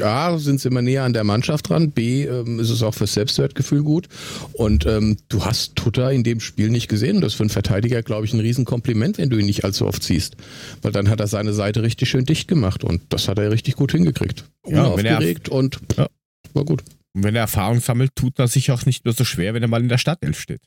A 0.02 0.38
sind 0.38 0.60
sie 0.60 0.68
immer 0.68 0.82
näher 0.82 1.04
an 1.04 1.12
der 1.12 1.24
Mannschaft 1.24 1.68
dran, 1.68 1.90
B 1.92 2.24
ähm, 2.24 2.58
ist 2.60 2.70
es 2.70 2.82
auch 2.82 2.94
fürs 2.94 3.14
Selbstwertgefühl 3.14 3.82
gut. 3.82 4.08
Und 4.52 4.86
ähm, 4.86 5.16
du 5.28 5.44
hast 5.44 5.76
Tutter 5.76 6.10
in 6.12 6.24
dem 6.24 6.40
Spiel 6.40 6.70
nicht 6.70 6.88
gesehen. 6.88 7.20
Das 7.20 7.32
ist 7.32 7.36
für 7.36 7.42
einen 7.44 7.50
Verteidiger, 7.50 8.02
glaube 8.02 8.26
ich, 8.26 8.32
ein 8.32 8.40
Riesenkompliment, 8.40 9.18
wenn 9.18 9.30
du 9.30 9.38
ihn 9.38 9.46
nicht 9.46 9.64
allzu 9.64 9.86
oft 9.86 10.02
siehst. 10.02 10.36
Weil 10.82 10.92
dann 10.92 11.08
hat 11.08 11.20
er 11.20 11.26
seine 11.26 11.52
Seite 11.52 11.82
richtig 11.82 12.08
schön 12.08 12.24
dicht 12.24 12.48
gemacht 12.48 12.84
und 12.84 13.02
das 13.10 13.28
hat 13.28 13.38
er 13.38 13.50
richtig 13.50 13.76
gut 13.76 13.92
hingekriegt. 13.92 14.44
Ja, 14.66 14.96
wenn 14.96 15.04
er- 15.06 15.12
Unaufgeregt 15.18 15.48
und 15.48 15.78
Ja. 15.96 16.08
war 16.54 16.64
gut. 16.64 16.82
Und 17.14 17.24
wenn 17.24 17.34
er 17.34 17.42
Erfahrung 17.42 17.80
sammelt, 17.80 18.14
tut 18.14 18.38
er 18.38 18.48
sich 18.48 18.70
auch 18.70 18.84
nicht 18.86 19.04
mehr 19.04 19.14
so 19.14 19.24
schwer, 19.24 19.54
wenn 19.54 19.62
er 19.62 19.68
mal 19.68 19.80
in 19.82 19.88
der 19.88 19.98
Startelf 19.98 20.40
steht. 20.40 20.60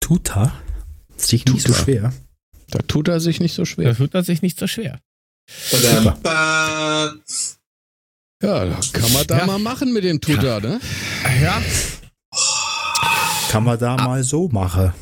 Tuta? 0.00 0.52
Sich 1.16 1.44
nicht 1.46 1.66
so 1.66 1.74
schwer. 1.74 2.12
Da 2.70 2.78
tut 2.80 3.08
er 3.08 3.20
sich 3.20 3.40
nicht 3.40 3.54
so 3.54 3.62
Da 3.62 3.66
schwer. 3.66 3.96
tut 3.96 4.14
er 4.14 4.22
sich 4.22 4.42
nicht 4.42 4.58
so 4.58 4.66
schwer. 4.66 5.00
Badam, 5.72 6.14
ba. 6.22 7.12
Ja, 8.42 8.78
kann 8.92 9.12
man 9.12 9.26
da 9.26 9.38
Ja. 9.38 9.46
mal 9.46 9.58
machen 9.58 9.92
mit 9.92 10.04
dem 10.04 10.20
Tutter, 10.20 10.60
ne? 10.60 10.80
Ja, 11.42 11.60
Kann 13.50 13.64
man 13.64 13.78
da 13.78 13.96
mal 13.96 14.22
so 14.22 14.48
machen. 14.48 14.92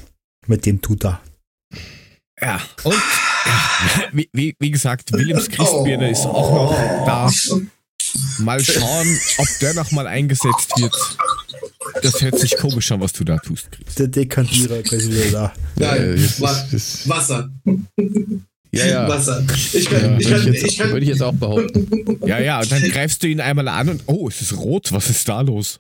Mit 0.47 0.65
dem 0.67 0.81
Tuta. 0.81 1.21
ja. 2.41 2.61
Und 2.85 2.95
ja, 2.95 4.03
wie, 4.13 4.29
wie, 4.33 4.55
wie 4.59 4.71
gesagt, 4.71 5.13
Willems 5.13 5.49
Christbirne 5.51 6.11
ist 6.11 6.25
auch 6.27 6.51
noch 6.73 7.05
da. 7.07 7.31
Mal 8.39 8.65
schauen, 8.65 9.19
ob 9.39 9.47
der 9.61 9.75
noch 9.75 9.91
mal 9.93 10.07
eingesetzt 10.07 10.73
wird. 10.79 10.95
Das 12.03 12.21
hört 12.23 12.39
sich 12.39 12.57
komisch 12.57 12.91
an, 12.93 13.01
was 13.01 13.13
du 13.13 13.25
da 13.25 13.37
tust, 13.39 13.71
Chris. 13.71 13.95
Der 13.97 14.09
Dekantierer 14.09 14.79
ist 14.79 15.09
wieder 15.11 15.31
da. 15.31 15.53
Nein, 15.77 16.17
Äh, 16.17 16.17
das- 16.73 17.09
Wasser. 17.09 17.51
Ja, 18.71 18.87
ja. 18.87 19.09
Wasser. 19.09 19.45
Ich 19.73 19.87
kann, 19.89 20.03
Ja, 20.03 20.19
ich 20.19 20.29
würde, 20.29 20.43
kann, 20.45 20.53
ich 20.53 20.57
ich 20.57 20.63
jetzt, 20.63 20.79
kann, 20.79 20.91
würde 20.91 21.05
ich 21.05 21.09
jetzt 21.11 21.23
auch 21.23 21.33
behaupten. 21.35 22.19
Ja, 22.27 22.39
ja, 22.41 22.61
und 22.61 22.71
dann 22.71 22.83
greifst 22.83 23.23
du 23.23 23.27
ihn 23.29 23.41
einmal 23.41 23.69
an 23.69 23.89
und 23.89 24.03
oh, 24.07 24.29
es 24.29 24.43
ist 24.43 24.57
rot, 24.59 24.93
was 24.93 25.09
ist 25.09 25.27
da 25.29 25.41
los? 25.41 25.79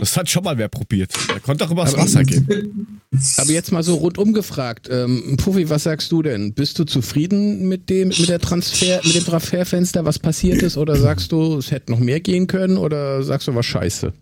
Das 0.00 0.16
hat 0.16 0.28
schon 0.28 0.44
mal 0.44 0.58
wer 0.58 0.68
probiert. 0.68 1.12
Er 1.32 1.40
konnte 1.40 1.64
auch 1.64 1.70
übers 1.70 1.94
Aber- 1.94 2.02
Wasser 2.02 2.24
gehen. 2.24 3.00
Aber 3.38 3.50
jetzt 3.50 3.72
mal 3.72 3.82
so 3.82 3.94
rundum 3.96 4.32
gefragt, 4.34 4.88
ähm, 4.90 5.36
Puffi, 5.38 5.68
was 5.70 5.84
sagst 5.84 6.12
du 6.12 6.22
denn? 6.22 6.52
Bist 6.52 6.78
du 6.78 6.84
zufrieden 6.84 7.66
mit 7.68 7.88
dem, 7.90 8.08
mit 8.08 8.28
der 8.28 8.38
Transfer, 8.40 9.00
mit 9.04 9.14
dem 9.14 9.24
Transferfenster, 9.24 10.04
was 10.04 10.18
passiert 10.18 10.62
ist? 10.62 10.76
Oder 10.76 10.96
sagst 10.96 11.32
du, 11.32 11.56
es 11.56 11.70
hätte 11.70 11.90
noch 11.92 11.98
mehr 12.00 12.20
gehen 12.20 12.46
können? 12.46 12.76
Oder 12.76 13.22
sagst 13.22 13.48
du 13.48 13.54
was 13.54 13.66
scheiße? 13.66 14.12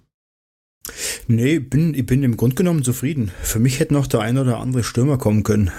Nee, 1.27 1.59
bin, 1.59 1.93
ich 1.95 2.07
bin 2.07 2.23
im 2.23 2.37
Grunde 2.37 2.57
genommen 2.57 2.83
zufrieden. 2.85 3.31
Für 3.43 3.59
mich 3.59 3.79
hätte 3.81 3.93
noch 3.93 4.07
der 4.07 4.21
ein 4.21 4.39
oder 4.39 4.59
andere 4.59 4.85
Stürmer 4.85 5.19
kommen 5.19 5.43
können. 5.43 5.71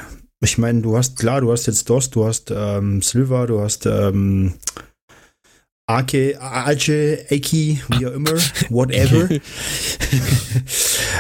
Ich 0.41 0.57
meine, 0.57 0.81
du 0.81 0.95
hast, 0.97 1.17
klar, 1.17 1.41
du 1.41 1.51
hast 1.51 1.65
jetzt 1.67 1.89
Dost, 1.89 2.15
du 2.15 2.25
hast 2.25 2.51
ähm, 2.55 3.01
Silva, 3.01 3.45
du 3.45 3.59
hast 3.59 3.85
ähm, 3.85 4.53
Ake, 5.85 6.37
Ace, 6.39 6.89
Eki, 7.29 7.81
wie 7.89 8.07
auch 8.07 8.11
immer, 8.13 8.31
whatever. 8.69 9.29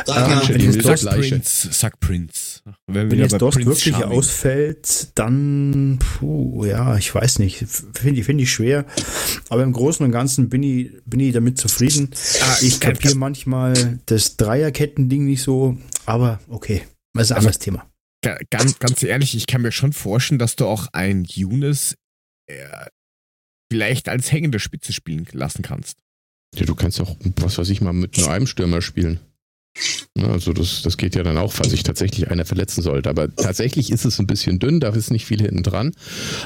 Ähm, 0.07 0.41
wenn 0.47 0.61
jetzt. 0.61 1.05
Prince, 1.05 1.69
sag 1.71 1.99
Prince. 1.99 2.61
Wenn, 2.87 3.11
wenn 3.11 3.19
jetzt 3.19 3.33
Dost 3.39 3.57
Prince 3.57 3.69
wirklich 3.69 3.95
Charming- 3.95 4.17
ausfällt, 4.17 5.09
dann, 5.15 5.99
puh, 5.99 6.65
ja, 6.65 6.97
ich 6.97 7.13
weiß 7.13 7.39
nicht. 7.39 7.63
Finde 7.93 8.19
ich, 8.19 8.25
finde 8.25 8.43
ich 8.43 8.51
schwer. 8.51 8.85
Aber 9.49 9.63
im 9.63 9.73
Großen 9.73 10.03
und 10.05 10.11
Ganzen 10.11 10.49
bin 10.49 10.63
ich, 10.63 10.91
bin 11.05 11.19
ich 11.19 11.33
damit 11.33 11.59
zufrieden. 11.59 12.09
Ah, 12.41 12.57
Ich 12.61 12.79
kann- 12.79 12.93
kapiere 12.93 13.15
manchmal 13.15 13.99
das 14.07 14.37
Dreierketten-Ding 14.37 15.25
nicht 15.25 15.43
so, 15.43 15.77
aber 16.05 16.39
okay. 16.47 16.83
Das 17.13 17.25
ist 17.25 17.31
ein 17.31 17.35
Also- 17.35 17.47
anderes 17.47 17.59
Thema. 17.59 17.88
Ga- 18.21 18.39
ganz, 18.49 18.79
ganz 18.79 19.01
ehrlich, 19.03 19.35
ich 19.35 19.47
kann 19.47 19.61
mir 19.61 19.71
schon 19.71 19.93
vorstellen, 19.93 20.39
dass 20.39 20.55
du 20.55 20.65
auch 20.65 20.87
einen 20.93 21.23
Younes 21.25 21.95
äh, 22.47 22.87
vielleicht 23.71 24.09
als 24.09 24.31
hängende 24.31 24.59
Spitze 24.59 24.93
spielen 24.93 25.25
lassen 25.31 25.61
kannst. 25.61 25.97
Ja, 26.55 26.65
du 26.65 26.75
kannst 26.75 26.99
auch, 26.99 27.15
was 27.37 27.57
weiß 27.57 27.69
ich 27.69 27.81
mal, 27.81 27.93
mit 27.93 28.17
nur 28.17 28.31
einem 28.31 28.47
Stürmer 28.47 28.81
spielen. 28.81 29.19
Ja, 30.17 30.29
also 30.31 30.51
das, 30.51 30.81
das 30.81 30.97
geht 30.97 31.15
ja 31.15 31.23
dann 31.23 31.37
auch, 31.37 31.53
falls 31.53 31.69
sich 31.69 31.83
tatsächlich 31.83 32.29
einer 32.29 32.43
verletzen 32.43 32.81
sollte. 32.81 33.09
Aber 33.09 33.33
tatsächlich 33.33 33.91
ist 33.91 34.03
es 34.03 34.19
ein 34.19 34.27
bisschen 34.27 34.59
dünn, 34.59 34.79
da 34.79 34.89
ist 34.89 35.11
nicht 35.11 35.25
viel 35.25 35.39
hinten 35.39 35.63
dran. 35.63 35.93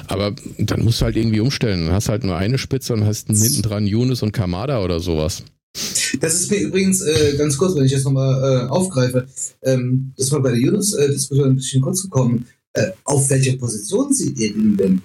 Aber 0.07 0.35
dann 0.59 0.83
musst 0.83 1.01
du 1.01 1.05
halt 1.05 1.15
irgendwie 1.15 1.39
umstellen. 1.39 1.85
Dann 1.85 1.95
hast 1.95 2.09
halt 2.09 2.25
nur 2.25 2.35
eine 2.37 2.57
Spitze 2.57 2.93
und 2.93 3.05
hast 3.05 3.27
hinten 3.27 3.61
dran 3.61 3.87
Younes 3.87 4.21
und 4.21 4.33
Kamada 4.33 4.83
oder 4.83 4.99
sowas. 4.99 5.43
Das 6.19 6.35
ist 6.35 6.51
mir 6.51 6.59
übrigens 6.59 7.01
äh, 7.01 7.35
ganz 7.37 7.57
kurz, 7.57 7.75
wenn 7.75 7.85
ich 7.85 7.91
das 7.91 8.03
nochmal 8.03 8.65
äh, 8.65 8.69
aufgreife, 8.69 9.27
ähm, 9.63 10.13
das 10.15 10.31
war 10.31 10.41
bei 10.41 10.51
der 10.51 10.59
Yunus-Diskussion 10.59 11.49
ein 11.49 11.55
bisschen 11.55 11.81
kurz 11.81 12.03
gekommen. 12.03 12.45
Äh, 12.73 12.91
auf 13.03 13.29
welcher 13.29 13.57
Position 13.57 14.13
seht 14.13 14.37
ihr 14.37 14.53
denn? 14.53 15.01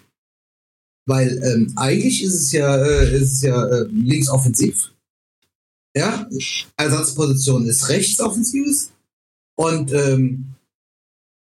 Weil 1.07 1.41
ähm, 1.43 1.73
eigentlich 1.77 2.23
ist 2.23 2.35
es 2.35 2.53
ja, 2.53 2.77
äh, 2.77 3.17
ist 3.17 3.33
es 3.33 3.43
ja 3.43 3.67
äh, 3.67 3.87
links 3.91 4.29
offensiv. 4.29 4.93
Ja, 5.97 6.29
Ersatzposition 6.77 7.67
ist 7.67 7.89
rechts 7.89 8.21
offensives 8.21 8.93
und 9.57 9.93
ähm, 9.93 10.55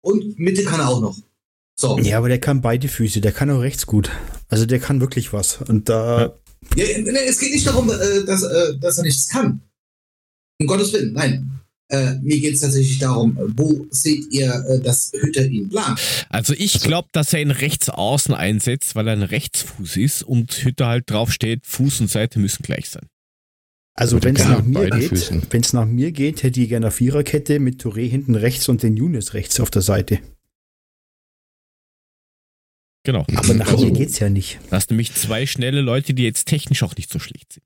und 0.02 0.38
Mitte 0.38 0.64
kann 0.64 0.80
er 0.80 0.90
auch 0.90 1.00
noch. 1.00 1.16
So. 1.76 1.98
Ja, 1.98 2.18
aber 2.18 2.28
der 2.28 2.38
kann 2.38 2.60
beide 2.60 2.88
Füße, 2.88 3.20
der 3.20 3.32
kann 3.32 3.50
auch 3.50 3.60
rechts 3.60 3.86
gut. 3.86 4.10
Also 4.48 4.66
der 4.66 4.78
kann 4.78 5.00
wirklich 5.00 5.32
was. 5.32 5.60
Und 5.62 5.88
da, 5.88 6.20
Ja, 6.20 6.34
nee, 6.76 7.18
es 7.26 7.38
geht 7.38 7.52
nicht 7.52 7.66
darum, 7.66 7.90
äh, 7.90 8.24
dass, 8.24 8.42
äh, 8.42 8.78
dass 8.78 8.98
er 8.98 9.04
nichts 9.04 9.28
kann. 9.28 9.60
Um 10.60 10.66
Gottes 10.66 10.92
Willen, 10.92 11.12
nein. 11.12 11.50
Äh, 11.90 12.14
mir 12.22 12.40
geht 12.40 12.54
es 12.54 12.60
tatsächlich 12.62 12.98
darum, 12.98 13.38
wo 13.56 13.86
seht 13.90 14.32
ihr, 14.32 14.52
äh, 14.68 14.80
dass 14.80 15.12
Hütter 15.12 15.44
ihn 15.44 15.68
plant? 15.68 16.00
Also 16.30 16.54
ich 16.56 16.80
glaube, 16.80 17.08
dass 17.12 17.32
er 17.34 17.42
ihn 17.42 17.50
rechts 17.50 17.90
außen 17.90 18.34
einsetzt, 18.34 18.94
weil 18.94 19.06
er 19.06 19.12
ein 19.12 19.22
Rechtsfuß 19.22 19.98
ist 19.98 20.22
und 20.22 20.50
Hütte 20.64 20.86
halt 20.86 21.10
drauf 21.10 21.30
steht, 21.30 21.66
Fuß 21.66 22.00
und 22.00 22.10
Seite 22.10 22.38
müssen 22.38 22.62
gleich 22.62 22.88
sein. 22.88 23.06
also 23.94 24.22
wenn 24.22 24.34
es 24.34 24.44
nach 24.46 24.64
mir 24.64 24.88
geht, 24.90 25.10
Füßen. 25.10 25.42
wenn 25.50 25.60
es 25.60 25.72
nach 25.74 25.84
mir 25.84 26.10
geht, 26.10 26.42
hätte 26.42 26.60
ich 26.60 26.70
gerne 26.70 26.86
eine 26.86 26.90
Viererkette 26.90 27.60
mit 27.60 27.82
Touré 27.82 28.08
hinten 28.08 28.34
rechts 28.34 28.68
und 28.68 28.82
den 28.82 28.96
Younes 28.96 29.34
rechts 29.34 29.60
auf 29.60 29.70
der 29.70 29.82
Seite. 29.82 30.20
Genau. 33.04 33.24
Aber 33.36 33.54
nach 33.54 33.68
Also- 33.68 33.84
mir 33.86 33.92
geht's 33.92 34.18
ja 34.18 34.28
nicht. 34.28 34.58
Da 34.70 34.76
hast 34.76 34.90
nämlich 34.90 35.12
zwei 35.14 35.46
schnelle 35.46 35.80
Leute, 35.82 36.14
die 36.14 36.24
jetzt 36.24 36.46
technisch 36.46 36.82
auch 36.82 36.96
nicht 36.96 37.12
so 37.12 37.18
schlecht 37.18 37.52
sind. 37.52 37.64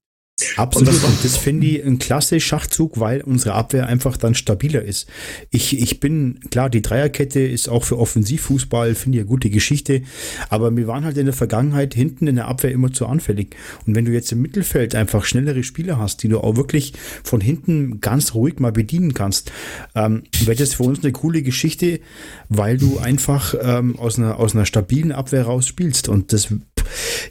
Absolut. 0.57 0.89
Und 0.95 1.03
das- 1.03 1.23
das 1.23 1.37
finde 1.37 1.67
ich 1.67 1.85
ein 1.85 1.99
klasse 1.99 2.39
Schachzug, 2.41 3.01
weil 3.01 3.23
unsere 3.23 3.55
Abwehr 3.55 3.87
einfach 3.89 4.17
dann 4.17 4.35
stabiler 4.35 4.83
ist. 4.83 5.09
Ich, 5.51 5.79
ich 5.81 5.99
bin, 6.01 6.39
klar, 6.51 6.71
die 6.71 6.81
Dreierkette 6.83 7.41
ist 7.41 7.69
auch 7.69 7.85
für 7.85 7.99
Offensivfußball, 7.99 8.95
finde 8.95 9.19
ich 9.19 9.23
eine 9.23 9.29
gute 9.29 9.51
Geschichte. 9.51 10.03
Aber 10.49 10.75
wir 10.77 10.87
waren 10.87 11.05
halt 11.05 11.17
in 11.19 11.25
der 11.27 11.35
Vergangenheit 11.35 11.95
hinten 11.95 12.27
in 12.29 12.37
der 12.37 12.47
Abwehr 12.47 12.71
immer 12.71 12.93
zu 12.93 13.07
anfällig. 13.07 13.57
Und 13.87 13.95
wenn 13.97 14.05
du 14.05 14.13
jetzt 14.13 14.31
im 14.31 14.41
Mittelfeld 14.43 14.95
einfach 14.95 15.25
schnellere 15.25 15.65
Spieler 15.65 15.99
hast, 15.99 16.23
die 16.23 16.29
du 16.29 16.39
auch 16.41 16.57
wirklich 16.57 16.93
von 17.25 17.41
hinten 17.41 18.01
ganz 18.01 18.35
ruhig 18.35 18.61
mal 18.61 18.73
bedienen 18.73 19.15
kannst, 19.15 19.51
ähm, 19.97 20.23
wäre 20.45 20.57
das 20.57 20.75
für 20.75 20.85
uns 20.85 21.01
eine 21.03 21.13
coole 21.13 21.43
Geschichte, 21.43 22.01
weil 22.49 22.79
du 22.79 22.99
einfach 22.99 23.55
ähm, 23.61 23.99
aus, 23.99 24.19
einer, 24.19 24.39
aus 24.39 24.55
einer 24.55 24.67
stabilen 24.67 25.11
Abwehr 25.13 25.43
raus 25.45 25.67
spielst. 25.67 26.09
Und 26.09 26.33
das, 26.33 26.49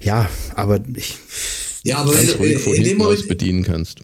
ja, 0.01 0.29
aber 0.55 0.81
ich, 0.95 1.15
Ja, 1.83 1.97
aber 1.97 2.11
wenn 2.11 2.17
Ganz 2.17 2.31
du, 2.33 2.37
ruhig 2.37 2.55
äh, 2.55 2.59
von 2.59 2.73
in, 2.73 2.83
dem 2.83 2.87
hinten 2.87 3.01
aus 3.03 3.09
Moment, 3.09 3.27
bedienen 3.27 3.63
kannst. 3.63 3.99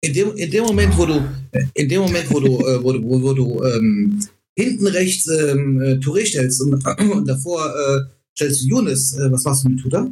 in, 0.00 0.12
dem, 0.12 0.36
in 0.36 0.50
dem 0.50 0.64
Moment, 0.64 0.96
wo 0.98 1.06
du, 1.06 1.28
in 1.74 1.88
dem 1.88 2.00
Moment, 2.02 2.30
wo 2.30 2.40
du, 2.40 2.58
äh, 2.66 2.82
wo 2.82 2.92
du, 2.92 3.02
wo, 3.02 3.22
wo 3.22 3.32
du 3.32 3.62
ähm, 3.64 4.20
hinten 4.58 4.86
rechts 4.86 5.26
ähm, 5.28 5.80
äh, 5.80 5.94
Touré 5.94 6.26
stellst 6.26 6.60
und, 6.62 6.74
und 7.10 7.26
davor 7.26 7.66
äh, 7.66 8.00
stellst 8.36 8.62
du 8.62 8.68
Younes, 8.68 9.16
äh, 9.18 9.30
was 9.30 9.44
machst 9.44 9.64
du 9.64 9.68
mit 9.68 9.80
Tuta? 9.80 10.10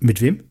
mit 0.00 0.20
wem? 0.20 0.44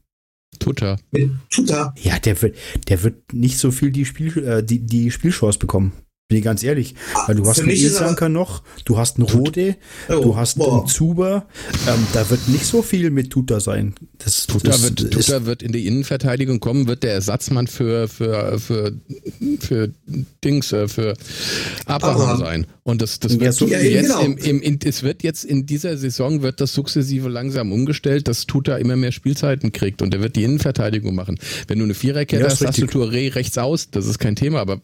Tutter. 0.60 1.00
Mit 1.12 1.32
Tuta? 1.50 1.94
Ja, 2.02 2.20
der 2.20 2.42
wird, 2.42 2.58
der 2.88 3.04
wird 3.04 3.34
nicht 3.34 3.58
so 3.58 3.72
viel 3.72 3.92
die, 3.92 4.06
Spiel, 4.06 4.38
äh, 4.44 4.64
die, 4.64 4.80
die 4.80 5.12
Spielchance 5.12 5.60
bekommen. 5.60 5.94
Bin 6.30 6.38
ich 6.38 6.44
ganz 6.46 6.64
ehrlich. 6.64 6.96
Weil 7.28 7.36
du 7.36 7.46
hast 7.46 7.58
Für 7.58 7.64
einen 7.64 7.72
Ilsanker 7.76 8.30
noch, 8.30 8.64
du 8.86 8.98
hast 8.98 9.18
einen 9.18 9.28
Rode, 9.28 9.76
Oh, 10.10 10.22
du 10.22 10.36
hast 10.38 10.58
boah. 10.58 10.80
einen 10.80 10.88
Zuber. 10.88 11.46
Ähm, 11.86 12.08
da 12.14 12.28
wird 12.30 12.48
nicht 12.48 12.66
so 12.66 12.82
viel 12.82 13.12
mit 13.12 13.30
Tuta 13.30 13.60
sein. 13.60 13.94
Das, 14.20 14.48
Tutter 14.48 14.70
das 14.70 14.84
wird, 14.84 15.02
ist, 15.02 15.12
Tutter 15.12 15.46
wird 15.46 15.62
in 15.62 15.74
die 15.74 15.86
Innenverteidigung 15.86 16.62
kommen, 16.62 16.88
wird 16.88 17.04
der 17.04 17.12
Ersatzmann 17.14 17.68
für, 17.68 18.08
für, 18.08 18.58
für, 18.58 18.94
für 19.60 19.92
Dings, 20.44 20.72
äh, 20.72 20.88
für 20.88 21.14
Abraham 21.86 22.22
Abraham. 22.22 22.40
sein. 22.40 22.68
Und 22.84 23.02
das, 23.02 23.20
das 23.20 23.38
wird 23.40 23.54
so- 23.54 23.68
Ja, 23.68 23.80
eben 23.82 23.94
jetzt 23.94 24.04
genau. 24.08 24.22
im, 24.22 24.38
im, 24.38 24.62
in, 24.62 24.80
es 24.84 25.04
wird 25.04 25.24
jetzt 25.24 25.44
in 25.44 25.66
dieser 25.66 25.98
Saison 25.98 26.42
wird 26.42 26.62
das 26.62 26.74
sukzessive 26.74 27.28
langsam 27.28 27.72
umgestellt, 27.74 28.30
dass 28.30 28.48
Tuta 28.48 28.78
immer 28.78 28.96
mehr 28.96 29.12
Spielzeiten 29.12 29.74
kriegt 29.74 30.02
und 30.02 30.14
er 30.14 30.22
wird 30.22 30.38
die 30.38 30.44
Innenverteidigung 30.46 31.14
machen. 31.14 31.38
Wenn 31.68 31.80
du 31.80 31.84
eine 31.86 31.94
Viererkette 31.94 32.42
Ja, 32.44 32.48
hast, 32.50 32.62
ist 32.62 32.68
hast 32.68 32.78
du 32.78 32.84
richtig. 32.86 33.02
Touré 33.02 33.36
rechts 33.36 33.58
aus, 33.58 33.90
das 33.92 34.06
ist 34.06 34.20
kein 34.20 34.36
Thema, 34.38 34.60
aber 34.62 34.82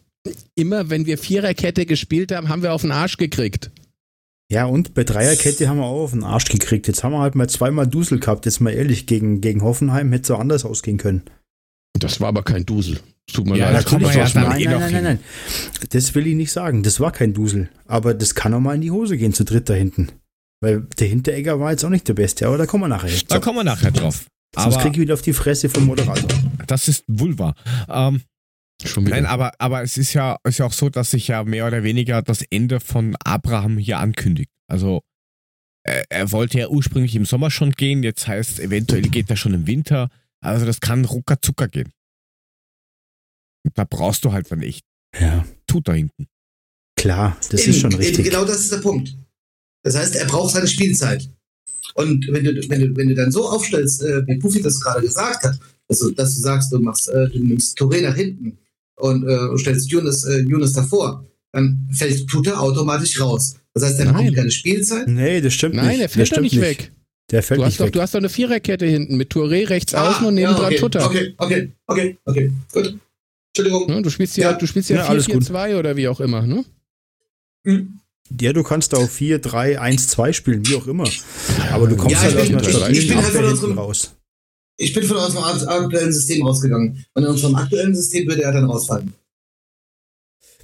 immer 0.55 0.89
wenn 0.89 1.05
wir 1.05 1.17
Viererkette 1.17 1.86
gespielt 1.86 2.32
haben, 2.32 2.49
haben 2.49 2.61
wir 2.61 2.74
auf 2.74 2.82
den 2.82 2.91
Arsch 2.91 3.17
gekriegt. 3.17 3.72
ja, 4.51 4.65
und 4.65 4.93
bei 4.93 5.03
Dreierkette 5.03 5.67
haben 5.70 5.78
wir 5.78 5.86
auch 5.86 6.03
auf 6.03 6.11
den 6.11 6.24
Arsch 6.24 6.45
gekriegt. 6.45 6.88
Jetzt 6.88 7.03
haben 7.03 7.11
wir 7.13 7.20
halt 7.20 7.36
mal 7.36 7.49
zweimal 7.49 7.88
Dusel 7.88 8.20
gehabt. 8.20 8.45
Jetzt 8.45 8.59
mal 8.61 8.72
ehrlich, 8.72 9.05
gegen, 9.05 9.41
gegen 9.41 9.61
Hoffenheim 9.63 10.11
hätte 10.11 10.24
es 10.24 10.32
auch 10.32 10.39
anders 10.39 10.65
ausgehen 10.65 10.97
können. 10.97 11.24
Das 11.97 12.20
war 12.22 12.28
aber 12.30 12.43
kein 12.43 12.65
Dusel. 12.65 12.99
Tut 13.32 13.45
mir 13.45 13.57
Ja, 13.57 13.70
leid. 13.72 13.86
da 13.91 13.97
ja 13.97 14.28
dann 14.30 14.43
nein, 14.43 14.59
eh 14.61 14.65
nein, 14.65 14.80
nein, 14.80 14.84
hin. 14.89 14.93
nein, 14.93 15.03
nein. 15.03 15.20
Das 15.91 16.15
will 16.15 16.26
ich 16.28 16.36
nicht 16.36 16.51
sagen. 16.51 16.82
Das 16.84 16.99
war 16.99 17.11
kein 17.11 17.34
Dusel. 17.34 17.70
Aber 17.86 18.13
das 18.13 18.34
kann 18.36 18.53
auch 18.53 18.59
mal 18.59 18.76
in 18.76 18.82
die 18.82 18.91
Hose 18.91 19.17
gehen 19.17 19.34
zu 19.34 19.43
dritt 19.45 19.70
da 19.70 19.74
hinten. 19.74 20.09
Weil 20.61 20.82
der 20.97 21.07
Hinteregger 21.07 21.59
war 21.59 21.72
jetzt 21.72 21.86
auch 21.86 21.89
nicht 21.89 22.07
der 22.07 22.15
Beste, 22.15 22.47
aber 22.47 22.57
da 22.57 22.65
kommen 22.65 22.84
wir 22.84 22.88
nachher. 22.89 23.11
Da 23.28 23.39
kommen 23.39 23.59
wir 23.59 23.63
nachher 23.63 23.91
drauf. 23.91 24.26
Sonst 24.55 24.74
Aber 24.76 24.84
krieg 24.84 24.93
ich 24.93 24.99
wieder 24.99 25.13
auf 25.13 25.22
die 25.22 25.34
Fresse 25.34 25.70
vom 25.70 25.86
Moderator. 25.86 26.28
das 26.67 26.88
ist 26.88 27.03
Vulva. 27.07 27.53
Ähm, 27.88 28.22
Schon 28.86 29.06
wieder. 29.06 29.16
nein, 29.16 29.26
aber, 29.26 29.52
aber 29.60 29.82
es 29.84 29.98
ist 29.98 30.14
ja, 30.14 30.38
ist 30.44 30.60
ja 30.60 30.66
auch 30.66 30.74
so, 30.74 30.90
dass 30.90 31.12
sich 31.12 31.28
ja 31.28 31.44
mehr 31.44 31.68
oder 31.68 31.84
weniger 31.84 32.22
das 32.22 32.44
Ende 32.50 32.80
von 32.80 33.16
Abraham 33.24 33.78
hier 33.78 34.00
ankündigt. 34.00 34.52
Also 34.68 35.02
er, 35.84 36.10
er 36.10 36.32
wollte 36.32 36.60
ja 36.60 36.70
ursprünglich 36.70 37.16
im 37.16 37.26
Sommer 37.26 37.52
schon 37.52 37.72
gehen, 37.72 38.04
jetzt 38.04 38.28
heißt 38.28 38.60
eventuell 38.60 39.02
geht 39.02 39.30
er 39.30 39.36
schon 39.36 39.54
im 39.54 39.68
Winter. 39.68 40.10
Also 40.42 40.66
das 40.66 40.80
kann 40.80 41.04
rucker 41.06 41.42
zucker 41.42 41.68
gehen. 41.68 41.92
Da 43.74 43.84
brauchst 43.84 44.24
du 44.24 44.32
halt 44.32 44.50
dann 44.52 44.62
echt. 44.62 44.86
Ja, 45.20 45.46
Tut 45.68 45.88
da 45.88 45.94
hinten. 45.94 46.28
klar, 46.96 47.36
das 47.50 47.62
Eben, 47.62 47.72
ist 47.72 47.80
schon 47.82 47.94
richtig. 47.94 48.26
Genau 48.26 48.46
das 48.46 48.60
ist 48.60 48.72
der 48.72 48.78
Punkt. 48.78 49.16
Das 49.84 49.96
heißt, 49.96 50.16
er 50.16 50.26
braucht 50.26 50.54
seine 50.54 50.68
Spielzeit. 50.68 51.30
Und 51.96 52.28
wenn 52.32 52.44
du, 52.44 52.70
wenn 52.70 52.82
du, 52.82 52.96
wenn 52.96 53.08
du 53.10 53.16
dann 53.16 53.32
so 53.32 53.50
aufstellst, 53.50 54.04
äh, 54.04 54.26
wie 54.28 54.38
Puffy 54.38 54.62
das 54.62 54.80
gerade 54.80 55.02
gesagt 55.02 55.44
hat, 55.44 55.60
also, 55.90 56.12
dass 56.12 56.36
du 56.36 56.42
sagst, 56.42 56.72
du 56.72 56.80
machst, 56.80 57.10
äh, 57.10 57.30
du 57.30 57.40
nimmst 57.40 57.78
Touré 57.80 58.02
nach 58.02 58.16
hinten 58.16 58.58
und 59.00 59.28
äh, 59.28 59.58
stellst 59.58 59.91
Yunus, 59.91 60.24
äh, 60.26 60.39
Yunus 60.41 60.74
davor, 60.74 61.26
dann 61.52 61.88
fällt 61.91 62.28
Tuta 62.28 62.58
automatisch 62.60 63.20
raus. 63.20 63.56
Das 63.74 63.84
heißt, 63.84 64.00
er 64.00 64.06
Nein. 64.06 64.16
bekommt 64.18 64.36
keine 64.36 64.52
Spielzeit. 64.52 65.08
Nee, 65.08 65.41
das 65.41 65.54
stimmt 65.54 65.76
nicht. 65.76 65.84
Nein, 65.86 65.97
der 66.00 66.08
das 66.08 66.14
fällt 66.16 66.32
doch 66.38 66.41
nicht 66.41 66.60
weg. 66.62 66.91
Der 67.32 67.43
fällt 67.43 67.60
Du 67.60 67.66
hast, 67.66 67.80
doch, 67.80 67.86
weg. 67.86 67.93
du 67.93 68.02
hast 68.02 68.14
doch 68.16 68.20
eine 68.20 68.30
Viererkette 68.30 68.86
hinten 68.86 69.16
mit 69.16 69.32
Touré 69.32 69.70
rechts 69.70 69.93
außen 69.93 70.26
und 70.26 70.38
Ah, 70.38 70.41
ja, 70.41 70.58
okay, 70.66 70.76
Tutter. 70.78 71.06
Okay, 71.06 71.34
okay, 71.38 71.72
okay, 71.88 72.18
okay, 72.26 72.52
gut. 72.74 72.95
Entschuldigung. 73.56 73.88
Ne, 73.88 74.02
Du 74.02 74.10
spielst 74.10 74.38
ja, 74.38 74.52
Ja. 74.52 74.58
du 74.58 74.66
spielst 74.68 74.89
ja, 74.89 74.97
Ja, 74.97 75.06
alles 75.08 75.28
gut. 75.28 75.43
4-4-2 75.43 75.78
oder 75.78 75.95
wie 75.95 76.08
auch 76.08 76.20
immer, 76.20 76.41
ne? 76.41 76.66
Hm. 77.66 78.00
Ja, 78.39 78.54
du 78.54 78.62
kannst 78.64 78.93
auch 78.95 79.10
4, 79.10 79.39
3, 79.39 79.80
1, 79.80 80.08
2 80.10 80.34
spielen, 80.34 80.66
wie 80.68 80.76
auch 80.76 80.88
immer. 80.88 81.08
Aber 81.72 81.88
du 81.88 81.95
kommst 81.95 82.12
Ja, 82.16 82.22
halt 82.22 82.36
aus 82.38 82.47
einer 82.50 82.64
stabilen 82.64 83.16
halt 83.16 83.26
Abwehr 83.26 83.32
von 83.32 83.34
hinten 83.34 83.50
unserem- 83.54 83.78
raus. 83.80 84.16
Ich 84.82 84.94
bin 84.94 85.04
von 85.04 85.18
unserem 85.18 85.44
akt- 85.44 85.68
aktuellen 85.68 86.14
System 86.14 86.48
ausgegangen. 86.48 87.04
Und 87.14 87.24
in 87.24 87.30
unserem 87.30 87.56
aktuellen 87.56 87.94
System 87.94 88.28
würde 88.28 88.44
er 88.44 88.54
dann 88.54 88.64
rausfallen. 88.64 89.14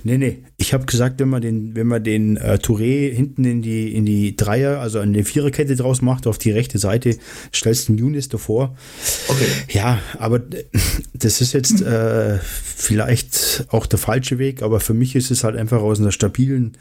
Nee, 0.06 0.20
nee. 0.20 0.44
Ich 0.58 0.72
habe 0.76 0.86
gesagt, 0.86 1.20
wenn 1.20 1.30
man 1.30 1.42
den, 1.42 1.76
wenn 1.76 1.88
man 1.88 2.04
den 2.04 2.38
äh, 2.38 2.60
Touré 2.62 3.12
hinten 3.12 3.44
in 3.44 3.64
die, 3.64 3.92
in 3.96 4.06
die 4.06 4.36
Dreier, 4.36 4.80
also 4.80 5.00
in 5.00 5.14
die 5.14 5.24
Viererkette 5.24 5.76
draus 5.76 6.04
macht, 6.04 6.28
auf 6.28 6.38
die 6.38 6.52
rechte 6.52 6.78
Seite, 6.78 7.18
stellst 7.52 7.90
den 7.90 7.98
Yunis 7.98 8.30
davor. 8.30 8.78
Okay. 9.28 9.48
Ja, 9.72 10.00
aber 10.20 10.42
das 11.16 11.42
ist 11.42 11.54
jetzt 11.54 11.82
äh, 11.82 12.38
vielleicht 12.40 13.66
auch 13.70 13.88
der 13.88 13.98
falsche 13.98 14.38
Weg, 14.38 14.62
aber 14.62 14.80
für 14.80 14.94
mich 14.94 15.16
ist 15.16 15.32
es 15.32 15.44
halt 15.44 15.56
einfach 15.56 15.82
aus 15.82 16.00
einer 16.00 16.12
stabilen 16.12 16.78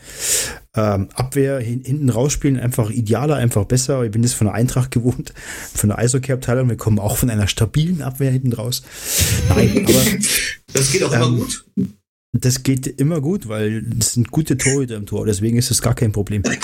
ähm, 0.74 1.08
Abwehr 1.14 1.60
hin, 1.60 1.80
hinten 1.82 2.10
rausspielen 2.10 2.60
einfach 2.60 2.90
idealer, 2.90 3.36
einfach 3.36 3.64
besser. 3.64 4.04
Ich 4.04 4.10
bin 4.10 4.20
das 4.20 4.34
von 4.34 4.48
der 4.48 4.54
Eintracht 4.54 4.90
gewohnt, 4.90 5.32
von 5.74 5.88
der 5.88 5.98
Eishockey-Abteilung. 5.98 6.68
Wir 6.68 6.76
kommen 6.76 6.98
auch 6.98 7.16
von 7.16 7.30
einer 7.30 7.48
stabilen 7.48 8.02
Abwehr 8.02 8.30
hinten 8.30 8.52
raus. 8.52 8.82
Nein, 9.48 9.86
aber 9.88 10.02
Das 10.74 10.92
geht 10.92 11.04
auch 11.04 11.12
immer 11.12 11.26
Ähm, 11.26 11.38
gut. 11.38 11.64
Das 12.34 12.62
geht 12.64 12.86
immer 12.86 13.20
gut, 13.20 13.48
weil 13.48 13.84
es 13.98 14.14
sind 14.14 14.30
gute 14.30 14.58
Torhüter 14.58 14.96
im 14.96 15.06
Tor. 15.06 15.24
Deswegen 15.24 15.56
ist 15.56 15.70
es 15.70 15.80
gar 15.80 15.94
kein 15.94 16.12
Problem. 16.12 16.42
Weil, 16.44 16.58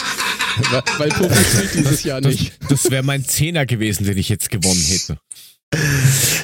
weil 0.98 1.08
Puffy 1.10 1.44
spielt 1.44 1.74
dieses 1.74 2.02
Jahr 2.02 2.20
Das, 2.20 2.32
nicht. 2.34 2.58
das 2.68 2.90
wäre 2.90 3.04
mein 3.04 3.24
Zehner 3.24 3.66
gewesen, 3.66 4.04
den 4.04 4.18
ich 4.18 4.28
jetzt 4.28 4.50
gewonnen 4.50 4.82
hätte. 4.82 5.18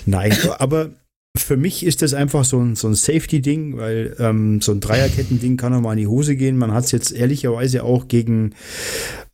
Nein, 0.07 0.33
aber 0.59 0.91
für 1.37 1.57
mich 1.57 1.85
ist 1.85 2.03
das 2.03 2.14
einfach 2.14 2.45
so 2.45 2.61
ein, 2.61 2.77
so 2.77 2.89
ein 2.89 2.95
Safety-Ding, 2.95 3.77
weil 3.77 4.16
ähm, 4.20 4.61
so 4.62 4.72
ein 4.72 4.81
Dreierketten-Ding 4.81 5.57
kann 5.57 5.74
auch 5.74 5.81
mal 5.81 5.93
in 5.93 5.99
die 5.99 6.07
Hose 6.07 6.37
gehen. 6.37 6.57
Man 6.57 6.72
hat 6.72 6.85
es 6.85 6.93
jetzt 6.93 7.12
ehrlicherweise 7.12 7.83
auch 7.83 8.09
gegen, 8.09 8.55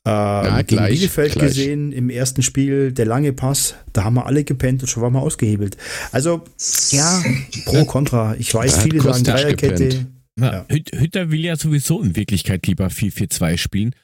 äh, 0.05 0.65
gegen 0.65 0.67
gleich, 0.67 0.95
Bielefeld 0.99 1.33
gleich. 1.33 1.49
gesehen 1.49 1.93
im 1.93 2.11
ersten 2.11 2.43
Spiel, 2.43 2.93
der 2.93 3.07
lange 3.07 3.33
Pass, 3.33 3.75
da 3.93 4.05
haben 4.05 4.15
wir 4.15 4.27
alle 4.27 4.45
gepennt 4.45 4.83
und 4.83 4.89
schon 4.89 5.03
waren 5.03 5.13
wir 5.13 5.21
ausgehebelt. 5.23 5.77
Also, 6.11 6.43
ja, 6.91 7.23
pro, 7.65 7.85
contra. 7.85 8.35
Ich 8.37 8.53
weiß, 8.53 8.79
viele 8.83 9.01
sagen 9.01 9.25
Dreierkette. 9.25 10.07
Ja. 10.41 10.65
Hüt- 10.69 10.93
Hütter 10.99 11.31
will 11.31 11.45
ja 11.45 11.57
sowieso 11.57 12.03
in 12.03 12.17
Wirklichkeit 12.17 12.67
lieber 12.67 12.87
4-4-2 12.89 13.59
spielen. 13.59 13.95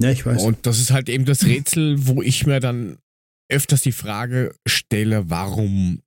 Ja, 0.00 0.10
ich 0.10 0.24
weiß. 0.24 0.42
Und 0.42 0.64
das 0.66 0.78
ist 0.80 0.90
halt 0.92 1.08
eben 1.08 1.24
das 1.24 1.44
Rätsel, 1.44 2.06
wo 2.06 2.22
ich 2.22 2.46
mir 2.46 2.60
dann 2.60 2.98
öfters 3.52 3.82
die 3.82 3.92
Frage 3.92 4.54
stelle, 4.66 5.28
warum 5.30 6.00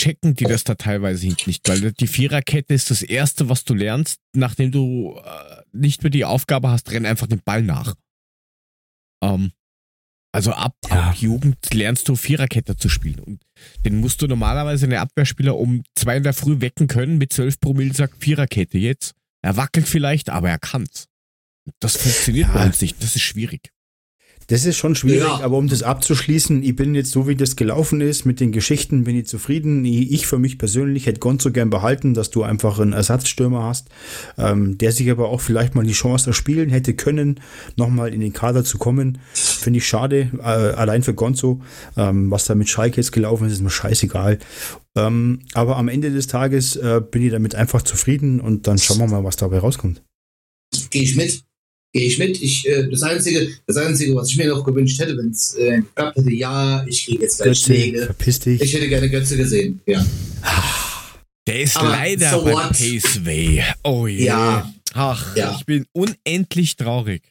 checken 0.00 0.34
die 0.34 0.44
das 0.44 0.64
da 0.64 0.74
teilweise 0.74 1.26
nicht? 1.46 1.68
Weil 1.68 1.92
die 1.92 2.06
Viererkette 2.06 2.72
ist 2.74 2.90
das 2.90 3.02
Erste, 3.02 3.48
was 3.48 3.64
du 3.64 3.74
lernst, 3.74 4.18
nachdem 4.34 4.72
du 4.72 5.16
äh, 5.22 5.62
nicht 5.72 6.02
mehr 6.02 6.10
die 6.10 6.24
Aufgabe 6.24 6.70
hast, 6.70 6.90
renn 6.92 7.06
einfach 7.06 7.26
den 7.26 7.40
Ball 7.44 7.62
nach. 7.62 7.94
Ähm, 9.22 9.52
also 10.34 10.52
ab, 10.52 10.74
Ja. 10.88 11.10
ab 11.10 11.16
Jugend 11.16 11.58
lernst 11.74 12.08
du 12.08 12.16
Viererkette 12.16 12.76
zu 12.76 12.88
spielen. 12.88 13.18
Und 13.20 13.42
den 13.84 13.96
musst 14.00 14.22
du 14.22 14.26
normalerweise 14.26 14.86
eine 14.86 15.00
Abwehrspieler 15.00 15.56
um 15.58 15.82
zwei 15.94 16.16
in 16.16 16.22
der 16.22 16.32
Früh 16.32 16.60
wecken 16.60 16.88
können, 16.88 17.18
mit 17.18 17.32
12 17.32 17.60
Promille 17.60 17.92
sagt 17.94 18.22
Viererkette 18.22 18.78
jetzt. 18.78 19.12
Er 19.42 19.56
wackelt 19.56 19.86
vielleicht, 19.88 20.30
aber 20.30 20.48
er 20.48 20.58
kann's. 20.58 21.06
Das 21.80 21.96
funktioniert 21.96 22.48
Ja. 22.48 22.54
bei 22.54 22.66
uns 22.66 22.80
nicht. 22.80 23.02
Das 23.02 23.14
ist 23.14 23.22
schwierig. 23.22 23.70
Das 24.52 24.66
ist 24.66 24.76
schon 24.76 24.94
schwierig, 24.94 25.20
Ja. 25.22 25.40
aber 25.40 25.56
um 25.56 25.66
das 25.66 25.82
abzuschließen, 25.82 26.62
ich 26.62 26.76
bin 26.76 26.94
jetzt 26.94 27.10
so, 27.10 27.26
wie 27.26 27.36
das 27.36 27.56
gelaufen 27.56 28.02
ist, 28.02 28.26
mit 28.26 28.38
den 28.38 28.52
Geschichten 28.52 29.02
bin 29.04 29.16
ich 29.16 29.26
zufrieden. 29.26 29.82
Ich, 29.86 30.26
für 30.26 30.38
mich 30.38 30.58
persönlich 30.58 31.06
hätte 31.06 31.20
Gonzo 31.20 31.50
gern 31.50 31.70
behalten, 31.70 32.12
dass 32.12 32.28
du 32.28 32.42
einfach 32.42 32.78
einen 32.78 32.92
Ersatzstürmer 32.92 33.62
hast, 33.62 33.88
ähm, 34.36 34.76
der 34.76 34.92
sich 34.92 35.10
aber 35.10 35.30
auch 35.30 35.40
vielleicht 35.40 35.74
mal 35.74 35.86
die 35.86 35.94
Chance 35.94 36.26
erspielen 36.28 36.68
hätte 36.68 36.92
können, 36.92 37.40
nochmal 37.76 38.12
in 38.12 38.20
den 38.20 38.34
Kader 38.34 38.62
zu 38.62 38.76
kommen. 38.76 39.16
Finde 39.32 39.78
ich 39.78 39.86
schade, 39.86 40.30
äh, 40.38 40.42
allein 40.42 41.02
für 41.02 41.14
Gonzo. 41.14 41.62
Ähm, 41.96 42.30
was 42.30 42.44
da 42.44 42.54
mit 42.54 42.68
Schalke 42.68 42.98
jetzt 42.98 43.12
gelaufen 43.12 43.46
ist, 43.46 43.54
ist 43.54 43.62
mir 43.62 43.70
scheißegal. 43.70 44.38
Ähm, 44.94 45.38
aber 45.54 45.78
am 45.78 45.88
Ende 45.88 46.10
des 46.10 46.26
Tages 46.26 46.76
äh, 46.76 47.00
bin 47.10 47.22
ich 47.22 47.30
damit 47.30 47.54
einfach 47.54 47.80
zufrieden 47.80 48.38
und 48.38 48.66
dann 48.66 48.76
schauen 48.76 48.98
wir 48.98 49.06
mal, 49.06 49.24
was 49.24 49.36
dabei 49.36 49.60
rauskommt. 49.60 50.02
Gehe 50.90 51.04
ich 51.04 51.16
mit. 51.16 51.42
Gehe 51.94 52.06
ich 52.06 52.18
mit. 52.18 52.40
Ich, 52.40 52.66
äh, 52.68 52.88
das, 52.88 53.02
Einzige, 53.02 53.48
das 53.66 53.76
Einzige, 53.76 54.14
was 54.14 54.30
ich 54.30 54.36
mir 54.38 54.48
noch 54.48 54.64
gewünscht 54.64 54.98
hätte, 54.98 55.16
wenn 55.18 55.30
es 55.30 55.54
äh, 55.56 55.76
geklappt 55.82 56.16
hätte, 56.16 56.32
ja, 56.32 56.84
ich 56.86 57.04
kriege 57.04 57.22
jetzt 57.22 57.36
gleich 57.36 57.48
Götze, 57.48 57.64
Schläge. 57.64 58.02
verpiss 58.06 58.40
dich. 58.40 58.62
Ich 58.62 58.72
hätte 58.74 58.88
gerne 58.88 59.10
Götze 59.10 59.36
gesehen. 59.36 59.80
Ja. 59.86 60.04
Der 61.46 61.60
ist 61.60 61.76
Aber 61.76 61.88
leider 61.90 62.30
so 62.30 62.44
bei 62.44 62.52
what? 62.52 62.70
Paceway. 62.70 63.62
Oh 63.84 64.06
je. 64.06 64.24
Ja. 64.26 64.72
Ach, 64.94 65.36
Ja. 65.36 65.54
ich 65.58 65.66
bin 65.66 65.84
unendlich 65.92 66.76
traurig. 66.76 67.22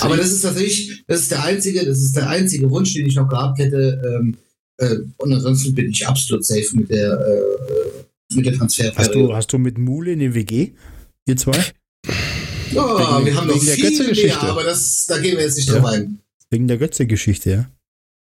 Aber 0.00 0.16
das 0.16 0.30
ist 0.32 0.42
tatsächlich, 0.42 1.04
das 1.06 1.20
ist 1.20 1.30
der 1.32 1.42
einzige, 1.44 1.84
das 1.84 1.98
ist 1.98 2.16
der 2.16 2.28
einzige 2.30 2.70
Wunsch, 2.70 2.94
den 2.94 3.06
ich 3.06 3.16
noch 3.16 3.28
gehabt 3.28 3.58
hätte. 3.58 4.00
Ähm, 4.18 4.36
äh, 4.78 4.96
und 5.18 5.32
ansonsten 5.32 5.74
bin 5.74 5.90
ich 5.90 6.06
absolut 6.06 6.44
safe 6.44 6.68
mit 6.74 6.88
der, 6.90 7.12
äh, 7.20 8.34
mit 8.34 8.46
der 8.46 8.52
Hast 8.52 8.58
Transferperiode. 8.60 9.28
du, 9.28 9.34
hast 9.34 9.52
du 9.52 9.58
mit 9.58 9.76
Mule 9.76 10.12
eine 10.12 10.34
WG? 10.34 10.72
Ihr 11.26 11.36
zwei? 11.36 11.58
Ja, 12.72 13.16
Wegen- 13.18 13.26
wir 13.26 13.36
haben 13.36 13.46
noch 13.48 13.54
wegen 13.56 13.66
der 13.66 13.74
viel 13.74 13.90
Götze-Geschichte. 13.90 14.38
mehr, 14.42 14.50
aber 14.50 14.64
das, 14.64 15.06
da 15.06 15.18
gehen 15.18 15.36
wir 15.36 15.44
jetzt 15.44 15.56
nicht 15.56 15.68
Ja. 15.68 15.74
drauf 15.78 15.86
ein. 15.86 16.18
Wegen 16.50 16.68
der 16.68 16.78
Götze-Geschichte, 16.78 17.50
ja. 17.50 17.66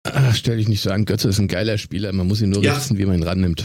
Ach, 0.09 0.35
stell 0.37 0.59
dich 0.59 0.69
nicht 0.69 0.83
so 0.83 0.91
an, 0.91 1.05
Götze 1.05 1.29
ist 1.29 1.41
ein 1.41 1.49
geiler 1.49 1.79
Spieler, 1.79 2.13
man 2.13 2.29
muss 2.29 2.41
ihn 2.41 2.51
nur 2.51 2.63
Ja. 2.63 2.77
wissen, 2.77 2.97
wie 2.97 3.05
man 3.07 3.17
ihn 3.17 3.25
rannimmt. 3.25 3.65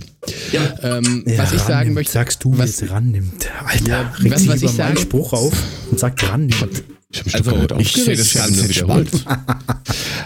Ja, 0.52 0.74
Ähm, 0.98 1.24
Ja, 1.28 1.38
was 1.38 1.54
ich 1.54 1.62
sagen 1.62 1.94
möchte, 1.94 2.14
Sagst 2.14 2.44
du, 2.44 2.58
was- 2.58 2.82
was 2.82 2.90
rannimmt. 2.90 3.48
Alter, 3.64 3.88
Ja, 3.88 4.14
regt 4.20 4.34
was- 4.36 4.48
was 4.48 4.62
ich 4.64 4.72
sage- 4.72 5.00
Spruch 5.00 5.34
auf 5.34 5.54
und 5.92 6.00
sagt 6.00 6.28
rannimmt. 6.28 6.84
ich 7.12 7.36
Also, 7.36 7.78
ich 7.78 7.92
sehe 7.94 8.16
das 8.16 8.34
Ganze 8.34 8.68
wiederholt. 8.70 9.10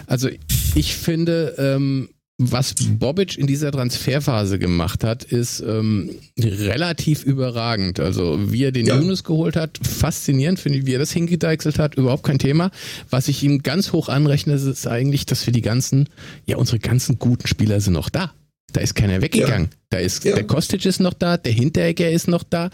Also 0.08 0.30
ich 0.76 0.96
finde, 0.96 1.56
ähm, 1.58 2.10
was 2.38 2.76
Bobic 2.76 3.38
in 3.38 3.48
dieser 3.48 3.72
Transferphase 3.72 4.60
gemacht 4.60 5.06
hat, 5.06 5.24
ist 5.24 5.62
ähm, 5.62 6.10
relativ 6.38 7.24
überragend. 7.24 8.00
Also 8.02 8.52
wie 8.52 8.64
er 8.66 8.74
den 8.74 8.86
Ja. 8.88 8.98
Yunus 9.00 9.24
geholt 9.24 9.56
hat, 9.56 9.80
faszinierend, 9.82 10.60
finde 10.60 10.80
ich, 10.80 10.86
wie 10.86 10.94
er 10.94 11.00
das 11.00 11.12
hingedeichselt 11.12 11.80
hat, 11.80 11.96
überhaupt 11.96 12.24
kein 12.24 12.38
Thema. 12.40 12.72
Was 13.10 13.30
ich 13.30 13.42
ihm 13.44 13.64
ganz 13.64 13.94
hoch 13.94 14.10
anrechne, 14.10 14.54
ist 14.56 14.86
eigentlich, 14.86 15.26
dass 15.26 15.46
wir 15.46 15.54
die 15.54 15.62
ganzen, 15.62 16.10
ja 16.46 16.58
unsere 16.58 16.80
ganzen 16.80 17.20
guten 17.20 17.48
Spieler 17.48 17.80
sind 17.80 17.94
noch 17.94 18.10
da. 18.10 18.34
Da 18.74 18.82
ist 18.82 18.96
keiner 18.96 19.22
weggegangen. 19.22 19.70
Da 19.90 20.00
ist 20.00 20.26
Ja. 20.26 20.36
der 20.36 20.44
Kostic 20.46 20.86
ist 20.86 21.00
noch 21.00 21.14
da, 21.14 21.38
der 21.38 21.54
Hinteregger 21.54 22.12
ist 22.12 22.28
noch 22.28 22.44
da. 22.44 22.70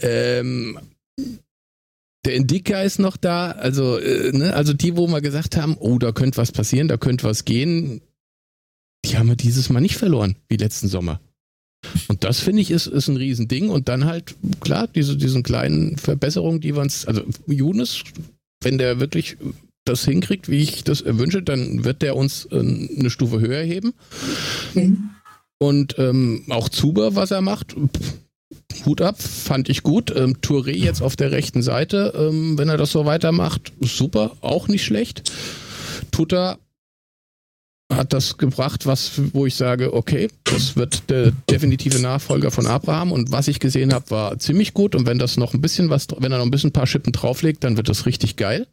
Ähm, 0.00 0.78
der 2.24 2.34
Indika 2.36 2.82
ist 2.82 3.00
noch 3.00 3.16
da, 3.16 3.50
also, 3.50 3.98
äh, 3.98 4.30
ne, 4.32 4.54
also 4.54 4.72
die, 4.74 4.96
wo 4.96 5.08
wir 5.08 5.20
gesagt 5.20 5.56
haben, 5.56 5.76
oh, 5.80 5.98
da 5.98 6.12
könnte 6.12 6.36
was 6.36 6.52
passieren, 6.52 6.86
da 6.86 6.96
könnte 6.96 7.24
was 7.24 7.44
gehen, 7.44 8.00
die 9.04 9.18
haben 9.18 9.28
wir 9.28 9.36
dieses 9.36 9.68
Mal 9.70 9.80
nicht 9.80 9.96
verloren, 9.96 10.36
wie 10.48 10.56
letzten 10.56 10.88
Sommer. 10.88 11.20
Und 12.08 12.24
das 12.24 12.40
finde 12.40 12.62
ich 12.62 12.70
ist, 12.70 12.86
ist 12.86 13.08
ein 13.08 13.16
Riesending. 13.16 13.68
Und 13.68 13.88
dann 13.88 14.04
halt, 14.04 14.34
klar, 14.60 14.86
diese, 14.86 15.16
diesen 15.16 15.42
kleinen 15.42 15.98
Verbesserungen, 15.98 16.60
die 16.60 16.74
wir 16.74 16.82
uns, 16.82 17.06
also 17.06 17.22
Younes, 17.46 18.02
wenn 18.62 18.78
der 18.78 19.00
wirklich 19.00 19.36
das 19.84 20.04
hinkriegt, 20.04 20.48
wie 20.48 20.62
ich 20.62 20.84
das 20.84 21.04
wünsche, 21.04 21.42
dann 21.42 21.84
wird 21.84 22.02
der 22.02 22.16
uns 22.16 22.46
äh, 22.46 22.58
eine 22.58 23.10
Stufe 23.10 23.40
höher 23.40 23.62
heben. 23.62 23.94
Mhm. 24.74 25.10
Und 25.58 25.96
ähm, 25.98 26.44
auch 26.48 26.68
Zuber, 26.68 27.16
was 27.16 27.30
er 27.30 27.40
macht, 27.40 27.72
pff, 27.72 28.14
Hut 28.84 29.00
ab, 29.00 29.20
fand 29.20 29.68
ich 29.68 29.82
gut. 29.82 30.14
Ähm, 30.14 30.36
Touré 30.40 30.72
jetzt 30.72 31.02
auf 31.02 31.16
der 31.16 31.30
rechten 31.30 31.62
Seite, 31.62 32.12
ähm, 32.16 32.58
wenn 32.58 32.68
er 32.68 32.76
das 32.76 32.92
so 32.92 33.04
weitermacht, 33.04 33.72
super, 33.80 34.36
auch 34.40 34.68
nicht 34.68 34.84
schlecht. 34.84 35.30
Tuta 36.10 36.58
hat 37.96 38.12
das 38.12 38.38
gebracht, 38.38 38.86
was, 38.86 39.20
wo 39.32 39.46
ich 39.46 39.54
sage, 39.54 39.92
okay, 39.94 40.28
das 40.44 40.76
wird 40.76 41.10
der 41.10 41.32
definitive 41.50 42.00
Nachfolger 42.00 42.50
von 42.50 42.66
Abraham 42.66 43.12
und 43.12 43.32
was 43.32 43.48
ich 43.48 43.60
gesehen 43.60 43.92
habe, 43.92 44.10
war 44.10 44.38
ziemlich 44.38 44.74
gut 44.74 44.94
und 44.94 45.06
wenn 45.06 45.18
das 45.18 45.36
noch 45.36 45.54
ein 45.54 45.60
bisschen 45.60 45.90
was, 45.90 46.06
wenn 46.18 46.32
er 46.32 46.38
noch 46.38 46.44
ein 46.44 46.50
bisschen 46.50 46.70
ein 46.70 46.74
paar 46.74 46.86
Schippen 46.86 47.12
drauflegt, 47.12 47.64
dann 47.64 47.76
wird 47.76 47.88
das 47.88 48.06
richtig 48.06 48.36
geil. 48.36 48.66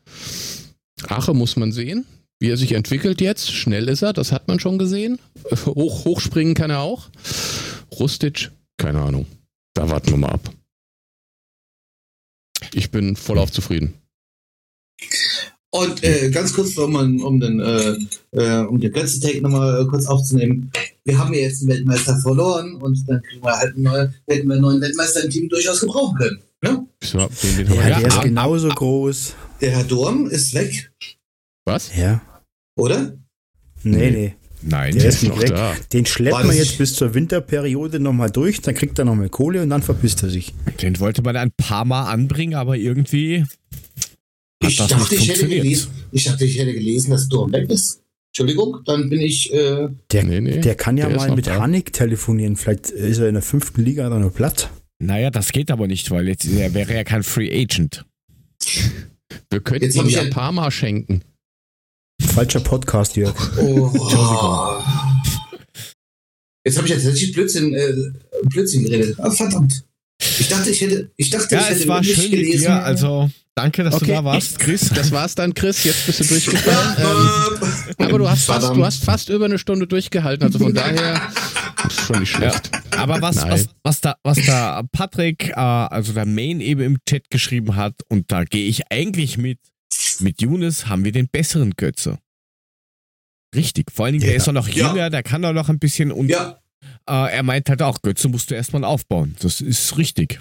Ache 1.08 1.34
muss 1.34 1.56
man 1.56 1.72
sehen, 1.72 2.06
wie 2.40 2.50
er 2.50 2.58
sich 2.58 2.74
entwickelt 2.74 3.22
jetzt. 3.22 3.52
Schnell 3.52 3.88
ist 3.90 4.02
er, 4.02 4.14
das 4.14 4.32
hat 4.32 4.48
man 4.48 4.60
schon 4.60 4.78
gesehen. 4.78 5.20
Hoch, 5.66 6.06
hochspringen 6.06 6.54
kann 6.54 6.70
er 6.70 6.80
auch. 6.80 7.10
Rustic, 7.92 8.52
keine 8.78 9.02
Ahnung. 9.02 9.26
Da 9.74 9.90
warten 9.90 10.10
wir 10.10 10.18
mal 10.18 10.30
ab. 10.30 10.50
Ich 12.74 12.92
bin 12.92 13.16
vollauf 13.16 13.52
zufrieden. 13.52 13.94
Und 15.72 16.04
äh, 16.04 16.32
ganz 16.32 16.54
kurz, 16.54 16.76
um, 16.78 16.96
um 17.22 17.40
den, 17.40 17.60
äh, 17.60 17.96
äh, 18.32 18.66
um 18.66 18.80
den 18.80 18.92
letzten 18.92 19.22
Take 19.22 19.42
nochmal 19.42 19.82
äh, 19.82 19.86
kurz 19.86 20.08
aufzunehmen. 20.08 20.72
Wir 21.06 21.18
haben 21.20 21.32
ja 21.34 21.42
jetzt 21.42 21.62
einen 21.62 21.70
Weltmeister 21.70 22.18
verloren 22.20 22.76
und 22.76 23.08
dann 23.08 23.22
kriegen 23.22 23.44
wir 23.44 23.56
halt 23.56 23.76
einen 23.76 23.84
neuen, 23.84 24.14
hätten 24.28 24.48
wir 24.48 24.54
einen 24.54 24.62
neuen 24.64 24.82
Weltmeister 24.82 25.24
im 25.24 25.30
Team 25.30 25.48
durchaus 25.50 25.80
gebrauchen 25.82 26.18
können. 26.18 26.40
Ne? 26.64 26.86
So, 27.04 27.20
den, 27.20 27.58
den 27.58 27.70
haben 27.70 27.76
wir 27.78 27.82
Ja, 27.84 27.90
ja. 27.90 28.00
der 28.00 28.08
ist 28.08 28.22
genauso 28.22 28.70
groß. 28.70 29.36
Der 29.62 29.72
Herr 29.72 29.84
Durm 29.84 30.28
ist 30.28 30.54
weg, 30.56 30.92
Was? 31.66 31.96
Ja. 31.96 32.22
oder? 32.76 33.14
Nee, 33.84 34.12
nee. 34.12 34.36
Nein, 34.62 34.94
Der 34.94 35.06
ist 35.06 35.24
noch 35.24 35.38
nicht 35.38 35.44
weg. 35.44 35.56
da. 35.56 35.74
Den 35.94 36.06
schleppt 36.06 36.36
War 36.36 36.44
man 36.44 36.56
jetzt 36.56 36.78
bis 36.78 36.94
zur 36.94 37.14
Winterperiode 37.14 38.00
nochmal 38.00 38.30
durch, 38.30 38.60
dann 38.62 38.76
kriegt 38.76 39.00
er 39.00 39.06
nochmal 39.06 39.30
Kohle 39.30 39.62
und 39.64 39.70
dann 39.70 39.82
verpisst 39.84 40.22
er 40.24 40.30
sich. 40.30 40.54
den 40.82 41.00
wollte 41.00 41.22
man 41.22 41.38
ein 41.38 41.52
paar 41.56 41.86
Mal 41.86 42.12
anbringen, 42.12 42.56
aber 42.56 42.76
irgendwie 42.76 43.46
Ich 44.62 44.76
das 44.76 44.88
dachte, 44.90 45.14
nicht 45.16 45.24
ich 45.24 45.30
hätte, 45.30 45.48
gelesen, 45.48 45.90
ich 46.12 46.24
dachte, 46.26 46.46
ich 46.46 46.58
hätte 46.60 46.74
gelesen, 46.74 47.12
dass 47.12 47.30
Durm 47.30 47.52
weg 47.54 47.70
ist. 47.70 48.02
Entschuldigung, 48.32 48.78
dann 48.86 49.10
bin 49.10 49.22
ich, 49.22 49.52
äh, 49.54 49.88
Der, 50.12 50.24
Nee, 50.24 50.42
nee, 50.42 50.60
der 50.60 50.76
kann 50.76 50.98
ja 50.98 51.08
der 51.08 51.16
mal 51.18 51.36
mit 51.36 51.48
da. 51.48 51.60
Hanik 51.62 51.94
telefonieren. 51.94 52.56
Vielleicht 52.58 52.90
ist 52.90 53.18
er 53.20 53.28
in 53.28 53.34
der 53.36 53.42
fünften 53.44 53.84
Liga 53.84 54.10
dann 54.10 54.22
noch 54.22 54.34
platt. 54.34 54.70
Naja, 55.02 55.32
das 55.32 55.52
geht 55.54 55.72
aber 55.72 55.88
nicht, 55.88 56.12
weil 56.12 56.28
jetzt 56.28 56.46
er 56.46 56.74
wäre 56.74 56.94
ja 56.94 57.04
kein 57.06 57.24
Free 57.24 57.50
Agent. 57.52 58.06
Wir 59.50 59.62
könnten 59.62 59.86
Jetzt 59.86 59.96
ihm 59.96 60.08
ich 60.08 60.14
ja 60.16 60.22
ein- 60.24 60.30
Parma 60.30 60.70
schenken. 60.70 61.22
Falscher 62.22 62.60
Podcast, 62.60 63.16
Jörg. 63.16 63.34
oh. 63.60 63.90
Jetzt 66.66 66.78
habe 66.78 66.86
ich 66.88 66.94
ja 66.94 67.00
tatsächlich 67.00 67.32
Blödsinn, 67.34 67.74
äh, 67.74 67.94
Blödsinn 68.44 68.84
geredet. 68.84 69.16
Ah, 69.20 69.32
verdammt. 69.32 69.86
Ich 70.22 70.48
dachte, 70.50 70.70
ich 70.70 70.82
hätte, 70.82 71.12
ich 71.16 71.30
dachte, 71.30 71.56
Ja, 71.56 71.62
ich 71.62 71.68
hätte 71.70 71.80
es 71.82 71.88
war 71.88 72.04
schön 72.04 72.24
mit 72.24 72.32
gelesen. 72.32 72.62
dir. 72.66 72.84
Also 72.84 73.30
danke, 73.56 73.84
dass 73.84 73.96
du 74.00 74.06
Okay. 74.06 74.14
da 74.16 74.24
warst, 74.26 74.60
Chris. 74.60 74.90
Das 74.90 75.12
war's 75.12 75.36
dann, 75.36 75.54
Chris. 75.54 75.84
Jetzt 75.84 76.06
bist 76.06 76.20
du 76.20 76.24
durchgefallen. 76.26 76.96
ähm, 78.00 78.06
aber 78.06 78.18
du 78.20 78.30
hast, 78.30 78.46
fast, 78.46 78.76
du 78.76 78.86
hast 78.86 79.04
fast 79.04 79.30
über 79.30 79.46
eine 79.46 79.58
Stunde 79.60 79.88
durchgehalten. 79.88 80.44
Also 80.46 80.60
von 80.60 80.74
daher 80.74 81.22
ist 81.88 82.02
schon 82.02 82.20
nicht 82.20 82.32
schlecht. 82.32 82.70
Aber 82.98 83.22
was, 83.22 83.38
was, 83.48 83.68
was, 83.84 84.02
da, 84.02 84.16
was 84.24 84.38
da 84.46 84.84
Patrick, 84.92 85.50
äh, 85.50 85.54
also 85.54 86.12
der 86.12 86.26
Main 86.26 86.60
eben 86.60 86.82
im 86.82 86.98
Chat 87.08 87.30
geschrieben 87.30 87.76
hat, 87.78 87.96
und 88.10 88.32
da 88.32 88.44
gehe 88.44 88.68
ich 88.68 88.92
eigentlich 88.92 89.38
mit, 89.38 89.60
mit 90.20 90.42
Younes 90.42 90.88
haben 90.88 91.06
wir 91.06 91.14
den 91.14 91.28
besseren 91.30 91.72
Götze. 91.78 92.18
Richtig. 93.56 93.92
Vor 93.92 94.06
allen 94.06 94.14
Dingen, 94.14 94.24
der 94.24 94.32
Ja. 94.32 94.38
ist 94.38 94.48
doch 94.48 94.54
noch 94.54 94.68
Ja. 94.68 94.90
jünger, 94.90 95.10
der 95.10 95.24
kann 95.24 95.42
doch 95.42 95.54
noch 95.54 95.70
ein 95.70 95.80
bisschen 95.80 96.12
und 96.12 96.28
Ja, 96.30 96.60
äh, 97.10 97.32
er 97.36 97.44
meint 97.44 97.68
halt 97.70 97.82
auch, 97.82 98.02
Götze 98.02 98.28
musst 98.30 98.50
du 98.52 98.56
erstmal 98.56 98.84
aufbauen. 98.84 99.36
Das 99.42 99.62
ist 99.62 99.98
richtig. 99.98 100.40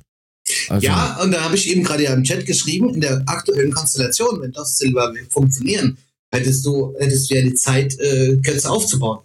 Also, 0.68 0.86
ja, 0.86 1.18
und 1.22 1.30
da 1.32 1.42
habe 1.42 1.56
ich 1.56 1.68
eben 1.70 1.82
gerade 1.84 2.04
ja 2.04 2.14
im 2.14 2.24
Chat 2.24 2.46
geschrieben, 2.46 2.94
in 2.94 3.00
der 3.00 3.22
aktuellen 3.26 3.72
Konstellation, 3.72 4.40
wenn 4.40 4.52
das 4.52 4.78
Silber 4.78 5.12
funktionieren, 5.30 5.98
hättest 6.32 6.64
du, 6.64 6.94
hättest 6.98 7.30
du 7.30 7.34
ja 7.34 7.42
die 7.42 7.54
Zeit, 7.54 7.98
äh, 7.98 8.36
Götze 8.38 8.70
aufzubauen. 8.70 9.20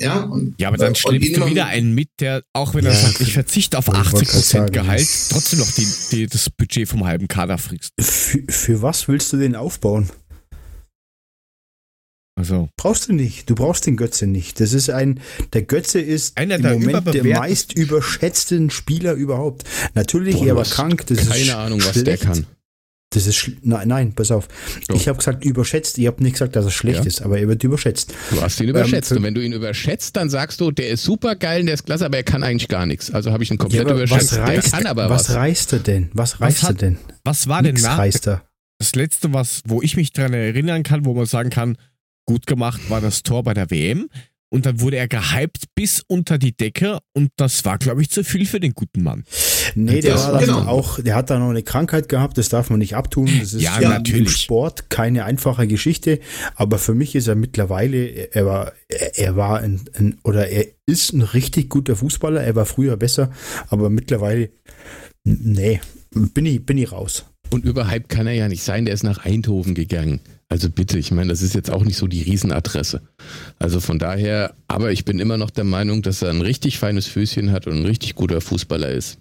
Ja, 0.00 0.20
und, 0.22 0.54
Ja, 0.58 0.68
aber 0.68 0.76
äh, 0.76 0.80
dann 0.80 0.88
und 0.88 0.98
schleppst 0.98 1.28
du 1.32 1.34
immer- 1.34 1.50
wieder 1.50 1.66
einen 1.66 1.94
mit, 1.94 2.08
der, 2.20 2.42
auch 2.54 2.72
wenn 2.72 2.86
er 2.86 2.92
Ja, 2.92 2.98
sagt, 2.98 3.20
ich 3.20 3.34
verzichte 3.34 3.76
auf 3.76 3.88
ich 3.88 3.92
wollte 3.94 4.16
80% 4.16 4.30
grad 4.32 4.44
sagen. 4.44 4.72
Gehalt, 4.72 5.08
trotzdem 5.28 5.58
noch 5.58 5.70
die, 5.72 5.86
die, 6.12 6.26
das 6.26 6.48
Budget 6.48 6.88
vom 6.88 7.04
halben 7.04 7.28
Kader 7.28 7.58
frisst. 7.58 7.92
Für, 8.00 8.38
für 8.48 8.80
was 8.80 9.08
willst 9.08 9.30
du 9.34 9.36
den 9.36 9.54
aufbauen? 9.54 10.08
Also, 12.40 12.70
Brauchst 12.78 13.08
du 13.08 13.12
nicht. 13.12 13.50
Du 13.50 13.54
brauchst 13.54 13.86
den 13.86 13.96
Götze 13.98 14.26
nicht. 14.26 14.60
Das 14.60 14.72
ist 14.72 14.88
ein, 14.88 15.20
der 15.52 15.62
Götze 15.62 16.00
ist 16.00 16.38
Einer 16.38 16.54
im 16.56 16.62
der 16.62 16.72
Moment 16.78 17.12
der 17.14 17.22
meist 17.24 17.74
überschätzten 17.76 18.70
Spieler 18.70 19.12
überhaupt. 19.12 19.64
Natürlich, 19.94 20.36
Boah, 20.36 20.46
er 20.46 20.56
war 20.56 20.64
krank. 20.64 21.06
Das 21.06 21.18
ist 21.18 21.30
Keine 21.30 21.56
Ahnung, 21.56 21.80
was 21.80 21.92
der 21.92 22.00
schlecht. 22.16 22.22
kann. 22.22 22.46
Das 23.12 23.26
ist 23.26 23.50
nein, 23.62 23.88
nein, 23.88 24.12
pass 24.14 24.30
auf. 24.30 24.46
Doch. 24.88 24.94
Ich 24.96 25.08
habe 25.08 25.18
gesagt 25.18 25.44
überschätzt. 25.44 25.98
Ich 25.98 26.06
habe 26.06 26.22
nicht 26.22 26.34
gesagt, 26.34 26.54
dass 26.56 26.64
er 26.64 26.70
schlecht 26.70 27.00
Ja. 27.00 27.04
ist, 27.06 27.20
aber 27.22 27.38
er 27.40 27.48
wird 27.48 27.62
überschätzt. 27.64 28.14
Du 28.30 28.40
hast 28.40 28.58
ihn 28.60 28.68
überschätzt. 28.68 29.10
Ähm, 29.10 29.16
und 29.18 29.22
wenn 29.24 29.34
du 29.34 29.44
ihn 29.44 29.52
überschätzt, 29.52 30.16
dann 30.16 30.30
sagst 30.30 30.60
du, 30.60 30.70
der 30.70 30.88
ist 30.90 31.02
super 31.02 31.34
geil, 31.34 31.64
der 31.64 31.74
ist 31.74 31.84
klasse, 31.84 32.06
aber 32.06 32.16
er 32.18 32.22
kann 32.22 32.44
eigentlich 32.44 32.68
gar 32.68 32.86
nichts. 32.86 33.10
Also 33.10 33.32
habe 33.32 33.42
ich 33.42 33.50
ihn 33.50 33.54
Ja, 33.54 33.58
komplett 33.58 33.80
aber 33.86 33.94
überschätzt. 33.96 34.30
was 34.30 34.36
Der 34.36 34.46
reißt, 34.46 34.72
kann 34.72 34.86
aber 34.86 35.10
was 35.10 35.28
was. 35.28 35.34
reißt 35.36 35.72
er 35.74 35.78
denn? 35.80 36.10
Was 36.14 36.40
reißt 36.40 36.62
er 36.62 36.68
hat- 36.68 36.80
denn? 36.82 36.98
was 37.24 37.48
war 37.48 37.62
denn 37.64 37.74
Nix 37.74 37.82
nach, 37.82 37.98
reißt 37.98 38.28
er. 38.28 38.44
das 38.78 38.94
letzte, 38.94 39.32
was, 39.32 39.62
wo 39.66 39.82
ich 39.82 39.96
mich 39.96 40.12
dran 40.12 40.32
erinnern 40.32 40.84
kann, 40.84 41.04
wo 41.04 41.12
man 41.12 41.26
sagen 41.26 41.50
kann, 41.50 41.76
gut 42.30 42.46
gemacht 42.46 42.80
war 42.88 43.00
das 43.00 43.22
Tor 43.24 43.42
bei 43.42 43.54
der 43.54 43.70
WM. 43.70 44.08
Und 44.52 44.66
dann 44.66 44.80
wurde 44.80 44.96
er 44.96 45.06
gehypt 45.06 45.66
bis 45.76 46.02
unter 46.08 46.36
die 46.36 46.56
Decke 46.56 46.98
und 47.12 47.30
das 47.36 47.64
war, 47.64 47.78
glaube 47.78 48.02
ich, 48.02 48.10
zu 48.10 48.24
viel 48.24 48.46
für 48.46 48.58
den 48.58 48.72
guten 48.72 49.04
Mann. 49.04 49.22
Nee, 49.76 50.00
der 50.00 50.14
Das- 50.14 50.24
war 50.24 50.32
dann 50.40 50.44
genau. 50.44 50.58
auch, 50.66 51.00
der 51.00 51.14
hat 51.14 51.30
da 51.30 51.38
noch 51.38 51.50
eine 51.50 51.62
Krankheit 51.62 52.08
gehabt, 52.08 52.36
das 52.36 52.48
darf 52.48 52.68
man 52.68 52.80
nicht 52.80 52.96
abtun. 52.96 53.30
Das 53.38 53.52
ist 53.54 53.62
Ja, 53.62 53.78
im 53.78 53.88
natürlich. 53.90 54.36
Sport 54.36 54.90
keine 54.90 55.24
einfache 55.24 55.68
Geschichte, 55.68 56.18
aber 56.56 56.78
für 56.78 56.94
mich 56.94 57.14
ist 57.14 57.28
er 57.28 57.36
mittlerweile, 57.36 58.04
er 58.34 58.44
war, 58.44 58.72
er, 58.88 59.18
er 59.20 59.36
war 59.36 59.60
ein, 59.60 59.82
ein, 59.96 60.18
oder 60.24 60.48
er 60.48 60.66
ist 60.84 61.12
ein 61.12 61.22
richtig 61.22 61.68
guter 61.70 61.94
Fußballer, 61.94 62.42
er 62.42 62.56
war 62.56 62.66
früher 62.66 62.96
besser, 62.96 63.30
aber 63.68 63.88
mittlerweile, 63.88 64.50
nee, 65.22 65.80
bin 66.10 66.46
ich, 66.46 66.66
bin 66.66 66.76
ich 66.76 66.90
raus. 66.90 67.24
Und 67.50 67.64
überhyped 67.64 68.08
kann 68.08 68.26
er 68.26 68.32
ja 68.34 68.48
nicht 68.48 68.64
sein, 68.64 68.84
der 68.84 68.94
ist 68.94 69.04
nach 69.04 69.24
Eindhoven 69.24 69.76
gegangen. 69.76 70.18
Also 70.52 70.68
bitte, 70.68 70.98
ich 70.98 71.12
meine, 71.12 71.30
das 71.30 71.42
ist 71.42 71.54
jetzt 71.54 71.70
auch 71.70 71.84
nicht 71.84 71.96
so 71.96 72.08
die 72.08 72.22
Riesenadresse. 72.22 73.02
Also 73.60 73.78
von 73.78 74.00
daher, 74.00 74.56
aber 74.66 74.90
ich 74.90 75.04
bin 75.04 75.20
immer 75.20 75.36
noch 75.36 75.50
der 75.50 75.62
Meinung, 75.62 76.02
dass 76.02 76.22
er 76.22 76.30
ein 76.30 76.40
richtig 76.40 76.78
feines 76.78 77.06
Füßchen 77.06 77.52
hat 77.52 77.68
und 77.68 77.74
ein 77.74 77.86
richtig 77.86 78.16
guter 78.16 78.40
Fußballer 78.40 78.90
ist. 78.90 79.18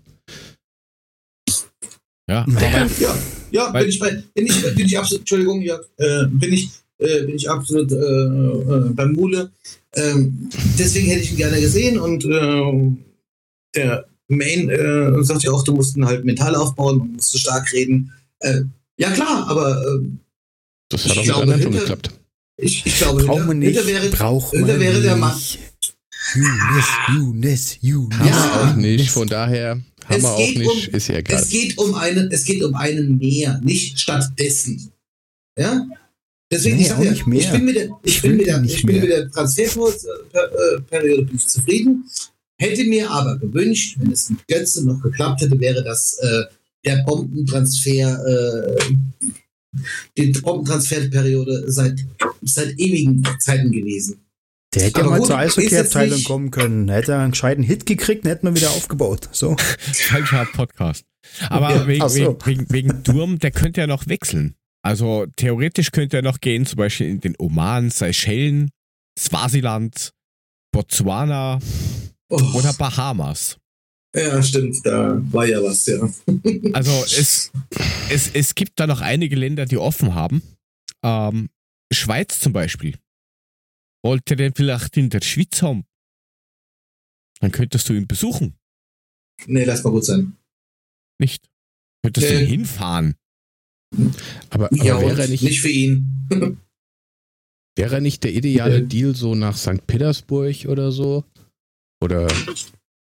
Ja. 2.28 2.46
Ja, 2.48 3.16
ja, 3.52 3.70
bin 3.70 3.90
ich 3.90 4.00
bei, 4.00 4.24
bin 4.34 4.48
ich, 4.48 4.76
bin 4.76 4.86
ich 4.86 4.98
absolut, 4.98 5.22
Entschuldigung, 5.22 5.62
ja, 5.62 5.80
äh, 5.98 6.26
bin 6.28 6.54
ich, 6.54 6.70
äh, 6.98 7.22
bin 7.22 7.36
ich 7.36 7.50
absolut 7.50 7.92
äh, 7.92 7.96
äh, 7.96 8.90
beim 8.94 9.14
Mule. 9.14 9.52
Ähm, 9.96 10.50
deswegen 10.80 11.08
hätte 11.10 11.22
ich 11.22 11.32
ihn 11.32 11.38
gerne 11.38 11.62
gesehen 11.62 12.00
und 12.00 12.26
äh, 12.26 12.98
der 13.76 14.06
Main 14.28 14.70
äh, 14.70 15.24
sagt 15.24 15.44
ja 15.44 15.52
auch, 15.52 15.64
du 15.64 15.74
musst 15.74 15.96
ihn 15.96 16.06
halt 16.06 16.26
mental 16.26 16.56
aufbauen 16.56 17.02
und 17.02 17.14
musst 17.14 17.34
du 17.34 17.38
stark 17.38 17.72
reden. 17.72 18.12
Äh, 18.40 18.62
ja 18.98 19.12
klar, 19.12 19.48
aber 19.48 19.84
Das 20.90 21.06
Ich 21.06 21.12
hat 21.12 21.18
auch 21.18 21.22
mit 21.22 21.26
glaube, 21.26 21.42
anderen 21.44 21.62
schon 21.62 21.72
geklappt. 21.74 22.10
ich, 22.58 22.86
ich 22.86 22.98
glaube, 22.98 23.24
Braucht 23.24 23.46
man 23.48 23.60
nicht, 23.60 23.76
Hinter 23.78 23.88
wäre, 23.88 24.10
braucht 24.10 24.52
Hinter 24.52 24.68
man 24.74 24.80
wäre 24.80 25.02
der 25.02 25.16
Mann. 25.16 25.36
nicht. 25.36 25.60
Younes, 26.36 26.86
Younes, 27.16 27.78
Younes. 27.82 28.18
Haben 28.20 28.28
Ja. 28.28 28.34
wir 28.66 28.72
auch 28.72 28.76
nicht, 28.76 29.10
von 29.10 29.28
daher 29.28 29.72
haben 29.72 29.84
Es 30.10 30.22
wir 30.24 30.30
auch 30.32 30.38
geht 30.38 30.58
nicht, 30.60 30.88
um- 30.90 30.94
ist 30.96 31.08
ja 31.08 31.16
egal. 31.18 31.42
Es 31.42 31.50
geht 31.50 31.78
um 31.78 31.96
einen, 31.96 32.32
es 32.32 32.44
geht 32.46 32.64
um 32.64 32.76
einen 32.76 33.18
mehr, 33.18 33.60
nicht 33.64 34.00
stattdessen. 34.00 34.92
Ja? 35.58 35.88
Deswegen, 36.52 36.78
Nee, 36.78 36.82
ich, 36.84 36.88
sag 36.90 36.98
auch 37.00 37.04
ja, 37.04 37.12
nicht 37.12 37.28
mehr. 37.28 37.40
ich 37.42 37.52
bin 37.52 37.66
mit 37.66 37.76
der, 37.76 37.90
ich 38.04 38.16
Ich 38.16 38.22
bin 38.24 38.38
mit 38.38 38.48
der, 38.48 38.64
ich 38.64 38.84
bin 38.86 39.00
mit 39.02 39.10
der 39.10 39.30
Transferperiode 39.32 41.24
bin 41.26 41.36
ich 41.36 41.48
zufrieden. 41.48 42.06
Hätte 42.60 42.84
mir 42.84 43.10
aber 43.10 43.38
gewünscht, 43.38 43.96
wenn 44.00 44.12
es 44.12 44.30
mit 44.30 44.46
Götze 44.48 44.86
noch 44.86 45.02
geklappt 45.02 45.42
hätte, 45.42 45.60
wäre 45.60 45.84
das 45.84 46.18
äh, 46.20 46.44
der 46.86 47.04
Bombentransfer, 47.04 48.20
äh, 48.26 48.78
die 50.18 50.32
Bombentransferperiode 50.32 51.72
seit, 51.72 52.00
seit 52.42 52.80
ewigen 52.80 53.24
Zeiten 53.40 53.72
gewesen. 53.72 54.26
Der 54.76 54.84
hätte 54.84 55.00
ja 55.02 55.08
mal 55.08 55.18
gut, 55.18 55.28
zur 55.28 55.38
Eishockey-Abteilung 55.38 56.24
kommen 56.24 56.52
können. 56.52 56.90
Hätte 56.90 57.14
er 57.14 57.20
einen 57.20 57.32
gescheiten 57.32 57.64
Hit 57.64 57.86
gekriegt, 57.86 58.26
dann 58.26 58.32
hätten 58.32 58.48
wir 58.48 58.56
wieder 58.56 58.70
aufgebaut. 58.70 59.30
So. 59.32 59.56
falscher 59.94 60.46
Podcast. 60.46 61.06
Aber 61.50 61.72
Ja, 61.72 61.88
wegen, 61.88 62.08
so. 62.10 62.16
wegen, 62.16 62.46
wegen, 62.46 62.70
wegen 62.70 63.04
Durm, 63.04 63.40
der 63.40 63.52
könnte 63.52 63.82
ja 63.82 63.88
noch 63.88 64.08
wechseln. 64.08 64.56
Also 64.82 65.26
theoretisch 65.36 65.92
könnte 65.92 66.18
er 66.18 66.24
noch 66.24 66.40
gehen, 66.40 66.66
zum 66.66 66.78
Beispiel 66.78 67.08
in 67.08 67.20
den 67.20 67.36
Oman, 67.38 67.90
Seychellen, 67.90 68.70
Swasiland, 69.18 70.12
Botswana 70.72 71.60
Oh, 72.32 72.40
oder 72.54 72.74
Bahamas. 72.74 73.58
Ja, 74.16 74.42
stimmt, 74.44 74.78
da 74.86 75.22
war 75.32 75.46
ja 75.46 75.62
was, 75.64 75.86
ja. 75.86 76.00
Also 76.74 76.92
es, 77.06 77.52
es, 78.10 78.32
es 78.34 78.56
gibt 78.56 78.80
da 78.80 78.88
noch 78.88 79.02
einige 79.02 79.36
Länder, 79.36 79.66
die 79.66 79.78
offen 79.78 80.16
haben. 80.16 80.42
Ähm, 81.04 81.50
Schweiz 81.94 82.40
zum 82.40 82.54
Beispiel. 82.54 82.98
Wollte 84.04 84.36
den 84.36 84.54
vielleicht 84.56 84.96
in 84.98 85.10
der 85.10 85.22
Schweiz 85.22 85.62
haben? 85.62 85.86
Dann 87.42 87.52
könntest 87.52 87.88
du 87.90 87.94
ihn 87.94 88.08
besuchen. 88.08 88.56
Nee, 89.46 89.64
lass 89.64 89.84
mal 89.84 89.92
gut 89.92 90.06
sein. 90.06 90.36
Nicht? 91.20 91.50
Könntest 92.04 92.30
du 92.30 92.34
Nee. 92.36 92.46
hinfahren? 92.46 93.16
Aber, 94.50 94.66
aber 94.68 94.76
Ja, 94.76 95.00
wäre, 95.02 95.22
er 95.22 95.28
nicht, 95.28 95.44
nicht 95.44 95.62
für 95.62 95.70
ihn. 95.70 96.60
wäre 97.76 97.96
er 97.96 98.02
nicht 98.02 98.24
der 98.24 98.34
ideale. 98.34 98.84
Deal 98.84 99.16
so 99.16 99.36
nach 99.36 99.58
St. 99.58 99.86
Petersburg 99.88 100.66
oder 100.68 100.92
so? 100.92 101.24
Oder 102.02 102.28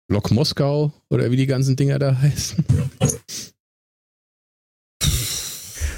Lok 0.10 0.32
Moskau 0.32 0.94
oder 1.10 1.30
wie 1.32 1.36
die 1.36 1.48
ganzen 1.48 1.76
Dinger 1.76 2.00
da 2.00 2.18
heißen? 2.20 2.64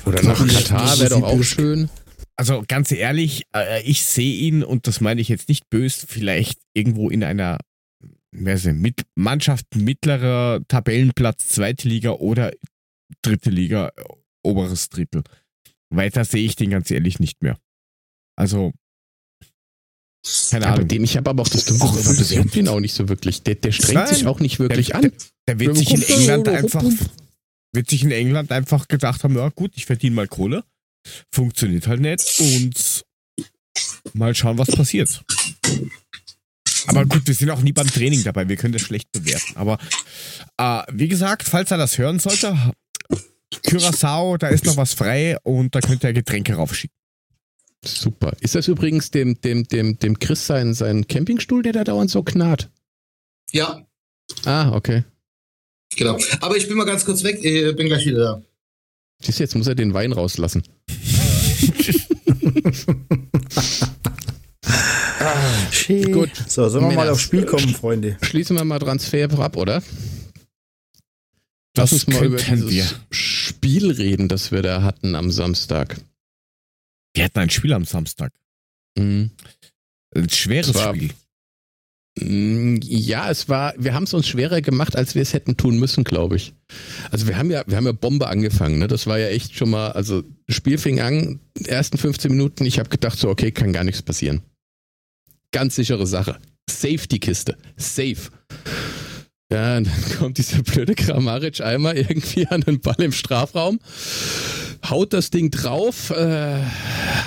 Oder 0.06 0.23
nach 0.23 0.48
Katar 0.48 0.99
wäre 0.99 1.10
doch 1.10 1.23
auch 1.23 1.44
schön. 1.44 1.90
Also 2.36 2.64
ganz 2.68 2.91
ehrlich, 2.91 3.44
äh, 3.53 3.84
ich 3.84 4.06
sehe 4.06 4.38
ihn, 4.38 4.64
und 4.64 4.88
das 4.88 5.02
meine 5.02 5.22
ich 5.22 5.27
jetzt 5.27 5.49
nicht 5.49 5.69
böse, 5.69 6.07
vielleicht 6.07 6.60
irgendwo 6.73 7.10
in 7.10 7.23
einer 7.23 7.60
wer 8.31 8.56
ist 8.56 8.65
denn, 8.65 8.80
mit 8.80 9.06
Mannschaft 9.15 9.76
mittlerer 9.76 10.61
Tabellenplatz, 10.68 11.48
zweite 11.48 11.88
Liga 11.88 12.11
oder 12.11 12.52
dritte 13.22 13.49
Liga, 13.49 13.91
oberes 14.44 14.90
Drittel. 14.90 15.23
Weiter 15.90 16.26
sehe 16.26 16.45
ich 16.45 16.56
den 16.56 16.69
ganz 16.69 16.91
ehrlich 16.91 17.19
nicht 17.19 17.41
mehr. 17.41 17.57
Also, 18.36 18.72
keine 20.50 20.68
Ahnung. 20.68 20.88
dem, 20.88 21.04
ich 21.04 21.18
habe 21.18 21.30
aber 21.30 21.44
auch 21.44 21.48
das 21.48 21.66
Gefühl, 21.66 21.82
Wahnsinn. 21.82 22.38
juckt 22.44 22.56
ihn 22.56 22.68
auch 22.68 22.80
nicht 22.80 22.94
so 22.94 23.08
wirklich. 23.10 23.44
Der, 23.44 23.56
der 23.56 23.72
strengt 23.72 23.96
Nein. 23.96 24.08
sich 24.14 24.28
auch 24.28 24.40
nicht 24.40 24.60
wirklich 24.60 24.88
der, 24.88 24.96
an. 24.96 25.02
Der, 25.02 25.12
der 25.48 25.60
wird 25.60 25.78
sich 25.78 25.94
in 25.94 26.02
England 26.02 26.48
einfach, 26.48 26.84
wird 27.74 27.90
sich 27.90 28.04
in 28.04 28.12
England 28.12 28.52
einfach 28.52 28.88
gedacht 28.88 29.24
haben, 29.24 29.36
ja 29.36 29.50
gut, 29.50 29.72
ich 29.76 29.86
verdiene 29.86 30.16
mal 30.16 30.28
Kohle. 30.28 30.64
Funktioniert 31.32 31.88
halt 31.88 32.02
nicht 32.02 32.40
und 32.40 33.04
mal 34.14 34.36
schauen, 34.36 34.58
was 34.58 34.68
passiert. 34.68 35.24
Aber 36.88 37.06
gut, 37.06 37.26
wir 37.26 37.34
sind 37.34 37.50
auch 37.52 37.62
nie 37.62 37.72
beim 37.72 37.88
Training 37.88 38.24
dabei, 38.24 38.50
wir 38.50 38.58
können 38.58 38.74
das 38.74 38.82
schlecht 38.82 39.12
bewerten. 39.12 39.56
Aber 39.56 39.78
äh, 40.58 40.82
wie 40.91 41.08
gesagt, 41.08 41.44
falls 41.44 41.72
er 41.72 41.78
das 41.78 41.98
hören 41.98 42.20
sollte, 42.20 42.58
Curaçao, 43.66 44.38
da 44.38 44.48
ist 44.50 44.66
noch 44.66 44.78
was 44.78 44.94
frei 44.94 45.38
und 45.44 45.74
da 45.74 45.82
könnt 45.82 46.04
ihr 46.04 46.14
Getränke 46.14 46.56
raufschicken. 46.56 46.98
Super. 47.85 48.34
Ist 48.41 48.56
das 48.56 48.68
übrigens 48.68 49.11
dem, 49.11 49.39
dem, 49.41 49.64
dem, 49.68 49.97
dem 49.99 50.19
Chris 50.19 50.45
sein, 50.45 50.73
sein 50.73 51.07
Campingstuhl, 51.07 51.64
der 51.64 51.73
da 51.73 51.84
dauernd 51.84 52.11
so 52.11 52.23
knarrt? 52.23 52.69
Ja, 53.51 53.85
Ah, 54.45 54.72
okay. 54.73 55.03
genau. 55.95 56.18
Aber 56.41 56.56
ich 56.56 56.68
bin 56.68 56.77
mal 56.77 56.84
ganz 56.85 57.03
kurz 57.03 57.23
weg, 57.23 57.43
äh, 57.43 57.73
bin 57.73 57.88
gleich 57.88 58.06
wieder 58.06 58.19
da. 58.19 58.41
Siehst 59.22 59.39
du, 59.39 59.43
jetzt 59.43 59.56
muss 59.56 59.68
er 59.68 59.76
den 59.76 59.93
Wein 59.93 60.11
rauslassen. 60.11 60.64
Schön. 65.72 66.11
Gut. 66.11 66.30
So, 66.47 66.68
sollen 66.69 66.85
wir 66.85 66.89
mal 66.89 66.95
Männers. 67.03 67.10
aufs 67.14 67.22
Spiel 67.22 67.45
kommen, 67.45 67.69
Freunde? 67.69 68.18
Schließen 68.22 68.56
wir 68.56 68.64
mal 68.64 68.80
Transfer 68.80 69.30
ab, 69.39 69.57
oder? 69.57 69.81
Das 71.73 71.91
Lass 71.91 71.93
uns 71.93 72.07
mal 72.07 72.26
über 72.26 72.38
dieses 72.38 72.69
wir. 72.69 72.85
Spiel 73.11 73.91
reden, 73.91 74.27
das 74.27 74.51
wir 74.51 74.61
da 74.61 74.81
hatten 74.84 75.15
am 75.15 75.31
Samstag. 75.31 75.97
Wir 77.20 77.26
hatten 77.26 77.40
ein 77.40 77.50
Spiel 77.50 77.74
am 77.74 77.84
Samstag. 77.84 78.32
Mhm. 78.98 79.32
Ein 80.16 80.30
schweres 80.30 80.70
Es 80.70 80.76
war- 80.76 80.96
Spiel. 80.96 81.10
Mm, 82.18 82.80
Ja, 82.82 83.30
es 83.30 83.50
war, 83.50 83.74
wir 83.78 83.94
haben 83.94 84.04
es 84.06 84.14
uns 84.14 84.26
schwerer 84.26 84.62
gemacht, 84.62 84.96
als 84.96 85.16
wir 85.16 85.22
es 85.22 85.34
hätten 85.34 85.58
tun 85.58 85.78
müssen, 85.80 86.06
glaube 86.06 86.38
ich. 86.38 86.54
Also 87.12 87.28
wir 87.28 87.38
haben 87.38 87.52
ja, 87.52 87.66
wir 87.68 87.76
haben 87.76 87.86
ja 87.86 87.91
Bombe 87.91 88.28
angefangen, 88.28 88.80
ne? 88.80 88.88
Das 88.88 89.06
war 89.06 89.20
ja 89.20 89.28
echt 89.28 89.54
schon 89.54 89.70
mal, 89.70 89.91
also 89.91 90.24
das 90.48 90.56
Spiel 90.56 90.78
fing 90.78 91.02
an, 91.02 91.41
die 91.58 91.68
ersten 91.68 91.98
15 91.98 92.32
Minuten, 92.32 92.66
ich 92.66 92.80
habe 92.80 92.88
gedacht 92.88 93.20
so, 93.20 93.28
okay, 93.28 93.52
kann 93.52 93.74
gar 93.74 93.84
nichts 93.84 94.02
passieren. 94.02 94.41
Ganz 95.52 95.76
sichere 95.76 96.08
Sache. 96.08 96.40
Safety-Kiste. 96.70 97.58
Safe. 97.76 98.30
Ja, 99.52 99.76
und 99.78 99.88
dann 99.88 100.18
kommt 100.20 100.38
dieser 100.38 100.64
blöde 100.64 100.96
Kramaric 100.96 101.60
einmal 101.60 101.98
irgendwie 101.98 102.48
an 102.48 102.62
den 102.62 102.80
Ball 102.80 102.96
im 103.02 103.12
Strafraum, 103.12 103.80
haut 104.88 105.14
das 105.14 105.30
Ding 105.30 105.51
drauf, 105.51 106.10
äh, 106.11 106.61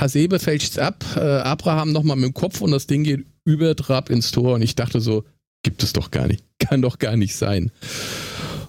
Hasebe 0.01 0.39
fälscht's 0.39 0.79
ab, 0.79 1.05
äh, 1.17 1.21
Abraham 1.21 1.93
nochmal 1.93 2.17
mit 2.17 2.27
dem 2.27 2.35
Kopf 2.35 2.61
und 2.61 2.71
das 2.71 2.87
Ding 2.87 3.05
geht 3.05 3.27
über 3.45 3.75
Trab 3.77 4.11
ins 4.11 4.31
Tor 4.31 4.55
und 4.55 4.63
ich 4.63 4.75
dachte 4.75 5.01
so, 5.01 5.25
gibt 5.63 5.83
es 5.83 5.93
doch 5.93 6.11
gar 6.11 6.27
nicht, 6.27 6.45
kann 6.59 6.83
doch 6.83 6.99
gar 6.99 7.17
nicht 7.17 7.37
sein. 7.37 7.71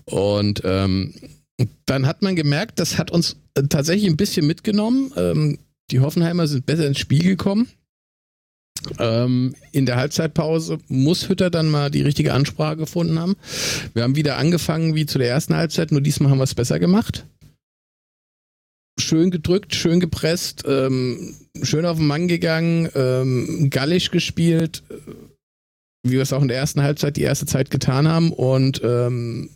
Und 0.05 0.61
ähm, 0.65 1.13
dann 1.85 2.07
hat 2.07 2.21
man 2.21 2.35
gemerkt, 2.35 2.79
das 2.79 2.97
hat 2.97 3.11
uns 3.11 3.37
äh, 3.55 3.63
tatsächlich 3.63 4.09
ein 4.09 4.17
bisschen 4.17 4.47
mitgenommen. 4.47 5.11
Ähm, 5.15 5.59
die 5.91 5.99
Hoffenheimer 5.99 6.47
sind 6.47 6.65
besser 6.65 6.87
ins 6.87 6.99
Spiel 6.99 7.23
gekommen. 7.23 7.67
Ähm, 8.99 9.55
in 9.71 9.85
der 9.85 9.95
Halbzeitpause 9.95 10.79
muss 10.87 11.29
Hütter 11.29 11.49
dann 11.49 11.69
mal 11.69 11.89
die 11.89 12.01
richtige 12.01 12.33
Ansprache 12.33 12.77
gefunden 12.77 13.17
haben. 13.17 13.35
Wir 13.93 14.03
haben 14.03 14.15
wieder 14.15 14.37
angefangen 14.37 14.95
wie 14.95 15.05
zu 15.05 15.19
der 15.19 15.29
ersten 15.29 15.55
Halbzeit, 15.55 15.91
nur 15.91 16.01
diesmal 16.01 16.31
haben 16.31 16.39
wir 16.39 16.43
es 16.43 16.55
besser 16.55 16.79
gemacht. 16.79 17.25
Schön 19.03 19.31
gedrückt, 19.31 19.75
schön 19.75 19.99
gepresst, 19.99 20.63
ähm, 20.65 21.35
schön 21.61 21.85
auf 21.85 21.97
den 21.97 22.07
Mann 22.07 22.29
gegangen, 22.29 22.87
ähm, 22.95 23.69
gallisch 23.69 24.11
gespielt, 24.11 24.81
äh, 24.89 24.93
wie 26.07 26.13
wir 26.13 26.21
es 26.21 26.31
auch 26.31 26.41
in 26.41 26.47
der 26.47 26.55
ersten 26.55 26.81
Halbzeit 26.81 27.17
die 27.17 27.23
erste 27.23 27.45
Zeit 27.45 27.69
getan 27.69 28.07
haben. 28.07 28.31
Und 28.31 28.81
ähm, 28.81 29.49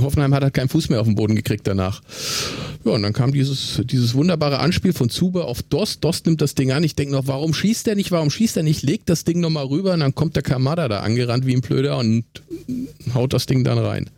Hoffenheim 0.00 0.32
hat 0.32 0.44
halt 0.44 0.54
keinen 0.54 0.68
Fuß 0.68 0.88
mehr 0.88 1.00
auf 1.00 1.06
den 1.08 1.16
Boden 1.16 1.34
gekriegt 1.34 1.66
danach. 1.66 2.02
Ja, 2.84 2.92
und 2.92 3.02
dann 3.02 3.12
kam 3.12 3.32
dieses, 3.32 3.80
dieses 3.84 4.14
wunderbare 4.14 4.60
Anspiel 4.60 4.92
von 4.92 5.10
Zube 5.10 5.44
auf 5.44 5.62
Dost. 5.62 6.04
Dost 6.04 6.26
nimmt 6.26 6.40
das 6.40 6.54
Ding 6.54 6.70
an. 6.70 6.84
Ich 6.84 6.94
denke 6.94 7.12
noch, 7.14 7.26
warum 7.26 7.52
schießt 7.52 7.86
der 7.86 7.96
nicht, 7.96 8.12
warum 8.12 8.30
schießt 8.30 8.56
der 8.56 8.62
nicht? 8.62 8.82
Legt 8.82 9.08
das 9.08 9.24
Ding 9.24 9.40
nochmal 9.40 9.66
rüber 9.66 9.92
und 9.94 10.00
dann 10.00 10.14
kommt 10.14 10.36
der 10.36 10.44
Kamada 10.44 10.86
da 10.88 11.00
angerannt 11.00 11.46
wie 11.46 11.54
ein 11.54 11.60
Blöder 11.62 11.98
und 11.98 12.24
haut 13.12 13.32
das 13.32 13.46
Ding 13.46 13.64
dann 13.64 13.78
rein. 13.78 14.08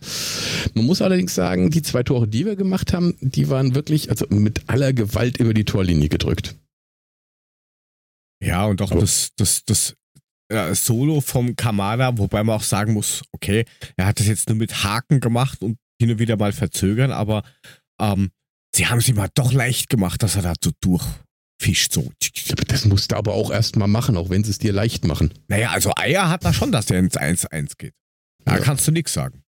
Man 0.74 0.85
muss 0.85 1.01
allerdings 1.01 1.35
sagen, 1.35 1.70
die 1.70 1.82
zwei 1.82 2.02
Tore, 2.02 2.28
die 2.28 2.44
wir 2.44 2.56
gemacht 2.56 2.93
haben, 2.93 3.15
die 3.20 3.48
waren 3.48 3.74
wirklich 3.74 4.11
also 4.11 4.27
mit 4.28 4.62
aller 4.66 4.93
Gewalt 4.93 5.39
über 5.39 5.55
die 5.55 5.65
Torlinie 5.65 6.11
gedrückt. 6.11 6.56
Ja, 8.43 8.66
und 8.66 8.82
auch 8.82 8.90
Aber- 8.93 9.01
das, 9.01 9.31
das, 9.36 9.65
das 9.65 9.94
Solo 10.74 11.20
vom 11.20 11.56
Kamada, 11.56 12.16
wobei 12.18 12.44
man 12.44 12.56
auch 12.56 12.62
sagen 12.62 12.92
muss, 12.92 13.22
okay, 13.32 13.64
er 13.96 14.06
hat 14.06 14.20
das 14.20 14.26
jetzt 14.26 14.48
nur 14.48 14.58
mit 14.58 14.84
Haken 14.84 15.20
gemacht 15.20 15.62
und 15.62 15.78
hin 16.00 16.10
und 16.10 16.18
wieder 16.18 16.36
mal 16.36 16.52
verzögern, 16.52 17.10
aber 17.12 17.42
ähm, 18.00 18.30
sie 18.74 18.86
haben 18.86 18.98
es 18.98 19.08
ihm 19.08 19.18
halt 19.20 19.32
doch 19.34 19.52
leicht 19.52 19.88
gemacht, 19.88 20.22
dass 20.22 20.36
er 20.36 20.42
da 20.42 20.52
so 20.62 20.70
durchfischt. 20.80 21.92
So. 21.92 22.12
Das 22.68 22.84
musst 22.84 23.12
du 23.12 23.16
aber 23.16 23.32
auch 23.34 23.50
erstmal 23.50 23.88
machen, 23.88 24.16
auch 24.16 24.28
wenn 24.30 24.44
sie 24.44 24.50
es 24.50 24.58
dir 24.58 24.72
leicht 24.72 25.04
machen. 25.06 25.32
Naja, 25.48 25.70
also 25.70 25.92
Eier 25.96 26.28
hat 26.28 26.44
er 26.44 26.52
schon, 26.52 26.72
dass 26.72 26.90
er 26.90 26.98
ins 26.98 27.16
1-1 27.16 27.76
geht. 27.78 27.94
Da 28.44 28.56
Ja. 28.56 28.60
kannst 28.62 28.86
du 28.86 28.92
nichts 28.92 29.12
sagen. 29.12 29.42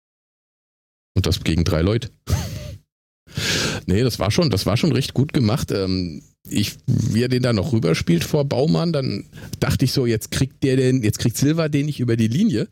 Und 1.14 1.26
das 1.26 1.42
gegen 1.44 1.64
drei 1.64 1.82
Leute. 1.82 2.10
nee, 3.86 4.02
das 4.02 4.18
war 4.18 4.30
schon, 4.30 4.50
das 4.50 4.66
war 4.66 4.76
schon 4.76 4.92
recht 4.92 5.14
gut 5.14 5.32
gemacht. 5.32 5.70
Ähm, 5.70 6.22
ich, 6.48 6.76
wie 6.86 7.22
er 7.22 7.28
den 7.28 7.42
da 7.42 7.52
noch 7.52 7.72
rüberspielt 7.72 8.24
vor 8.24 8.44
Baumann, 8.44 8.92
dann 8.92 9.24
dachte 9.60 9.84
ich 9.84 9.92
so, 9.92 10.06
jetzt 10.06 10.30
kriegt 10.30 10.62
der 10.62 10.76
den, 10.76 11.02
jetzt 11.02 11.18
kriegt 11.18 11.36
Silva 11.36 11.68
den 11.68 11.86
nicht 11.86 12.00
über 12.00 12.16
die 12.16 12.28
Linie. 12.28 12.68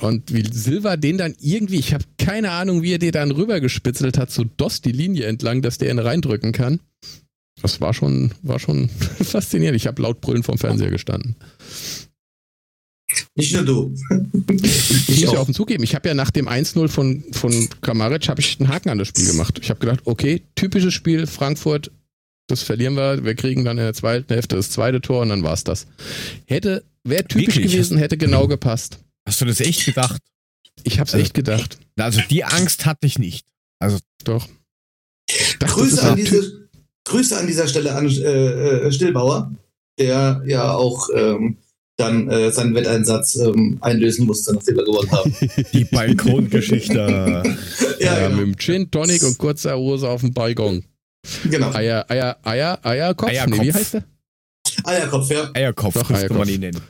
Und 0.00 0.34
wie 0.34 0.44
Silva 0.50 0.96
den 0.96 1.18
dann 1.18 1.34
irgendwie, 1.40 1.78
ich 1.78 1.94
habe 1.94 2.04
keine 2.18 2.50
Ahnung, 2.50 2.82
wie 2.82 2.94
er 2.94 2.98
den 2.98 3.12
dann 3.12 3.30
rübergespitzelt 3.30 4.18
hat, 4.18 4.30
so 4.30 4.44
Dost 4.44 4.84
die 4.84 4.92
Linie 4.92 5.26
entlang, 5.26 5.62
dass 5.62 5.78
der 5.78 5.90
ihn 5.90 6.00
reindrücken 6.00 6.52
kann. 6.52 6.80
Das 7.62 7.80
war 7.80 7.94
schon, 7.94 8.32
war 8.42 8.58
schon 8.58 8.88
faszinierend. 9.22 9.76
Ich 9.76 9.86
habe 9.86 10.02
laut 10.02 10.20
brüllend 10.20 10.44
vom 10.44 10.58
Fernseher 10.58 10.90
gestanden. 10.90 11.36
Nicht 13.36 13.54
nur 13.54 13.64
du. 13.64 13.94
Ich 14.66 15.08
Ich 15.08 15.08
muss 15.08 15.20
ja 15.20 15.28
auch. 15.30 15.42
offen 15.42 15.54
zugeben, 15.54 15.84
ich 15.84 15.94
habe 15.94 16.08
ja 16.08 16.14
nach 16.14 16.30
dem 16.30 16.48
1-0 16.48 16.88
von, 16.88 17.22
von 17.32 17.68
Kramaric 17.80 18.28
habe 18.28 18.40
ich 18.40 18.58
einen 18.58 18.68
Haken 18.68 18.88
an 18.88 18.98
das 18.98 19.08
Spiel 19.08 19.26
gemacht. 19.26 19.58
Ich 19.62 19.70
habe 19.70 19.80
gedacht, 19.80 20.00
okay, 20.04 20.42
typisches 20.54 20.94
Spiel, 20.94 21.26
Frankfurt, 21.26 21.90
das 22.46 22.62
verlieren 22.62 22.94
wir, 22.94 23.24
wir 23.24 23.34
kriegen 23.34 23.64
dann 23.64 23.78
in 23.78 23.84
der 23.84 23.94
zweiten 23.94 24.32
Hälfte 24.32 24.56
das 24.56 24.70
zweite 24.70 25.00
Tor 25.00 25.22
und 25.22 25.30
dann 25.30 25.42
war's 25.42 25.64
das. 25.64 25.86
Hätte, 26.46 26.84
wäre 27.04 27.24
typisch 27.24 27.56
Wirklich? 27.56 27.72
gewesen, 27.72 27.98
hätte 27.98 28.16
genau 28.16 28.46
gepasst. 28.46 28.98
Hast 29.26 29.40
du 29.40 29.46
das 29.46 29.60
echt 29.60 29.86
gedacht? 29.86 30.20
Ich 30.82 30.98
habe 30.98 31.08
es 31.08 31.14
echt 31.14 31.34
gedacht. 31.34 31.78
Also 31.96 32.20
die 32.30 32.44
Angst 32.44 32.84
hatte 32.84 33.06
ich 33.06 33.18
nicht. 33.18 33.46
Doch. 34.24 34.48
Ich 35.28 35.58
dachte, 35.58 35.74
Grüße 35.74 36.02
an, 36.02 36.16
diese, 36.16 36.68
Grüße 37.04 37.38
an 37.38 37.46
dieser 37.46 37.68
Stelle 37.68 37.94
an 37.94 38.08
äh, 38.08 38.86
äh, 38.86 38.92
Stillbauer, 38.92 39.52
der 39.98 40.42
ja 40.46 40.72
auch 40.72 41.08
ähm, 41.14 41.58
dann 41.96 42.28
äh, 42.28 42.50
seinen 42.50 42.74
Wetteinsatz 42.74 43.36
ähm, 43.36 43.78
einlösen 43.80 44.26
musste, 44.26 44.52
nachdem 44.54 44.76
wir 44.76 44.84
gewonnen 44.84 45.10
haben. 45.12 45.34
Die 45.72 45.84
Balkongeschichte. 45.84 47.42
Ja, 48.00 48.18
ja, 48.18 48.28
genau. 48.28 48.40
mit 48.40 48.46
dem 48.46 48.58
Gin, 48.58 48.90
Tonic 48.90 49.22
und 49.22 49.38
kurzer 49.38 49.76
Hose 49.76 50.08
auf 50.08 50.20
dem 50.20 50.34
Balkon. 50.34 50.84
Genau. 51.44 51.72
Eier, 51.72 52.04
Eier, 52.10 52.38
Eier, 52.42 52.78
Eierkopf? 52.84 53.28
Eierkopf. 53.30 53.58
Nee, 53.58 53.66
wie 53.66 53.72
heißt 53.72 53.94
der? 53.94 54.04
Eierkopf, 54.84 55.30
ja. 55.30 55.50
Eierkopf 55.54 55.94
Doch, 55.94 56.08
müsste 56.10 56.28
man 56.34 56.42
Eierkopf. 56.42 56.50
ihn 56.50 56.60
nennen. 56.60 56.80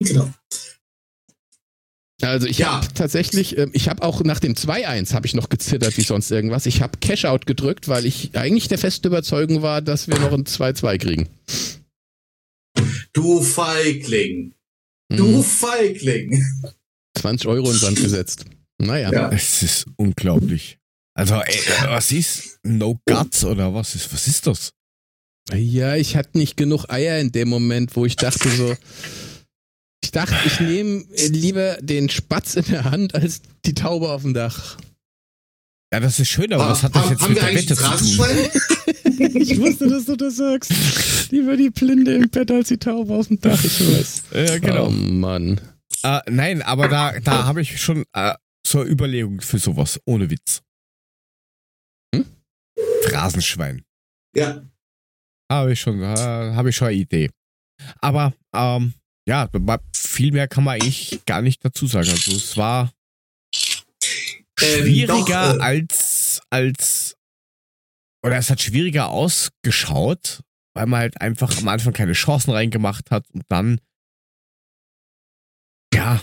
Genau. 0.00 0.30
Also 2.22 2.46
ich 2.46 2.58
Ja. 2.58 2.72
habe 2.82 2.88
tatsächlich, 2.92 3.56
ähm, 3.56 3.70
ich 3.72 3.88
habe 3.88 4.02
auch 4.02 4.22
nach 4.24 4.40
dem 4.40 4.54
2-1 4.54 5.14
habe 5.14 5.26
ich 5.26 5.34
noch 5.34 5.48
gezittert 5.48 5.96
wie 5.96 6.02
sonst 6.02 6.30
irgendwas. 6.30 6.66
Ich 6.66 6.82
habe 6.82 6.98
Cash-Out 6.98 7.46
gedrückt, 7.46 7.88
weil 7.88 8.04
ich 8.04 8.36
eigentlich 8.36 8.68
der 8.68 8.76
festen 8.78 9.06
Überzeugung 9.06 9.62
war, 9.62 9.80
dass 9.80 10.06
wir 10.06 10.18
noch 10.18 10.32
ein 10.32 10.44
2-2 10.44 10.98
kriegen. 10.98 11.28
Du 13.12 13.40
Feigling. 13.42 14.54
Du 15.10 15.26
Mhm. 15.38 15.42
Feigling. 15.42 16.44
20 17.18 17.46
Euro 17.48 17.70
in 17.70 17.76
Sand 17.76 17.96
gesetzt. 18.02 18.44
Naja. 18.78 19.10
Ja. 19.12 19.30
Es 19.32 19.62
ist 19.62 19.86
unglaublich. 19.96 20.78
Also, 21.14 21.34
ey, 21.34 21.60
was 21.86 22.12
ist 22.12 22.58
No 22.62 22.98
Guts 23.06 23.44
oder 23.44 23.74
was 23.74 23.94
ist, 23.94 24.12
was 24.12 24.26
ist 24.26 24.46
das? 24.46 24.72
Ja, 25.52 25.96
ich 25.96 26.16
hatte 26.16 26.38
nicht 26.38 26.56
genug 26.56 26.86
Eier 26.88 27.18
in 27.18 27.32
dem 27.32 27.48
Moment, 27.48 27.96
wo 27.96 28.06
ich 28.06 28.16
dachte 28.16 28.48
so, 28.48 28.76
ich 30.04 30.10
dachte, 30.12 30.36
ich 30.46 30.60
nehme 30.60 31.04
lieber 31.28 31.78
den 31.80 32.08
Spatz 32.08 32.54
in 32.54 32.64
der 32.64 32.84
Hand 32.84 33.14
als 33.14 33.42
die 33.64 33.74
Taube 33.74 34.10
auf 34.10 34.22
dem 34.22 34.34
Dach. 34.34 34.76
Ja, 35.92 35.98
das 35.98 36.20
ist 36.20 36.28
schön, 36.28 36.52
aber 36.52 36.68
was 36.68 36.84
hat 36.84 36.94
das 36.94 37.02
haben, 37.02 37.10
jetzt 37.10 37.22
haben 37.22 37.34
mit 37.34 37.42
der 37.42 37.54
Wette 37.54 37.76
zu 37.76 38.16
tun? 38.16 38.26
Ich 39.34 39.60
wusste, 39.60 39.86
dass 39.86 40.06
du 40.06 40.16
das 40.16 40.36
sagst. 40.36 40.72
Lieber 41.30 41.54
die 41.54 41.68
Blinde 41.68 42.14
im 42.14 42.30
Bett 42.30 42.50
als 42.50 42.68
die 42.68 42.78
Taube 42.78 43.14
auf 43.14 43.28
dem 43.28 43.38
Dach, 43.38 43.62
ich 43.62 43.80
weiß. 43.80 44.22
Ja, 44.34 44.58
genau. 44.58 44.86
Oh 44.86 44.90
Mann. 44.90 45.60
Äh, 46.02 46.20
nein, 46.30 46.62
aber 46.62 46.88
da, 46.88 47.20
da 47.20 47.44
habe 47.44 47.60
ich 47.60 47.80
schon 47.82 48.04
äh, 48.14 48.32
so 48.66 48.80
eine 48.80 48.88
Überlegung 48.88 49.42
für 49.42 49.58
sowas, 49.58 50.00
ohne 50.06 50.30
Witz. 50.30 50.62
Phrasenschwein. 53.10 53.84
Ja, 54.36 54.62
Habe 55.50 55.72
ich 55.72 55.80
schon, 55.80 56.00
äh, 56.02 56.06
habe 56.06 56.70
ich 56.70 56.76
schon 56.76 56.88
eine 56.88 56.96
Idee. 56.96 57.30
Aber 58.00 58.32
ähm, 58.54 58.94
ja, 59.26 59.42
aber 59.52 59.80
viel 59.94 60.32
mehr 60.32 60.48
kann 60.48 60.64
man 60.64 60.74
eigentlich 60.80 61.24
gar 61.26 61.42
nicht 61.42 61.64
dazu 61.64 61.86
sagen. 61.86 62.08
Also 62.10 62.32
es 62.32 62.56
war 62.56 62.92
Ähm, 63.54 64.82
schwieriger 64.82 65.54
doch, 65.54 65.58
äh, 65.58 65.62
als 65.62 66.40
als 66.50 67.16
oder 68.24 68.36
es 68.36 68.50
hat 68.50 68.60
schwieriger 68.60 69.08
ausgeschaut, 69.08 70.42
weil 70.74 70.86
man 70.86 71.00
halt 71.00 71.20
einfach 71.20 71.56
am 71.58 71.68
Anfang 71.68 71.92
keine 71.92 72.12
Chancen 72.12 72.50
reingemacht 72.52 73.10
hat 73.10 73.28
und 73.30 73.44
dann 73.48 73.80
ja, 75.94 76.22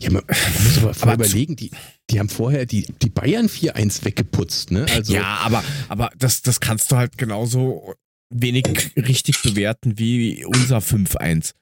Ja, 0.00 0.10
man, 0.10 0.24
man 0.26 0.64
muss 0.64 0.78
aber 0.78 1.12
Aber 1.12 1.14
überlegen, 1.24 1.56
die, 1.56 1.70
die 2.10 2.18
haben 2.20 2.28
vorher 2.28 2.64
die, 2.66 2.86
die 3.02 3.10
Bayern 3.10 3.48
4-1 3.48 4.04
weggeputzt, 4.04 4.70
ne? 4.70 4.86
Also, 4.94 5.12
ja, 5.14 5.38
aber 5.44 5.62
aber 5.88 6.10
das 6.18 6.42
das 6.42 6.60
kannst 6.60 6.90
du 6.90 6.96
halt 6.96 7.18
genauso 7.18 7.94
wenig 8.30 8.64
richtig 8.96 9.42
bewerten 9.42 9.98
wie 9.98 10.44
unser 10.44 10.78
5-1. 10.78 11.52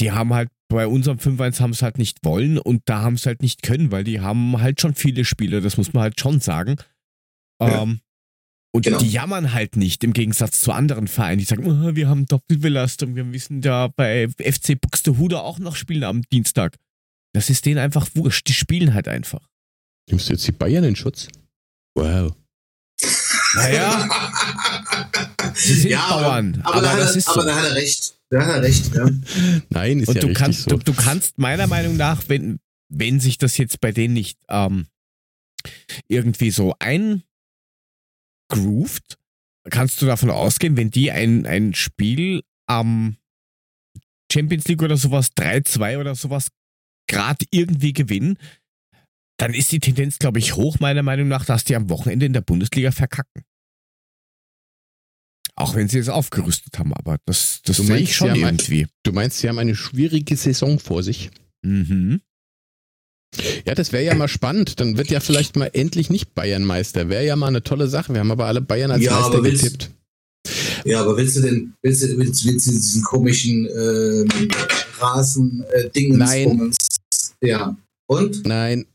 Die 0.00 0.12
haben 0.12 0.32
halt 0.34 0.48
bei 0.68 0.86
unserem 0.86 1.18
5-1 1.18 1.60
haben 1.60 1.70
es 1.72 1.82
halt 1.82 1.98
nicht 1.98 2.18
wollen 2.24 2.58
und 2.58 2.82
da 2.86 3.00
haben 3.02 3.14
es 3.14 3.26
halt 3.26 3.42
nicht 3.42 3.62
können, 3.62 3.90
weil 3.90 4.04
die 4.04 4.20
haben 4.20 4.60
halt 4.60 4.80
schon 4.80 4.94
viele 4.94 5.24
Spiele, 5.24 5.60
das 5.60 5.76
muss 5.76 5.92
man 5.92 6.02
halt 6.04 6.20
schon 6.20 6.40
sagen. 6.40 6.76
Ja. 7.60 7.82
Ähm, 7.82 8.00
und 8.72 8.84
Genau. 8.84 8.98
die 8.98 9.10
jammern 9.10 9.52
halt 9.52 9.76
nicht 9.76 10.04
im 10.04 10.12
Gegensatz 10.12 10.60
zu 10.60 10.70
anderen 10.72 11.08
Vereinen, 11.08 11.40
die 11.40 11.44
sagen, 11.44 11.66
"Oh, 11.66 11.96
wir 11.96 12.08
haben 12.08 12.26
Doppelbelastung, 12.26 13.16
wir 13.16 13.24
müssen 13.24 13.60
da 13.62 13.88
bei 13.88 14.28
FC 14.38 14.76
Buxtehude 14.80 15.40
auch 15.42 15.58
noch 15.58 15.74
spielen 15.74 16.04
am 16.04 16.22
Dienstag. 16.32 16.76
Das 17.34 17.50
ist 17.50 17.66
denen 17.66 17.78
einfach 17.78 18.08
wurscht, 18.14 18.46
die 18.48 18.52
spielen 18.54 18.94
halt 18.94 19.08
einfach. 19.08 19.49
Nimmst 20.10 20.28
du 20.28 20.32
jetzt 20.32 20.46
die 20.46 20.52
Bayern 20.52 20.84
in 20.84 20.96
Schutz? 20.96 21.28
Wow. 21.94 22.34
Naja, 23.54 24.08
sie 25.54 25.74
sind 25.74 25.90
ja, 25.90 26.08
Bauern, 26.08 26.60
aber, 26.62 26.74
aber, 26.74 26.82
da, 26.82 26.92
hat 26.92 27.00
das 27.00 27.10
er, 27.10 27.16
ist 27.16 27.28
aber 27.28 27.42
so. 27.42 27.48
da 27.48 27.56
hat 27.56 27.64
er 27.64 27.74
recht. 27.74 28.14
Da 28.30 28.46
hat 28.46 28.54
er 28.56 28.62
recht, 28.62 28.94
ja. 28.94 29.10
Nein, 29.70 30.00
ist 30.00 30.08
Und 30.08 30.14
ja 30.16 30.20
du 30.20 30.26
richtig 30.28 30.42
kannst, 30.42 30.62
so. 30.62 30.76
du, 30.76 30.78
du 30.78 30.94
kannst 30.94 31.38
meiner 31.38 31.66
Meinung 31.66 31.96
nach, 31.96 32.28
wenn, 32.28 32.60
wenn 32.88 33.18
sich 33.18 33.38
das 33.38 33.56
jetzt 33.56 33.80
bei 33.80 33.90
denen 33.90 34.14
nicht 34.14 34.38
ähm, 34.48 34.86
irgendwie 36.06 36.50
so 36.50 36.74
eingroovt, 36.78 37.24
kannst 39.68 40.00
du 40.00 40.06
davon 40.06 40.30
ausgehen, 40.30 40.76
wenn 40.76 40.90
die 40.90 41.10
ein, 41.10 41.46
ein 41.46 41.74
Spiel 41.74 42.42
am 42.66 43.16
Champions 44.32 44.68
League 44.68 44.82
oder 44.82 44.96
sowas 44.96 45.32
3-2 45.36 45.98
oder 45.98 46.14
sowas 46.14 46.48
gerade 47.08 47.44
irgendwie 47.50 47.92
gewinnen, 47.92 48.38
dann 49.40 49.54
ist 49.54 49.72
die 49.72 49.80
Tendenz, 49.80 50.18
glaube 50.18 50.38
ich, 50.38 50.56
hoch, 50.56 50.78
meiner 50.80 51.02
Meinung 51.02 51.28
nach, 51.28 51.44
dass 51.44 51.64
die 51.64 51.74
am 51.76 51.88
Wochenende 51.88 52.26
in 52.26 52.32
der 52.32 52.42
Bundesliga 52.42 52.90
verkacken. 52.92 53.42
Auch 55.56 55.74
wenn 55.74 55.88
sie 55.88 55.98
es 55.98 56.08
aufgerüstet 56.08 56.78
haben, 56.78 56.92
aber 56.94 57.18
das, 57.26 57.60
das 57.64 57.78
sehe 57.78 57.98
ich 57.98 58.14
schon 58.16 58.30
haben 58.30 58.44
ein- 58.44 58.56
irgendwie. 58.56 58.86
Du 59.02 59.12
meinst, 59.12 59.38
sie 59.38 59.48
haben 59.48 59.58
eine 59.58 59.74
schwierige 59.76 60.36
Saison 60.36 60.78
vor 60.78 61.02
sich? 61.02 61.30
Mhm. 61.62 62.20
Ja, 63.66 63.74
das 63.74 63.92
wäre 63.92 64.04
ja 64.04 64.14
mal 64.14 64.28
spannend. 64.28 64.80
Dann 64.80 64.96
wird 64.96 65.10
ja 65.10 65.20
vielleicht 65.20 65.56
mal 65.56 65.70
endlich 65.72 66.10
nicht 66.10 66.34
Bayern 66.34 66.64
Meister. 66.64 67.08
Wäre 67.08 67.24
ja 67.26 67.36
mal 67.36 67.46
eine 67.48 67.62
tolle 67.62 67.88
Sache. 67.88 68.12
Wir 68.12 68.20
haben 68.20 68.30
aber 68.30 68.46
alle 68.46 68.60
Bayern 68.60 68.90
als 68.90 69.02
Ja, 69.04 69.18
Meister 69.20 69.42
willst- 69.44 69.62
getippt. 69.62 69.90
Ja, 70.84 71.02
aber 71.02 71.16
willst 71.16 71.36
du 71.36 71.42
denn, 71.42 71.74
willst 71.82 72.02
du, 72.02 72.16
willst, 72.16 72.44
willst 72.46 72.66
du 72.66 72.70
diesen 72.72 73.02
komischen 73.02 73.66
ähm, 73.66 74.28
rasen 74.98 75.62
äh, 75.74 75.90
Dingens 75.90 76.18
Nein. 76.18 76.44
Bummens? 76.44 76.76
Ja. 77.42 77.76
Und? 78.06 78.46
Nein, 78.46 78.86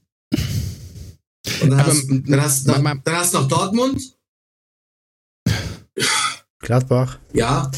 Und 1.61 1.69
dann, 1.71 1.79
Aber, 1.79 1.91
hast, 1.91 2.07
dann, 2.09 2.41
hast, 2.41 2.67
noch, 2.67 2.81
ma- 2.81 2.93
ma- 2.95 3.01
dann 3.03 3.15
hast 3.15 3.33
du 3.33 3.39
noch 3.39 3.47
Dortmund? 3.47 4.01
Gladbach. 6.59 7.19
Ja. 7.33 7.71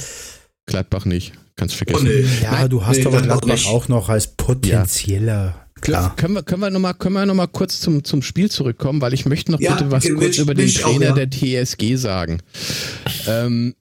Gladbach 0.66 1.06
nicht. 1.06 1.34
Kannst 1.56 1.76
Oh, 1.76 1.78
vergessen. 1.78 2.06
nö. 2.06 2.26
Ja, 2.42 2.52
Nein, 2.52 2.70
du 2.70 2.86
hast 2.86 2.98
nee, 2.98 3.06
aber 3.06 3.22
Gladbach 3.22 3.42
Gladbach 3.48 3.66
auch 3.72 3.88
noch 3.88 4.10
als 4.10 4.28
potenzieller. 4.36 5.68
Klar. 5.82 6.16
Können 6.16 6.34
wir, 6.36 6.44
können 6.44 6.62
wir 6.62 6.70
nochmal 6.72 6.94
können 6.96 7.14
wir 7.16 7.26
noch 7.26 7.36
mal 7.36 7.48
kurz 7.48 7.80
zum, 7.80 8.04
zum 8.04 8.22
Spiel 8.24 8.50
zurückkommen, 8.50 9.00
weil 9.02 9.14
ich 9.14 9.26
möchte 9.26 9.52
noch 9.52 9.60
Ja, 9.60 9.76
bitte 9.76 9.92
was 9.92 10.06
kurz 10.06 10.38
will- 10.38 10.42
über 10.44 10.54
den 10.56 10.68
ich 10.68 10.84
auch, 10.84 10.90
Trainer 10.92 11.16
ja. 11.16 11.26
der 11.26 11.30
TSG 11.30 11.96
sagen. 11.98 12.42
Ähm, 13.28 13.76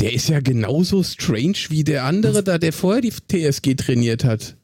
der 0.00 0.12
ist 0.12 0.28
ja 0.28 0.40
genauso 0.40 1.02
strange 1.02 1.56
wie 1.68 1.84
der 1.84 2.04
andere 2.04 2.42
da, 2.42 2.58
der 2.58 2.72
vorher 2.74 3.00
die 3.00 3.10
TSG 3.12 3.74
trainiert 3.76 4.24
hat. 4.24 4.56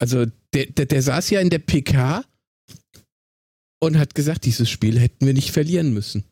Also 0.00 0.26
der, 0.54 0.66
der, 0.66 0.86
der 0.86 1.02
saß 1.02 1.30
ja 1.30 1.40
in 1.40 1.50
der 1.50 1.58
PK 1.60 2.24
und 3.80 3.98
hat 3.98 4.14
gesagt, 4.14 4.44
dieses 4.44 4.68
Spiel 4.70 4.98
hätten 4.98 5.26
wir 5.26 5.34
nicht 5.34 5.50
verlieren 5.50 5.92
müssen. 5.92 6.24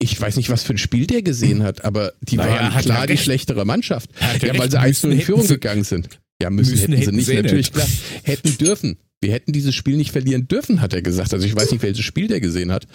Ich 0.00 0.20
weiß 0.20 0.36
nicht, 0.36 0.50
was 0.50 0.62
für 0.64 0.74
ein 0.74 0.78
Spiel 0.78 1.06
der 1.06 1.22
gesehen 1.22 1.62
hat, 1.62 1.84
aber 1.84 2.12
die 2.20 2.36
Naja, 2.36 2.72
waren 2.72 2.82
klar 2.82 3.06
die 3.06 3.12
recht. 3.14 3.24
schlechtere 3.24 3.64
Mannschaft. 3.64 4.10
Ja, 4.42 4.58
weil 4.58 4.70
sie 4.70 4.78
1 4.78 5.02
müssen 5.04 5.18
in 5.18 5.24
Führung 5.24 5.42
sie- 5.42 5.48
gegangen 5.54 5.84
sind. 5.84 6.08
Ja, 6.42 6.50
müssen, 6.50 6.72
Müssen 6.72 6.80
hätten 6.92 6.96
sie 7.00 7.06
hätten 7.06 7.16
nicht, 7.16 7.26
sie 7.26 7.36
natürlich 7.36 7.72
klar. 7.72 7.86
Hätten 8.24 8.58
dürfen. 8.58 8.96
Wir 9.20 9.32
hätten 9.32 9.52
dieses 9.52 9.74
Spiel 9.74 9.96
nicht 9.96 10.10
verlieren 10.10 10.48
dürfen, 10.48 10.80
hat 10.80 10.92
er 10.92 11.00
gesagt. 11.00 11.32
Also 11.32 11.46
ich 11.46 11.54
weiß 11.56 11.70
nicht, 11.70 11.82
welches 11.82 12.04
Spiel 12.04 12.26
der 12.26 12.40
gesehen 12.40 12.72
hat. 12.72 12.86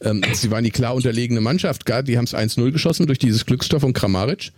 Ähm, 0.00 0.22
sie 0.32 0.50
waren 0.50 0.64
die 0.64 0.70
klar 0.70 0.94
unterlegene 0.94 1.40
Mannschaft. 1.40 1.84
Gar, 1.86 2.04
die 2.04 2.16
haben 2.16 2.24
es 2.24 2.34
1-0 2.34 2.70
geschossen 2.70 3.06
durch 3.06 3.18
dieses 3.18 3.44
Glückstor 3.46 3.80
von 3.80 3.92
Kramaric. 3.92 4.52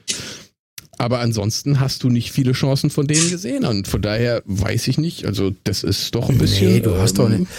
Aber 0.98 1.18
ansonsten 1.20 1.80
hast 1.80 2.04
du 2.04 2.10
nicht 2.10 2.30
viele 2.30 2.52
Chancen 2.52 2.90
von 2.90 3.06
denen 3.06 3.28
gesehen. 3.30 3.64
Und 3.64 3.88
von 3.88 4.02
daher 4.02 4.42
weiß 4.44 4.86
ich 4.88 4.98
nicht. 4.98 5.24
Also 5.24 5.54
das 5.64 5.82
ist 5.82 6.14
doch 6.14 6.28
ein 6.28 6.38
bisschen... 6.38 6.74
Nee, 6.74 6.80
du 6.80 6.94
hast 6.96 7.14
doch 7.18 7.28
ähm, 7.30 7.40
nicht. 7.40 7.50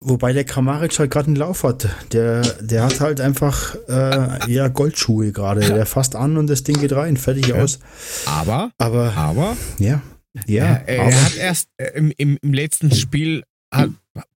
Wobei 0.00 0.32
der 0.32 0.44
Kramaric 0.44 0.96
halt 0.98 1.10
gerade 1.10 1.26
einen 1.26 1.36
Lauf 1.36 1.64
hat. 1.64 1.88
Der, 2.12 2.42
der 2.60 2.84
hat 2.84 3.00
halt 3.00 3.20
einfach 3.20 3.74
äh, 3.88 4.52
ja 4.52 4.68
Goldschuhe 4.68 5.32
gerade. 5.32 5.60
Der 5.60 5.86
fasst 5.86 6.14
an 6.14 6.36
und 6.36 6.46
das 6.46 6.62
Ding 6.62 6.78
geht 6.78 6.92
rein. 6.92 7.16
Fertig 7.16 7.52
aus. 7.52 7.80
Aber, 8.26 8.70
Aber 8.78 9.14
aber, 9.16 9.56
ja. 9.78 10.00
Ja. 10.46 10.66
er, 10.86 10.88
er 10.88 11.24
hat 11.24 11.36
erst 11.36 11.68
äh, 11.78 11.90
im, 11.96 12.12
im, 12.16 12.38
im 12.40 12.52
letzten 12.52 12.94
Spiel, 12.94 13.42
hat, 13.74 13.90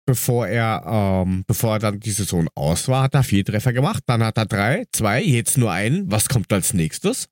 bevor 0.06 0.48
er, 0.48 0.84
ähm, 0.88 1.44
bevor 1.46 1.74
er 1.74 1.80
dann 1.80 2.00
die 2.00 2.12
Saison 2.12 2.48
aus 2.56 2.88
war, 2.88 3.04
hat 3.04 3.16
er 3.16 3.24
vier 3.24 3.44
Treffer 3.44 3.74
gemacht, 3.74 4.04
dann 4.06 4.24
hat 4.24 4.38
er 4.38 4.46
drei, 4.46 4.86
zwei, 4.94 5.22
jetzt 5.22 5.58
nur 5.58 5.72
einen. 5.72 6.10
Was 6.10 6.30
kommt 6.30 6.54
als 6.54 6.74
nächstes? 6.74 7.28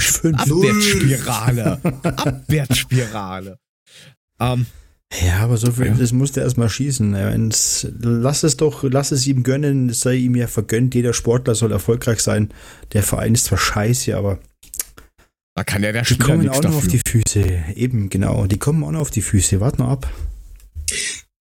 fünf. 0.00 0.40
Abwärtsspirale. 0.40 1.80
Abwärtsspirale. 2.02 3.58
Ähm, 4.42 4.64
Ja, 5.12 5.38
aber 5.40 5.56
so 5.56 5.72
viel, 5.72 5.86
Ja. 5.86 5.94
das 5.94 6.12
musste 6.12 6.40
er 6.40 6.44
erstmal 6.44 6.68
schießen. 6.68 7.12
Lass 8.00 8.42
es 8.44 8.56
doch, 8.56 8.84
lass 8.84 9.10
es 9.10 9.26
ihm 9.26 9.42
gönnen, 9.42 9.88
es 9.88 10.00
sei 10.00 10.14
ihm 10.14 10.36
ja 10.36 10.46
vergönnt. 10.46 10.94
Jeder 10.94 11.12
Sportler 11.14 11.54
soll 11.56 11.72
erfolgreich 11.72 12.20
sein. 12.20 12.50
Der 12.92 13.02
Verein 13.02 13.34
ist 13.34 13.46
zwar 13.46 13.58
scheiße, 13.58 14.16
aber 14.16 14.38
da 15.56 15.64
kann 15.64 15.82
ja 15.82 15.90
der 15.92 16.02
die 16.02 16.14
Spieler 16.14 16.26
kommen 16.26 16.42
nichts 16.42 16.58
auch 16.58 16.62
noch 16.62 16.76
auf 16.76 16.86
die 16.86 17.00
Füße. 17.04 17.44
Eben, 17.74 18.08
genau. 18.08 18.46
Die 18.46 18.58
kommen 18.58 18.84
auch 18.84 18.92
noch 18.92 19.00
auf 19.00 19.10
die 19.10 19.20
Füße. 19.20 19.60
Wart 19.60 19.78
noch 19.80 19.88
ab. 19.88 20.12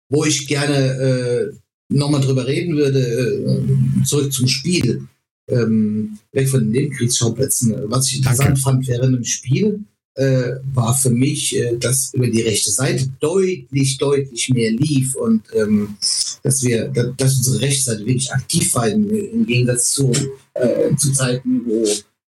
Wo 0.10 0.24
ich 0.26 0.48
gerne 0.48 0.76
äh, 0.76 1.52
nochmal 1.90 2.22
drüber 2.22 2.46
reden 2.46 2.76
würde, 2.78 3.00
äh, 3.00 4.04
zurück 4.04 4.32
zum 4.32 4.48
Spiel. 4.48 5.08
Ähm, 5.50 6.18
weg 6.32 6.50
von 6.50 6.62
den 6.62 6.70
Nebenkriegsschauplätzen. 6.72 7.76
Was 7.90 8.08
ich 8.08 8.18
interessant 8.18 8.48
Danke. 8.50 8.62
fand 8.62 8.88
während 8.88 9.16
dem 9.16 9.24
Spiel, 9.24 9.80
äh, 10.16 10.54
war 10.74 10.96
für 10.98 11.10
mich, 11.10 11.56
äh, 11.58 11.78
dass 11.78 12.14
über 12.14 12.28
die 12.28 12.42
rechte 12.42 12.72
Seite 12.72 13.08
deutlich, 13.20 13.98
deutlich 13.98 14.50
mehr 14.50 14.72
lief 14.72 15.16
und 15.16 15.44
ähm, 15.54 15.96
dass 16.44 16.64
wir, 16.64 16.88
da- 16.90 17.12
dass 17.18 17.38
unsere 17.38 17.62
rechte 17.62 17.84
Seite 17.84 18.00
wirklich 18.06 18.32
aktiv 18.32 18.74
war 18.76 18.88
im, 18.88 19.10
im 19.10 19.46
Gegensatz 19.46 19.92
zu, 19.92 20.12
äh, 20.54 20.96
zu 20.96 21.12
Zeiten, 21.12 21.62
wo 21.66 21.86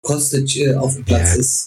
Kostic 0.02 0.56
äh, 0.58 0.74
auf 0.74 0.94
dem 0.94 1.04
Platz 1.04 1.34
Ja. 1.34 1.40
ist. 1.40 1.66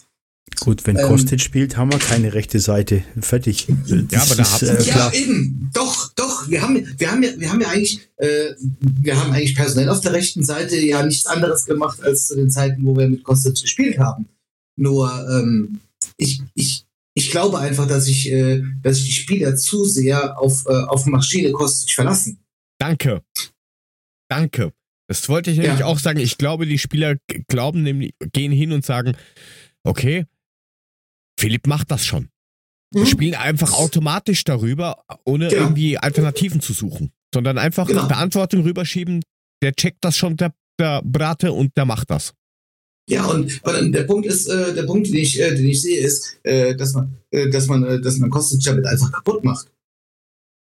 Gut, 0.59 0.85
wenn 0.85 0.97
Ähm, 0.97 1.07
Kostic 1.07 1.41
spielt, 1.41 1.77
haben 1.77 1.91
wir 1.91 1.97
keine 1.97 2.33
rechte 2.35 2.59
Seite. 2.59 3.03
Fertig. 3.19 3.67
Ja, 4.11 4.21
aber 4.21 4.35
da 4.35 4.43
habt 4.43 4.61
ihr- 4.61 4.79
äh, 4.79 4.83
ja, 4.87 5.11
eben. 5.13 5.71
Doch, 5.73 6.13
doch. 6.13 6.47
Wir 6.47 6.61
haben, 6.61 6.85
wir 6.97 7.11
haben 7.11 7.23
ja, 7.23 7.29
wir 7.37 7.51
haben 7.51 7.61
ja 7.61 7.69
eigentlich, 7.69 7.99
äh, 8.17 8.51
wir 9.01 9.19
haben 9.19 9.31
eigentlich 9.33 9.55
personell 9.55 9.89
auf 9.89 10.01
der 10.01 10.13
rechten 10.13 10.43
Seite 10.45 10.77
ja 10.77 11.03
nichts 11.03 11.25
anderes 11.25 11.65
gemacht 11.65 12.03
als 12.03 12.27
zu 12.27 12.35
den 12.35 12.51
Zeiten, 12.51 12.85
wo 12.85 12.95
wir 12.95 13.09
mit 13.09 13.23
Kostic 13.23 13.59
gespielt 13.59 13.97
haben. 13.97 14.27
Nur, 14.75 15.09
ähm, 15.31 15.79
ich, 16.17 16.41
ich 16.55 16.85
Ich 17.15 17.29
glaube 17.29 17.59
einfach, 17.59 17.87
dass 17.87 18.07
ich, 18.07 18.31
äh, 18.31 18.63
dass 18.81 18.97
ich 18.97 19.05
die 19.05 19.11
Spieler 19.19 19.55
zu 19.55 19.85
sehr 19.85 20.39
auf, 20.39 20.65
äh, 20.65 20.71
auf 20.87 21.05
Maschine 21.05 21.51
Kostic 21.51 21.91
verlassen. 21.93 22.43
Danke. 22.79 23.21
Danke. 24.29 24.73
Das 25.07 25.29
wollte 25.29 25.51
ich 25.51 25.57
nämlich 25.59 25.79
Ja. 25.81 25.85
auch 25.85 25.99
sagen. 25.99 26.19
Ich 26.19 26.37
glaube, 26.39 26.65
die 26.65 26.79
Spieler 26.79 27.17
glauben 27.47 27.83
nämlich, 27.83 28.15
gehen 28.31 28.51
hin 28.51 28.71
und 28.71 28.83
sagen, 28.83 29.15
okay, 29.83 30.25
Philipp 31.39 31.67
macht 31.67 31.91
das 31.91 32.05
schon. 32.05 32.29
Wir 32.91 33.01
Mhm. 33.01 33.07
spielen 33.07 33.35
einfach 33.35 33.73
automatisch 33.73 34.43
darüber, 34.43 35.03
ohne 35.25 35.49
Genau. 35.49 35.61
irgendwie 35.63 35.97
Alternativen 35.97 36.61
zu 36.61 36.73
suchen. 36.73 37.11
Sondern 37.33 37.57
einfach 37.57 37.87
Genau. 37.87 38.07
Verantwortung 38.07 38.61
rüberschieben, 38.63 39.23
der 39.61 39.73
checkt 39.73 40.03
das 40.03 40.17
schon, 40.17 40.37
der, 40.37 40.53
der 40.79 41.01
Brate, 41.03 41.51
und 41.51 41.75
der 41.77 41.85
macht 41.85 42.09
das. 42.09 42.33
Ja, 43.09 43.25
und 43.25 43.51
der 43.93 44.03
Punkt 44.03 44.25
ist, 44.27 44.47
äh, 44.47 44.73
der 44.73 44.83
Punkt, 44.83 45.07
den 45.07 45.15
ich, 45.17 45.39
äh, 45.39 45.53
den 45.55 45.67
ich 45.67 45.81
sehe, 45.81 45.99
ist, 45.99 46.37
äh, 46.43 46.73
dass 46.75 46.93
man, 46.93 47.13
dass 47.51 47.67
man, 47.67 48.01
dass 48.01 48.17
man 48.17 48.29
Kostic 48.29 48.61
damit 48.63 48.85
einfach 48.85 49.11
kaputt 49.11 49.43
macht. 49.43 49.67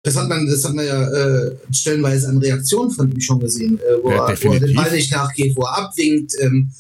Das 0.02 0.16
hat 0.16 0.28
man, 0.30 0.46
das 0.46 0.64
hat 0.64 0.72
man 0.74 0.86
ja 0.86 1.50
stellenweise 1.70 2.28
an 2.28 2.38
Reaktionen 2.38 2.90
von 2.90 3.12
ihm 3.12 3.20
schon 3.20 3.38
gesehen, 3.40 3.78
wo, 4.02 4.10
Ja, 4.10 4.28
er, 4.30 4.42
wo 4.42 4.52
er 4.54 4.60
den 4.60 4.74
Ball 4.74 4.90
nicht 4.92 5.12
nachgeht, 5.12 5.54
wo 5.54 5.62
er 5.64 5.76
abwinkt. 5.76 6.32
Ähm, 6.40 6.70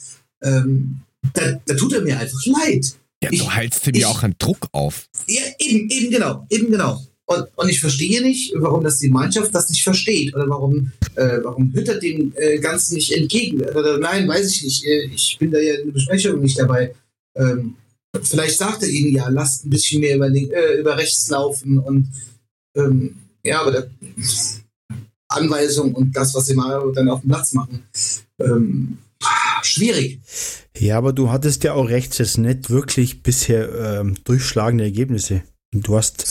ähm, 0.42 1.00
da, 1.34 1.52
da 1.66 1.74
tut 1.74 1.92
er 1.92 2.00
mir 2.00 2.18
einfach 2.18 2.40
leid. 2.46 2.96
Ja, 3.22 3.28
Ich- 3.30 3.40
du 3.42 3.50
heilst 3.52 3.86
ihm 3.86 3.96
ja 3.96 4.08
auch 4.08 4.22
einen 4.22 4.36
Druck 4.38 4.68
auf. 4.72 5.10
Ja, 5.26 5.42
eben, 5.58 5.90
eben 5.90 6.10
genau, 6.10 6.46
eben 6.48 6.70
genau. 6.70 7.04
Und, 7.30 7.46
und 7.54 7.68
ich 7.68 7.78
verstehe 7.78 8.20
nicht, 8.22 8.52
warum 8.56 8.82
das 8.82 8.98
die 8.98 9.08
Mannschaft 9.08 9.54
das 9.54 9.68
nicht 9.68 9.84
versteht 9.84 10.34
oder 10.34 10.48
warum, 10.48 10.90
äh, 11.14 11.38
warum 11.44 11.72
Hütter 11.72 12.00
dem 12.00 12.32
äh, 12.34 12.58
Ganzen 12.58 12.94
nicht 12.94 13.12
entgegen. 13.12 13.60
Oder, 13.60 13.98
nein, 13.98 14.26
weiß 14.26 14.52
ich 14.52 14.64
nicht. 14.64 14.84
Äh, 14.84 15.04
Ich 15.14 15.36
bin 15.38 15.52
da 15.52 15.60
ja 15.60 15.74
in 15.74 15.86
der 15.86 15.92
Besprechung 15.92 16.40
nicht 16.40 16.58
dabei. 16.58 16.92
Ähm, 17.36 17.76
vielleicht 18.20 18.58
sagt 18.58 18.82
er 18.82 18.88
ihnen 18.88 19.14
ja, 19.14 19.28
lasst 19.28 19.64
ein 19.64 19.70
bisschen 19.70 20.00
mehr 20.00 20.16
über, 20.16 20.28
äh, 20.28 20.80
über 20.80 20.98
rechts 20.98 21.28
laufen 21.28 21.78
und 21.78 22.08
ähm, 22.76 23.14
ja, 23.44 23.60
aber 23.60 23.70
der 23.70 23.90
Anweisung 25.28 25.94
und 25.94 26.16
das, 26.16 26.34
was 26.34 26.46
sie 26.46 26.54
mal 26.54 26.82
dann 26.96 27.08
auf 27.08 27.20
dem 27.20 27.30
Platz 27.30 27.52
machen, 27.52 27.84
ähm, 28.40 28.98
schwierig. 29.62 30.18
Ja, 30.76 30.98
aber 30.98 31.12
du 31.12 31.30
hattest 31.30 31.62
ja 31.62 31.74
auch 31.74 31.88
rechts 31.88 32.18
jetzt 32.18 32.38
nicht 32.38 32.70
wirklich 32.70 33.22
bisher 33.22 34.00
ähm, 34.00 34.16
durchschlagende 34.24 34.82
Ergebnisse. 34.82 35.42
Du 35.72 35.96
hast 35.96 36.26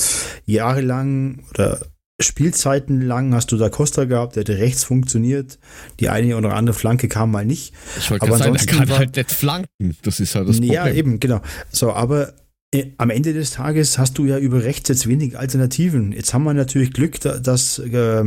jahrelang 0.51 1.43
oder 1.53 1.79
Spielzeiten 2.21 3.01
lang 3.01 3.33
hast 3.33 3.51
du 3.53 3.57
da 3.57 3.69
Costa 3.69 4.03
gehabt, 4.03 4.35
der 4.35 4.41
hätte 4.41 4.57
rechts 4.57 4.83
funktioniert. 4.83 5.57
Die 6.01 6.09
eine 6.09 6.35
oder 6.35 6.53
andere 6.53 6.73
Flanke 6.77 7.07
kam 7.07 7.31
mal 7.31 7.45
nicht. 7.45 7.73
Ich 7.97 8.11
wollte 8.11 8.23
Aber 8.23 8.37
gerade 8.37 8.43
sagen, 8.43 8.53
der 8.55 8.61
ansonsten 8.61 8.77
kann 8.89 8.97
halt 8.97 9.15
nicht 9.15 9.31
flanken. 9.31 9.97
Das 10.03 10.19
ist 10.19 10.33
ja 10.35 10.43
das 10.43 10.57
Problem. 10.57 10.73
Ja, 10.73 10.89
eben, 10.91 11.19
genau. 11.21 11.41
So, 11.71 11.93
aber 11.93 12.33
äh, 12.73 12.87
am 12.97 13.09
Ende 13.09 13.33
des 13.33 13.51
Tages 13.51 13.97
hast 13.97 14.17
du 14.17 14.25
ja 14.25 14.37
über 14.37 14.63
rechts 14.63 14.89
jetzt 14.89 15.07
wenig 15.07 15.39
Alternativen. 15.39 16.11
Jetzt 16.11 16.33
haben 16.33 16.43
wir 16.43 16.53
natürlich 16.53 16.91
Glück, 16.91 17.21
da- 17.21 17.39
dass, 17.39 17.79
äh, 17.79 18.23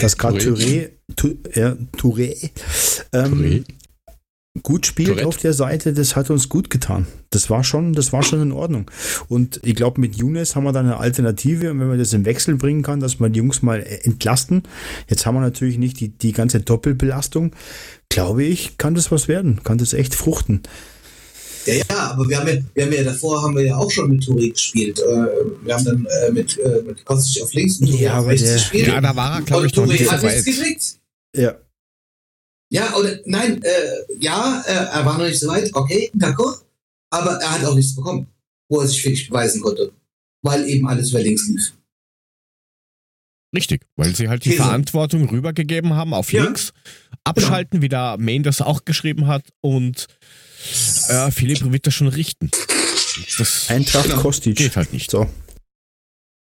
dass 0.00 0.16
gerade 0.16 0.38
Touré, 0.38 0.88
ja, 1.54 1.76
Touré, 1.98 2.50
ähm, 3.12 3.32
Touré. 3.34 3.64
Gut 4.62 4.86
spielt 4.86 5.08
Tourette. 5.08 5.26
auf 5.26 5.36
der 5.36 5.52
Seite, 5.52 5.92
das 5.92 6.14
hat 6.14 6.30
uns 6.30 6.48
gut 6.48 6.70
getan. 6.70 7.06
Das 7.30 7.50
war 7.50 7.64
schon, 7.64 7.92
das 7.92 8.12
war 8.12 8.22
schon 8.22 8.40
in 8.40 8.52
Ordnung. 8.52 8.88
Und 9.28 9.60
ich 9.64 9.74
glaube, 9.74 10.00
mit 10.00 10.14
Younes 10.16 10.54
haben 10.54 10.62
wir 10.64 10.72
dann 10.72 10.86
eine 10.86 10.98
Alternative 10.98 11.70
und 11.72 11.80
wenn 11.80 11.88
man 11.88 11.98
das 11.98 12.12
im 12.12 12.24
Wechsel 12.24 12.54
bringen 12.56 12.82
kann, 12.82 13.00
dass 13.00 13.18
wir 13.18 13.28
die 13.28 13.38
Jungs 13.38 13.62
mal 13.62 13.80
äh, 13.80 14.00
entlasten. 14.04 14.62
Jetzt 15.08 15.26
haben 15.26 15.34
wir 15.34 15.40
natürlich 15.40 15.76
nicht 15.78 15.98
die, 16.00 16.08
die 16.08 16.32
ganze 16.32 16.60
Doppelbelastung. 16.60 17.50
Glaube 18.08 18.44
ich, 18.44 18.78
kann 18.78 18.94
das 18.94 19.10
was 19.10 19.26
werden, 19.26 19.60
kann 19.64 19.78
das 19.78 19.92
echt 19.92 20.14
fruchten. 20.14 20.62
Ja, 21.66 21.74
ja, 21.74 21.84
aber 22.12 22.28
wir 22.28 22.38
haben 22.38 22.46
ja, 22.46 22.54
wir 22.74 22.84
haben 22.84 22.92
ja 22.92 23.02
davor 23.02 23.42
haben 23.42 23.56
wir 23.56 23.64
ja 23.64 23.76
auch 23.76 23.90
schon 23.90 24.10
mit 24.10 24.22
Touré 24.22 24.52
gespielt. 24.52 25.00
Äh, 25.00 25.64
wir 25.64 25.74
haben 25.74 25.84
dann 25.84 26.06
äh, 26.28 26.30
mit, 26.30 26.58
äh, 26.58 26.82
mit 26.86 27.04
Kostic 27.04 27.42
auf 27.42 27.52
links 27.54 27.80
und 27.80 27.88
Touré 27.88 27.96
Ja, 28.02 28.12
auf 28.12 28.18
aber 28.18 28.28
rechts 28.28 28.44
der- 28.46 28.54
gespielt. 28.54 28.86
Ja, 28.86 29.00
da 29.00 29.16
war 29.16 29.36
er, 29.38 29.42
glaube 29.42 29.62
und 29.62 29.66
ich, 29.72 29.76
nicht 30.00 30.02
Touré 30.02 30.10
hat 30.12 30.22
nichts 30.22 30.44
gekriegt. 30.44 30.98
Ja, 31.34 31.54
Ja, 32.74 32.94
oder 32.96 33.20
nein, 33.24 33.62
äh, 33.62 33.70
ja, 34.18 34.62
äh, 34.66 34.72
er 34.72 35.04
war 35.06 35.16
noch 35.16 35.24
nicht 35.26 35.38
so 35.38 35.46
weit, 35.46 35.70
okay, 35.74 36.10
d'accord, 36.16 36.62
aber 37.10 37.32
er 37.40 37.52
hat 37.52 37.64
auch 37.64 37.74
nichts 37.76 37.94
bekommen, 37.94 38.26
wo 38.68 38.80
er 38.80 38.88
sich 38.88 39.04
wirklich 39.04 39.28
beweisen 39.28 39.62
konnte. 39.62 39.92
Weil 40.42 40.68
eben 40.68 40.88
alles 40.88 41.10
über 41.10 41.20
links 41.22 41.46
lief. 41.48 41.72
Richtig, 43.54 43.82
weil 43.94 44.14
sie 44.16 44.28
halt 44.28 44.44
die 44.44 44.50
Käse. 44.50 44.62
Verantwortung 44.64 45.28
rübergegeben 45.28 45.94
haben 45.94 46.12
auf 46.12 46.32
Ja. 46.32 46.42
links, 46.42 46.72
abschalten, 47.22 47.80
wie 47.80 47.88
der 47.88 48.16
Main 48.18 48.42
das 48.42 48.60
auch 48.60 48.84
geschrieben 48.84 49.28
hat 49.28 49.44
und 49.60 50.08
äh, 51.08 51.30
Philipp 51.30 51.70
wird 51.72 51.86
das 51.86 51.94
schon 51.94 52.08
richten. 52.08 52.50
Das 53.38 53.70
Eintracht 53.70 54.06
Genau. 54.10 54.20
Kostic. 54.22 54.56
geht 54.56 54.74
halt 54.76 54.92
nicht. 54.92 55.10
So. 55.12 55.30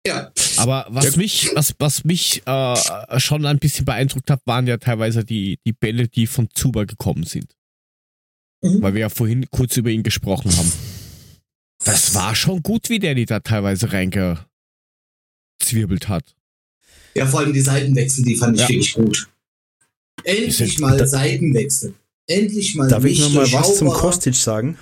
Ja, 0.07 0.31
Aber 0.57 0.85
was 0.89 1.15
mich, 1.17 1.51
was, 1.53 1.73
was 1.79 2.03
mich 2.03 2.41
äh, 2.45 3.19
schon 3.19 3.45
ein 3.45 3.59
bisschen 3.59 3.85
beeindruckt 3.85 4.29
hat, 4.29 4.41
waren 4.45 4.65
ja 4.67 4.77
teilweise 4.77 5.23
die, 5.25 5.59
die 5.65 5.73
Bälle, 5.73 6.07
die 6.07 6.25
von 6.27 6.49
Zuba 6.53 6.85
gekommen 6.85 7.23
sind. 7.25 7.53
Mhm. 8.63 8.81
Weil 8.81 8.93
wir 8.95 9.01
ja 9.01 9.09
vorhin 9.09 9.49
kurz 9.51 9.77
über 9.77 9.89
ihn 9.89 10.03
gesprochen 10.03 10.55
haben. 10.55 10.71
Das 11.85 12.15
war 12.15 12.33
schon 12.35 12.63
gut, 12.63 12.89
wie 12.89 12.99
der 12.99 13.13
die 13.15 13.25
da 13.25 13.39
teilweise 13.39 13.91
reingezwirbelt 13.93 14.47
hat. 16.07 16.35
ja, 17.15 17.25
vor 17.25 17.41
allem 17.41 17.53
die 17.53 17.61
Seitenwechsel, 17.61 18.23
die 18.25 18.35
fand 18.35 18.55
ich 18.55 18.61
Ja. 18.61 18.69
wirklich 18.69 18.93
gut. 18.93 19.29
Endlich 20.23 20.79
mal 20.79 20.97
Da- 20.97 21.05
Seitenwechsel. 21.07 21.93
Endlich 22.27 22.75
mal 22.75 22.87
Darf 22.89 23.03
ich 23.05 23.19
nicht 23.19 23.33
noch 23.33 23.41
mal 23.51 23.51
was 23.53 23.77
zum. 23.77 23.87
Kostic 23.89 24.35
sagen? 24.35 24.77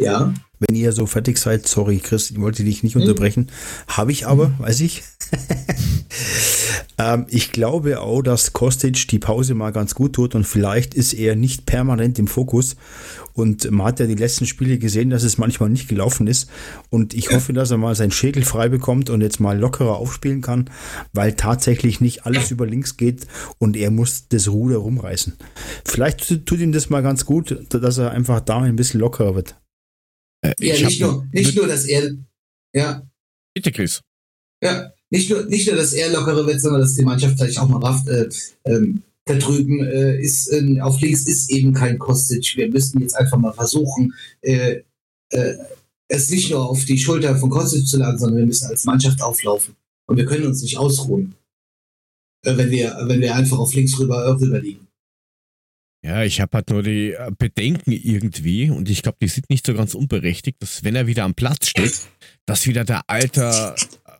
Ja, 0.00 0.32
Wenn 0.58 0.76
ihr 0.76 0.92
so 0.92 1.06
fertig 1.06 1.38
seid, 1.38 1.66
sorry, 1.66 1.98
Chris, 1.98 2.30
ich 2.30 2.38
wollte 2.40 2.64
dich 2.64 2.82
nicht 2.82 2.94
Mhm. 2.94 3.02
unterbrechen. 3.02 3.46
Habe 3.88 4.12
ich 4.12 4.26
aber, 4.26 4.52
weiß 4.58 4.80
ich. 4.80 5.02
ähm, 6.98 7.26
ich 7.28 7.52
glaube 7.52 8.00
auch, 8.00 8.22
dass 8.22 8.52
Kostic 8.52 9.08
die 9.08 9.18
Pause 9.18 9.54
mal 9.54 9.70
ganz 9.72 9.94
gut 9.94 10.12
tut 10.14 10.34
und 10.34 10.44
vielleicht 10.46 10.94
ist 10.94 11.14
er 11.14 11.34
nicht 11.36 11.66
permanent 11.66 12.18
im 12.18 12.26
Fokus. 12.26 12.76
Und 13.32 13.70
man 13.70 13.86
hat 13.86 14.00
ja 14.00 14.06
die 14.06 14.16
letzten 14.16 14.44
Spiele 14.44 14.76
gesehen, 14.78 15.08
dass 15.08 15.22
es 15.22 15.38
manchmal 15.38 15.70
nicht 15.70 15.88
gelaufen 15.88 16.26
ist. 16.26 16.50
Und 16.90 17.14
ich 17.14 17.30
hoffe, 17.30 17.52
dass 17.54 17.70
er 17.70 17.78
mal 17.78 17.94
seinen 17.94 18.10
Schädel 18.10 18.42
frei 18.44 18.68
bekommt 18.68 19.08
und 19.08 19.20
jetzt 19.22 19.40
mal 19.40 19.58
lockerer 19.58 19.96
aufspielen 19.96 20.42
kann, 20.42 20.68
weil 21.14 21.34
tatsächlich 21.34 22.00
nicht 22.00 22.26
alles 22.26 22.50
über 22.50 22.66
links 22.66 22.96
geht 22.98 23.26
und 23.58 23.76
er 23.76 23.90
muss 23.90 24.28
das 24.28 24.48
Ruder 24.48 24.78
rumreißen. 24.78 25.36
Vielleicht 25.86 26.44
tut 26.44 26.58
ihm 26.60 26.72
das 26.72 26.90
mal 26.90 27.02
ganz 27.02 27.24
gut, 27.24 27.56
dass 27.70 27.96
er 27.98 28.10
einfach 28.10 28.40
da 28.40 28.58
ein 28.60 28.76
bisschen 28.76 29.00
lockerer 29.00 29.34
wird. 29.34 29.54
Äh, 30.42 30.54
ja 30.60 30.74
ich 30.74 30.84
nicht, 30.84 31.00
nur, 31.00 31.26
nicht 31.32 31.56
nur, 31.56 31.66
dass 31.66 31.84
er, 31.84 32.16
ja, 32.74 33.06
Bitte, 33.54 33.72
Chris. 33.72 34.00
Ja, 34.62 34.92
nicht 35.10 35.30
nur, 35.30 35.44
nicht 35.46 35.66
nur, 35.66 35.76
dass 35.76 35.92
er 35.92 36.12
lockere 36.12 36.46
wird, 36.46 36.60
sondern 36.60 36.82
dass 36.82 36.94
die 36.94 37.04
Mannschaft 37.04 37.36
vielleicht 37.36 37.58
auch 37.58 37.68
mal 37.68 37.80
rafft. 37.80 38.08
Äh, 38.08 38.28
ähm, 38.64 39.02
da 39.24 39.34
drüben 39.34 39.84
äh, 39.84 40.20
ist 40.20 40.52
äh, 40.52 40.80
auf 40.80 41.00
links 41.00 41.26
ist 41.26 41.50
eben 41.50 41.72
kein 41.72 41.98
Kostic. 41.98 42.56
Wir 42.56 42.68
müssen 42.68 43.00
jetzt 43.00 43.16
einfach 43.16 43.38
mal 43.38 43.52
versuchen, 43.52 44.14
äh, 44.42 44.82
äh, 45.30 45.54
es 46.08 46.30
nicht 46.30 46.50
nur 46.50 46.68
auf 46.68 46.84
die 46.84 46.98
Schulter 46.98 47.36
von 47.36 47.50
Kostic 47.50 47.86
zu 47.86 47.98
laden, 47.98 48.18
sondern 48.18 48.38
wir 48.38 48.46
müssen 48.46 48.66
als 48.66 48.84
Mannschaft 48.84 49.22
auflaufen. 49.22 49.76
Und 50.06 50.16
wir 50.16 50.26
können 50.26 50.46
uns 50.46 50.62
nicht 50.62 50.78
ausruhen, 50.78 51.34
äh, 52.44 52.56
wenn 52.56 52.70
wir, 52.70 52.96
wenn 53.04 53.20
wir 53.20 53.34
einfach 53.34 53.58
auf 53.58 53.74
links 53.74 53.98
rüber, 53.98 54.24
äh, 54.24 54.30
rüber 54.30 54.60
liegen. 54.60 54.88
Ja, 56.02 56.22
ich 56.24 56.40
habe 56.40 56.56
halt 56.56 56.70
nur 56.70 56.82
die 56.82 57.12
äh, 57.12 57.30
Bedenken 57.36 57.92
irgendwie 57.92 58.70
und 58.70 58.88
ich 58.88 59.02
glaube, 59.02 59.18
die 59.20 59.28
sind 59.28 59.50
nicht 59.50 59.66
so 59.66 59.74
ganz 59.74 59.94
unberechtigt, 59.94 60.56
dass 60.62 60.82
wenn 60.82 60.96
er 60.96 61.06
wieder 61.06 61.24
am 61.24 61.34
Platz 61.34 61.68
steht, 61.68 61.92
dass 62.46 62.66
wieder 62.66 62.84
der 62.84 63.02
alte, 63.08 63.74
äh, 64.06 64.10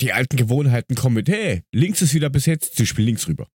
die 0.00 0.12
alten 0.12 0.36
Gewohnheiten 0.36 0.94
kommen 0.94 1.16
mit, 1.16 1.28
hey, 1.28 1.62
links 1.72 2.00
ist 2.02 2.14
wieder 2.14 2.30
besetzt, 2.30 2.76
sie 2.76 2.86
spielen 2.86 3.06
links 3.08 3.26
rüber. 3.26 3.48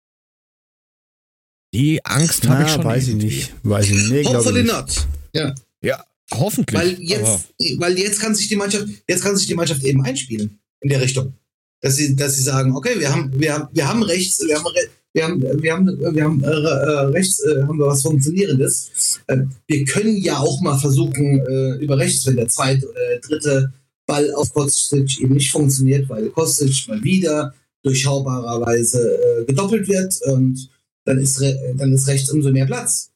Die 1.72 2.04
Angst 2.04 2.48
habe 2.48 2.62
ich 2.64 2.68
Na, 2.68 2.74
schon. 2.74 2.84
weiß 2.84 3.08
irgendwie. 3.08 3.26
ich 3.28 3.36
nicht. 3.50 3.54
Weiß 3.62 3.88
ich 3.88 4.10
nicht. 4.10 4.28
Hopefully 4.28 4.64
not. 4.64 5.06
Ja, 5.32 5.54
Ja, 5.82 6.04
hoffentlich. 6.32 6.76
weil 6.80 7.00
jetzt, 7.00 7.54
weil 7.78 7.96
jetzt 7.98 8.18
kann 8.20 8.34
sich 8.34 8.48
die 8.48 8.56
Mannschaft, 8.56 8.86
jetzt 9.08 9.22
kann 9.22 9.36
sich 9.36 9.46
die 9.46 9.54
Mannschaft 9.54 9.84
eben 9.84 10.02
einspielen 10.04 10.58
in 10.80 10.88
der 10.88 11.00
Richtung, 11.00 11.34
dass 11.80 11.94
sie, 11.96 12.16
dass 12.16 12.34
sie 12.34 12.42
sagen, 12.42 12.74
okay, 12.74 12.98
wir 12.98 13.12
haben, 13.12 13.38
wir 13.38 13.54
haben, 13.54 13.68
wir 13.72 13.86
haben 13.86 14.02
rechts, 14.02 14.40
wir 14.44 14.56
haben, 14.58 14.66
re- 14.66 14.88
wir 15.12 15.24
haben, 15.24 15.42
wir 15.62 15.72
haben, 15.72 15.86
wir 16.14 16.24
haben 16.24 16.44
äh, 16.44 16.46
äh, 16.46 17.00
rechts, 17.06 17.40
äh, 17.40 17.62
haben 17.62 17.78
wir 17.78 17.86
was 17.86 18.02
funktionierendes. 18.02 19.20
Äh, 19.26 19.38
wir 19.66 19.84
können 19.84 20.16
ja 20.16 20.38
auch 20.38 20.60
mal 20.60 20.78
versuchen 20.78 21.40
äh, 21.40 21.82
über 21.82 21.98
rechts, 21.98 22.26
wenn 22.26 22.36
der 22.36 22.48
zweite 22.48 22.88
oder 22.88 23.00
der 23.00 23.20
dritte 23.20 23.72
Ball 24.06 24.32
auf 24.34 24.52
Kostic 24.52 25.20
eben 25.20 25.34
nicht 25.34 25.50
funktioniert, 25.50 26.08
weil 26.08 26.30
Kostic 26.30 26.88
mal 26.88 27.02
wieder 27.02 27.54
durchschaubarerweise 27.82 29.40
äh, 29.40 29.44
gedoppelt 29.46 29.88
wird 29.88 30.20
und 30.26 30.68
dann 31.04 31.18
ist, 31.18 31.40
dann 31.74 31.92
ist 31.92 32.06
rechts 32.06 32.30
umso 32.30 32.52
mehr 32.52 32.66
Platz. 32.66 33.10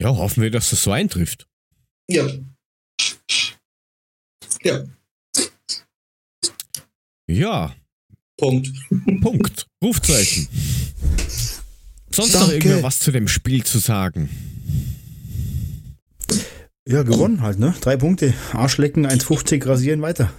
ja, 0.00 0.14
hoffen 0.14 0.42
wir, 0.42 0.50
dass 0.50 0.70
das 0.70 0.82
so 0.82 0.92
eintrifft. 0.92 1.48
Ja. 2.08 2.28
Ja, 4.62 4.84
Ja, 7.28 7.74
Punkt. 8.38 8.68
Punkt. 9.20 9.66
Rufzeichen. 9.82 10.48
Sonst 12.10 12.32
noch 12.34 12.40
Danke. 12.40 12.54
irgendwer 12.54 12.82
was 12.84 13.00
zu 13.00 13.10
dem 13.10 13.28
Spiel 13.28 13.64
zu 13.64 13.78
sagen? 13.78 14.30
Ja, 16.86 17.02
gewonnen 17.02 17.42
halt, 17.42 17.58
ne? 17.58 17.74
Drei 17.80 17.96
Punkte. 17.96 18.32
Arschlecken, 18.52 19.06
1,50 19.06 19.66
rasieren 19.66 20.00
weiter. 20.00 20.32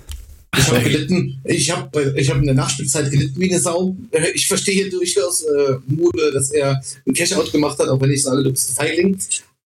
Ich 0.58 0.68
habe 0.68 0.82
gelitten, 0.82 1.42
ich 1.44 1.70
habe 1.70 2.14
ich 2.18 2.30
hab 2.30 2.38
in 2.38 2.46
der 2.46 2.56
Nachspielzeit 2.56 3.12
gelitten 3.12 3.40
wie 3.40 3.52
eine 3.52 3.60
Sau. 3.60 3.96
Äh, 4.12 4.32
Ich 4.34 4.48
verstehe 4.48 4.90
durchaus 4.90 5.44
äh, 5.44 5.76
Mule, 5.86 6.32
dass 6.34 6.50
er 6.50 6.82
einen 7.06 7.14
Cash-Out 7.16 7.52
gemacht 7.52 7.78
hat, 7.78 7.88
auch 7.88 8.02
wenn 8.02 8.10
ich 8.12 8.24
sage, 8.24 8.44
du 8.44 8.50
bist 8.50 8.72
ein 8.72 8.76
Feigling. 8.76 9.18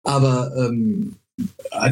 Aber 0.05 0.51
ähm, 0.57 1.17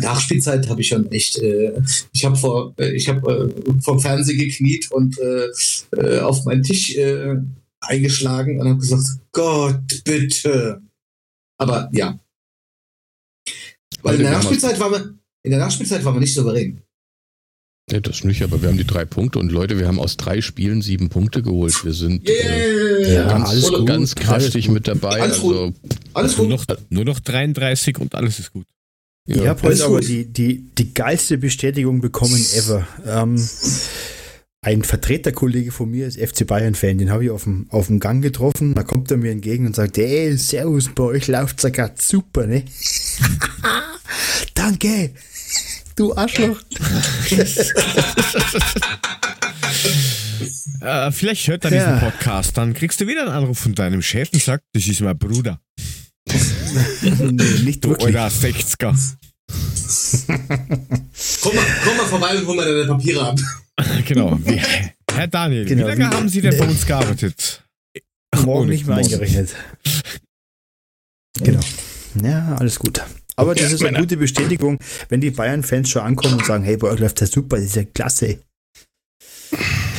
Nachspielzeit 0.01 0.69
habe 0.69 0.81
ich 0.81 0.89
schon 0.89 1.11
echt, 1.11 1.39
äh, 1.39 1.81
ich 2.13 2.25
habe 2.25 2.37
vor, 2.37 2.75
äh, 2.79 2.93
ich 2.93 3.09
habe 3.09 3.53
äh, 3.55 3.83
vor 3.83 3.97
dem 3.97 4.01
Fernseher 4.01 4.37
gekniet 4.37 4.91
und 4.91 5.19
äh, 5.19 5.49
äh, 5.97 6.21
auf 6.21 6.45
meinen 6.45 6.63
Tisch 6.63 6.97
äh, 6.97 7.37
eingeschlagen 7.81 8.61
und 8.61 8.69
habe 8.69 8.79
gesagt, 8.79 9.05
Gott, 9.33 10.05
bitte. 10.05 10.81
Aber 11.59 11.89
ja. 11.93 12.19
Weil 14.03 14.17
in 14.17 14.23
der 14.23 14.33
Nachspielzeit 14.33 14.79
waren 14.81 14.93
wir, 14.93 15.15
in 15.43 15.51
der 15.51 15.61
Nachspielzeit 15.61 16.05
waren 16.05 16.15
wir 16.15 16.21
nicht 16.21 16.35
souverän. 16.35 16.83
Ja, 17.91 18.01
das 18.01 18.23
nicht, 18.23 18.43
aber 18.43 18.61
wir 18.61 18.69
haben 18.69 18.77
die 18.77 18.87
drei 18.87 19.07
Punkte 19.07 19.39
und 19.39 19.51
Leute, 19.51 19.79
wir 19.79 19.89
haben 19.89 19.99
aus 19.99 20.19
drei 20.19 20.43
Spielen 20.43 20.83
sieben 20.83 21.09
Punkte 21.09 21.43
geholt. 21.43 21.85
Wir 21.85 21.95
sind 21.95 22.29
äh, 22.29 23.13
Yeah! 23.15 23.29
ganz, 23.29 23.49
alles 23.49 23.73
gut, 23.73 23.87
ganz 23.87 24.15
kräftig 24.15 24.69
mit 24.69 24.87
dabei. 24.87 25.23
Alles 25.23 25.41
gut. 25.41 25.57
Also, 25.57 25.75
Alles 26.13 26.37
Nur 26.37 26.49
gut. 26.49 26.69
noch, 26.69 26.77
nur 26.91 27.05
noch 27.07 27.21
33 27.21 27.99
und 27.99 28.15
alles 28.15 28.39
ist 28.39 28.53
gut. 28.53 28.67
Ich 29.31 29.37
ja, 29.37 29.49
habe 29.51 29.63
alles 29.65 29.81
heute 29.83 29.91
aber 29.91 30.01
die, 30.01 30.25
die, 30.25 30.65
die 30.79 30.95
geilste 30.95 31.37
Bestätigung 31.37 32.01
bekommen 32.01 32.43
ever. 32.55 32.89
Ähm, 33.05 33.47
ein 34.63 34.83
Vertreterkollege 34.83 35.71
von 35.71 35.91
mir 35.91 36.07
ist 36.07 36.19
FC 36.19 36.47
Bayern-Fan, 36.47 36.97
den 36.97 37.11
habe 37.11 37.25
ich 37.25 37.31
auf 37.31 37.45
dem, 37.45 37.67
auf 37.69 37.89
dem 37.89 38.01
Gang 38.01 38.23
getroffen. 38.23 38.75
Da 38.75 38.85
kommt 38.85 39.11
er 39.11 39.19
mir 39.19 39.31
entgegen 39.31 39.67
und 39.67 39.77
sagt, 39.77 39.99
ey, 39.99 40.35
servus, 40.39 40.89
bei 40.95 41.03
euch 41.05 41.27
läuft's 41.27 41.63
ja 41.63 41.69
grad 41.69 42.01
super, 42.01 42.47
ne? 42.47 42.65
Danke, 44.55 45.11
du 45.95 46.15
Arschloch. 46.17 46.61
Äh, 50.81 51.11
vielleicht 51.11 51.49
hört 51.49 51.65
er 51.65 51.73
Ja. 51.73 51.93
diesen 51.93 52.09
Podcast, 52.11 52.57
dann 52.57 52.73
kriegst 52.73 53.01
du 53.01 53.07
wieder 53.09 53.23
einen 53.23 53.33
Anruf 53.33 53.59
von 53.59 53.75
deinem 53.75 54.01
Chef 54.01 54.33
und 54.33 54.41
sagt, 54.41 54.63
das 54.73 54.87
ist 54.87 55.01
mein 55.01 55.19
Bruder. 55.19 55.61
nee, 57.03 57.43
nicht 57.65 57.85
Du 57.85 57.91
wirklich. 57.91 58.17
alter 58.19 58.35
60er. 58.35 58.95
Komm 61.41 61.55
mal, 61.57 61.65
komm 61.85 61.97
mal 61.97 62.07
vorbei 62.07 62.37
und 62.39 62.47
hol 62.47 62.57
mal 62.57 62.67
deine 62.67 62.87
Papiere 62.87 63.29
ab. 63.29 63.39
genau. 64.07 64.39
Wie, 64.45 64.61
Herr 65.13 65.27
Daniel, 65.27 65.65
Genau, 65.65 65.87
wie 65.87 65.91
lange 65.91 66.11
haben 66.11 66.29
Sie 66.29 66.41
denn 66.43 66.57
bei 66.57 66.67
uns 66.69 66.85
gearbeitet? 66.87 67.65
Morgen 68.37 68.49
Ohne 68.49 68.71
nicht 68.71 68.87
mehr 68.87 68.97
morgen. 68.97 69.07
eingerechnet. 69.13 69.55
Genau. 71.41 71.61
Ja, 72.23 72.57
alles 72.57 72.79
gut. 72.79 73.01
Aber 73.37 73.55
das 73.55 73.73
ist 73.73 73.85
eine 73.85 73.99
gute 74.01 74.17
Bestätigung, 74.17 74.79
wenn 75.09 75.21
die 75.21 75.31
Bayern-Fans 75.31 75.89
schon 75.89 76.03
ankommen 76.03 76.35
und 76.35 76.45
sagen, 76.47 76.65
hey, 76.65 76.77
bei 76.77 76.89
euch 76.89 76.99
läuft 77.01 77.21
das 77.21 77.31
super, 77.31 77.57
das 77.57 77.67
ist 77.67 77.77
ja 77.77 77.85
klasse. 77.85 78.41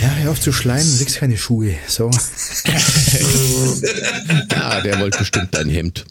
Ja, 0.10 0.15
hör 0.15 0.31
auf 0.31 0.41
zu 0.41 0.52
schleimen, 0.52 0.90
du 0.91 0.98
kriegst 0.98 1.18
keine 1.18 1.38
Schuhe. 1.38 1.76
So. 1.88 2.10
ja, 4.52 4.81
der 4.81 4.99
wollte 4.99 5.19
bestimmt 5.19 5.53
dein 5.53 5.69
Hemd. 5.69 6.03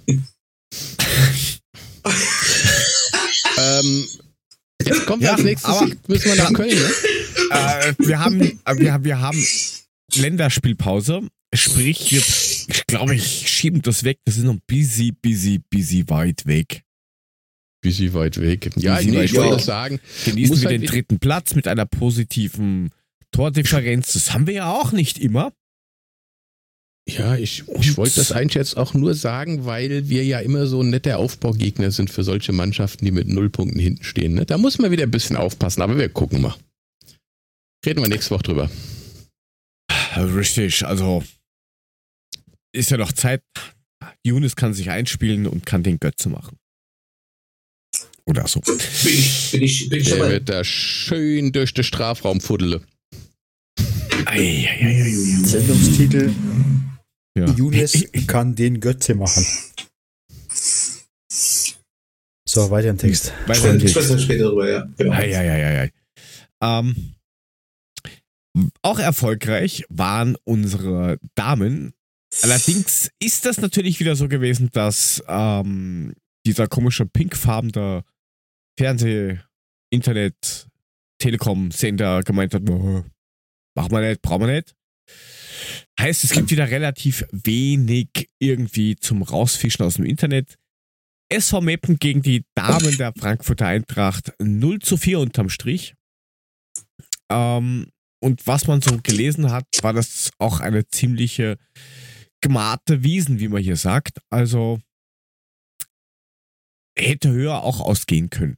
ähm, 3.58 4.06
jetzt 4.84 5.04
kommt 5.06 5.24
Ja, 5.24 5.32
als 5.34 5.42
nächstes, 5.42 5.68
aber- 5.68 5.88
müssen 6.06 6.26
wir 6.26 6.36
nach 6.36 6.52
Köln, 6.52 6.78
ne? 6.78 6.90
äh, 7.50 7.92
wir, 7.98 8.20
haben, 8.20 8.40
wir, 8.76 8.92
haben- 8.92 9.04
wir 9.04 9.20
haben 9.20 9.44
Länderspielpause. 10.14 11.22
Sprich, 11.52 12.12
wir, 12.12 12.20
ich 12.20 12.86
glaube, 12.86 13.16
ich 13.16 13.48
schieben 13.48 13.82
das 13.82 14.04
weg. 14.04 14.18
Das 14.26 14.36
ist 14.36 14.44
noch 14.44 14.58
busy, 14.68 15.10
busy, 15.10 15.60
busy 15.70 16.04
weit 16.06 16.46
weg. 16.46 16.82
Bisschen 17.82 18.14
weit 18.14 18.40
weg. 18.40 18.70
Ja, 18.76 18.94
Bisschen 18.96 19.10
nee, 19.10 19.18
weit 19.18 19.24
ich 19.24 19.34
wollte 19.34 19.64
sagen, 19.64 19.98
Genießen 20.24 20.60
wir 20.60 20.68
halt 20.68 20.82
den 20.82 20.86
dritten 20.86 21.18
Platz 21.18 21.56
mit 21.56 21.66
einer 21.66 21.84
positiven 21.86 22.90
Tordifferenz. 23.32 24.12
Das 24.12 24.32
haben 24.32 24.46
wir 24.46 24.54
ja 24.54 24.72
auch 24.72 24.92
nicht 24.92 25.18
immer. 25.18 25.52
ja, 27.08 27.36
ich, 27.36 27.64
ich 27.80 27.96
wollte 27.96 28.16
das 28.16 28.32
eigentlich 28.32 28.54
jetzt 28.54 28.76
auch 28.76 28.94
nur 28.94 29.14
sagen, 29.14 29.64
weil 29.64 30.08
wir 30.08 30.24
ja 30.24 30.40
immer 30.40 30.66
so 30.66 30.82
ein 30.82 30.90
netter 30.90 31.18
Aufbaugegner 31.18 31.90
sind 31.90 32.10
für 32.10 32.22
solche 32.24 32.52
Mannschaften, 32.52 33.04
die 33.04 33.10
mit 33.10 33.28
null 33.28 33.48
Punkten 33.50 33.78
hinten 33.78 34.04
stehen. 34.04 34.34
Ne? 34.34 34.46
Da 34.46 34.58
muss 34.58 34.78
man 34.78 34.90
wieder 34.90 35.04
ein 35.04 35.10
bisschen 35.10 35.36
aufpassen, 35.36 35.82
aber 35.82 35.96
wir 35.96 36.08
gucken 36.08 36.42
mal. 36.42 36.56
Reden 37.86 38.02
wir 38.02 38.08
nächste 38.08 38.34
Woche 38.34 38.42
drüber. 38.42 38.70
Richtig, 40.16 40.84
also 40.84 41.22
ist 42.72 42.90
ja 42.90 42.96
noch 42.96 43.12
Zeit. 43.12 43.42
Younes 44.24 44.56
kann 44.56 44.74
sich 44.74 44.90
einspielen 44.90 45.46
und 45.46 45.64
kann 45.64 45.82
den 45.82 45.98
Götze 45.98 46.28
machen. 46.28 46.58
Oder 48.26 48.46
so. 48.46 48.60
Bin 48.60 48.76
ich, 48.78 49.50
bin 49.52 49.62
ich, 49.62 49.88
bin 49.88 50.00
ich 50.00 50.08
Der 50.08 50.28
wird 50.28 50.48
da 50.48 50.62
schön 50.64 51.52
durch 51.52 51.72
den 51.72 51.84
Strafraum 51.84 52.40
fuddele. 52.40 52.82
Eieieiei. 54.28 55.44
Sendungstitel 55.44 56.32
Ja. 57.36 57.46
Younes 57.54 58.04
kann 58.26 58.54
den 58.54 58.80
Götze 58.80 59.14
machen. 59.14 59.44
So, 62.48 62.70
weiter 62.70 62.88
im 62.90 62.98
Text. 62.98 63.32
Weil- 63.46 63.56
Freundlich. 63.56 63.84
Ich 63.84 63.90
spreche 64.02 64.18
später 64.18 64.44
drüber, 64.44 64.68
ja. 64.70 64.88
Genau. 64.96 65.12
Eieieiei. 65.12 65.92
Ähm, 66.62 67.14
auch 68.82 68.98
erfolgreich 68.98 69.84
waren 69.88 70.36
unsere 70.44 71.18
Damen. 71.34 71.94
Allerdings 72.42 73.10
ist 73.20 73.44
das 73.46 73.58
natürlich 73.58 74.00
wieder 74.00 74.16
so 74.16 74.28
gewesen, 74.28 74.68
dass 74.72 75.22
ähm, 75.28 76.12
dieser 76.44 76.66
komische 76.66 77.06
pinkfarbene 77.06 78.02
Fernseh-, 78.78 79.38
Internet-, 79.90 80.66
Telekom-Sender 81.20 82.22
gemeint 82.22 82.54
hat, 82.54 82.68
"Oh, 82.68 83.04
machen 83.78 83.92
wir 83.92 84.00
nicht, 84.00 84.22
brauchen 84.22 84.46
wir 84.46 84.54
nicht. 84.54 84.74
Heißt, 86.00 86.24
es 86.24 86.30
gibt 86.30 86.50
wieder 86.50 86.68
relativ 86.68 87.24
wenig 87.30 88.28
irgendwie 88.38 88.96
zum 88.96 89.22
Rausfischen 89.22 89.84
aus 89.84 89.94
dem 89.94 90.04
Internet. 90.04 90.56
SV 91.30 91.60
Meppen 91.60 91.98
gegen 91.98 92.22
die 92.22 92.44
Damen 92.54 92.96
der 92.96 93.12
Frankfurter 93.16 93.66
Eintracht 93.66 94.32
0 94.40 94.80
zu 94.80 94.96
4 94.96 95.20
unterm 95.20 95.48
Strich. 95.48 95.94
Ähm, 97.30 97.90
und 98.20 98.46
was 98.46 98.66
man 98.66 98.80
so 98.80 98.98
gelesen 99.02 99.50
hat, 99.52 99.66
war 99.82 99.92
das 99.92 100.30
auch 100.38 100.60
eine 100.60 100.88
ziemliche 100.88 101.56
gemarte 102.40 103.04
Wiesen, 103.04 103.38
wie 103.38 103.48
man 103.48 103.62
hier 103.62 103.76
sagt. 103.76 104.18
Also 104.30 104.80
hätte 106.96 107.30
höher 107.30 107.62
auch 107.62 107.80
ausgehen 107.80 108.30
können. 108.30 108.56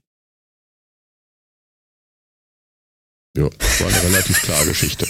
Ja, 3.37 3.45
war 3.45 3.87
eine 3.89 4.03
relativ 4.11 4.43
klare 4.43 4.67
Geschichte. 4.67 5.07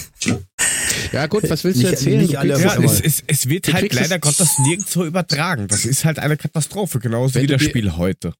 Ja 1.11 1.25
gut, 1.27 1.49
was 1.49 1.63
willst 1.63 1.79
du 1.81 1.83
Nicht- 1.85 1.93
erzählen? 1.93 2.21
nicht 2.21 2.37
alle 2.37 2.59
Ja, 2.59 2.75
es, 2.83 3.01
es, 3.01 3.23
es 3.25 3.49
wird 3.49 3.67
Du 3.67 3.73
halt 3.73 3.93
leider 3.93 4.15
es- 4.15 4.21
Gottes 4.21 4.59
nirgendwo 4.59 5.03
übertragen. 5.05 5.67
Das 5.67 5.85
ist 5.85 6.05
halt 6.05 6.19
eine 6.19 6.37
Katastrophe, 6.37 6.99
genauso 6.99 7.35
Wenn 7.35 7.43
wie 7.43 7.47
das 7.47 7.61
dir- 7.61 7.69
Spiel 7.69 7.97
heute. 7.97 8.33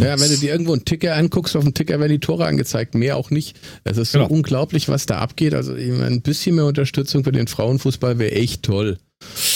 Ja, 0.00 0.18
wenn 0.18 0.28
du 0.30 0.36
dir 0.38 0.50
irgendwo 0.52 0.72
einen 0.72 0.84
Ticker 0.86 1.14
anguckst, 1.16 1.54
auf 1.54 1.62
dem 1.64 1.74
Ticker 1.74 2.00
werden 2.00 2.10
die 2.12 2.18
Tore 2.18 2.46
angezeigt, 2.46 2.94
mehr 2.94 3.16
auch 3.16 3.30
nicht. 3.30 3.56
Es 3.84 3.98
ist 3.98 4.12
so 4.12 4.18
Genau. 4.20 4.30
unglaublich, 4.30 4.88
was 4.88 5.06
da 5.06 5.18
abgeht. 5.18 5.54
Also 5.54 5.76
ich 5.76 5.90
meine, 5.90 6.06
ein 6.06 6.22
bisschen 6.22 6.54
mehr 6.56 6.64
Unterstützung 6.64 7.22
für 7.24 7.32
den 7.32 7.46
Frauenfußball 7.46 8.18
wäre 8.18 8.32
echt 8.32 8.62
toll. 8.64 8.98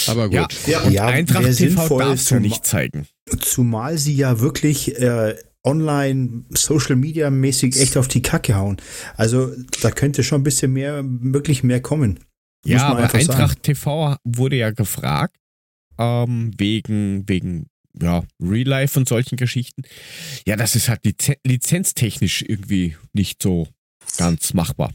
Aber 0.07 0.29
gut. 0.29 0.37
Ja, 0.37 0.49
Ja, 0.73 0.81
und 0.83 0.93
Ja, 0.93 1.07
Eintracht 1.07 1.43
wäre 1.43 1.55
TV 1.55 1.77
sinnvoll 1.81 1.99
darfst 2.05 2.31
du 2.31 2.35
ja 2.37 2.41
nicht 2.41 2.65
zeigen. 2.67 3.07
Zumal 3.41 3.99
sie 3.99 4.15
ja 4.15 4.39
wirklich 4.39 4.97
äh, 5.01 5.35
online, 5.67 6.45
Social 6.51 6.97
Media 6.97 7.29
mäßig 7.31 7.77
echt 7.79 7.97
auf 7.97 8.09
die 8.09 8.23
Kacke 8.23 8.55
hauen. 8.55 8.77
Also 9.17 9.53
da 9.83 9.91
könnte 9.91 10.23
schon 10.23 10.41
ein 10.41 10.45
bisschen 10.45 10.73
mehr, 10.73 11.03
wirklich 11.05 11.63
mehr 11.63 11.83
kommen. 11.83 12.21
Ja, 12.65 12.87
aber 12.89 13.01
einfach 13.01 13.21
sagen. 13.21 13.31
Eintracht 13.41 13.63
TV 13.63 14.17
wurde 14.25 14.57
ja 14.57 14.71
gefragt, 14.71 15.37
ähm, 15.99 16.53
wegen, 16.57 17.29
wegen 17.29 17.67
ja, 18.01 18.25
Real 18.43 18.67
Life 18.67 18.99
und 18.99 19.09
solchen 19.09 19.37
Geschichten. 19.37 19.83
Ja, 20.47 20.57
das 20.57 20.77
ist 20.77 20.89
halt 20.89 21.05
lizen 21.05 21.35
lizenztechnisch 21.45 22.43
irgendwie 22.43 22.97
nicht 23.13 23.43
so 23.43 23.69
ganz 24.19 24.55
machbar. 24.55 24.93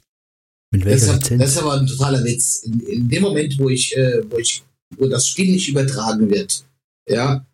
Mit 0.72 0.85
Das 0.85 0.89
welcher 0.91 1.03
ist, 1.03 1.07
das 1.10 1.30
Lizenz? 1.30 1.43
ist 1.43 1.57
aber 1.57 1.80
ein 1.80 1.88
totaler 1.88 2.23
Witz. 2.23 2.64
In, 2.64 2.80
in 2.81 3.10
dem 3.10 3.23
Moment, 3.23 3.57
wo 3.60 3.69
ich, 3.69 3.95
äh, 3.98 4.22
wo 4.30 4.38
ich, 4.38 4.64
wo 4.98 5.07
das 5.07 5.27
Spiel 5.27 5.52
nicht 5.52 5.68
übertragen 5.69 6.30
wird, 6.30 6.65
ja, 7.10 7.45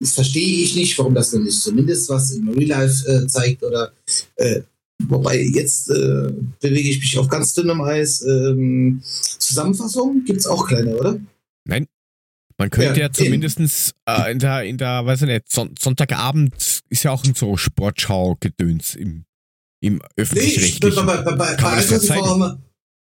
das 0.00 0.12
verstehe 0.12 0.62
ich 0.62 0.74
nicht, 0.76 0.98
warum 0.98 1.14
das 1.14 1.30
dann 1.30 1.44
nicht 1.44 1.60
zumindest 1.60 2.08
was 2.08 2.30
im 2.32 2.48
Real 2.50 2.68
Life 2.68 3.08
äh, 3.08 3.26
zeigt 3.26 3.62
oder 3.62 3.92
äh, 4.36 4.60
wobei 5.04 5.40
jetzt 5.42 5.90
äh, 5.90 6.32
bewege 6.60 6.88
ich 6.90 7.00
mich 7.00 7.18
auf 7.18 7.28
ganz 7.28 7.54
dünnem 7.54 7.80
Eis. 7.80 8.22
Ähm, 8.22 9.00
Zusammenfassung 9.02 10.22
gibt's 10.24 10.46
auch 10.46 10.66
kleine, 10.66 10.96
oder? 10.96 11.18
Man 12.58 12.70
könnte 12.70 12.98
Ja, 13.00 13.06
ja, 13.08 13.12
zumindestens 13.12 13.92
äh, 14.08 14.32
in 14.32 14.38
der, 14.38 14.62
in 14.64 14.78
der, 14.78 15.04
weiß 15.04 15.22
ich 15.22 15.28
nicht, 15.28 15.52
Son 15.52 15.74
Sonntagabend 15.78 16.54
ist 16.88 17.02
ja 17.02 17.10
auch 17.10 17.22
ein 17.24 17.34
so 17.34 17.54
Sportschau-Gedöns 17.58 18.94
im, 18.94 19.24
im 19.82 19.96
Nee, 19.96 20.00
ich, 20.00 20.14
bei, 20.16 20.22
öffentlich-rechtlichen. 20.22 21.04
bei, 21.06 21.16
bei, 21.20 21.34
bei, 21.34 21.48
Eintracht 21.48 21.88
TV 22.00 22.14
haben 22.26 22.40
wir, 22.40 22.58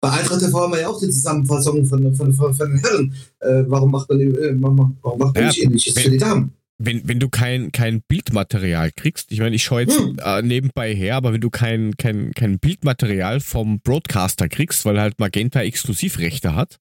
bei 0.00 0.10
Eintracht 0.10 0.40
TV 0.40 0.60
haben 0.60 0.72
wir 0.72 0.80
ja 0.80 0.88
auch 0.88 0.98
die 0.98 1.10
Zusammenfassung 1.10 1.86
von, 1.86 2.12
von, 2.16 2.32
von, 2.32 2.54
von 2.54 2.70
den 2.70 2.78
Herren. 2.80 3.14
Äh, 3.38 3.62
warum 3.68 3.92
macht 3.92 4.08
man, 4.08 4.20
äh, 4.20 4.54
warum 4.60 4.96
warum 5.00 5.18
macht 5.20 5.34
man 5.36 5.44
Ja, 5.44 5.48
nicht 5.48 5.62
ähnliches 5.62 5.94
wenn- 5.94 6.02
für 6.02 6.10
die 6.10 6.18
Damen? 6.18 6.52
Wenn, 6.78 7.08
wenn 7.08 7.18
du 7.20 7.28
kein, 7.28 7.72
kein 7.72 8.02
Bildmaterial 8.02 8.90
kriegst, 8.92 9.32
ich 9.32 9.40
meine, 9.40 9.56
ich 9.56 9.64
schaue 9.64 9.82
jetzt 9.82 9.98
Hm. 9.98 10.18
äh, 10.22 10.42
nebenbei 10.42 10.94
her, 10.94 11.16
aber 11.16 11.32
wenn 11.32 11.40
du 11.40 11.50
kein, 11.50 11.96
kein, 11.96 12.32
kein 12.32 12.58
Bildmaterial 12.58 13.40
vom 13.40 13.80
Broadcaster 13.80 14.48
kriegst, 14.48 14.84
weil 14.84 15.00
halt 15.00 15.18
Magenta 15.18 15.62
Exklusivrechte 15.62 16.54
hat 16.54 16.76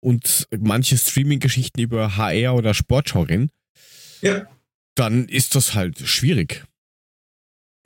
und 0.00 0.46
manche 0.58 0.96
Streaming-Geschichten 0.96 1.80
über 1.80 2.16
HR 2.16 2.54
oder 2.54 2.74
Sportschau 2.74 3.22
rennen, 3.22 3.50
Ja. 4.22 4.46
dann 4.94 5.28
ist 5.28 5.54
das 5.54 5.74
halt 5.74 5.98
schwierig. 5.98 6.64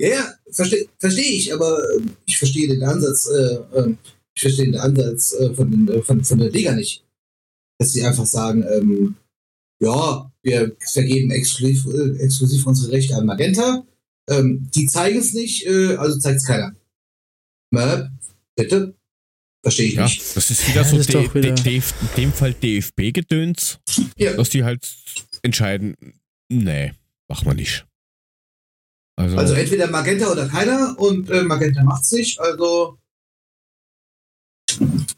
Ja, 0.01 0.09
ja, 0.09 0.35
verstehe 0.51 0.86
versteh 0.99 1.20
ich, 1.23 1.55
aber 1.55 1.78
äh, 1.78 2.01
ich 2.27 2.36
verstehe 2.36 2.69
den 2.69 2.82
Ansatz, 2.82 3.28
äh, 3.28 3.59
ähm, 3.78 3.97
ich 4.35 4.43
verstehe 4.43 4.65
den 4.66 4.77
Ansatz 4.77 5.32
äh, 5.35 5.55
von, 5.55 5.89
äh, 5.89 6.03
von, 6.03 6.24
von 6.24 6.39
der 6.39 6.51
Liga 6.51 6.73
nicht. 6.73 7.05
Dass 7.78 7.93
sie 7.93 8.05
einfach 8.05 8.27
sagen, 8.27 8.65
ähm, 8.73 9.15
ja, 9.81 10.31
wir 10.45 10.77
vergeben 10.93 11.31
exklusiv, 11.31 11.87
äh, 11.87 12.23
exklusiv 12.23 12.66
unsere 12.66 12.93
Rechte 12.93 13.16
an 13.16 13.27
Magenta. 13.27 13.85
Ähm, 14.29 14.71
die 14.75 14.87
zeigen 14.87 15.19
es 15.19 15.33
nicht, 15.33 15.66
äh, 15.66 15.97
also 15.97 16.19
zeigt 16.19 16.39
es 16.41 16.47
keiner. 16.47 16.75
Na, 17.73 18.11
bitte? 18.57 18.95
Verstehe 19.62 19.89
ich 19.89 19.95
Ja, 19.95 20.05
nicht. 20.05 20.37
das 20.37 20.51
ist 20.51 20.69
wieder 20.69 20.83
Ja, 20.83 20.89
so 20.89 20.97
ist 20.99 21.09
wieder- 21.09 21.66
in 21.66 21.83
dem 22.16 22.33
Fall 22.33 22.53
DFB-Gedöns, 22.55 23.79
Ja. 24.16 24.35
dass 24.35 24.51
die 24.51 24.62
halt 24.65 24.87
entscheiden, 25.43 25.97
nee, 26.51 26.93
machen 27.29 27.47
wir 27.47 27.55
nicht. 27.55 27.87
Also, 29.16 29.37
Also 29.39 29.55
entweder 29.55 29.89
Magenta 29.91 30.31
oder 30.31 30.49
keiner 30.49 30.99
und 30.99 31.31
äh, 31.31 31.43
Magenta 31.43 31.83
macht's 31.85 32.12
nicht, 32.12 32.39
also 32.41 32.99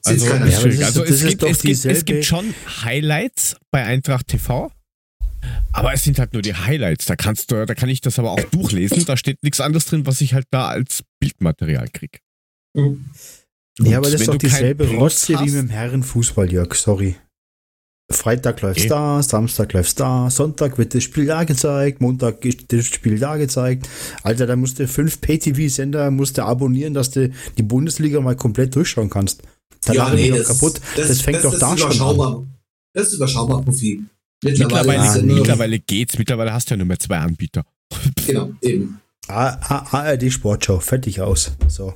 also, 0.05 0.27
schwierig. 0.27 0.81
ist- 0.81 0.85
also 0.85 1.05
es, 1.05 1.24
gibt, 1.24 1.43
doch 1.43 1.48
es, 1.51 1.62
gibt, 1.62 1.85
es 1.85 2.05
gibt 2.05 2.24
schon 2.24 2.55
Highlights 2.85 3.57
bei 3.70 3.85
Eintracht 3.85 4.28
TV, 4.28 4.70
aber 5.73 5.93
es 5.93 6.05
sind 6.05 6.18
halt 6.18 6.32
nur 6.32 6.43
die 6.43 6.55
Highlights. 6.55 7.06
Da 7.06 7.16
kannst 7.16 7.51
du, 7.51 7.66
da 7.66 7.74
kann 7.74 7.89
ich 7.89 8.01
das 8.01 8.18
aber 8.18 8.31
auch 8.32 8.40
durchlesen. 8.40 9.05
Da 9.05 9.16
steht 9.16 9.43
nichts 9.43 9.60
anderes 9.60 9.86
drin, 9.86 10.06
was 10.06 10.20
ich 10.20 10.35
halt 10.35 10.47
da 10.51 10.68
als 10.68 11.02
Bildmaterial 11.20 11.89
krieg. 11.93 12.20
Mhm. 12.74 13.06
Ja, 13.81 13.98
aber 13.98 14.10
das 14.10 14.20
ist 14.23 14.28
doch 14.28 14.36
dieselbe 14.36 14.89
Rotze 14.89 15.35
wie 15.40 15.51
mit 15.51 15.55
dem 15.55 15.68
Herrenfußball, 15.68 16.51
Jörg, 16.51 16.74
sorry. 16.74 17.16
Freitag 18.10 18.62
läuft's 18.62 18.82
Okay. 18.82 18.89
da, 18.89 19.23
Samstag 19.23 19.73
läuft's 19.73 19.97
da, 19.97 20.31
Sonntag 20.31 20.78
wird 20.78 20.94
das 20.94 21.02
Spiel 21.02 21.27
da 21.27 21.43
gezeigt, 21.43 22.01
Montag 22.01 22.44
ist 22.44 22.73
das 22.73 22.86
Spiel 22.86 23.18
da 23.18 23.36
gezeigt. 23.36 23.89
Alter, 24.23 24.47
da 24.47 24.55
musst 24.55 24.78
du 24.78 24.86
fünf 24.86 25.20
Pay-TV-Sender 25.20 26.10
musst 26.12 26.39
du 26.39 26.44
abonnieren, 26.44 26.94
dass 26.94 27.10
du 27.10 27.31
die 27.59 27.62
Bundesliga 27.64 28.20
mal 28.20 28.36
komplett 28.36 28.77
durchschauen 28.77 29.10
kannst. 29.10 29.43
Da 29.85 29.93
Ja, 29.93 30.14
nee, 30.14 30.31
das, 30.31 30.47
doch 30.47 30.55
kaputt. 30.55 30.81
Das, 30.94 31.20
fängt 31.20 31.44
doch 31.44 31.51
das 31.51 31.60
da 31.60 31.74
ist 31.74 31.81
schon 31.81 31.90
an. 31.90 31.97
überschaubar. 31.97 32.47
Das 32.93 33.09
ist 33.09 33.14
überschaubar, 33.14 33.62
Profi. 33.62 34.05
Mittlerweile, 34.44 35.00
Ah, 35.00 35.18
nur- 35.18 35.36
mittlerweile 35.38 35.78
geht's. 35.78 36.18
Mittlerweile 36.18 36.52
hast 36.52 36.68
du 36.70 36.74
ja 36.74 36.78
nur 36.78 36.86
mehr 36.86 36.98
zwei 36.98 37.18
Anbieter. 37.18 37.64
Genau, 38.26 38.52
eben. 38.62 39.00
ARD 39.28 40.30
Sportschau, 40.32 40.78
fertig 40.80 41.20
aus. 41.20 41.52
So. 41.68 41.94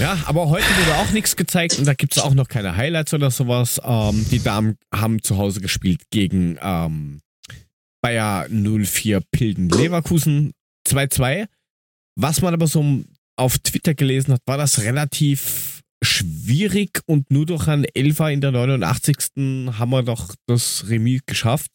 Ja, 0.00 0.16
aber 0.26 0.48
heute 0.48 0.64
wurde 0.66 0.94
auch 0.96 1.10
nichts 1.10 1.34
gezeigt 1.36 1.78
und 1.78 1.84
da 1.86 1.94
gibt 1.94 2.16
es 2.16 2.22
auch 2.22 2.34
noch 2.34 2.48
keine 2.48 2.76
Highlights 2.76 3.12
oder 3.14 3.30
sowas. 3.32 3.80
Ähm, 3.84 4.24
die 4.30 4.40
Damen 4.42 4.76
haben 4.94 5.22
zu 5.22 5.36
Hause 5.36 5.60
gespielt 5.60 6.02
gegen 6.10 6.56
ähm, 6.62 7.20
Bayer 8.00 8.46
04 8.48 9.20
Pilden 9.32 9.68
Leverkusen 9.70 10.52
2-2. 10.88 11.46
Was 12.16 12.40
man 12.42 12.54
aber 12.54 12.68
so 12.68 13.02
auf 13.36 13.58
Twitter 13.58 13.94
gelesen 13.94 14.34
hat, 14.34 14.40
war 14.46 14.56
das 14.58 14.80
relativ 14.82 15.77
schwierig 16.02 17.00
und 17.06 17.30
nur 17.30 17.46
durch 17.46 17.68
einen 17.68 17.84
Elfer 17.84 18.30
in 18.30 18.40
der 18.40 18.52
89. 18.52 19.16
haben 19.78 19.90
wir 19.90 20.02
doch 20.02 20.34
das 20.46 20.88
Remis 20.88 21.22
geschafft. 21.26 21.70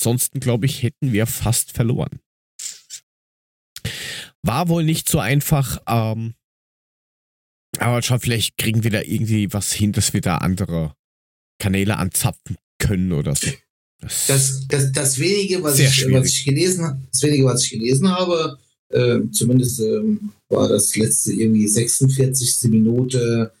Ansonsten, 0.00 0.40
glaube 0.40 0.66
ich, 0.66 0.82
hätten 0.82 1.12
wir 1.12 1.26
fast 1.26 1.72
verloren. 1.72 2.20
War 4.42 4.68
wohl 4.68 4.84
nicht 4.84 5.08
so 5.08 5.18
einfach, 5.18 5.82
ähm, 5.88 6.34
aber 7.78 8.02
schon 8.02 8.20
vielleicht 8.20 8.56
kriegen 8.56 8.84
wir 8.84 8.90
da 8.90 9.02
irgendwie 9.02 9.52
was 9.52 9.72
hin, 9.72 9.92
dass 9.92 10.12
wir 10.12 10.20
da 10.20 10.38
andere 10.38 10.94
Kanäle 11.60 11.96
anzapfen 11.96 12.56
können 12.78 13.12
oder 13.12 13.34
so. 13.34 13.50
Das, 14.00 14.26
Das, 14.28 14.68
das, 14.68 14.92
das 14.92 15.18
wenige, 15.18 15.62
was 15.62 15.78
ich, 15.80 16.06
was 16.12 16.28
ich 16.28 16.44
gelesen 16.44 17.08
das 17.10 17.22
wenige, 17.22 17.44
was 17.46 17.64
ich 17.64 17.70
gelesen 17.70 18.08
habe, 18.08 18.58
äh, 18.90 19.20
zumindest 19.32 19.80
ähm, 19.80 20.32
war 20.48 20.68
das 20.68 20.94
letzte 20.96 21.32
irgendwie 21.32 21.68
46. 21.68 22.70
Minute, 22.70 23.52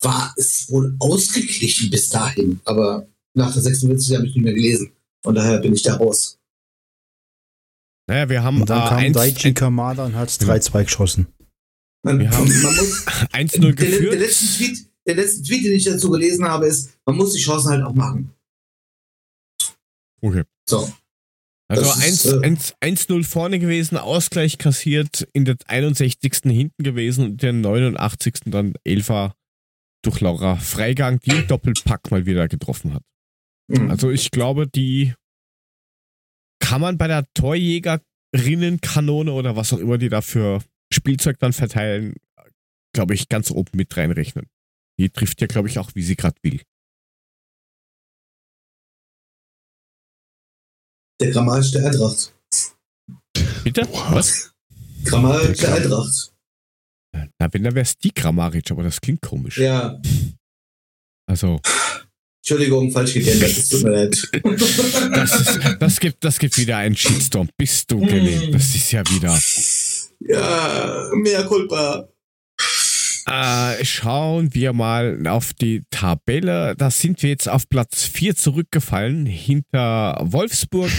war 0.00 0.34
es 0.36 0.70
wohl 0.70 0.94
ausgeglichen 1.00 1.90
bis 1.90 2.08
dahin. 2.08 2.60
Aber 2.64 3.06
nach 3.34 3.52
der 3.52 3.62
46 3.62 4.14
habe 4.16 4.26
ich 4.26 4.34
nicht 4.34 4.44
mehr 4.44 4.54
gelesen. 4.54 4.92
Von 5.24 5.34
daher 5.34 5.58
bin 5.58 5.72
ich 5.74 5.82
da 5.82 5.96
raus. 5.96 6.38
naja, 8.08 8.28
wir 8.28 8.42
haben 8.42 8.60
Und 8.60 8.70
dann 8.70 8.84
äh, 8.86 8.88
kam 8.88 8.98
eins- 8.98 9.14
Daichi 9.16 9.54
Kamada 9.54 10.04
und 10.06 10.14
hat's 10.14 10.38
3-2 10.40 10.84
geschossen. 10.84 11.26
Man, 12.04 12.18
Wir 12.20 12.30
haben- 12.30 12.48
man 12.62 12.76
muss, 12.76 13.06
1-0 13.32 13.60
der, 13.60 13.72
der, 13.72 13.72
geführt. 13.74 14.18
letzte 14.20 14.46
Tweet, 14.56 14.86
der 15.06 15.14
letzte 15.16 15.42
Tweet, 15.42 15.64
den 15.64 15.72
ich 15.72 15.84
dazu 15.84 16.10
gelesen 16.10 16.44
habe, 16.46 16.66
ist, 16.66 16.90
man 17.06 17.16
muss 17.16 17.32
die 17.32 17.40
Chancen 17.40 17.70
halt 17.70 17.82
auch 17.84 17.94
machen. 17.94 18.32
Okay. 20.20 20.44
So. 20.68 20.90
Also 21.68 21.82
Das 21.82 22.06
ist, 22.06 22.24
äh, 22.26 22.40
1 22.42 22.74
1 22.80 23.08
1-0 23.08 23.24
vorne 23.24 23.58
gewesen, 23.58 23.98
Ausgleich 23.98 24.56
kassiert, 24.58 25.28
in 25.32 25.44
der 25.44 25.56
61. 25.66 26.50
hinten 26.50 26.82
gewesen 26.82 27.24
und 27.24 27.42
in 27.42 27.62
der 27.62 27.70
89. 27.70 28.34
dann 28.46 28.74
Elfer 28.84 29.34
durch 30.02 30.20
Laura 30.20 30.56
Freigang, 30.56 31.20
die 31.20 31.32
einen 31.32 31.46
Doppelpack 31.46 32.10
mal 32.10 32.24
wieder 32.24 32.48
getroffen 32.48 32.94
hat. 32.94 33.02
Mhm. 33.68 33.90
Also 33.90 34.10
ich 34.10 34.30
glaube, 34.30 34.66
die 34.66 35.12
kann 36.60 36.80
man 36.80 36.96
bei 36.96 37.06
der 37.06 37.26
Torjägerinnenkanone 37.34 39.32
oder 39.32 39.56
was 39.56 39.72
auch 39.72 39.78
immer 39.78 39.98
die 39.98 40.08
da 40.08 40.22
für 40.22 40.62
Spielzeug 40.92 41.38
dann 41.38 41.52
verteilen, 41.52 42.14
glaube 42.94 43.14
ich, 43.14 43.28
ganz 43.28 43.50
oben 43.50 43.76
mit 43.76 43.94
reinrechnen. 43.96 44.46
Die 44.98 45.10
trifft 45.10 45.40
ja, 45.40 45.46
glaube 45.46 45.68
ich, 45.68 45.78
auch, 45.78 45.94
wie 45.94 46.02
sie 46.02 46.16
gerade 46.16 46.36
will. 46.42 46.60
Der 51.20 51.30
Grammatisch 51.30 51.72
der 51.72 51.86
Eintracht. 51.86 52.32
Bitte? 53.64 53.88
Was? 54.10 54.52
Grammatisch 55.04 55.58
der 55.58 55.74
Eintracht. 55.74 56.32
Na, 57.12 57.48
wenn, 57.52 57.62
dann 57.64 57.74
wäre 57.74 57.84
es 57.84 57.96
die 57.98 58.12
Grammaric, 58.12 58.70
aber 58.70 58.82
das 58.84 59.00
klingt 59.00 59.20
komisch. 59.22 59.58
Ja, 59.58 60.00
Also, 61.26 61.60
Entschuldigung, 62.40 62.90
falsch 62.92 63.14
gegendert, 63.14 63.50
es 63.50 63.68
tut 63.68 63.82
mir 63.82 63.90
leid. 63.90 64.28
das, 65.12 65.40
ist, 65.40 65.60
das, 65.80 66.00
gibt, 66.00 66.24
das 66.24 66.38
gibt 66.38 66.56
wieder 66.56 66.76
einen 66.78 66.96
Shitstorm. 66.96 67.48
Bist 67.56 67.90
du 67.90 68.00
gelähmt? 68.00 68.54
Das 68.54 68.74
ist 68.74 68.90
ja 68.92 69.02
wieder. 69.10 69.38
ja, 70.20 71.10
mehr 71.14 71.44
Culpa. 71.44 72.08
Äh, 73.30 73.84
schauen 73.84 74.54
wir 74.54 74.72
mal 74.72 75.26
auf 75.26 75.52
die 75.52 75.82
Tabelle. 75.90 76.74
Da 76.76 76.90
sind 76.90 77.22
wir 77.22 77.30
jetzt 77.30 77.48
auf 77.48 77.68
Platz 77.68 78.04
4 78.04 78.34
zurückgefallen, 78.36 79.26
hinter 79.26 80.18
Wolfsburg, 80.22 80.90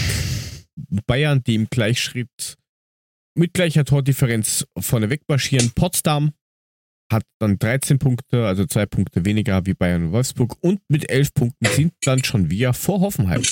Bayern, 1.06 1.42
die 1.42 1.56
im 1.56 1.68
Gleichschritt 1.68 2.56
mit 3.34 3.54
gleicher 3.54 3.84
Tordifferenz 3.84 4.66
vorneweg 4.78 5.22
marschieren. 5.28 5.72
Potsdam 5.74 6.32
hat 7.12 7.24
dann 7.40 7.58
13 7.58 7.98
Punkte, 7.98 8.46
also 8.46 8.64
zwei 8.66 8.86
Punkte 8.86 9.24
weniger 9.24 9.66
wie 9.66 9.74
Bayern 9.74 10.06
und 10.06 10.12
Wolfsburg 10.12 10.56
und 10.60 10.80
mit 10.88 11.10
11 11.10 11.34
Punkten 11.34 11.66
sind 11.66 11.94
dann 12.02 12.22
schon 12.22 12.50
wir 12.50 12.72
vor 12.72 13.00
Hoffenheim. 13.00 13.42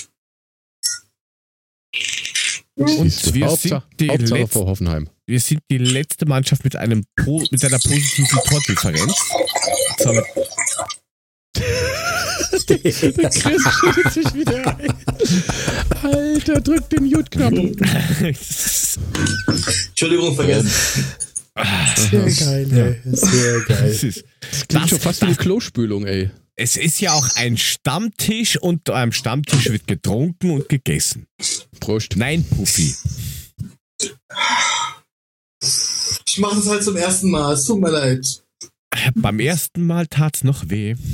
Und 2.79 3.35
wir 3.35 3.47
Hauptsache, 3.47 3.83
sind 3.91 4.01
die 4.01 4.09
Hauptsache 4.11 4.39
letzten 4.39 4.49
vor 4.53 4.67
Hoffenheim. 4.67 5.09
wir 5.27 5.41
sind 5.41 5.61
die 5.71 5.79
letzte 5.79 6.27
Mannschaft 6.27 6.65
mit 6.65 6.77
einem 6.77 7.05
po 7.17 7.43
mit 7.51 7.65
einer 7.65 7.79
positiven 7.79 8.39
Tordifferenz. 8.49 9.15
So, 9.99 10.13
mit 10.13 10.25
Der 12.69 13.31
Chris 13.31 13.63
schüttet 13.81 14.13
sich 14.13 14.35
wieder 14.35 14.79
ein. 14.79 14.93
Alter, 16.03 16.61
drück 16.61 16.89
den 16.91 17.05
Mute-Knopf. 17.07 17.55
Entschuldigung, 19.89 20.35
vergessen. 20.37 20.71
Sehr 22.11 22.21
geil, 22.47 22.69
ey. 22.73 23.15
Sehr 23.17 23.61
geil. 23.67 23.89
es, 23.91 24.05
ist, 24.05 24.25
Das 24.51 24.69
klingt 24.69 24.85
Das- 24.85 24.91
schon 24.91 25.01
fast 25.01 25.21
wie 25.23 25.27
eine 25.27 25.35
Klospülung, 25.35 26.07
ey. 26.07 26.31
Es 26.59 26.77
ist 26.77 27.01
ja 27.01 27.13
auch 27.13 27.37
ein 27.37 27.57
Stammtisch 27.57 28.61
und 28.61 28.91
am 28.91 29.13
Stammtisch 29.13 29.67
wird 29.67 29.87
getrunken 29.87 30.51
und 30.51 30.69
gegessen. 30.69 31.29
Prost. 31.79 32.17
Nein, 32.17 32.45
Puffi. 32.45 32.97
Ich 36.27 36.39
mache 36.39 36.57
das 36.57 36.69
halt 36.69 36.83
zum 36.83 36.97
ersten 36.97 37.31
Mal, 37.31 37.55
es 37.55 37.65
tut 37.65 37.81
mir 37.81 37.91
leid. 37.91 38.43
Beim 39.15 39.39
ersten 39.39 39.87
Mal 39.87 40.09
tat's 40.09 40.43
noch 40.43 40.69
weh. 40.69 40.97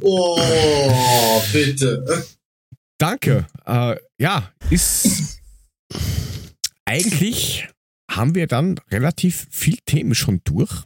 oh, 0.00 1.42
bitte. 1.52 2.26
Danke. 2.98 3.46
Äh, 3.66 3.96
ja, 4.18 4.50
ist 4.70 5.42
eigentlich 6.86 7.68
haben 8.10 8.34
wir 8.34 8.46
dann 8.46 8.80
relativ 8.90 9.46
viel 9.50 9.76
Themen 9.84 10.14
schon 10.14 10.40
durch. 10.44 10.84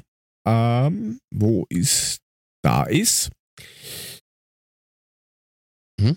Ähm, 0.49 1.21
wo 1.31 1.67
ist 1.69 2.23
da 2.65 2.85
ist? 2.85 3.31
Mhm. 6.01 6.17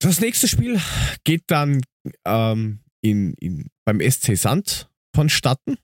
Das 0.00 0.20
nächste 0.20 0.48
Spiel 0.48 0.80
geht 1.22 1.44
dann 1.46 1.82
ähm, 2.24 2.80
in, 3.02 3.34
in, 3.34 3.68
beim 3.86 4.00
SC 4.00 4.36
Sand 4.36 4.90
vonstatten. 5.14 5.78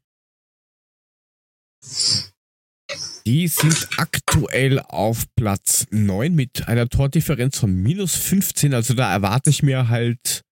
Die 3.27 3.47
sind 3.47 3.89
aktuell 3.99 4.81
auf 4.81 5.27
Platz 5.37 5.87
9 5.91 6.35
mit 6.35 6.67
einer 6.67 6.89
Tordifferenz 6.89 7.61
von 7.61 7.73
minus 7.75 8.17
15. 8.17 8.75
Also 8.75 8.95
da 8.95 9.13
erwarte 9.13 9.51
ich 9.51 9.63
mir 9.63 9.89
halt 9.89 10.43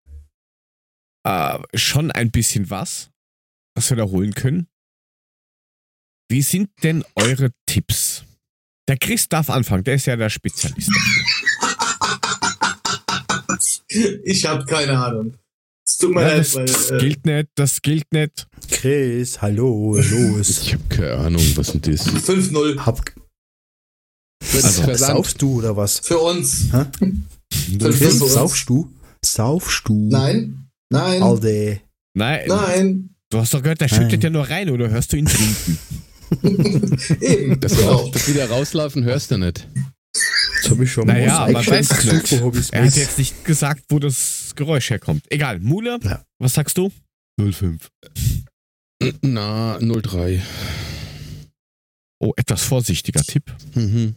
äh, 1.27 1.59
schon 1.75 2.13
ein 2.13 2.31
bisschen 2.31 2.71
was, 2.71 3.11
was 3.75 3.91
wir 3.91 3.97
da 3.97 4.05
holen 4.05 4.35
können. 4.35 4.70
Wie 6.31 6.43
sind 6.43 6.71
denn 6.85 7.05
eure 7.17 7.51
Tipps? 7.67 8.23
Der 8.87 8.97
Chris 8.97 9.29
darf 9.29 9.51
anfangen, 9.51 9.83
der 9.83 9.97
ist 9.97 10.07
ja 10.07 10.15
der 10.15 10.31
Spezialist. 10.31 10.89
Ich 14.25 14.47
habe 14.47 14.65
keine 14.65 14.97
Ahnung. 14.99 15.35
Es 15.85 15.99
tut 15.99 16.15
mir 16.15 16.23
Ja, 16.23 16.29
leid, 16.29 16.39
das 16.39 16.55
weil. 16.55 16.97
Äh, 16.97 17.01
gilt 17.01 17.27
nicht, 17.27 17.49
das 17.57 17.83
gilt 17.83 18.13
nicht. 18.13 18.47
Chris, 18.71 19.43
hallo, 19.43 19.97
los. 19.97 20.63
Ich 20.63 20.73
habe 20.75 20.85
keine 20.89 21.15
Ahnung, 21.15 21.43
was 21.57 21.73
denn 21.73 21.81
das? 21.83 22.07
5-0 22.07 22.79
Hab, 22.87 23.01
Also, 24.55 24.95
saufst 24.95 25.43
du 25.43 25.59
oder 25.59 25.77
was? 25.77 25.99
für 25.99 26.19
uns. 26.19 26.69
Hä? 26.73 26.85
Fünf 27.53 27.99
Chris, 27.99 28.19
für 28.19 28.25
uns. 28.25 28.33
saufst 28.35 28.69
du? 28.69 28.93
Saufst 29.25 29.89
du? 29.89 30.09
Nein, 30.11 30.69
nein, 30.91 31.23
Alde. 31.23 31.81
Nein, 32.15 32.45
nein. 32.47 33.15
du 33.31 33.39
hast 33.39 33.53
doch 33.53 33.63
gehört, 33.63 33.81
der 33.81 33.89
Nein. 33.91 34.01
schüttet 34.03 34.23
ja 34.23 34.31
nur 34.31 34.49
rein 34.49 34.71
oder 34.71 34.89
hörst 34.91 35.13
du 35.13 35.17
ihn 35.17 35.27
trinken? 35.27 35.77
Eben, 36.43 37.61
Das, 37.61 37.77
genau. 37.77 38.09
das 38.11 38.29
wieder 38.29 38.49
rauslaufen 38.51 39.05
hörst 39.05 39.31
du 39.31 39.39
nicht. 39.39 39.67
Das 40.63 40.71
habe 40.73 40.85
ich 40.85 40.93
schon 40.93 41.07
Naja, 41.07 41.41
mal 41.41 41.53
man 41.53 41.67
weiß 41.67 41.91
es 41.91 42.05
nicht. 42.13 42.33
Er 42.33 42.41
hat 42.45 42.73
weiß. 42.87 42.97
jetzt 42.97 43.19
nicht 43.19 43.45
gesagt, 43.45 43.85
wo 43.89 43.99
das 43.99 44.53
Geräusch 44.57 44.91
herkommt. 44.91 45.25
Egal, 45.31 45.61
Mule, 45.61 45.99
Ja. 46.03 46.25
was 46.39 46.55
sagst 46.55 46.77
du? 46.79 46.91
05. 47.41 47.89
Na, 49.23 49.79
03. 49.79 50.43
Oh, 52.23 52.33
etwas 52.37 52.63
vorsichtiger 52.65 53.23
Tipp. 53.23 53.55
Mhm. 53.75 54.15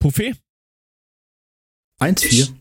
Puffy? 0.00 0.34
1-4. 2.00 2.52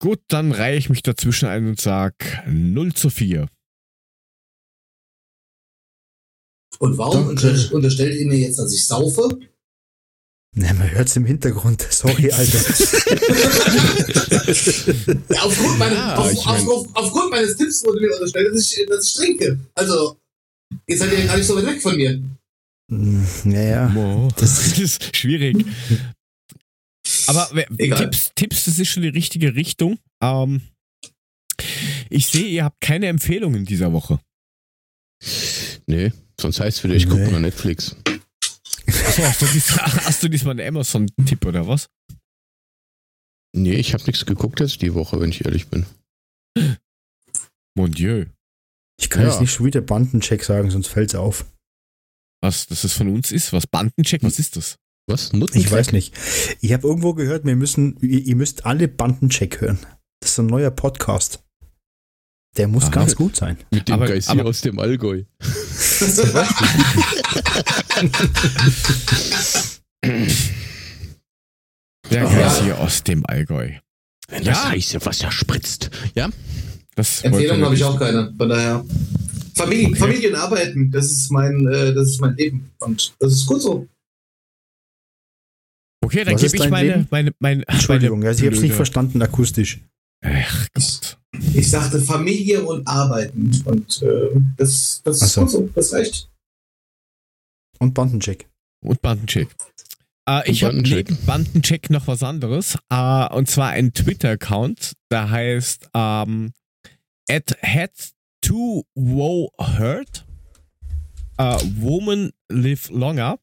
Gut, 0.00 0.20
dann 0.28 0.52
reihe 0.52 0.76
ich 0.78 0.88
mich 0.88 1.02
dazwischen 1.02 1.48
ein 1.48 1.66
und 1.68 1.80
sag 1.80 2.14
0 2.46 2.94
zu 2.94 3.10
4. 3.10 3.48
Und 6.78 6.98
warum 6.98 7.26
Danke. 7.26 7.48
unter 7.48 7.74
unterstellt 7.74 8.14
ihr 8.20 8.26
mir 8.26 8.38
jetzt, 8.38 8.58
dass 8.58 8.72
ich 8.72 8.86
saufe? 8.86 9.28
Ne, 10.54 10.72
man 10.74 10.90
hört's 10.90 11.16
im 11.16 11.26
Hintergrund. 11.26 11.82
Sorry, 11.90 12.30
Alter. 12.32 12.58
Ja, 15.30 15.42
aufgrund, 15.42 15.78
meiner, 15.78 15.94
Ja, 15.96 16.16
auf, 16.16 16.32
ich 16.32 16.44
mein- 16.44 16.60
auf, 16.62 16.68
auf, 16.68 16.88
aufgrund 16.96 17.30
meines 17.30 17.56
Tipps 17.56 17.84
wurde 17.84 18.00
mir 18.00 18.12
unterstellt, 18.14 18.54
dass 18.54 18.70
ich, 18.72 18.86
dass 18.86 19.06
ich 19.08 19.14
trinke. 19.14 19.58
Also, 19.74 20.16
ihr 20.86 20.96
seid 20.98 21.12
ja 21.12 21.26
gar 21.26 21.36
nicht 21.36 21.46
so 21.46 21.56
weit 21.56 21.66
weg 21.66 21.82
von 21.82 21.96
mir. 21.96 22.22
naja. 22.88 23.92
Oh, 23.96 24.28
Das- 24.36 24.56
das 24.70 24.78
ist 24.78 25.16
schwierig. 25.16 25.64
Aber 27.28 27.48
Egal. 27.78 27.98
Tipps, 28.10 28.32
Tipps, 28.34 28.64
das 28.64 28.78
ist 28.78 28.88
schon 28.88 29.02
die 29.02 29.08
richtige 29.10 29.54
Richtung. 29.54 29.98
Ähm, 30.22 30.62
ich 32.10 32.26
sehe, 32.26 32.46
ihr 32.46 32.64
habt 32.64 32.80
keine 32.80 33.06
Empfehlungen 33.08 33.64
dieser 33.64 33.92
Woche. 33.92 34.20
Nee, 35.86 36.12
sonst 36.40 36.60
heißt 36.60 36.78
es 36.78 36.84
wieder, 36.84 36.94
ich 36.94 37.08
gucke 37.08 37.22
Nee. 37.22 37.30
mal 37.32 37.40
Netflix. 37.40 37.96
Achso, 38.86 39.22
hast, 39.24 39.42
du 39.42 39.46
dies, 39.46 39.70
hast 39.76 40.22
du 40.22 40.28
diesmal 40.28 40.52
einen 40.58 40.68
Amazon-Tipp 40.68 41.44
oder 41.44 41.66
was? 41.66 41.88
Nee, 43.54 43.74
ich 43.76 43.94
habe 43.94 44.04
nichts 44.04 44.26
geguckt 44.26 44.60
jetzt 44.60 44.82
die 44.82 44.94
Woche, 44.94 45.20
wenn 45.20 45.30
ich 45.30 45.44
ehrlich 45.44 45.68
bin. 45.68 45.86
Mon 47.76 47.90
Dieu. 47.90 48.26
Ich 49.00 49.10
kann 49.10 49.22
Ja. 49.22 49.30
jetzt 49.30 49.40
nicht 49.40 49.52
schon 49.52 49.66
wieder 49.66 49.80
Bandencheck 49.80 50.42
sagen, 50.44 50.70
sonst 50.70 50.88
fällt's 50.88 51.14
auf. 51.14 51.44
Was 52.42 52.66
das 52.66 52.84
ist 52.84 52.92
von 52.94 53.08
uns 53.08 53.32
ist? 53.32 53.52
Was? 53.52 53.66
Bandencheck? 53.66 54.22
Was 54.22 54.38
ist 54.38 54.56
das? 54.56 54.76
Was? 55.08 55.32
Nutten? 55.32 55.58
Ich 55.58 55.70
weiß 55.70 55.92
nicht. 55.92 56.14
Ich 56.60 56.72
habe 56.72 56.86
irgendwo 56.86 57.14
gehört, 57.14 57.44
wir 57.44 57.56
müssen, 57.56 57.96
ihr, 58.00 58.20
ihr 58.20 58.36
müsst 58.36 58.66
alle 58.66 58.88
Bandencheck 58.88 59.60
hören. 59.60 59.78
Das 60.20 60.32
ist 60.32 60.38
ein 60.38 60.46
neuer 60.46 60.70
Podcast. 60.70 61.42
Der 62.56 62.68
muss 62.68 62.84
Aha. 62.84 62.90
ganz 62.90 63.14
gut 63.16 63.36
sein. 63.36 63.58
Mit 63.70 63.86
dem 63.88 63.94
Aber- 63.96 64.06
Geist 64.06 64.30
aber- 64.30 64.46
aus 64.46 64.60
dem 64.62 64.78
Allgäu. 64.78 65.24
Der. 72.10 72.22
Geist 72.22 72.62
hier 72.62 72.78
aus 72.78 73.02
dem 73.02 73.26
Allgäu. 73.26 73.72
Wenn 74.28 74.42
Ja. 74.42 74.52
das 74.52 74.68
heiße 74.68 75.04
Wasser 75.04 75.30
spritzt. 75.32 75.90
Ja? 76.14 76.30
Das 76.94 77.22
Empfehlungen 77.22 77.62
wollte- 77.62 77.64
habe 77.64 77.74
ich 77.74 77.84
auch 77.84 77.98
keine. 77.98 78.32
Von 78.36 78.48
daher. 78.48 78.84
Familie, 79.54 79.86
Okay. 79.88 79.96
Familie 79.96 80.28
und 80.30 80.36
Arbeiten, 80.36 80.90
das 80.90 81.06
ist 81.10 81.30
mein, 81.32 81.66
äh, 81.66 81.94
das 81.94 82.08
ist 82.08 82.20
mein 82.20 82.36
Leben. 82.36 82.70
Und 82.80 83.14
das 83.18 83.32
ist 83.32 83.46
gut 83.46 83.62
so. 83.62 83.88
Okay, 86.04 86.24
dann 86.24 86.36
gebe 86.36 86.54
ich 86.56 86.68
meine, 86.70 86.88
Leben? 86.90 87.06
meine, 87.10 87.32
meine, 87.38 87.66
Entschuldigung, 87.66 88.18
meine 88.18 88.28
also 88.30 88.40
ich 88.42 88.46
habe 88.46 88.56
es 88.56 88.62
nicht 88.62 88.74
verstanden 88.74 89.22
akustisch. 89.22 89.80
Ach 90.22 90.68
Gott. 90.74 91.18
Ich 91.54 91.70
sagte 91.70 92.00
Familie 92.00 92.64
und 92.64 92.86
Arbeiten. 92.86 93.50
Und 93.64 94.02
äh, 94.02 94.30
das, 94.56 95.02
das 95.04 95.22
Ach 95.22 95.26
ist 95.26 95.32
so. 95.32 95.46
so. 95.46 95.68
Das 95.74 95.92
reicht. 95.92 96.30
Und 97.78 97.94
Bandencheck. 97.94 98.48
Und 98.82 99.00
Bandencheck. 99.02 99.48
Äh, 100.28 100.50
ich 100.50 100.64
habe 100.64 100.80
neben 100.80 101.16
Bandencheck 101.24 101.90
noch 101.90 102.06
was 102.06 102.22
anderes. 102.22 102.76
Äh, 102.90 103.34
und 103.34 103.48
zwar 103.48 103.70
ein 103.70 103.92
Twitter-Account, 103.92 104.94
der 105.10 105.30
heißt 105.30 105.90
ähm, 105.94 106.52
at 107.28 107.56
had 107.62 107.92
to 108.40 108.84
wow 108.94 109.50
hurt. 109.58 110.24
Äh, 111.38 111.58
Woman 111.76 112.32
live 112.48 112.90
longer. 112.90 113.38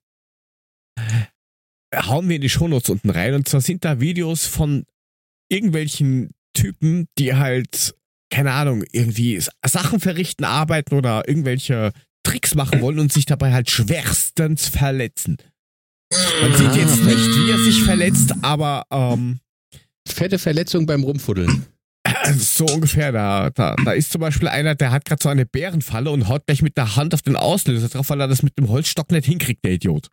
Hauen 1.95 2.28
wir 2.28 2.38
in 2.38 2.41
die 2.41 2.49
Shownotes 2.49 2.90
unten 2.90 3.10
rein. 3.10 3.34
Und 3.36 3.48
zwar 3.48 3.61
sind 3.61 3.86
da 3.86 3.99
Videos 3.99 4.45
von 4.45 4.86
irgendwelchen 5.49 6.32
Typen, 6.54 7.08
die 7.18 7.36
halt, 7.36 7.96
keine 8.30 8.52
Ahnung, 8.52 8.84
irgendwie 8.92 9.42
Sachen 9.66 10.00
verrichten, 10.00 10.46
arbeiten 10.46 10.96
oder 10.96 11.28
irgendwelche 11.28 11.92
Tricks 12.24 12.56
machen 12.56 12.82
wollen 12.82 13.00
und 13.00 13.12
sich 13.12 13.26
dabei 13.26 13.52
halt 13.54 13.70
schwerstens 13.70 14.68
verletzen. 14.68 15.38
Man 16.42 16.56
sieht 16.56 16.76
jetzt 16.76 17.04
nicht, 17.04 17.18
wie 17.18 17.52
er 17.52 17.60
sich 17.60 17.84
verletzt, 17.84 18.34
aber 18.42 18.86
ähm, 18.92 19.40
Fette 20.08 20.38
Verletzung 20.38 20.86
beim 20.86 21.04
Rumfuddeln. 21.04 21.66
so 22.38 22.66
ungefähr. 22.66 23.12
Da, 23.12 23.50
da, 23.50 23.76
da 23.84 23.92
ist 23.94 24.12
zum 24.12 24.22
Beispiel 24.22 24.48
einer, 24.48 24.76
der 24.76 24.92
hat 24.92 25.06
gerade 25.06 25.22
so 25.22 25.30
eine 25.30 25.46
Bärenfalle 25.46 26.12
und 26.12 26.28
haut 26.28 26.46
gleich 26.46 26.62
mit 26.62 26.78
der 26.78 26.96
Hand 26.96 27.14
auf 27.14 27.22
den 27.22 27.36
Auslöser 27.36 27.90
drauf, 27.90 28.10
weil 28.10 28.22
er 28.22 28.28
das 28.28 28.44
mit 28.44 28.58
dem 28.58 28.70
Holzstock 28.70 29.12
nicht 29.12 29.26
hinkriegt, 29.26 29.64
der 29.64 29.74
Idiot. 29.74 30.10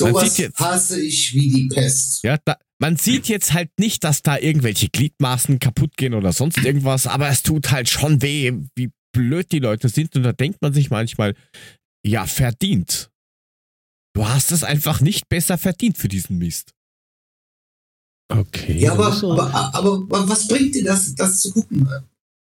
Man 0.00 0.12
Sowas 0.12 0.34
sieht 0.36 0.38
jetzt- 0.46 0.58
hasse 0.60 1.00
ich 1.00 1.34
wie 1.34 1.50
die 1.50 1.68
Pest. 1.68 2.22
Ja, 2.22 2.38
da, 2.44 2.56
man 2.80 2.96
sieht 2.96 3.26
jetzt 3.28 3.52
halt 3.52 3.70
nicht, 3.78 4.04
dass 4.04 4.22
da 4.22 4.38
irgendwelche 4.38 4.88
Gliedmaßen 4.88 5.58
kaputt 5.58 5.96
gehen 5.96 6.14
oder 6.14 6.32
sonst 6.32 6.58
irgendwas, 6.58 7.06
aber 7.06 7.28
es 7.28 7.42
tut 7.42 7.70
halt 7.70 7.88
schon 7.88 8.22
weh, 8.22 8.52
wie 8.76 8.90
blöd 9.12 9.50
die 9.52 9.58
Leute 9.58 9.88
sind 9.88 10.14
und 10.16 10.22
da 10.22 10.32
denkt 10.32 10.62
man 10.62 10.72
sich 10.72 10.90
manchmal, 10.90 11.34
ja, 12.06 12.26
verdient. 12.26 13.10
Du 14.14 14.28
hast 14.28 14.52
es 14.52 14.62
einfach 14.64 15.00
nicht 15.00 15.28
besser 15.28 15.58
verdient 15.58 15.98
für 15.98 16.08
diesen 16.08 16.38
Mist. 16.38 16.72
Okay. 18.30 18.78
Ja, 18.78 18.92
aber, 18.92 19.08
ist 19.10 19.20
so, 19.20 19.32
aber, 19.32 19.52
aber, 19.74 19.92
aber 19.94 20.28
was 20.28 20.46
bringt 20.48 20.74
dir 20.74 20.84
das, 20.84 21.14
das 21.14 21.40
zu 21.40 21.52
gucken? 21.52 21.88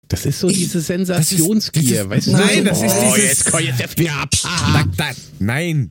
das 0.07 0.27
ist 0.27 0.39
so 0.41 0.49
ich- 0.49 0.59
diese 0.59 0.81
Sensationsgier, 0.81 2.03
ist- 2.03 2.11
weißt 2.11 2.27
du? 2.29 2.33
Nein, 2.33 2.65
das 2.65 2.83
ist 2.83 2.95
oh, 2.97 3.15
dieses- 3.17 3.25
jetzt, 3.29 3.45
komm, 3.51 3.61
jetzt 3.65 4.09
ab. 4.11 4.31
Da, 4.45 4.85
da, 4.97 5.11
nein, 5.41 5.91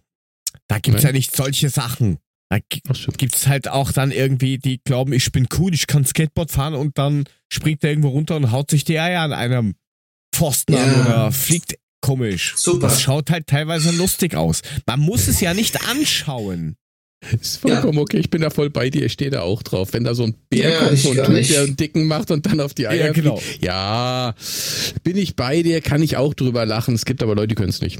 da 0.74 0.80
gibt's 0.80 1.04
Nein? 1.04 1.12
ja 1.14 1.18
nicht 1.18 1.36
solche 1.36 1.70
Sachen. 1.70 2.18
Da 2.50 2.60
gi- 2.70 2.82
Ach 2.90 2.96
so. 2.96 3.12
gibt's 3.12 3.48
halt 3.48 3.68
auch 3.68 3.92
dann 3.92 4.12
irgendwie, 4.12 4.58
die 4.58 4.80
glauben, 4.84 5.14
ich 5.14 5.32
bin 5.32 5.48
cool, 5.58 5.74
ich 5.74 5.88
kann 5.88 6.06
Skateboard 6.06 6.52
fahren 6.52 6.74
und 6.76 6.98
dann 6.98 7.26
springt 7.52 7.84
er 7.84 7.90
irgendwo 7.92 8.10
runter 8.10 8.36
und 8.36 8.52
haut 8.52 8.70
sich 8.70 8.84
die 8.84 9.00
Eier 9.00 9.22
an 9.22 9.34
einem 9.34 9.76
Pfosten 10.36 10.76
an 10.76 10.92
Ja. 10.92 11.02
oder 11.06 11.32
fliegt 11.32 11.76
komisch. 12.02 12.54
Super. 12.58 12.88
Das 12.88 13.02
schaut 13.02 13.30
halt 13.32 13.48
teilweise 13.48 13.92
lustig 13.92 14.36
aus. 14.36 14.62
Man 14.86 15.00
muss 15.00 15.28
es 15.28 15.40
ja 15.42 15.54
nicht 15.54 15.88
anschauen. 15.90 16.76
Ist 17.40 17.58
vollkommen 17.62 18.00
okay, 18.00 18.18
ich 18.18 18.30
bin 18.30 18.42
da 18.42 18.50
voll 18.50 18.70
bei 18.70 18.90
dir, 18.90 19.06
ich 19.06 19.14
stehe 19.14 19.32
da 19.32 19.42
auch 19.44 19.64
drauf. 19.64 19.94
Wenn 19.94 20.04
da 20.04 20.14
so 20.14 20.24
ein 20.24 20.36
Bär 20.50 20.70
Ja, 20.72 20.80
kommt 20.90 21.06
und 21.06 21.30
nicht. 21.34 21.50
der 21.52 21.62
einen 21.64 21.78
Dicken 21.78 22.06
macht 22.06 22.32
und 22.32 22.46
dann 22.46 22.60
auf 22.60 22.74
die 22.74 22.88
Eier 22.88 23.06
Ja, 23.08 23.12
genau. 23.14 23.38
fliegt. 23.38 23.64
Ja, 23.64 24.36
bin 25.04 25.16
ich 25.16 25.38
bei 25.38 25.64
dir, 25.64 25.80
kann 25.80 26.04
ich 26.04 26.18
auch 26.18 26.34
drüber 26.34 26.66
lachen. 26.66 26.94
Es 26.96 27.06
gibt 27.06 27.24
aber 27.24 27.34
Leute, 27.36 27.48
die 27.48 27.56
können 27.56 27.70
es 27.70 27.80
nicht. 27.80 28.00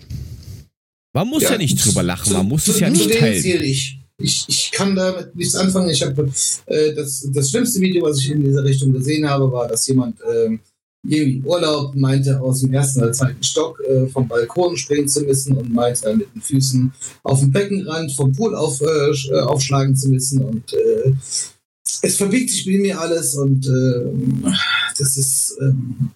Man 1.14 1.28
muss 1.28 1.44
ja, 1.44 1.58
nicht 1.58 1.84
drüber 1.84 2.04
lachen, 2.04 2.34
man 2.34 2.48
muss 2.48 2.68
es 2.68 2.80
ja 2.80 2.90
nicht 2.90 3.12
teilen. 3.12 3.64
ich. 3.64 4.00
Ich, 4.20 4.46
ich 4.48 4.72
kann 4.72 4.96
damit 4.96 5.36
nichts 5.36 5.56
anfangen. 5.56 5.90
Ich 5.90 6.02
habe 6.04 6.32
äh, 6.68 6.94
das, 6.94 7.28
das 7.34 7.50
schlimmste 7.50 7.82
Video, 7.82 8.04
was 8.04 8.20
ich 8.20 8.30
in 8.30 8.44
dieser 8.44 8.64
Richtung 8.64 8.94
gesehen 8.94 9.28
habe, 9.28 9.52
war, 9.52 9.68
dass 9.68 9.88
jemand 9.88 10.20
ähm, 10.32 10.60
irgendwie 11.06 11.42
Urlaub, 11.44 11.96
meinte 11.96 12.40
aus 12.40 12.62
dem 12.62 12.74
ersten 12.74 13.02
oder 13.02 13.12
zweiten 13.12 13.44
Stock 13.44 13.82
äh, 13.82 14.08
vom 14.08 14.28
Balkon 14.28 14.78
springen 14.78 15.08
zu 15.08 15.22
müssen 15.22 15.58
und 15.58 15.74
meinte 15.74 16.16
mit 16.16 16.34
den 16.34 16.42
Füßen 16.42 16.94
auf 17.24 17.40
dem 17.42 17.52
Beckenrand 17.52 18.14
vom 18.14 18.32
Pool 18.32 18.56
auf, 18.56 18.80
äh, 18.82 19.12
äh, 19.32 19.42
aufschlagen 19.42 19.96
zu 19.96 20.10
müssen 20.10 20.44
und 20.44 20.74
äh, 20.74 21.14
es 22.02 22.16
verbiegt 22.16 22.50
sich 22.50 22.66
mit 22.66 22.82
mir 22.82 23.00
alles 23.00 23.36
und 23.36 23.68
ähm, 23.68 24.46
das 24.98 25.18
ist, 25.18 25.58
ähm, 25.62 26.12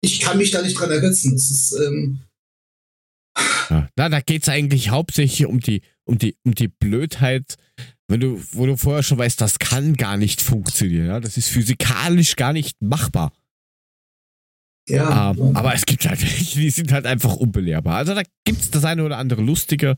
ich 0.00 0.20
kann 0.20 0.38
mich 0.38 0.50
da 0.50 0.62
nicht 0.62 0.78
dran 0.78 0.90
ergötzen. 0.90 1.32
Das 1.32 1.50
ist, 1.50 1.76
ähm, 1.80 2.20
Ja. 3.70 3.88
Na, 3.96 4.08
da 4.08 4.20
geht's 4.20 4.48
eigentlich 4.48 4.90
hauptsächlich 4.90 5.46
um 5.46 5.60
die, 5.60 5.82
um 6.04 6.18
die, 6.18 6.36
um 6.44 6.54
die 6.54 6.68
Blödheit, 6.68 7.56
wenn 8.08 8.20
du, 8.20 8.42
wo 8.52 8.66
du 8.66 8.76
vorher 8.76 9.02
schon 9.02 9.18
weißt, 9.18 9.40
das 9.40 9.58
kann 9.58 9.94
gar 9.94 10.16
nicht 10.16 10.40
funktionieren. 10.40 11.06
Ja? 11.06 11.20
Das 11.20 11.36
ist 11.36 11.48
physikalisch 11.48 12.36
gar 12.36 12.52
nicht 12.52 12.80
machbar. 12.80 13.32
ja, 14.88 15.30
Ähm, 15.32 15.56
aber 15.56 15.74
es 15.74 15.84
gibt 15.84 16.06
halt 16.08 16.22
welche, 16.22 16.58
die 16.60 16.70
sind 16.70 16.92
halt 16.92 17.06
einfach 17.06 17.36
unbelehrbar. 17.36 17.96
Also 17.96 18.14
da 18.14 18.22
gibt's 18.44 18.70
das 18.70 18.84
eine 18.84 19.04
oder 19.04 19.18
andere 19.18 19.42
lustige. 19.42 19.96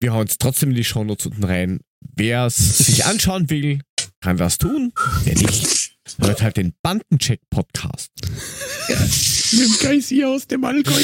Wir 0.00 0.12
hauen 0.12 0.26
es 0.26 0.38
trotzdem 0.38 0.70
in 0.70 0.76
die 0.76 0.84
Shownotes 0.84 1.26
unten 1.26 1.44
rein. 1.44 1.80
Wer 2.00 2.46
es 2.46 2.78
sich 2.78 3.04
anschauen 3.06 3.50
will, 3.50 3.80
kann 4.20 4.36
das 4.36 4.58
tun. 4.58 4.92
Wer 5.24 5.34
nicht, 5.34 5.83
hört 6.20 6.42
halt 6.42 6.56
den 6.56 6.74
Bandencheck-Podcast. 6.82 8.10
Mit 9.52 9.60
dem 9.60 9.78
Geist 9.80 10.12
aus 10.24 10.46
dem 10.46 10.64
Allgäu. 10.64 11.02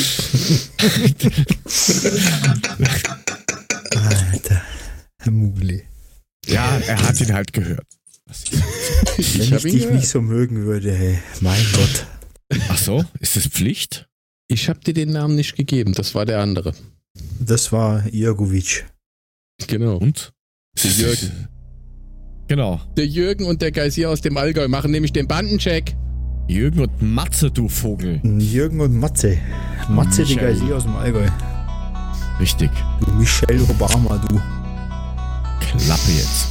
Alter, 4.32 4.62
Herr 5.20 5.32
Mugli. 5.32 5.82
Ja, 6.46 6.78
er 6.78 7.02
hat 7.02 7.20
ihn 7.20 7.32
halt 7.32 7.52
gehört. 7.52 7.86
Ich- 8.30 8.52
Wenn 9.38 9.56
Ich 9.56 9.62
dich 9.62 9.72
gehört. 9.82 9.94
nicht 9.94 10.08
so 10.08 10.20
mögen 10.20 10.64
würde, 10.64 10.92
hey, 10.94 11.18
mein 11.40 11.64
Gott. 11.72 12.06
Ach 12.68 12.78
so, 12.78 13.04
ist 13.20 13.36
das 13.36 13.46
Pflicht? 13.46 14.08
Ich 14.48 14.68
habe 14.68 14.80
dir 14.80 14.94
den 14.94 15.10
Namen 15.12 15.36
nicht 15.36 15.56
gegeben, 15.56 15.92
das 15.92 16.14
war 16.14 16.26
der 16.26 16.40
andere. 16.40 16.74
Das 17.38 17.70
war 17.72 18.06
Irgovic. 18.12 18.86
Genau. 19.66 19.96
Und? 19.98 20.32
Jürgen. 20.78 21.48
Genau. 22.50 22.80
Der 22.96 23.06
Jürgen 23.06 23.44
und 23.46 23.62
der 23.62 23.70
Geisier 23.70 24.10
aus 24.10 24.22
dem 24.22 24.36
Allgäu 24.36 24.66
machen 24.66 24.90
nämlich 24.90 25.12
den 25.12 25.28
Bandencheck. 25.28 25.94
Jürgen 26.48 26.80
und 26.80 27.00
Matze, 27.00 27.48
du 27.48 27.68
Vogel. 27.68 28.20
Jürgen 28.24 28.80
und 28.80 28.98
Matze. 28.98 29.38
Matze, 29.88 30.24
die 30.24 30.34
Michael. 30.34 30.54
Geisier 30.54 30.76
aus 30.76 30.82
dem 30.82 30.96
Allgäu. 30.96 31.28
Richtig. 32.40 32.72
Du 32.98 33.12
Michelle 33.12 33.62
Obama, 33.62 34.20
du. 34.28 34.40
Klappe 35.60 36.10
jetzt. 36.10 36.48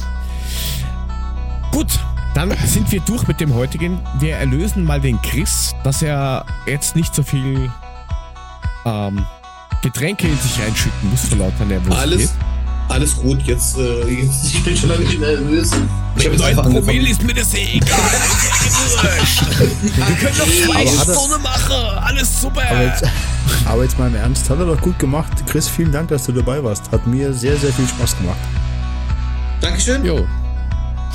Gut, 1.70 2.00
dann 2.34 2.50
sind 2.64 2.90
wir 2.90 3.00
durch 3.00 3.28
mit 3.28 3.38
dem 3.38 3.52
heutigen. 3.52 3.98
Wir 4.20 4.36
erlösen 4.36 4.84
mal 4.84 5.02
den 5.02 5.20
Chris, 5.20 5.74
dass 5.84 6.00
er 6.00 6.46
jetzt 6.66 6.96
nicht 6.96 7.14
so 7.14 7.22
viel 7.22 7.70
ähm, 8.86 9.26
Getränke 9.82 10.28
in 10.28 10.36
sich 10.38 10.62
reinschütten 10.62 11.10
muss 11.10 11.26
vor 11.26 11.36
lauter 11.36 11.66
Nervosität. 11.66 11.98
alles, 11.98 12.34
alles 12.90 13.16
gut. 13.16 13.42
Jetzt, 13.42 13.78
äh, 13.78 14.04
jetzt 14.08 14.44
ich 14.46 14.62
bin 14.64 14.76
schon 14.76 14.88
lange 14.90 15.04
nicht 15.04 15.18
mehr 15.18 15.40
nervös. 15.40 15.70
Ich 16.16 16.24
habe 16.26 16.34
jetzt 16.36 16.44
einfach 16.44 16.62
Promille 16.64 16.80
angefangen. 16.80 17.06
ist 17.06 17.22
mir 17.22 17.34
das 17.34 17.54
eh 17.54 17.76
egal. 17.76 17.98
Wir 19.80 20.16
können 20.16 20.38
noch 20.38 20.46
zwei 20.46 20.86
Stunden 20.86 21.42
machen. 21.42 21.98
Alles 22.02 22.40
super. 22.42 22.62
Aber 22.68 22.82
jetzt, 22.82 23.04
aber 23.64 23.82
jetzt 23.84 23.98
mal 23.98 24.08
im 24.08 24.14
Ernst, 24.16 24.50
hat 24.50 24.58
er 24.58 24.66
doch 24.66 24.80
gut 24.80 24.98
gemacht. 24.98 25.30
Chris, 25.46 25.68
vielen 25.68 25.92
Dank, 25.92 26.08
dass 26.08 26.24
du 26.26 26.32
dabei 26.32 26.62
warst. 26.62 26.90
Hat 26.90 27.06
mir 27.06 27.32
sehr, 27.32 27.56
sehr 27.56 27.72
viel 27.72 27.86
Spaß 27.88 28.16
gemacht. 28.18 28.38
Dankeschön. 29.60 30.04
Jo. 30.04 30.26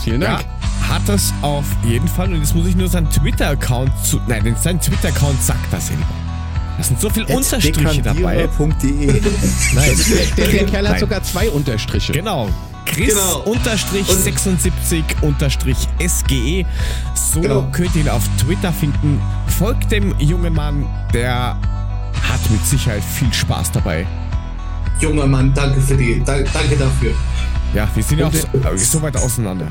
Vielen 0.03 0.21
Ja, 0.21 0.35
Dank. 0.37 0.45
hat 0.89 1.01
das 1.07 1.33
auf 1.41 1.65
jeden 1.83 2.07
Fall. 2.07 2.33
Und 2.33 2.39
jetzt 2.39 2.55
muss 2.55 2.67
ich 2.67 2.75
nur 2.75 2.87
seinen 2.87 3.09
Twitter-Account 3.09 3.91
zu. 4.05 4.19
Nein, 4.27 4.55
sein 4.61 4.79
Twitter-Account 4.79 5.41
sagt 5.43 5.71
das 5.71 5.87
selber. 5.87 6.03
Da 6.77 6.83
sind 6.83 6.99
so 6.99 7.09
viele 7.09 7.27
Unterstriche 7.27 8.01
dabei. 8.01 8.47
Dekandierer.de. 8.47 9.21
Nein. 9.75 9.91
Der, 10.37 10.47
der 10.47 10.65
Kerl 10.65 10.85
hat 10.85 10.91
Nein. 10.93 10.99
sogar 10.99 11.23
zwei 11.23 11.49
Unterstriche. 11.49 12.11
Genau. 12.13 12.49
Chris 12.85 13.09
Genau. 13.15 13.39
unterstrich 13.45 14.07
Und- 14.09 14.21
76 14.21 15.03
unterstrich 15.21 15.77
SGE. 16.05 16.65
So 17.33 17.41
Genau. 17.41 17.67
könnt 17.71 17.95
ihr 17.95 18.01
ihn 18.01 18.09
auf 18.09 18.23
Twitter 18.41 18.71
finden. 18.73 19.19
Folgt 19.47 19.91
dem 19.91 20.13
jungen 20.19 20.53
Mann, 20.53 20.85
der 21.13 21.57
hat 22.21 22.49
mit 22.51 22.65
Sicherheit 22.65 23.03
viel 23.03 23.33
Spaß 23.33 23.71
dabei. 23.71 24.05
Junger 24.99 25.27
Mann, 25.27 25.53
danke 25.53 25.81
für 25.81 25.95
die, 25.97 26.21
da, 26.25 26.37
danke 26.53 26.75
dafür. 26.77 27.11
Ja, 27.73 27.87
wir 27.93 28.03
sind 28.03 28.19
ja 28.19 28.27
auch 28.27 28.31
so, 28.33 28.47
so 28.77 29.01
weit 29.01 29.17
auseinander. 29.17 29.67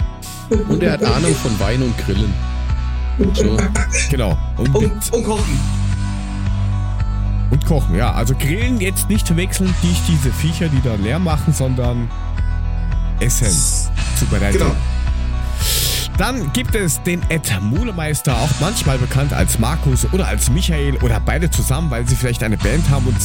Und 0.69 0.83
er 0.83 0.93
hat 0.93 1.05
Ahnung 1.05 1.35
von 1.37 1.59
Wein 1.61 1.83
und 1.83 1.97
Grillen. 1.99 2.33
So. 3.33 3.57
Genau. 4.11 4.37
Und, 4.57 4.75
Und, 4.75 5.13
und 5.13 5.25
kochen. 5.25 5.61
Und 7.55 7.67
kochen, 7.67 7.97
ja. 7.97 8.13
Also 8.13 8.35
grillen 8.35 8.81
jetzt 8.81 9.09
nicht 9.09 9.27
verwechseln, 9.27 9.75
nicht 9.83 10.03
diese 10.09 10.31
Viecher, 10.33 10.69
die 10.69 10.81
da 10.83 10.95
leer 10.97 11.19
machen, 11.19 11.53
sondern 11.53 12.11
essen. 13.21 13.49
Zubereiten. 14.19 14.59
Genau. 14.59 14.75
Dann 16.19 16.53
gibt 16.53 16.75
es 16.77 17.03
den 17.03 17.23
Ed 17.29 17.51
Mulemeister, 17.61 18.37
auch 18.37 18.51
manchmal 18.61 18.99
bekannt 18.99 19.33
als 19.33 19.59
Markus 19.59 20.07
oder 20.13 20.29
als 20.29 20.49
Michael 20.51 20.97
oder 20.99 21.19
beide 21.19 21.51
zusammen, 21.51 21.91
weil 21.91 22.07
sie 22.07 22.15
vielleicht 22.15 22.43
eine 22.45 22.57
Band 22.57 22.89
haben 22.89 23.07
und 23.07 23.17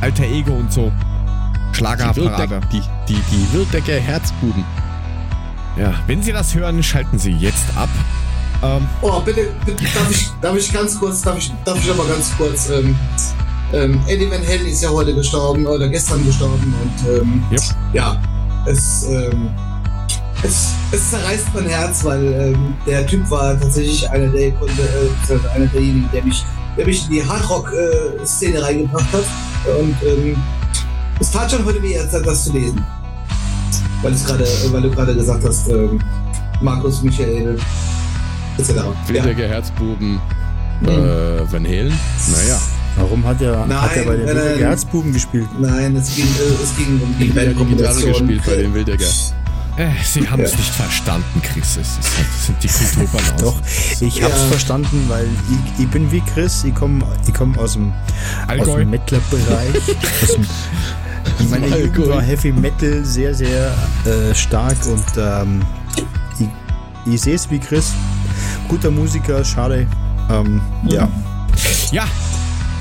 alter 0.00 0.24
Ego 0.24 0.52
und 0.52 0.72
so. 0.72 0.92
Die, 1.72 1.76
Schlagerparade. 1.76 2.50
Wildeck, 2.50 2.70
die, 2.70 2.82
die, 3.08 3.20
die 3.30 3.52
Wildecker 3.52 3.98
Herzbuben. 3.98 4.64
Ja, 5.76 5.94
wenn 6.06 6.22
Sie 6.22 6.32
das 6.32 6.54
hören, 6.54 6.82
schalten 6.82 7.18
Sie 7.18 7.32
jetzt 7.32 7.76
ab. 7.76 7.88
Ähm, 8.62 8.86
Oh, 9.00 9.20
bitte, 9.20 9.48
bitte 9.64 9.84
darf, 9.84 10.10
ich, 10.10 10.30
darf 10.40 10.56
ich 10.56 10.72
ganz 10.72 10.98
kurz, 10.98 11.22
darf 11.22 11.38
ich, 11.38 11.52
darf 11.64 11.78
ich 11.78 11.90
aber 11.90 12.04
ganz 12.06 12.36
kurz, 12.36 12.70
ähm, 12.70 12.96
ähm, 13.72 14.00
Eddie 14.06 14.30
Van 14.30 14.46
Halen 14.46 14.66
ist 14.66 14.82
ja 14.82 14.90
heute 14.90 15.14
gestorben 15.14 15.66
oder 15.66 15.88
gestern 15.88 16.24
gestorben 16.24 16.74
und 16.82 17.10
ähm, 17.10 17.42
Yep. 17.50 17.60
ja, 17.92 18.20
es, 18.66 19.06
ähm, 19.10 19.50
es, 20.42 20.70
es 20.92 21.10
zerreißt 21.10 21.46
mein 21.54 21.66
Herz, 21.66 22.04
weil 22.04 22.24
ähm, 22.32 22.74
der 22.86 23.06
Typ 23.06 23.28
war 23.30 23.58
tatsächlich 23.58 24.08
einer 24.10 24.28
der 24.28 24.50
Gründe, 24.52 24.82
äh, 25.28 25.48
einer 25.54 25.66
derjenigen, 25.66 26.08
der 26.12 26.24
mich, 26.24 26.44
der 26.76 26.86
mich 26.86 27.04
in 27.06 27.12
die 27.12 27.26
Hardrock-Szene 27.26 28.62
reingebracht 28.62 29.12
hat 29.12 29.24
und 29.80 29.96
ähm, 30.06 30.36
es 31.20 31.30
tat 31.30 31.50
schon 31.50 31.64
heute 31.64 31.82
weh, 31.82 31.98
das 32.24 32.44
zu 32.44 32.52
lesen. 32.52 32.84
Weil, 34.02 34.12
es 34.12 34.24
gerade, 34.24 34.46
weil 34.70 34.82
du 34.82 34.90
gerade 34.90 35.14
gesagt 35.14 35.44
hast, 35.44 35.68
ähm, 35.68 35.98
Markus, 36.60 37.02
Michael, 37.02 37.58
etc. 38.56 38.70
Ja. 38.76 38.84
Wildecker 39.08 39.48
Herzbuben. 39.48 40.20
Mhm. 40.80 40.88
Äh, 40.88 41.52
Van 41.52 41.64
Halen? 41.64 41.98
Naja. 42.28 42.60
Warum 42.98 43.24
hat 43.26 43.40
er, 43.40 43.64
Nein, 43.66 43.80
hat 43.80 43.96
er 43.96 44.04
bei 44.04 44.16
den 44.16 44.26
nein, 44.26 45.12
gespielt? 45.12 45.48
Nein, 45.58 45.96
es 45.96 46.14
ging, 46.16 46.24
äh, 46.26 46.62
es 46.62 46.76
ging 46.76 47.00
um 47.00 47.14
die 47.18 47.26
Gitarre 47.28 47.46
Bandkombination. 47.46 48.12
gespielt 48.12 48.42
bei 48.46 48.56
den 48.56 48.74
Wildecker. 48.74 49.04
äh, 49.76 49.86
Sie 50.04 50.28
haben 50.28 50.42
es 50.42 50.52
Ja. 50.52 50.56
nicht 50.58 50.70
verstanden, 50.74 51.42
Chris. 51.42 51.76
Es 51.76 51.98
ist 51.98 52.16
halt, 52.16 52.26
das 52.26 52.46
sind 52.46 52.62
die 52.62 52.68
Kulturbanausen. 52.68 53.36
Doch, 53.40 53.60
ich 54.00 54.22
hab's 54.22 54.40
Ja. 54.42 54.46
verstanden, 54.48 55.04
weil 55.08 55.26
ich, 55.76 55.84
ich 55.84 55.88
bin 55.90 56.10
wie 56.10 56.20
Chris, 56.20 56.64
ich 56.64 56.74
komme 56.74 57.04
ich 57.26 57.32
komm 57.34 57.56
aus 57.58 57.74
dem, 57.74 57.92
aus 57.92 58.48
Allgäu. 58.48 58.78
dem 58.80 58.90
Mettler-Bereich. 58.90 59.74
Aus 60.22 60.32
dem- 60.34 60.46
In 61.40 61.50
meiner 61.50 61.78
Jugend 61.78 62.08
war 62.08 62.22
Heavy 62.22 62.50
Metal 62.52 63.04
sehr, 63.04 63.32
sehr 63.34 63.72
äh, 64.06 64.34
stark 64.34 64.76
und 64.86 65.04
ähm, 65.16 65.62
ich, 66.38 66.48
ich 67.14 67.20
sehe 67.20 67.34
es 67.36 67.48
wie 67.50 67.58
Chris. 67.60 67.92
Guter 68.66 68.90
Musiker, 68.90 69.44
schade. 69.44 69.86
Ähm, 70.30 70.60
ja. 70.86 71.08
Ja, 71.92 72.04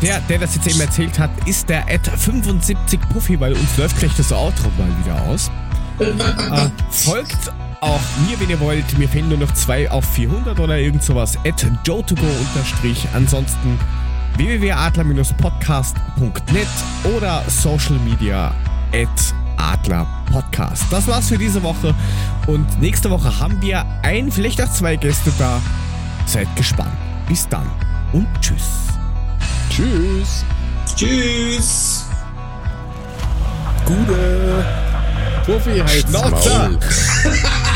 der, 0.02 0.20
der 0.22 0.40
das 0.40 0.56
jetzt 0.56 0.68
eben 0.68 0.80
erzählt 0.80 1.20
hat, 1.20 1.30
ist 1.46 1.70
der 1.70 1.88
Ed 1.90 2.08
75 2.08 3.00
Puffy, 3.10 3.40
weil 3.40 3.54
uns 3.54 3.78
läuft 3.78 4.00
gleich 4.00 4.16
das 4.16 4.32
Outro 4.32 4.70
mal 4.78 4.90
wieder 5.04 5.22
aus. 5.24 5.52
äh, 6.00 6.70
folgt 6.90 7.52
auch 7.82 8.00
mir, 8.28 8.40
wenn 8.40 8.50
ihr 8.50 8.60
wollt. 8.60 8.98
Mir 8.98 9.08
fehlen 9.10 9.30
nur 9.30 9.38
noch 9.38 9.54
zwei 9.54 9.90
auf 9.90 10.06
400 10.06 10.60
oder 10.60 10.78
irgend 10.78 11.04
sowas. 11.04 11.38
At 11.46 11.66
joe2go 11.86 12.26
unterstrich. 12.40 13.08
Ansonsten 13.14 13.80
www.adler-podcast.net 14.38 16.68
oder 17.16 17.44
Social 17.48 17.98
Media 18.00 18.54
at 18.94 19.34
Adler 19.58 20.06
Podcast. 20.32 20.86
Das 20.92 21.08
war's 21.08 21.30
für 21.30 21.38
diese 21.38 21.64
Woche 21.64 21.96
und 22.46 22.80
nächste 22.80 23.10
Woche 23.10 23.40
haben 23.40 23.60
wir 23.62 23.84
ein, 24.04 24.32
vielleicht 24.32 24.62
auch 24.62 24.72
zwei 24.72 24.96
Gäste 24.96 25.32
da. 25.40 25.60
Seid 26.26 26.48
gespannt. 26.56 26.92
Bis 27.28 27.48
dann 27.48 27.66
und 28.14 28.28
tschüss. 28.42 28.97
Tschüss. 29.70 30.46
Tschüss! 30.96 32.06
Gute. 33.86 34.66
Profi 35.46 35.80
heißt 35.80 36.10
Schnauzer. 36.10 36.70
Maul. 36.70 36.80